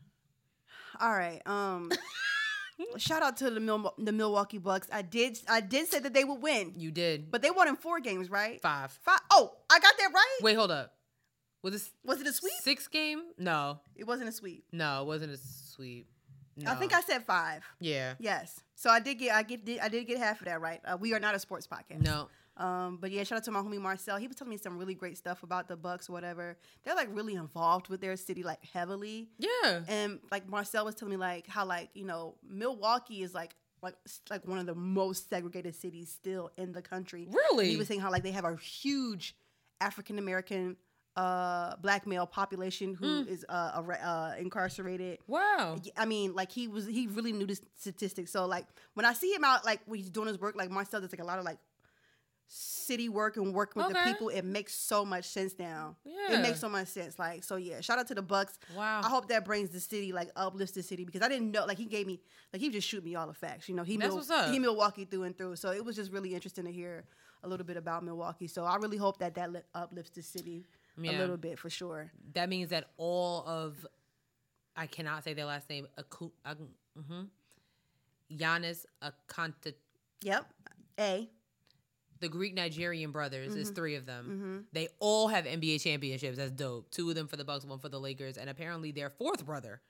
All 1.00 1.12
right. 1.12 1.40
Um 1.46 1.90
shout 2.96 3.22
out 3.22 3.36
to 3.38 3.50
the 3.50 3.60
Mil- 3.60 3.94
the 3.98 4.12
Milwaukee 4.12 4.58
Bucks. 4.58 4.88
I 4.92 5.02
did 5.02 5.38
I 5.48 5.60
did 5.60 5.88
say 5.88 5.98
that 6.00 6.12
they 6.14 6.24
would 6.24 6.42
win. 6.42 6.74
You 6.76 6.90
did. 6.90 7.30
But 7.30 7.42
they 7.42 7.50
won 7.50 7.68
in 7.68 7.76
four 7.76 8.00
games, 8.00 8.30
right? 8.30 8.60
Five. 8.60 8.92
Five. 9.02 9.20
Oh, 9.30 9.52
I 9.70 9.78
got 9.78 9.94
that 9.98 10.10
right? 10.14 10.38
Wait, 10.42 10.54
hold 10.56 10.70
up. 10.70 10.94
Was 11.62 11.72
this 11.72 11.90
Was 12.04 12.20
it 12.20 12.26
a 12.26 12.32
sweep? 12.32 12.52
six 12.60 12.88
game? 12.88 13.22
No, 13.38 13.80
It 13.96 14.04
wasn't 14.04 14.28
a 14.28 14.32
sweep. 14.32 14.64
no, 14.72 15.02
it 15.02 15.06
wasn't 15.06 15.32
a 15.32 15.38
sweep. 15.38 16.08
No. 16.56 16.70
I 16.70 16.74
think 16.76 16.94
I 16.94 17.00
said 17.00 17.24
five. 17.24 17.64
Yeah. 17.80 18.14
Yes. 18.20 18.60
So 18.76 18.88
I 18.90 19.00
did 19.00 19.14
get 19.16 19.34
I 19.34 19.42
get 19.42 19.60
I 19.82 19.88
did 19.88 20.06
get 20.06 20.18
half 20.18 20.40
of 20.40 20.46
that 20.46 20.60
right. 20.60 20.80
Uh, 20.84 20.96
we 21.00 21.12
are 21.14 21.18
not 21.20 21.34
a 21.34 21.38
sports 21.38 21.66
podcast. 21.66 22.00
No. 22.02 22.28
Um, 22.56 22.98
but 23.00 23.10
yeah, 23.10 23.24
shout 23.24 23.38
out 23.38 23.44
to 23.44 23.50
my 23.50 23.60
homie 23.60 23.80
Marcel. 23.80 24.16
He 24.16 24.28
was 24.28 24.36
telling 24.36 24.50
me 24.50 24.56
some 24.56 24.78
really 24.78 24.94
great 24.94 25.18
stuff 25.18 25.42
about 25.42 25.66
the 25.68 25.76
Bucks, 25.76 26.08
whatever. 26.08 26.56
They're 26.84 26.94
like 26.94 27.08
really 27.10 27.34
involved 27.34 27.88
with 27.88 28.00
their 28.00 28.16
city, 28.16 28.42
like 28.42 28.64
heavily. 28.72 29.28
Yeah. 29.38 29.82
And 29.88 30.20
like 30.30 30.48
Marcel 30.48 30.84
was 30.84 30.94
telling 30.94 31.10
me, 31.10 31.16
like 31.16 31.46
how 31.46 31.64
like 31.64 31.90
you 31.94 32.04
know 32.04 32.36
Milwaukee 32.48 33.22
is 33.22 33.34
like 33.34 33.56
like 33.82 33.94
like 34.30 34.46
one 34.46 34.58
of 34.58 34.66
the 34.66 34.74
most 34.74 35.28
segregated 35.28 35.74
cities 35.74 36.10
still 36.10 36.50
in 36.56 36.72
the 36.72 36.82
country. 36.82 37.28
Really? 37.30 37.64
And 37.64 37.70
he 37.72 37.76
was 37.76 37.88
saying 37.88 38.00
how 38.00 38.10
like 38.10 38.22
they 38.22 38.32
have 38.32 38.44
a 38.44 38.56
huge 38.56 39.36
African 39.80 40.18
American 40.18 40.76
uh 41.16 41.76
black 41.76 42.08
male 42.08 42.26
population 42.26 42.92
who 42.92 43.24
is 43.28 43.44
uh, 43.48 43.80
uh 44.02 44.34
incarcerated. 44.38 45.18
Wow. 45.28 45.76
i 45.96 46.06
mean, 46.06 46.34
like 46.34 46.50
he 46.50 46.66
was 46.66 46.86
he 46.86 47.06
really 47.06 47.32
knew 47.32 47.46
the 47.46 47.58
statistics. 47.78 48.30
So 48.32 48.46
like 48.46 48.66
when 48.94 49.06
I 49.06 49.12
see 49.12 49.32
him 49.32 49.44
out, 49.44 49.64
like 49.64 49.80
when 49.86 49.98
he's 49.98 50.10
doing 50.10 50.28
his 50.28 50.40
work, 50.40 50.56
like 50.56 50.70
Marcel 50.70 51.00
does 51.00 51.12
like 51.12 51.20
a 51.20 51.24
lot 51.24 51.38
of 51.38 51.44
like 51.44 51.58
city 52.46 53.08
work 53.08 53.36
and 53.36 53.52
working 53.54 53.82
with 53.82 53.92
the 53.92 54.02
people. 54.04 54.28
It 54.28 54.44
makes 54.44 54.74
so 54.74 55.04
much 55.04 55.24
sense 55.24 55.54
now. 55.58 55.96
Yeah. 56.04 56.38
It 56.38 56.42
makes 56.42 56.60
so 56.60 56.68
much 56.68 56.88
sense. 56.88 57.18
Like 57.18 57.44
so, 57.44 57.56
yeah. 57.56 57.80
Shout 57.80 57.98
out 57.98 58.06
to 58.08 58.14
the 58.14 58.22
Bucks. 58.22 58.58
Wow. 58.76 59.00
I 59.02 59.08
hope 59.08 59.28
that 59.28 59.44
brings 59.44 59.70
the 59.70 59.80
city 59.80 60.12
like 60.12 60.30
uplifts 60.36 60.74
the 60.74 60.82
city 60.82 61.04
because 61.04 61.22
I 61.22 61.28
didn't 61.28 61.50
know. 61.50 61.64
Like 61.64 61.78
he 61.78 61.86
gave 61.86 62.06
me 62.06 62.20
like 62.52 62.60
he 62.60 62.70
just 62.70 62.86
shoot 62.86 63.04
me 63.04 63.14
all 63.14 63.26
the 63.26 63.34
facts. 63.34 63.68
You 63.68 63.74
know 63.74 63.82
he 63.82 63.96
That's 63.96 64.28
Mil- 64.28 64.52
he 64.52 64.58
Milwaukee 64.58 65.04
through 65.04 65.24
and 65.24 65.36
through. 65.36 65.56
So 65.56 65.72
it 65.72 65.84
was 65.84 65.96
just 65.96 66.12
really 66.12 66.34
interesting 66.34 66.64
to 66.64 66.72
hear 66.72 67.04
a 67.42 67.48
little 67.48 67.66
bit 67.66 67.76
about 67.76 68.04
Milwaukee. 68.04 68.46
So 68.46 68.64
I 68.64 68.76
really 68.76 68.96
hope 68.96 69.18
that 69.18 69.34
that 69.34 69.52
li- 69.52 69.60
uplifts 69.74 70.10
the 70.10 70.22
city 70.22 70.64
a 70.98 71.12
little 71.12 71.36
bit 71.36 71.58
for 71.58 71.70
sure. 71.70 72.12
That 72.34 72.48
means 72.48 72.70
that 72.70 72.90
all 72.96 73.44
of 73.46 73.86
I 74.76 74.86
cannot 74.86 75.24
say 75.24 75.34
their 75.34 75.44
last 75.46 75.68
name. 75.70 75.86
Aku, 75.98 76.30
mm-hmm. 76.46 77.22
Giannis 78.36 78.86
Akanta, 79.02 79.74
Yep. 80.22 80.46
A. 80.98 81.28
the 82.20 82.28
Greek 82.28 82.54
Nigerian 82.54 83.10
brothers. 83.10 83.54
is 83.54 83.70
three 83.70 83.94
of 83.96 84.06
them. 84.06 84.66
They 84.72 84.88
all 85.00 85.28
have 85.28 85.44
NBA 85.44 85.82
championships. 85.82 86.36
That's 86.38 86.50
dope. 86.50 86.90
Two 86.90 87.08
of 87.10 87.14
them 87.14 87.26
for 87.28 87.36
the 87.36 87.44
Bucks, 87.44 87.64
one 87.64 87.78
for 87.78 87.88
the 87.88 88.00
Lakers, 88.00 88.36
and 88.38 88.48
apparently 88.48 88.92
their 88.92 89.10
fourth 89.10 89.44
brother 89.44 89.80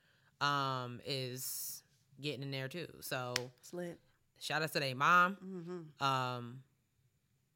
um, 0.40 1.00
is 1.06 1.82
getting 2.20 2.42
in 2.42 2.50
there 2.50 2.68
too. 2.68 2.88
So 3.00 3.34
Slit. 3.62 3.98
shout 4.40 4.62
out 4.62 4.72
to 4.72 4.80
their 4.80 4.94
mom. 4.94 5.86
Um, 6.00 6.60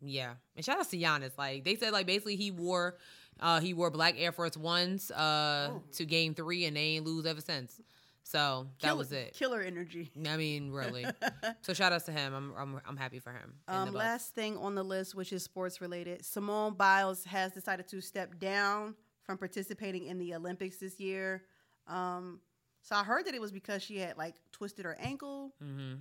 yeah, 0.01 0.35
and 0.57 0.65
shout 0.65 0.79
out 0.79 0.89
to 0.91 0.97
Giannis. 0.97 1.33
Like 1.37 1.65
they 1.65 1.75
said, 1.75 1.93
like 1.93 2.07
basically 2.07 2.37
he 2.37 2.51
wore, 2.51 2.97
uh, 3.41 3.61
he 3.61 3.75
wore 3.75 3.91
black 3.91 4.15
Air 4.17 4.31
Force 4.33 4.57
Ones 4.57 5.11
uh 5.11 5.71
to 5.93 6.05
Game 6.05 6.35
Three, 6.35 6.67
and 6.67 6.77
they 6.77 6.81
ain't 6.97 7.05
lose 7.07 7.27
ever 7.27 7.41
since. 7.41 7.81
So 8.29 8.67
that 8.83 8.95
was 8.95 9.11
it. 9.11 9.33
Killer 9.33 9.63
energy. 9.63 10.13
I 10.29 10.37
mean, 10.37 10.71
really. 10.71 11.07
so 11.63 11.73
shout 11.73 11.95
outs 11.95 12.05
to 12.05 12.13
him. 12.13 12.35
I'm 12.35 12.53
I'm 12.59 12.81
I'm 12.87 12.97
happy 12.99 13.21
for 13.21 13.33
him. 13.33 13.55
Um, 13.69 13.95
last 13.95 14.35
thing 14.35 14.59
on 14.59 14.75
the 14.75 14.83
list, 14.83 15.15
which 15.15 15.33
is 15.33 15.43
sports 15.43 15.81
related, 15.81 16.23
Simone 16.27 16.75
Biles 16.75 17.25
has 17.25 17.53
decided 17.53 17.89
to 17.89 18.03
step 18.03 18.39
down 18.39 18.95
from 19.23 19.39
participating 19.39 20.09
in 20.09 20.19
the 20.19 20.35
Olympics 20.35 20.77
this 20.77 21.01
year. 21.01 21.45
Um, 21.87 22.41
so 22.83 22.97
I 22.97 23.03
heard 23.03 23.25
that 23.25 23.35
it 23.35 23.41
was 23.41 23.51
because 23.51 23.83
she 23.83 23.97
had 23.97 24.19
like 24.19 24.35
twisted 24.53 24.85
her 24.85 24.99
ankle, 25.01 25.55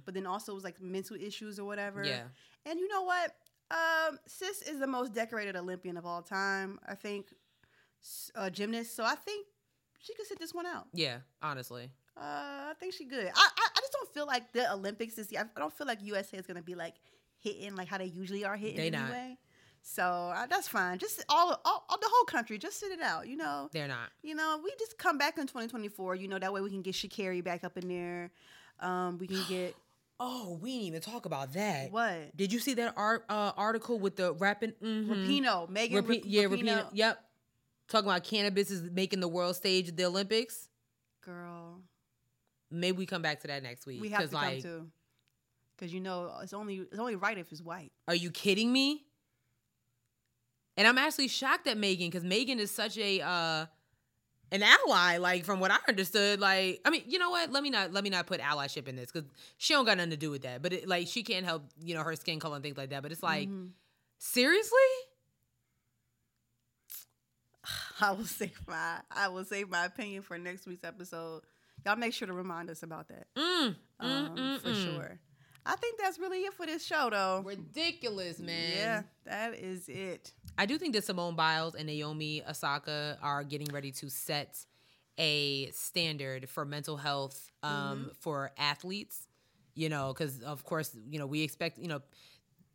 but 0.03 0.13
then 0.13 0.25
also 0.25 0.51
it 0.51 0.55
was 0.55 0.65
like 0.65 0.81
mental 0.81 1.15
issues 1.15 1.59
or 1.59 1.63
whatever. 1.63 2.01
Mm-hmm. 2.01 2.09
Yeah. 2.09 2.23
And 2.65 2.77
you 2.77 2.89
know 2.89 3.03
what? 3.03 3.35
Um, 3.71 4.19
Sis 4.27 4.63
is 4.63 4.79
the 4.79 4.87
most 4.87 5.13
decorated 5.13 5.55
Olympian 5.55 5.95
of 5.95 6.05
all 6.05 6.21
time. 6.21 6.77
I 6.85 6.95
think 6.95 7.27
uh, 8.35 8.49
gymnast. 8.49 8.97
So 8.97 9.05
I 9.05 9.15
think 9.15 9.47
she 9.99 10.13
could 10.13 10.25
sit 10.27 10.39
this 10.39 10.53
one 10.53 10.65
out. 10.65 10.87
Yeah, 10.93 11.19
honestly. 11.41 11.89
Uh, 12.19 12.71
I 12.71 12.73
think 12.79 12.93
she 12.93 13.05
good. 13.05 13.27
I, 13.27 13.47
I 13.57 13.67
I 13.75 13.79
just 13.79 13.91
don't 13.93 14.13
feel 14.13 14.25
like 14.25 14.51
the 14.51 14.71
Olympics 14.73 15.15
this 15.15 15.31
year. 15.31 15.49
I 15.55 15.59
don't 15.59 15.73
feel 15.73 15.85
like 15.87 15.99
USA 16.01 16.37
is 16.37 16.45
gonna 16.47 16.61
be 16.61 16.75
like 16.75 16.95
hitting 17.39 17.75
like 17.75 17.87
how 17.87 17.97
they 17.97 18.05
usually 18.05 18.43
are 18.45 18.55
hitting 18.55 18.77
They 18.77 18.89
not. 18.89 19.03
anyway. 19.11 19.37
So 19.83 20.03
uh, 20.03 20.45
that's 20.47 20.67
fine. 20.67 20.97
Just 20.97 21.23
all, 21.29 21.61
all, 21.63 21.85
all 21.87 21.97
the 21.97 22.09
whole 22.11 22.25
country, 22.25 22.57
just 22.57 22.77
sit 22.79 22.91
it 22.91 22.99
out. 23.01 23.27
You 23.27 23.37
know, 23.37 23.69
They're 23.71 23.87
not. 23.87 24.09
you 24.21 24.35
know, 24.35 24.59
we 24.61 24.71
just 24.77 24.97
come 24.97 25.17
back 25.17 25.37
in 25.37 25.43
2024. 25.47 26.15
You 26.15 26.27
know, 26.27 26.37
that 26.39 26.51
way 26.51 26.59
we 26.59 26.69
can 26.69 26.81
get 26.81 26.93
Sha'Carri 26.95 27.41
back 27.43 27.63
up 27.63 27.77
in 27.77 27.87
there. 27.87 28.31
Um, 28.81 29.17
we 29.17 29.27
can 29.27 29.41
get 29.47 29.75
Oh, 30.19 30.57
we 30.61 30.71
didn't 30.71 30.87
even 30.87 31.01
talk 31.01 31.25
about 31.27 31.53
that. 31.53 31.91
what 31.91 32.35
Did 32.35 32.51
you 32.51 32.59
see 32.59 32.73
that 32.73 32.95
art 32.97 33.23
uh, 33.29 33.51
article 33.55 33.99
with 33.99 34.15
the 34.15 34.33
rapping? 34.33 34.73
Mm-hmm. 34.83 35.13
Rapinoe, 35.13 35.69
Megan. 35.69 36.03
Rapi- 36.03 36.09
Rap- 36.09 36.21
yeah, 36.25 36.43
Rapinoe. 36.45 36.63
Rapino. 36.63 36.89
Yep. 36.93 37.23
Talking 37.87 38.09
about 38.09 38.23
cannabis 38.23 38.71
is 38.71 38.81
making 38.91 39.19
the 39.21 39.27
world 39.27 39.55
stage 39.55 39.87
of 39.89 39.95
the 39.95 40.05
Olympics. 40.05 40.67
Girl, 41.21 41.81
Maybe 42.69 42.97
we 42.97 43.05
come 43.05 43.21
back 43.21 43.41
to 43.41 43.47
that 43.47 43.63
next 43.63 43.85
week. 43.85 44.01
we 44.01 44.09
have 44.09 44.29
to 44.29 44.35
like, 44.35 44.63
come 44.63 44.71
to. 44.71 44.87
Because 45.77 45.93
you 45.93 45.99
know 45.99 46.31
it's 46.41 46.53
only 46.53 46.77
it's 46.77 46.99
only 46.99 47.15
right 47.15 47.37
if 47.37 47.51
it's 47.51 47.61
white. 47.61 47.91
Are 48.07 48.15
you 48.15 48.31
kidding 48.31 48.71
me? 48.71 49.03
And 50.75 50.87
I'm 50.87 50.97
actually 50.97 51.27
shocked 51.27 51.67
at 51.67 51.77
Megan 51.77 52.07
because 52.07 52.23
Megan 52.23 52.59
is 52.59 52.71
such 52.71 52.97
a 52.97 53.21
uh 53.21 53.65
an 54.51 54.63
ally. 54.63 55.17
Like 55.17 55.43
from 55.45 55.59
what 55.59 55.71
I 55.71 55.77
understood, 55.87 56.39
like 56.39 56.81
I 56.85 56.89
mean, 56.89 57.03
you 57.07 57.19
know 57.19 57.29
what? 57.29 57.51
Let 57.51 57.63
me 57.63 57.69
not 57.69 57.93
let 57.93 58.03
me 58.03 58.09
not 58.09 58.27
put 58.27 58.41
allyship 58.41 58.87
in 58.87 58.95
this 58.95 59.11
because 59.11 59.29
she 59.57 59.73
don't 59.73 59.85
got 59.85 59.97
nothing 59.97 60.11
to 60.11 60.17
do 60.17 60.31
with 60.31 60.43
that. 60.43 60.61
But 60.61 60.73
it, 60.73 60.87
like 60.87 61.07
she 61.07 61.23
can't 61.23 61.45
help 61.45 61.63
you 61.81 61.93
know 61.95 62.03
her 62.03 62.15
skin 62.15 62.39
color 62.39 62.55
and 62.55 62.63
things 62.63 62.77
like 62.77 62.89
that. 62.89 63.03
But 63.03 63.11
it's 63.11 63.23
like 63.23 63.47
Mm-hmm. 63.47 63.67
seriously, 64.17 64.77
I 68.01 68.11
will 68.11 68.25
save 68.25 68.59
my 68.67 68.99
I 69.11 69.27
will 69.27 69.45
save 69.45 69.69
my 69.69 69.85
opinion 69.85 70.21
for 70.23 70.37
next 70.37 70.65
week's 70.65 70.83
episode. 70.83 71.41
Y'all 71.87 71.95
make 71.95 72.13
sure 72.13 72.27
to 72.27 72.33
remind 72.33 72.69
us 72.69 72.83
about 72.83 73.07
that. 73.07 73.27
mm, 73.33 73.73
Um, 74.01 74.35
mm, 74.35 74.59
for 74.59 74.69
mm. 74.69 74.83
sure. 74.83 75.19
I 75.65 75.75
think 75.77 75.97
that's 75.99 76.19
really 76.19 76.39
it 76.39 76.53
for 76.53 76.65
this 76.65 76.85
show 76.85 77.09
though. 77.09 77.43
ridiculous, 77.45 78.39
man. 78.39 78.71
Yeah, 78.75 79.01
that 79.23 79.53
is 79.55 79.87
it. 79.87 80.33
I 80.57 80.65
do 80.65 80.77
think 80.77 80.93
that 80.95 81.05
Simone 81.05 81.35
Biles 81.37 81.75
and 81.75 81.87
Naomi 81.87 82.43
Osaka 82.45 83.17
are 83.21 83.41
getting 83.45 83.67
ready 83.71 83.91
to 83.93 84.09
set 84.09 84.65
a 85.17 85.69
standard 85.71 86.49
for 86.49 86.65
mental 86.65 86.97
health 86.97 87.51
um, 87.63 88.11
for 88.19 88.51
athletes. 88.57 89.25
You 89.75 89.87
know, 89.87 90.11
because 90.13 90.41
of 90.41 90.65
course, 90.65 90.93
you 91.09 91.19
know, 91.19 91.25
we 91.27 91.41
expect, 91.41 91.77
you 91.77 91.87
know, 91.87 92.01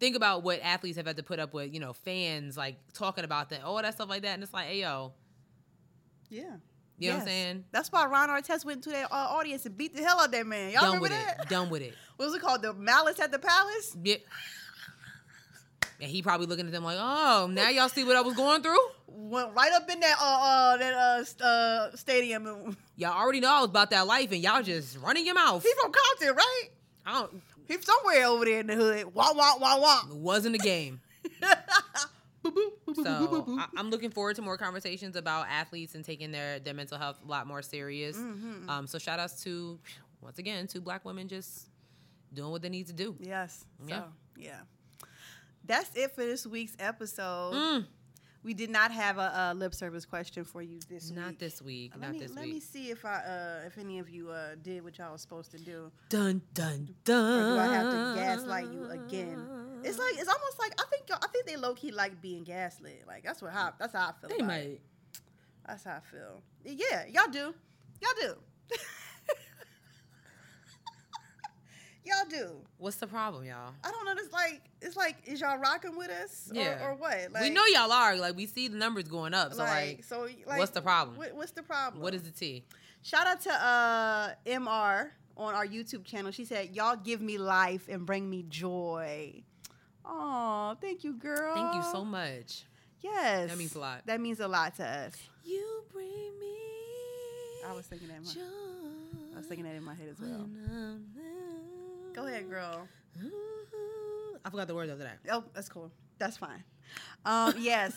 think 0.01 0.17
about 0.17 0.43
what 0.43 0.61
athletes 0.63 0.97
have 0.97 1.07
had 1.07 1.17
to 1.19 1.23
put 1.23 1.39
up 1.39 1.53
with, 1.53 1.75
you 1.75 1.81
know, 1.81 1.93
fans 1.93 2.57
like 2.57 2.77
talking 2.95 3.25
about 3.25 3.51
that, 3.51 3.63
all 3.63 3.77
that 3.83 3.93
stuff 3.95 4.09
like 4.09 4.23
that. 4.23 4.35
And 4.35 4.43
it's 4.43 4.55
like, 4.55 4.69
hey, 4.69 4.81
yo, 4.81 5.13
Yeah. 6.31 6.57
You 6.99 7.09
know 7.11 7.17
what 7.17 7.23
I'm 7.23 7.27
saying? 7.27 7.65
That's 7.73 7.91
why 7.91 8.07
Ron 8.07 8.29
Artest 8.29 8.65
went 8.65 8.85
to 8.85 8.91
that 8.91 9.11
uh, 9.11 9.15
audience 9.15 9.67
and 9.67 9.77
beat 9.77 9.95
the 9.95 10.03
hell 10.03 10.21
out 10.21 10.27
of 10.27 10.33
that 10.33 10.47
man. 10.47 10.71
Y'all 10.71 10.83
Done 10.83 10.95
remember 10.95 11.03
with 11.03 11.11
that? 11.13 11.41
it. 11.43 11.49
Done 11.49 11.71
with 11.71 11.83
it. 11.83 11.95
What 12.17 12.27
was 12.27 12.35
it 12.37 12.43
called? 12.43 12.63
The 12.63 12.73
Malice 12.75 13.19
at 13.19 13.33
the 13.33 13.39
Palace? 13.41 13.97
Yeah. 14.01 14.17
And 16.01 16.09
he 16.11 16.23
probably 16.23 16.47
looking 16.47 16.67
at 16.67 16.73
them 16.73 16.85
like, 16.85 16.99
oh, 17.01 17.49
now 17.51 17.69
y'all 17.69 17.89
see 17.89 18.05
what 18.05 18.15
I 18.17 18.21
was 18.21 18.35
going 18.35 18.63
through? 18.63 18.79
Went 19.09 19.53
right 19.55 19.73
up 19.73 19.91
in 19.91 19.99
that 20.01 20.17
uh, 20.21 20.25
uh 20.25 20.77
that 20.77 20.95
uh, 21.41 21.45
uh 21.45 21.97
stadium. 21.97 22.77
Y'all 22.97 23.19
already 23.19 23.41
know 23.41 23.51
I 23.51 23.61
was 23.61 23.71
about 23.71 23.91
that 23.91 24.07
life 24.07 24.31
and 24.31 24.41
y'all 24.43 24.63
just 24.63 24.99
running 24.99 25.27
your 25.27 25.35
mouth. 25.35 25.63
He 25.63 25.73
from 25.81 25.91
Compton, 25.93 26.37
right? 26.37 26.69
I 27.07 27.13
don't, 27.21 27.43
He's 27.67 27.85
somewhere 27.85 28.27
over 28.27 28.45
there 28.45 28.61
in 28.61 28.67
the 28.67 28.75
hood. 28.75 29.15
Wah 29.15 29.33
wah 29.35 29.55
wah 29.59 29.79
wah. 29.81 30.01
it 30.09 30.17
wasn't 30.17 30.55
a 30.55 30.59
game. 30.59 31.01
Boop, 32.45 32.55
boop, 32.55 32.71
boop, 32.87 33.05
boop, 33.05 33.29
boop, 33.29 33.47
So. 33.47 33.59
I, 33.59 33.67
I'm 33.77 33.91
looking 33.91 34.11
forward 34.11 34.37
to 34.37 34.43
more 34.43 34.57
conversations 34.57 35.17
about 35.17 35.47
athletes 35.49 35.95
and 35.95 36.05
taking 36.05 36.33
their 36.33 36.59
their 36.59 36.75
mental 36.75 36.99
health 36.99 37.19
a 37.25 37.29
lot 37.29 37.47
more 37.47 37.63
serious. 37.63 38.17
Mm-hmm. 38.17 38.69
Um, 38.69 38.87
so 38.87 38.99
shout 38.99 39.19
outs 39.19 39.43
to 39.45 39.79
once 40.21 40.39
again 40.39 40.67
two 40.67 40.81
black 40.81 41.05
women 41.05 41.29
just 41.29 41.69
doing 42.33 42.51
what 42.51 42.63
they 42.63 42.69
need 42.69 42.87
to 42.89 42.93
do. 42.93 43.17
Yes. 43.21 43.65
Yeah. 43.87 43.97
So, 43.97 44.05
yeah. 44.37 44.61
That's 45.65 45.95
it 45.95 46.13
for 46.13 46.23
this 46.23 46.47
week's 46.47 46.77
episode. 46.81 47.55
Mm. 47.55 47.87
We 48.45 48.55
did 48.55 48.71
not 48.71 48.91
have 48.91 49.19
a, 49.19 49.39
uh 49.51 49.55
lip 49.55 49.73
service 49.75 50.05
question 50.05 50.45
for 50.45 50.63
you 50.63 50.81
this 50.89 51.09
week. 51.11 51.17
Not 51.19 51.29
week. 51.29 51.39
this 51.39 51.63
week. 51.63 51.93
Let 51.95 52.01
Not 52.01 52.13
me 52.13 52.19
this 52.19 52.35
let 52.35 52.45
me 52.49 52.61
see 52.61 52.91
if 52.91 53.05
I 53.05 53.15
uh 53.15 53.67
if 53.67 53.79
any 53.79 53.99
of 54.01 54.11
you 54.11 54.31
uh 54.31 54.57
did 54.61 54.83
what 54.83 54.99
y'all 54.99 55.13
was 55.13 55.21
supposed 55.23 55.51
to 55.53 55.59
do. 55.59 55.93
Dun 56.09 56.43
dun 56.55 56.89
Or 56.91 57.05
do 57.05 57.59
I 57.59 57.67
have 57.67 57.91
to 57.91 58.21
gaslight 58.21 58.67
you 58.73 58.85
again? 58.91 59.47
It's 59.85 59.99
like 59.99 60.15
it's 60.19 60.29
almost 60.29 60.59
like 60.59 60.73
I 60.81 60.85
think 60.91 61.09
y'all- 61.09 61.19
I 61.23 61.29
think 61.29 61.47
they 61.47 61.57
low 61.57 61.75
key 61.75 61.93
like 61.93 62.21
being 62.21 62.43
gaslit. 62.45 63.05
Like 63.07 63.23
that's 63.23 63.43
what 63.43 63.53
how 63.53 63.73
that's 63.79 63.93
how 63.93 64.09
I 64.09 64.13
feel. 64.21 64.37
They 64.37 64.45
might. 64.45 64.57
It. 64.65 64.81
That's 65.67 65.85
how 65.85 65.97
I 65.97 66.01
feel. 66.01 66.43
Yeah, 66.65 67.05
y'all 67.07 67.31
do. 67.31 67.55
Y'all 68.01 68.11
do. 68.21 68.35
y'all 72.05 72.29
do. 72.29 72.51
What's 72.79 72.97
the 72.97 73.07
problem, 73.07 73.45
y'all? 73.45 73.73
I 73.85 73.91
don't 73.91 74.05
know. 74.05 74.13
It's 74.17 74.33
like 74.33 74.61
it's 74.81 74.97
like 74.97 75.17
is 75.25 75.41
y'all 75.41 75.59
rocking 75.59 75.97
with 75.97 76.11
us 76.11 76.49
or, 76.51 76.57
Yeah. 76.57 76.85
or 76.85 76.95
what? 76.95 77.33
Like, 77.33 77.43
we 77.43 77.51
know 77.51 77.65
y'all 77.67 77.93
are. 77.93 78.17
Like 78.17 78.37
we 78.37 78.47
see 78.47 78.69
the 78.69 78.77
numbers 78.77 79.05
going 79.05 79.35
up. 79.35 79.53
So 79.53 79.63
like, 79.63 80.05
so 80.05 80.29
like, 80.47 80.59
what's 80.59 80.73
the 80.73 80.83
problem? 80.83 81.17
What, 81.17 81.35
what's 81.35 81.53
the 81.53 81.63
problem? 81.63 82.03
what 82.03 82.15
is 82.15 82.23
the 82.23 82.31
T? 82.31 82.65
Shout 83.03 83.27
out 83.27 83.41
to 83.43 83.53
uh 83.53 84.33
Mr 84.47 85.11
on 85.37 85.55
our 85.55 85.67
YouTube 85.67 86.05
channel. 86.05 86.31
She 86.31 86.45
said, 86.45 86.71
"Y'all 86.75 86.97
give 86.97 87.21
me 87.21 87.39
life 87.39 87.89
and 87.89 88.07
bring 88.07 88.29
me 88.29 88.45
joy." 88.49 89.43
Oh, 90.05 90.77
thank 90.81 91.05
you, 91.05 91.15
girl. 91.15 91.55
Thank 91.55 91.75
you 91.75 91.83
so 91.93 92.05
much. 92.05 92.65
Yes, 93.01 93.51
That 93.51 93.59
means 93.59 93.75
a 93.75 93.81
lot. 93.81 94.03
That 94.07 94.21
means 94.21 94.41
a 94.41 94.47
lot 94.49 94.77
to 94.77 94.85
us. 94.87 95.15
You 95.45 95.83
bring 95.93 96.09
me. 96.39 96.57
I 97.67 97.73
was 97.75 97.87
thinking 97.87 98.09
that. 98.09 98.19
In 98.19 98.25
my, 98.25 98.33
joy 98.33 98.41
I 99.35 99.39
was 99.39 99.47
thinking 99.47 99.65
that 99.65 99.75
in 99.75 99.83
my 99.83 99.95
head 99.95 100.09
as 100.11 100.21
well. 100.21 100.49
Go 102.15 102.27
ahead, 102.27 102.49
girl. 102.51 102.87
I 104.45 104.51
forgot 104.51 104.69
the 104.69 104.75
words 104.75 104.91
after 104.91 105.05
that. 105.05 105.19
Oh, 105.31 105.45
that's 105.55 105.69
cool. 105.69 105.91
That's 106.19 106.37
fine. 106.37 106.63
Um, 107.25 107.55
yes, 107.59 107.95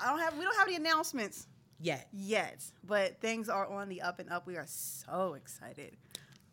I 0.00 0.10
don't 0.10 0.18
have. 0.18 0.36
We 0.36 0.44
don't 0.44 0.56
have 0.56 0.66
any 0.66 0.76
announcements 0.76 1.46
yet. 1.80 2.08
yet, 2.12 2.64
but 2.82 3.20
things 3.20 3.48
are 3.48 3.66
on 3.66 3.88
the 3.88 4.02
up 4.02 4.18
and 4.18 4.30
up. 4.30 4.46
We 4.46 4.56
are 4.56 4.66
so 4.66 5.34
excited. 5.34 5.96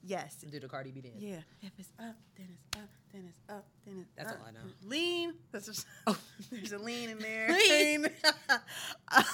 Yes. 0.03 0.35
Do 0.49 0.59
the 0.59 0.67
Cardi 0.67 0.89
B 0.91 1.01
dance. 1.01 1.15
Yeah. 1.19 1.35
If 1.61 1.71
it's 1.77 1.91
up, 1.99 2.15
then 2.35 2.47
it's 2.51 2.77
up, 2.81 2.89
then 3.13 3.23
it's 3.29 3.39
up, 3.49 3.65
then 3.85 3.99
it's 4.01 4.09
That's 4.17 4.31
up. 4.31 4.39
all 4.41 4.47
I 4.47 4.51
know. 4.51 4.59
Lean. 4.87 5.33
That's 5.51 5.67
just, 5.67 5.85
Oh. 6.07 6.17
there's 6.51 6.71
a 6.71 6.79
lean 6.79 7.09
in 7.09 7.19
there. 7.19 7.49
Lean. 7.51 8.07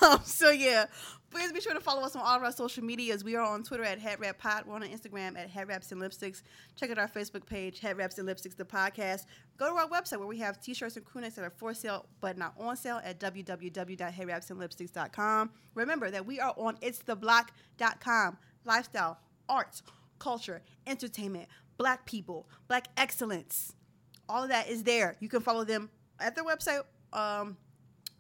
um, 0.02 0.20
so 0.26 0.50
yeah, 0.50 0.88
please 1.32 1.54
be 1.54 1.62
sure 1.62 1.74
to 1.74 1.80
follow 1.80 2.02
us 2.04 2.18
on 2.18 2.22
all 2.22 2.36
of 2.36 2.44
our 2.44 2.52
social 2.52 2.84
medias. 2.84 3.24
We 3.24 3.38
are 3.38 3.46
on 3.46 3.64
Twitter 3.64 3.86
at 3.86 3.98
Head 4.00 4.20
Wrap 4.20 4.40
Pod. 4.40 4.66
We're 4.66 4.76
on 4.76 4.82
Instagram 4.84 5.38
at 5.38 5.50
Head 5.50 5.70
Wraps 5.70 5.94
and 5.94 6.02
Lipsticks. 6.02 6.42
Check 6.76 6.90
out 6.92 6.98
our 6.98 7.08
Facebook 7.08 7.46
page, 7.46 7.80
Head 7.80 7.96
Wraps 7.98 8.18
and 8.18 8.28
Lipsticks, 8.28 8.58
the 8.58 8.66
podcast. 8.66 9.26
Go 9.58 9.70
to 9.70 9.76
our 9.76 9.88
website 9.88 10.18
where 10.18 10.28
we 10.28 10.40
have 10.40 10.60
t-shirts 10.60 10.98
and 10.98 11.06
crew 11.06 11.22
necks 11.22 11.36
that 11.36 11.46
are 11.46 11.50
for 11.50 11.74
sale 11.74 12.08
but 12.20 12.38
not 12.38 12.56
on 12.60 12.76
sale 12.76 13.00
at 13.06 13.20
www.headwrapsandlipsticks.com. 13.22 15.50
Remember 15.76 16.12
that 16.12 16.26
we 16.26 16.42
are 16.42 16.54
on 16.58 16.76
itstheblock.com. 16.78 18.38
Lifestyle, 18.66 19.18
arts, 19.48 19.82
culture, 20.20 20.62
entertainment, 20.86 21.48
black 21.78 22.06
people, 22.06 22.48
black 22.68 22.88
excellence. 22.98 23.74
All 24.30 24.44
of 24.44 24.50
that 24.50 24.68
is 24.68 24.84
there. 24.84 25.16
You 25.20 25.30
can 25.30 25.42
follow 25.42 25.64
them 25.64 25.90
at 26.20 26.36
their 26.36 26.44
website 26.44 26.82
um, 27.14 27.58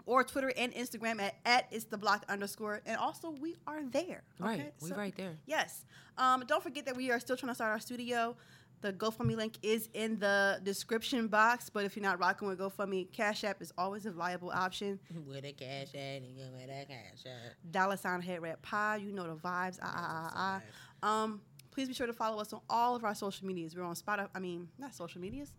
or 0.06 0.24
Twitter 0.24 0.52
and 0.58 0.74
Instagram 0.74 1.22
at, 1.22 1.36
at 1.46 1.68
it's 1.72 1.86
the 1.86 1.98
block 1.98 2.24
underscore. 2.30 2.82
And 2.86 2.98
also, 2.98 3.32
we 3.32 3.56
are 3.68 3.84
there. 3.84 4.24
Right. 4.40 4.60
okay? 4.60 4.72
We 4.82 4.92
right 4.94 5.16
there. 5.16 5.38
Yes. 5.46 5.86
Um, 6.18 6.44
don't 6.48 6.64
forget 6.64 6.86
that 6.86 6.96
we 6.96 7.12
are 7.12 7.20
still 7.20 7.36
trying 7.36 7.52
to 7.52 7.56
start 7.56 7.72
our 7.72 7.80
studio. 7.80 8.36
The 8.82 8.94
GoFundMe 8.94 9.36
link 9.36 9.56
is 9.64 9.90
in 9.94 10.20
the 10.20 10.60
description 10.64 11.28
box. 11.28 11.70
But 11.70 11.86
if 11.86 11.96
you're 11.96 12.04
not 12.04 12.20
rocking 12.20 12.48
with 12.48 12.60
GoFundMe, 12.60 13.12
Cash 13.12 13.44
App 13.44 13.62
is 13.62 13.74
always 13.78 14.06
a 14.06 14.12
viable 14.12 14.52
option. 14.52 15.00
With 15.28 15.44
a 15.46 15.52
cash 15.52 15.90
App, 15.96 16.22
with 16.22 16.70
a 16.70 16.86
cash 16.88 17.26
at. 17.26 17.72
Dollar 17.72 17.98
sign 17.98 18.22
head 18.22 18.40
pie. 18.62 18.98
You 18.98 19.12
know 19.12 19.24
the 19.24 19.36
vibes. 19.36 19.80
Ah, 19.82 19.94
ah, 19.94 20.32
ah, 20.36 20.62
ah. 21.04 21.24
Um, 21.24 21.42
please 21.78 21.88
be 21.88 21.94
sure 21.94 22.08
to 22.08 22.14
follow 22.14 22.42
us 22.42 22.52
on 22.54 22.62
all 22.72 22.96
of 22.96 23.04
our 23.04 23.14
social 23.14 23.46
medias. 23.46 23.76
We're 23.76 23.84
on 23.84 23.94
Spotify. 23.94 24.30
I 24.34 24.40
mean, 24.40 24.68
not 24.80 24.96
social 24.96 25.22
medias. 25.22 25.54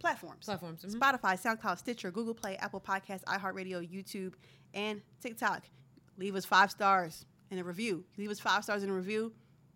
Platforms. 0.00 0.46
Platforms, 0.46 0.82
mhm. 0.82 0.94
Spotify, 0.94 1.38
SoundCloud, 1.38 1.76
Stitcher, 1.76 2.10
Google 2.10 2.32
Play, 2.32 2.56
Apple 2.56 2.80
Podcasts, 2.80 3.22
iHeartRadio, 3.24 3.86
YouTube, 3.86 4.32
and 4.72 5.02
TikTok. 5.20 5.64
Leave 6.16 6.34
us 6.36 6.46
five 6.46 6.70
stars 6.70 7.26
in 7.50 7.58
a 7.58 7.62
review. 7.64 8.02
Leave 8.16 8.30
us 8.30 8.40
five 8.40 8.64
stars 8.64 8.82
in 8.82 8.88
a 8.88 8.94
review. 8.94 9.30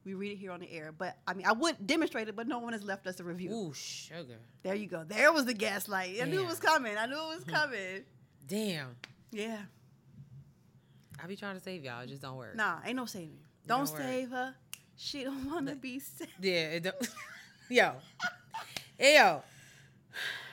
We 0.07 0.15
read 0.15 0.33
it 0.33 0.37
here 0.37 0.51
on 0.51 0.61
the 0.61 0.73
air. 0.73 0.93
But 0.97 1.19
I 1.27 1.35
mean, 1.35 1.47
I 1.47 1.53
would 1.53 1.87
demonstrate 1.87 2.27
it, 2.27 2.37
but 2.37 2.49
no 2.49 2.59
one 2.59 2.73
has 2.73 2.83
left 2.83 3.07
us 3.07 3.21
a 3.21 3.25
review. 3.25 3.53
Ooh, 3.53 3.75
sugar. 3.75 4.39
There 4.63 4.75
you 4.75 4.87
go. 4.87 5.05
There 5.05 5.31
was 5.31 5.45
the 5.45 5.53
gaslight. 5.53 6.23
I 6.23 6.25
knew 6.25 6.41
it 6.41 6.47
was 6.49 6.59
coming. 6.59 6.97
I 6.97 7.05
knew 7.05 7.21
it 7.33 7.35
was 7.35 7.45
coming. 7.45 8.05
Damn. 8.47 8.97
Yeah. 9.31 9.59
I 11.23 11.27
be 11.27 11.37
trying 11.37 11.57
to 11.57 11.63
save 11.63 11.85
y'all. 11.85 12.01
It 12.01 12.07
just 12.07 12.23
don't 12.23 12.39
work. 12.39 12.57
Nah, 12.57 12.79
ain't 12.83 12.97
no 12.97 13.05
saving. 13.05 13.37
Don't, 13.67 13.85
don't 13.85 13.93
work. 13.93 14.03
save 14.03 14.31
her. 14.31 14.55
She 15.05 15.25
don't 15.25 15.51
want 15.51 15.67
to 15.67 15.75
be 15.75 15.99
sick. 15.99 16.29
Yeah. 16.41 16.71
It 16.77 16.85
don't. 16.85 16.95
yo. 17.69 17.95
Yo. 19.01 19.43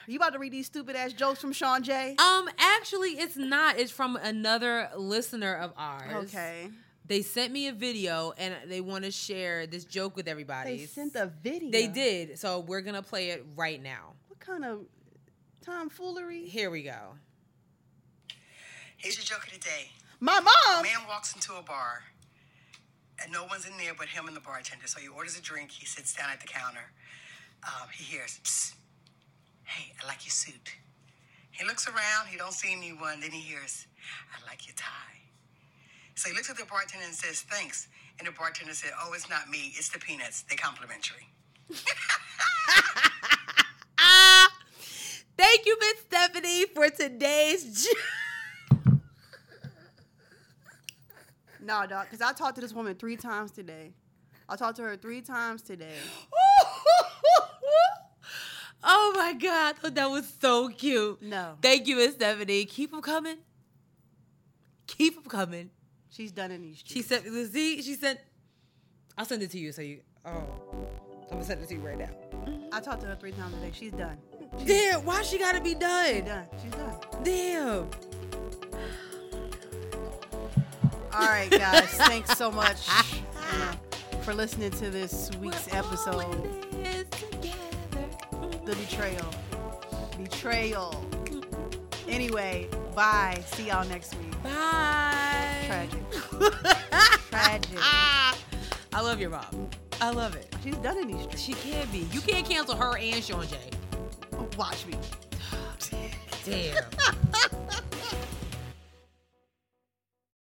You 0.08 0.16
about 0.18 0.34
to 0.34 0.40
read 0.40 0.52
these 0.52 0.66
stupid 0.66 0.96
ass 0.96 1.14
jokes 1.14 1.40
from 1.40 1.54
Sean 1.54 1.84
J? 1.84 2.16
Um, 2.18 2.50
actually, 2.58 3.12
it's 3.12 3.38
not. 3.38 3.78
It's 3.78 3.92
from 3.92 4.16
another 4.16 4.90
listener 4.98 5.54
of 5.56 5.72
ours. 5.78 6.26
Okay. 6.26 6.72
They 7.06 7.22
sent 7.22 7.54
me 7.54 7.68
a 7.68 7.74
video 7.74 8.34
and 8.38 8.56
they 8.68 8.82
want 8.82 9.06
to 9.06 9.12
share 9.12 9.68
this 9.68 9.86
joke 9.86 10.16
with 10.16 10.28
everybody. 10.28 10.78
They 10.78 10.86
sent 10.88 11.16
a 11.16 11.28
video. 11.44 11.70
They 11.70 11.88
did. 11.88 12.40
So 12.40 12.60
we're 12.62 12.82
gonna 12.82 13.04
play 13.04 13.30
it 13.30 13.46
right 13.56 13.82
now. 13.82 14.14
What 14.30 14.40
kind 14.40 14.66
of 14.66 14.80
tomfoolery? 15.62 16.46
Here 16.46 16.72
we 16.72 16.82
go. 16.84 16.98
Here's 18.98 19.16
your 19.18 19.26
joke 19.26 19.46
of 19.48 19.54
the 19.54 19.60
day. 19.60 19.92
My 20.20 20.38
A 20.40 20.42
mom. 20.74 20.84
man 20.84 21.08
walks 21.08 21.34
into 21.36 21.54
a 21.54 21.62
bar, 21.62 22.04
and 23.22 23.32
no 23.32 23.46
one's 23.46 23.66
in 23.66 23.78
there 23.78 23.94
but 23.98 24.08
him 24.08 24.28
and 24.28 24.36
the 24.36 24.42
bartender. 24.42 24.88
So 24.88 25.00
he 25.00 25.08
orders 25.08 25.38
a 25.38 25.42
drink. 25.42 25.72
He 25.72 25.86
sits 25.86 26.14
down 26.14 26.30
at 26.32 26.40
the 26.42 26.48
counter. 26.48 26.92
Um, 27.64 27.90
he 27.94 28.04
hears, 28.04 28.74
"Hey, 29.64 29.94
I 30.02 30.08
like 30.08 30.26
your 30.26 30.32
suit." 30.32 30.76
He 31.52 31.66
looks 31.66 31.88
around. 31.88 32.28
He 32.28 32.38
don't 32.38 32.54
see 32.54 32.72
anyone. 32.72 33.20
Then 33.20 33.32
he 33.32 33.42
hears, 33.42 33.88
"I 34.34 34.46
like 34.46 34.68
your 34.68 34.76
tie." 34.76 35.22
So 36.16 36.30
he 36.30 36.36
looks 36.36 36.50
at 36.50 36.58
the 36.58 36.66
bartender 36.66 37.06
and 37.06 37.16
says, 37.16 37.42
"Thanks." 37.42 37.88
And 38.18 38.28
the 38.28 38.32
bartender 38.32 38.74
said, 38.74 38.92
"Oh, 39.02 39.14
it's 39.14 39.30
not 39.30 39.50
me. 39.50 39.74
It's 39.78 39.90
the 39.90 40.00
peanuts. 40.00 40.44
They're 40.44 40.58
complimentary." 40.58 41.30
Thank 45.38 45.66
you, 45.66 45.78
Miss 45.80 46.00
Stephanie, 46.02 46.66
for 46.66 46.90
today's. 46.90 47.88
No, 51.62 51.86
dog, 51.86 52.08
because 52.10 52.22
I 52.22 52.32
talked 52.34 52.56
to 52.56 52.62
this 52.62 52.74
woman 52.74 52.96
three 52.96 53.18
times 53.18 53.52
today. 53.52 53.92
I 54.48 54.56
talked 54.56 54.78
to 54.78 54.84
her 54.84 54.96
three 54.96 55.22
times 55.22 55.62
today. 55.62 55.96
oh 58.84 59.14
my 59.16 59.34
god, 59.34 59.76
I 59.76 59.80
thought 59.80 59.96
that 59.96 60.10
was 60.10 60.32
so 60.42 60.70
cute. 60.70 61.22
No. 61.22 61.56
Thank 61.62 61.88
you, 61.88 61.98
Miss 61.98 62.16
Stephanie. 62.16 62.66
Keep 62.66 62.92
them 62.92 63.02
coming. 63.02 63.38
Keep 64.88 65.16
them 65.16 65.26
coming. 65.26 65.70
She's 66.10 66.32
done 66.32 66.52
in 66.52 66.62
these 66.62 66.78
She 66.84 67.02
streets. 67.04 67.24
sent 67.26 67.52
Z. 67.52 67.82
She 67.84 67.94
sent. 67.96 68.20
I'll 69.18 69.26
send 69.26 69.44
it 69.44 69.52
to 69.52 69.60
you 69.60 69.72
so 69.72 69.82
you. 69.82 70.00
Oh, 70.26 70.32
I'm 71.24 71.30
gonna 71.32 71.44
send 71.44 71.62
it 71.62 71.68
to 71.70 71.76
you 71.76 71.82
right 71.82 71.98
now. 71.98 72.10
I 72.72 72.80
talked 72.80 73.02
to 73.02 73.08
her 73.08 73.16
three 73.16 73.32
times 73.32 73.54
today. 73.56 73.72
She's 73.74 73.92
done. 73.92 74.18
Damn, 74.66 75.06
why 75.06 75.22
she 75.22 75.38
gotta 75.38 75.62
be 75.62 75.72
She's 75.72 75.80
done? 75.80 76.26
done. 76.26 76.46
She's 76.64 76.72
done. 76.72 76.96
Damn. 77.24 77.90
All 81.14 81.28
right, 81.28 81.50
guys. 81.50 81.86
thanks 81.90 82.38
so 82.38 82.52
much 82.52 82.88
uh, 82.88 83.74
for 84.22 84.34
listening 84.34 84.72
to 84.72 84.90
this 84.90 85.32
week's 85.42 85.74
episode. 85.74 86.48
The 88.66 88.76
betrayal. 88.76 89.26
Betrayal. 90.22 91.06
Anyway, 92.08 92.68
bye. 92.96 93.42
See 93.48 93.68
y'all 93.68 93.88
next 93.88 94.16
week. 94.16 94.44
Bye. 94.44 95.64
Tragic. 95.66 96.12
Tragic. 97.30 97.80
I 97.80 99.02
love 99.02 99.20
your 99.20 99.32
mom. 99.32 99.70
I 100.02 100.12
love 100.12 100.36
it. 100.36 100.54
She's 100.64 100.78
done 100.78 100.98
in 100.98 101.08
these 101.08 101.22
streets. 101.24 101.42
She 101.42 101.54
can't 101.54 101.92
be. 101.92 102.08
You 102.12 102.22
can't 102.22 102.48
cancel 102.48 102.76
her 102.76 102.98
and 102.98 103.24
Sean 103.24 103.46
J. 103.48 103.58
Watch 104.58 104.86
me. 104.86 104.96
Damn. 106.46 106.84